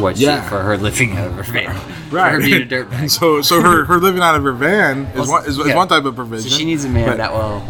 what 0.00 0.16
Yeah. 0.16 0.42
she 0.42 0.48
for 0.48 0.60
her 0.60 0.76
living 0.76 1.16
out 1.16 1.28
of 1.28 1.34
her 1.34 1.42
van. 1.44 1.78
For 2.08 2.16
Right. 2.16 2.32
her 2.32 2.40
being 2.40 2.62
a 2.62 2.66
dirtbag. 2.66 3.10
so 3.18 3.40
so 3.42 3.60
her, 3.62 3.84
her 3.84 3.98
living 4.08 4.22
out 4.22 4.34
of 4.34 4.42
her 4.42 4.52
van 4.52 5.04
is 5.06 5.14
Well, 5.16 5.28
one 5.28 5.46
is, 5.46 5.58
is 5.58 5.74
one 5.74 5.86
type 5.88 6.04
of 6.04 6.16
provision. 6.16 6.50
So 6.50 6.56
she 6.58 6.64
needs 6.64 6.84
a 6.84 6.88
man 6.88 7.16
that 7.18 7.32
will 7.32 7.62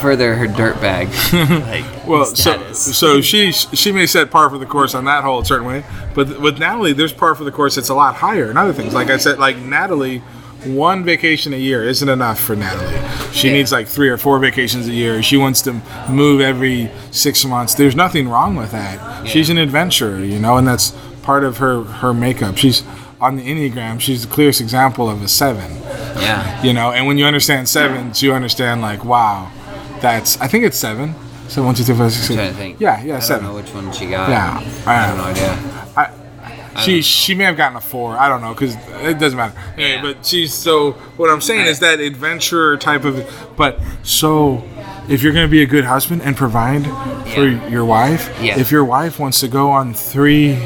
further 0.00 0.34
her 0.36 0.46
dirtbag. 0.46 1.08
like 1.66 2.06
Well, 2.06 2.24
so 2.24 2.34
status. 2.34 2.96
so 2.96 3.20
she 3.20 3.52
she 3.52 3.92
may 3.92 4.06
set 4.06 4.30
par 4.30 4.50
for 4.50 4.58
the 4.58 4.66
course 4.66 4.94
on 4.94 5.04
that 5.04 5.22
hole 5.24 5.40
a 5.40 5.44
certain 5.44 5.66
way, 5.66 5.84
but 6.14 6.40
with 6.40 6.58
Natalie, 6.58 6.92
there's 6.92 7.12
par 7.12 7.34
for 7.34 7.44
the 7.44 7.52
course 7.52 7.76
that's 7.76 7.88
a 7.90 7.94
lot 7.94 8.16
higher. 8.16 8.48
And 8.50 8.58
other 8.58 8.72
things, 8.72 8.92
like 8.94 9.08
I 9.10 9.16
said, 9.18 9.38
like 9.38 9.56
Natalie, 9.58 10.18
one 10.64 11.04
vacation 11.04 11.52
a 11.52 11.56
year 11.56 11.84
isn't 11.84 12.08
enough 12.08 12.40
for 12.40 12.56
Natalie. 12.56 13.00
She 13.32 13.48
Yeah. 13.48 13.54
needs 13.54 13.72
like 13.72 13.86
three 13.88 14.08
or 14.08 14.16
four 14.16 14.38
vacations 14.38 14.88
a 14.88 14.92
year. 14.92 15.22
She 15.22 15.36
wants 15.36 15.62
to 15.62 15.80
move 16.08 16.40
every 16.40 16.90
six 17.12 17.44
months. 17.44 17.74
There's 17.74 17.96
nothing 17.96 18.28
wrong 18.28 18.56
with 18.56 18.72
that. 18.72 19.26
She's 19.26 19.48
an 19.50 19.58
adventurer, 19.58 20.18
you 20.18 20.38
know, 20.38 20.56
and 20.56 20.66
that's 20.66 20.92
part 21.22 21.44
of 21.44 21.58
her 21.58 21.82
her 21.84 22.12
makeup. 22.12 22.56
She's 22.56 22.82
on 23.20 23.36
the 23.36 23.42
Enneagram. 23.44 24.00
She's 24.00 24.26
the 24.26 24.32
clearest 24.32 24.60
example 24.60 25.08
of 25.08 25.22
a 25.22 25.28
seven 25.28 25.70
yeah. 26.16 26.62
you 26.62 26.72
know 26.72 26.90
and 26.92 27.06
when 27.06 27.16
you 27.18 27.24
understand 27.24 27.68
sevens 27.68 28.22
you 28.22 28.32
understand 28.34 28.82
like 28.82 29.02
wow 29.04 29.50
that's 30.02 30.40
i 30.40 30.46
think 30.48 30.64
it's 30.64 30.76
seven 30.76 31.14
so 31.48 31.62
one 31.62 31.74
two 31.74 31.82
three 31.84 31.94
five 31.96 32.12
six 32.12 32.30
I'm 32.30 32.36
seven. 32.36 32.44
trying 32.44 32.52
to 32.52 32.58
think. 32.58 32.80
yeah 32.80 33.02
yeah 33.02 33.16
I 33.16 33.20
seven 33.20 33.44
don't 33.44 33.54
know 33.54 33.60
which 33.62 33.72
one 33.74 33.92
she 33.92 34.06
got. 34.06 34.28
Yeah, 34.28 34.58
I 34.86 34.90
I 34.90 34.94
have 35.06 35.16
no 35.16 35.24
idea. 35.24 36.18
she 36.84 37.02
she 37.02 37.34
may 37.34 37.44
have 37.44 37.56
gotten 37.58 37.76
a 37.76 37.80
four 37.82 38.16
i 38.16 38.28
don't 38.30 38.40
know 38.40 38.54
because 38.54 38.74
it 39.02 39.18
doesn't 39.18 39.36
matter 39.36 39.54
anyway, 39.76 39.90
Yeah. 39.96 40.02
but 40.02 40.24
she's 40.24 40.54
so 40.54 40.92
what 41.18 41.28
i'm 41.28 41.42
saying 41.42 41.66
is 41.66 41.80
that 41.80 42.00
adventurer 42.00 42.78
type 42.78 43.04
of 43.04 43.22
but 43.58 43.78
so 44.02 44.64
if 45.08 45.22
you're 45.22 45.34
going 45.34 45.46
to 45.46 45.50
be 45.50 45.62
a 45.62 45.66
good 45.66 45.84
husband 45.84 46.22
and 46.22 46.34
provide 46.34 46.84
for 47.34 47.46
Yeah. 47.46 47.68
your 47.68 47.84
wife 47.84 48.34
Yeah. 48.40 48.58
if 48.58 48.70
your 48.72 48.84
wife 48.86 49.18
wants 49.18 49.40
to 49.40 49.48
go 49.48 49.70
on 49.70 49.92
three 49.92 50.56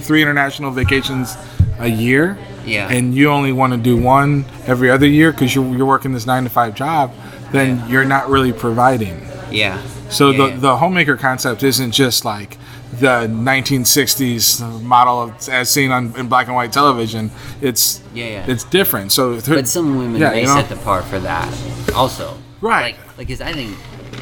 three 0.00 0.22
international 0.22 0.72
vacations 0.72 1.36
a 1.78 1.86
year 1.88 2.36
Yeah. 2.66 2.88
and 2.90 3.14
you 3.14 3.30
only 3.30 3.52
want 3.52 3.74
to 3.74 3.78
do 3.78 3.96
one 3.96 4.46
every 4.66 4.90
other 4.90 5.06
year 5.06 5.30
because 5.30 5.54
you're, 5.54 5.76
you're 5.76 5.86
working 5.86 6.12
this 6.12 6.26
nine 6.26 6.42
to 6.44 6.50
five 6.50 6.74
job 6.74 7.12
then 7.54 7.88
you're 7.88 8.04
not 8.04 8.28
really 8.28 8.52
providing 8.52 9.16
Yeah. 9.50 9.80
so 10.10 10.30
Yeah, 10.30 10.36
the 10.38 10.46
yeah. 10.50 10.56
the 10.66 10.76
homemaker 10.76 11.16
concept 11.16 11.62
isn't 11.62 11.92
just 11.92 12.24
like 12.24 12.58
the 13.00 13.26
1960s 13.28 14.60
model 14.82 15.22
of, 15.22 15.48
as 15.48 15.68
seen 15.70 15.90
on 15.90 16.14
in 16.16 16.28
black 16.28 16.46
and 16.46 16.54
white 16.54 16.72
television. 16.72 17.30
It's 17.60 18.00
Yeah, 18.14 18.26
yeah. 18.26 18.46
it's 18.52 18.64
different. 18.64 19.10
So 19.12 19.40
But 19.40 19.66
some 19.68 19.96
women 19.98 20.20
yeah, 20.20 20.30
may 20.30 20.42
you 20.42 20.46
know? 20.46 20.54
set 20.60 20.68
the 20.68 20.76
par 20.76 21.02
for 21.02 21.18
that 21.20 21.48
also. 21.94 22.36
Right. 22.60 22.94
Like, 22.94 23.18
like, 23.18 23.28
cause 23.28 23.40
I 23.40 23.52
think 23.52 23.76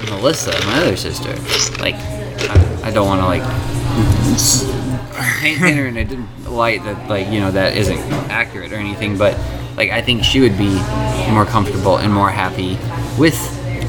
Melissa, 0.09 0.51
my 0.66 0.78
other 0.78 0.97
sister, 0.97 1.30
like, 1.83 1.95
I, 1.95 2.89
I 2.89 2.91
don't 2.91 3.07
want 3.07 3.20
to 3.20 3.26
like 3.26 3.43
paint, 5.41 5.59
her 5.59 5.87
in 5.87 5.97
a 6.47 6.51
light 6.51 6.83
that 6.85 7.09
like 7.09 7.28
you 7.28 7.41
know 7.41 7.51
that 7.51 7.76
isn't 7.76 7.99
accurate 8.30 8.72
or 8.72 8.76
anything, 8.76 9.16
but 9.18 9.37
like 9.77 9.91
I 9.91 10.03
think 10.03 10.25
she 10.25 10.41
would 10.41 10.57
be 10.59 10.75
more 11.31 11.45
comfortable 11.45 11.99
and 11.99 12.12
more 12.12 12.31
happy 12.31 12.79
with 13.18 13.39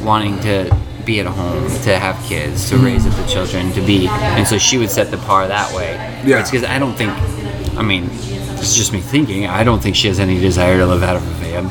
wanting 0.04 0.40
to 0.42 0.76
be 1.06 1.20
at 1.20 1.26
home, 1.26 1.68
to 1.84 2.00
have 2.00 2.22
kids, 2.26 2.70
to 2.70 2.76
mm-hmm. 2.76 2.86
raise 2.86 3.06
up 3.06 3.14
the 3.16 3.26
children, 3.26 3.72
to 3.74 3.82
be, 3.82 4.08
and 4.08 4.48
so 4.48 4.58
she 4.58 4.78
would 4.78 4.90
set 4.90 5.12
the 5.12 5.18
par 5.18 5.48
that 5.48 5.74
way. 5.74 5.94
Yeah. 6.26 6.40
It's 6.40 6.50
because 6.50 6.66
I 6.68 6.80
don't 6.80 6.96
think, 6.96 7.12
I 7.78 7.82
mean, 7.82 8.10
it's 8.64 8.76
just 8.76 8.94
me 8.94 9.02
thinking. 9.02 9.46
I 9.46 9.64
don't 9.64 9.82
think 9.82 9.96
she 9.96 10.08
has 10.08 10.20
any 10.20 10.40
desire 10.40 10.78
to 10.78 10.86
live 10.86 11.04
out 11.04 11.18
of 11.18 11.28
a 11.28 11.32
van. 11.32 11.66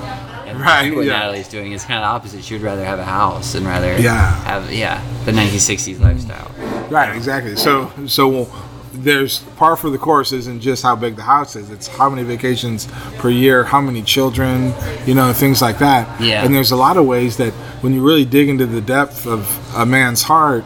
And 0.46 0.60
Right, 0.60 0.94
what 0.94 1.06
yeah. 1.06 1.20
Natalie's 1.20 1.48
doing. 1.48 1.72
is 1.72 1.84
kind 1.84 1.98
of 1.98 2.02
the 2.02 2.08
opposite. 2.08 2.44
She 2.44 2.54
would 2.54 2.62
rather 2.62 2.84
have 2.84 2.98
a 2.98 3.04
house 3.04 3.54
and 3.54 3.64
rather 3.64 3.98
Yeah. 3.98 4.34
have 4.44 4.70
yeah 4.70 5.02
the 5.24 5.32
1960s 5.32 5.98
lifestyle. 6.00 6.50
Right, 6.90 7.16
exactly. 7.16 7.56
So, 7.56 7.90
so 8.06 8.44
there's 8.92 9.40
par 9.56 9.76
for 9.76 9.90
the 9.90 9.98
course 9.98 10.32
isn't 10.32 10.60
just 10.60 10.82
how 10.82 10.96
big 10.96 11.16
the 11.16 11.22
house 11.22 11.56
is; 11.56 11.70
it's 11.70 11.86
how 11.88 12.10
many 12.10 12.22
vacations 12.22 12.86
per 13.18 13.30
year, 13.30 13.64
how 13.64 13.80
many 13.80 14.02
children, 14.02 14.74
you 15.06 15.14
know, 15.14 15.32
things 15.32 15.60
like 15.62 15.78
that. 15.78 16.20
Yeah. 16.20 16.44
And 16.44 16.54
there's 16.54 16.70
a 16.70 16.76
lot 16.76 16.96
of 16.96 17.06
ways 17.06 17.36
that 17.38 17.52
when 17.82 17.92
you 17.94 18.02
really 18.06 18.24
dig 18.24 18.48
into 18.48 18.66
the 18.66 18.80
depth 18.80 19.26
of 19.26 19.46
a 19.76 19.86
man's 19.86 20.22
heart, 20.22 20.64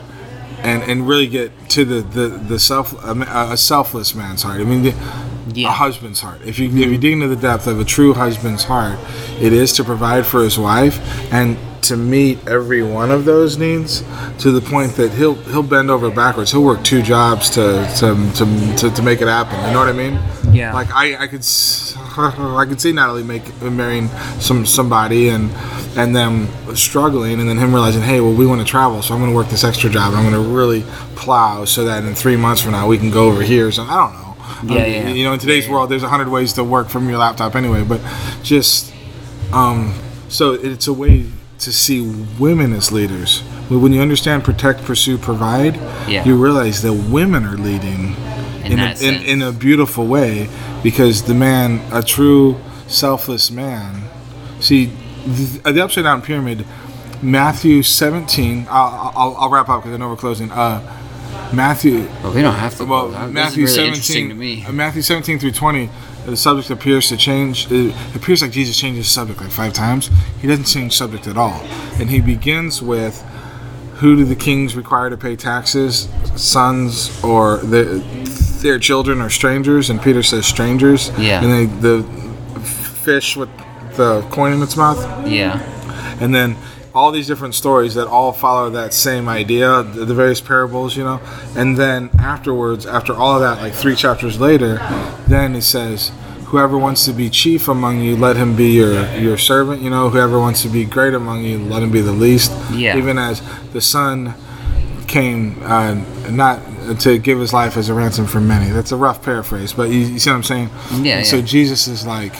and 0.59 0.83
and 0.83 1.09
really 1.09 1.27
get 1.27 1.53
to 1.71 1.85
the 1.85 2.01
the 2.01 2.29
the 2.29 2.59
self 2.59 2.93
a, 3.05 3.13
a 3.53 3.57
selfless 3.57 4.15
man's 4.15 4.43
heart. 4.43 4.61
I 4.61 4.65
mean. 4.65 4.83
The, 4.83 4.95
Yeah. 5.55 5.69
A 5.69 5.71
husband's 5.71 6.21
heart. 6.21 6.41
If 6.45 6.59
you 6.59 6.67
if 6.69 6.91
you 6.91 6.99
dig 6.99 7.13
into 7.13 7.29
the 7.29 7.41
depth 7.41 7.67
of 7.67 7.81
a 7.81 7.85
true 7.85 8.13
husband's 8.13 8.65
heart, 8.65 8.99
it 9.41 9.53
is 9.53 9.73
to 9.75 9.85
provide 9.85 10.27
for 10.27 10.43
his 10.43 10.59
wife 10.59 10.99
and 11.33 11.57
to 11.89 11.97
meet 11.97 12.47
every 12.49 12.83
one 12.83 13.11
of 13.11 13.25
those 13.25 13.59
needs 13.59 14.03
to 14.39 14.51
the 14.51 14.61
point 14.61 14.93
that 14.95 15.13
he'll 15.13 15.35
he'll 15.35 15.63
bend 15.63 15.91
over 15.91 16.11
backwards. 16.11 16.53
He'll 16.53 16.65
work 16.65 16.83
two 16.85 17.03
jobs 17.03 17.51
to 17.51 17.63
to, 17.99 18.33
to, 18.37 18.77
to, 18.79 18.91
to 18.95 19.03
make 19.03 19.21
it 19.21 19.29
happen. 19.29 19.57
You 19.67 19.73
know 19.73 19.79
what 19.81 19.89
I 19.89 19.93
mean? 19.93 20.19
Yeah. 20.55 20.73
Like 20.73 20.91
I, 20.93 21.17
I 21.25 21.27
could 21.27 21.45
I 22.19 22.65
could 22.69 22.81
see 22.81 22.93
Natalie 22.93 23.23
make 23.25 23.61
marrying 23.63 24.09
some 24.41 24.65
somebody 24.67 25.29
and 25.29 25.51
and 25.97 26.15
them 26.15 26.49
struggling 26.75 27.41
and 27.41 27.49
then 27.49 27.59
him 27.59 27.73
realizing, 27.73 28.03
hey, 28.03 28.21
well 28.21 28.33
we 28.35 28.47
want 28.47 28.61
to 28.61 28.67
travel, 28.67 29.03
so 29.03 29.15
I'm 29.15 29.21
going 29.21 29.31
to 29.31 29.37
work 29.37 29.49
this 29.49 29.65
extra 29.65 29.91
job. 29.91 30.15
I'm 30.15 30.29
going 30.31 30.43
to 30.43 30.51
really 30.55 30.83
plow 31.15 31.65
so 31.65 31.85
that 31.85 32.05
in 32.05 32.15
three 32.15 32.37
months 32.37 32.63
from 32.63 32.73
now 32.73 32.87
we 32.87 32.99
can 32.99 33.11
go 33.11 33.29
over 33.29 33.43
here. 33.43 33.71
So 33.71 33.83
I 33.83 33.97
don't 33.97 34.15
know. 34.15 34.23
Yeah, 34.75 34.83
Um, 34.85 34.91
yeah. 34.93 35.09
You 35.09 35.25
know, 35.25 35.33
in 35.35 35.39
today's 35.39 35.69
world, 35.69 35.91
there's 35.91 36.03
a 36.03 36.09
hundred 36.09 36.29
ways 36.29 36.55
to 36.55 36.65
work 36.65 36.89
from 36.89 37.09
your 37.09 37.19
laptop 37.19 37.55
anyway. 37.55 37.85
But 37.85 38.01
just 38.43 38.93
um, 39.53 39.95
so 40.29 40.55
it's 40.55 40.87
a 40.87 40.93
way 40.93 41.27
to 41.61 41.73
see 41.73 42.01
women 42.39 42.73
as 42.73 42.93
leaders. 42.93 43.41
When 43.69 43.81
when 43.83 43.93
you 43.93 44.01
understand 44.03 44.45
protect, 44.45 44.85
pursue, 44.85 45.19
provide, 45.19 45.77
Yeah. 46.09 46.25
you 46.25 46.37
realize 46.37 46.83
that 46.83 46.93
women 46.93 47.45
are 47.45 47.57
leading 47.57 48.15
In 48.65 48.73
in, 48.73 48.79
a, 48.81 48.95
in, 49.01 49.15
in 49.23 49.43
a 49.43 49.53
beautiful 49.53 50.07
way 50.07 50.49
because 50.83 51.23
the 51.25 51.35
man, 51.35 51.81
a 51.93 52.03
true 52.03 52.57
selfless 52.89 53.51
man, 53.51 54.03
see 54.61 54.87
the, 55.27 55.73
the 55.73 55.83
upside 55.85 56.05
down 56.05 56.23
pyramid. 56.23 56.65
Matthew 57.23 57.83
17. 57.83 58.67
I'll, 58.69 59.13
I'll, 59.17 59.37
I'll 59.39 59.51
wrap 59.51 59.69
up 59.71 59.83
because 59.83 59.95
I 59.95 59.97
know 59.99 60.11
we're 60.11 60.17
closing. 60.17 60.51
Uh, 60.53 60.81
Matthew 61.53 62.07
Well, 62.23 62.35
we 62.35 62.43
don't 62.43 62.55
have 62.55 62.77
to. 62.77 62.85
well, 62.85 63.09
Matthew 63.29 63.65
really 63.65 63.75
17, 63.75 63.87
interesting 63.89 64.29
to 64.29 64.35
me. 64.35 64.65
uh, 64.65 64.73
Matthew 64.73 65.01
17 65.03 65.39
through 65.39 65.53
20, 65.53 65.89
the 66.27 66.37
subject 66.37 66.71
appears 66.71 67.09
to 67.09 67.17
change. 67.17 67.71
It 67.71 67.95
appears 68.15 68.43
like 68.43 68.51
Jesus 68.51 68.79
changes 68.79 69.07
the 69.07 69.11
subject 69.11 69.41
like 69.41 69.51
five 69.51 69.73
times. 69.73 70.11
He 70.41 70.49
doesn't 70.49 70.65
change 70.65 70.93
subject 70.97 71.27
at 71.27 71.37
all. 71.37 71.61
And 72.01 72.11
he 72.11 72.21
begins 72.21 72.83
with 72.83 73.23
who 73.97 74.15
do 74.17 74.25
the 74.25 74.37
kings 74.37 74.75
require 74.77 75.09
to 75.09 75.17
pay 75.17 75.37
taxes? 75.37 76.09
Sons 76.37 77.23
or 77.25 77.59
the, 77.59 78.03
their 78.63 78.79
children 78.79 79.21
or 79.21 79.31
strangers? 79.31 79.89
And 79.89 80.03
Peter 80.03 80.23
says 80.23 80.47
strangers. 80.47 81.11
Yeah. 81.19 81.43
And 81.43 81.51
then 81.53 81.81
the 81.81 82.03
fish 82.61 83.37
with 83.37 83.49
the 83.97 84.21
coin 84.31 84.53
in 84.53 84.63
its 84.63 84.77
mouth 84.77 85.27
Yeah. 85.27 85.59
and 86.21 86.35
then 86.35 86.57
all 86.97 87.13
these 87.13 87.27
different 87.27 87.55
stories 87.55 87.95
that 87.95 88.07
all 88.07 88.33
follow 88.33 88.71
that 88.71 88.95
same 88.95 89.29
idea 89.29 89.83
the, 89.83 90.07
the 90.07 90.15
various 90.15 90.41
parables 90.41 90.97
you 90.97 91.05
know? 91.05 91.21
And 91.55 91.77
then 91.77 92.09
afterwards 92.19 92.87
after 92.87 93.15
all 93.15 93.35
of 93.35 93.43
that 93.43 93.63
like 93.63 93.75
three 93.75 93.95
chapters 93.95 94.41
later 94.41 94.79
then 95.29 95.55
it 95.55 95.63
says 95.63 96.11
whoever 96.47 96.79
wants 96.79 97.05
to 97.05 97.13
be 97.13 97.29
chief 97.29 97.69
among 97.69 98.01
you 98.01 98.17
let 98.17 98.37
him 98.37 98.57
be 98.57 98.71
your 98.71 99.07
your 99.17 99.37
servant 99.37 99.83
you 99.83 99.91
know? 99.91 100.09
Whoever 100.09 100.41
wants 100.41 100.63
to 100.63 100.69
be 100.69 100.87
great 100.87 101.13
among 101.13 101.45
you 101.45 101.59
let 101.59 101.83
him 101.83 101.93
be 101.93 102.01
the 102.01 102.13
least. 102.13 102.51
Yeah. 102.73 102.97
even 102.97 103.19
as 103.19 103.43
the 103.75 103.83
son 103.83 104.35
came 105.07 105.63
uh, 105.63 105.95
not 106.31 106.61
to 107.01 107.19
give 107.19 107.39
his 107.39 107.53
life 107.53 107.77
as 107.77 107.89
a 107.89 107.95
ransom 107.95 108.27
for 108.27 108.41
many. 108.41 108.71
That's 108.71 108.91
a 108.91 108.97
rough 108.97 109.23
paraphrase 109.23 109.75
but 109.75 109.91
you, 109.91 109.99
you 109.99 110.19
see 110.19 110.31
what 110.31 110.37
i'm 110.37 110.43
saying? 110.43 110.71
Yeah, 111.03 111.19
And 111.19 111.27
so 111.27 111.43
jesus 111.43 111.89
is 111.89 112.07
like 112.07 112.33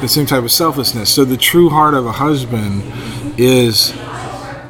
the 0.00 0.08
same 0.08 0.26
type 0.26 0.44
of 0.44 0.52
selflessness. 0.52 1.12
So 1.12 1.24
the 1.24 1.36
true 1.36 1.70
heart 1.70 1.94
of 1.94 2.06
a 2.06 2.12
husband 2.12 2.82
is 3.38 3.92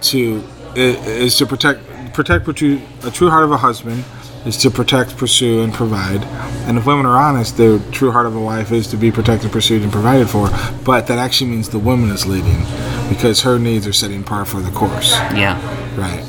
to 0.02 0.44
is 0.76 1.36
to 1.38 1.46
protect 1.46 1.82
protect 2.14 2.44
pursue 2.44 2.80
a 3.02 3.10
true 3.10 3.30
heart 3.30 3.44
of 3.44 3.50
a 3.50 3.56
husband 3.56 4.04
is 4.44 4.56
to 4.56 4.70
protect, 4.70 5.16
pursue, 5.16 5.62
and 5.62 5.72
provide. 5.74 6.22
And 6.66 6.78
if 6.78 6.86
women 6.86 7.06
are 7.06 7.18
honest, 7.18 7.56
the 7.56 7.82
true 7.92 8.10
heart 8.10 8.26
of 8.26 8.36
a 8.36 8.40
wife 8.40 8.72
is 8.72 8.86
to 8.88 8.96
be 8.96 9.10
protected, 9.10 9.50
pursued, 9.52 9.82
and 9.82 9.92
provided 9.92 10.28
for. 10.30 10.48
But 10.84 11.06
that 11.08 11.18
actually 11.18 11.50
means 11.50 11.68
the 11.68 11.78
woman 11.78 12.10
is 12.10 12.26
leading 12.26 12.64
because 13.08 13.42
her 13.42 13.58
needs 13.58 13.86
are 13.86 13.92
setting 13.92 14.22
par 14.24 14.44
for 14.44 14.60
the 14.60 14.70
course. 14.70 15.12
Yeah. 15.34 15.58
Right. 15.96 16.24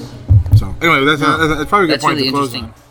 So 0.57 0.75
anyway, 0.81 1.05
that's, 1.05 1.21
that's, 1.21 1.55
that's 1.55 1.69
probably 1.69 1.85
a 1.85 1.87
good 1.87 1.93
That's 1.93 2.03
point 2.03 2.17
really 2.17 2.29
to 2.29 2.33
close 2.33 2.53
interesting. 2.53 2.73
on. 2.73 2.88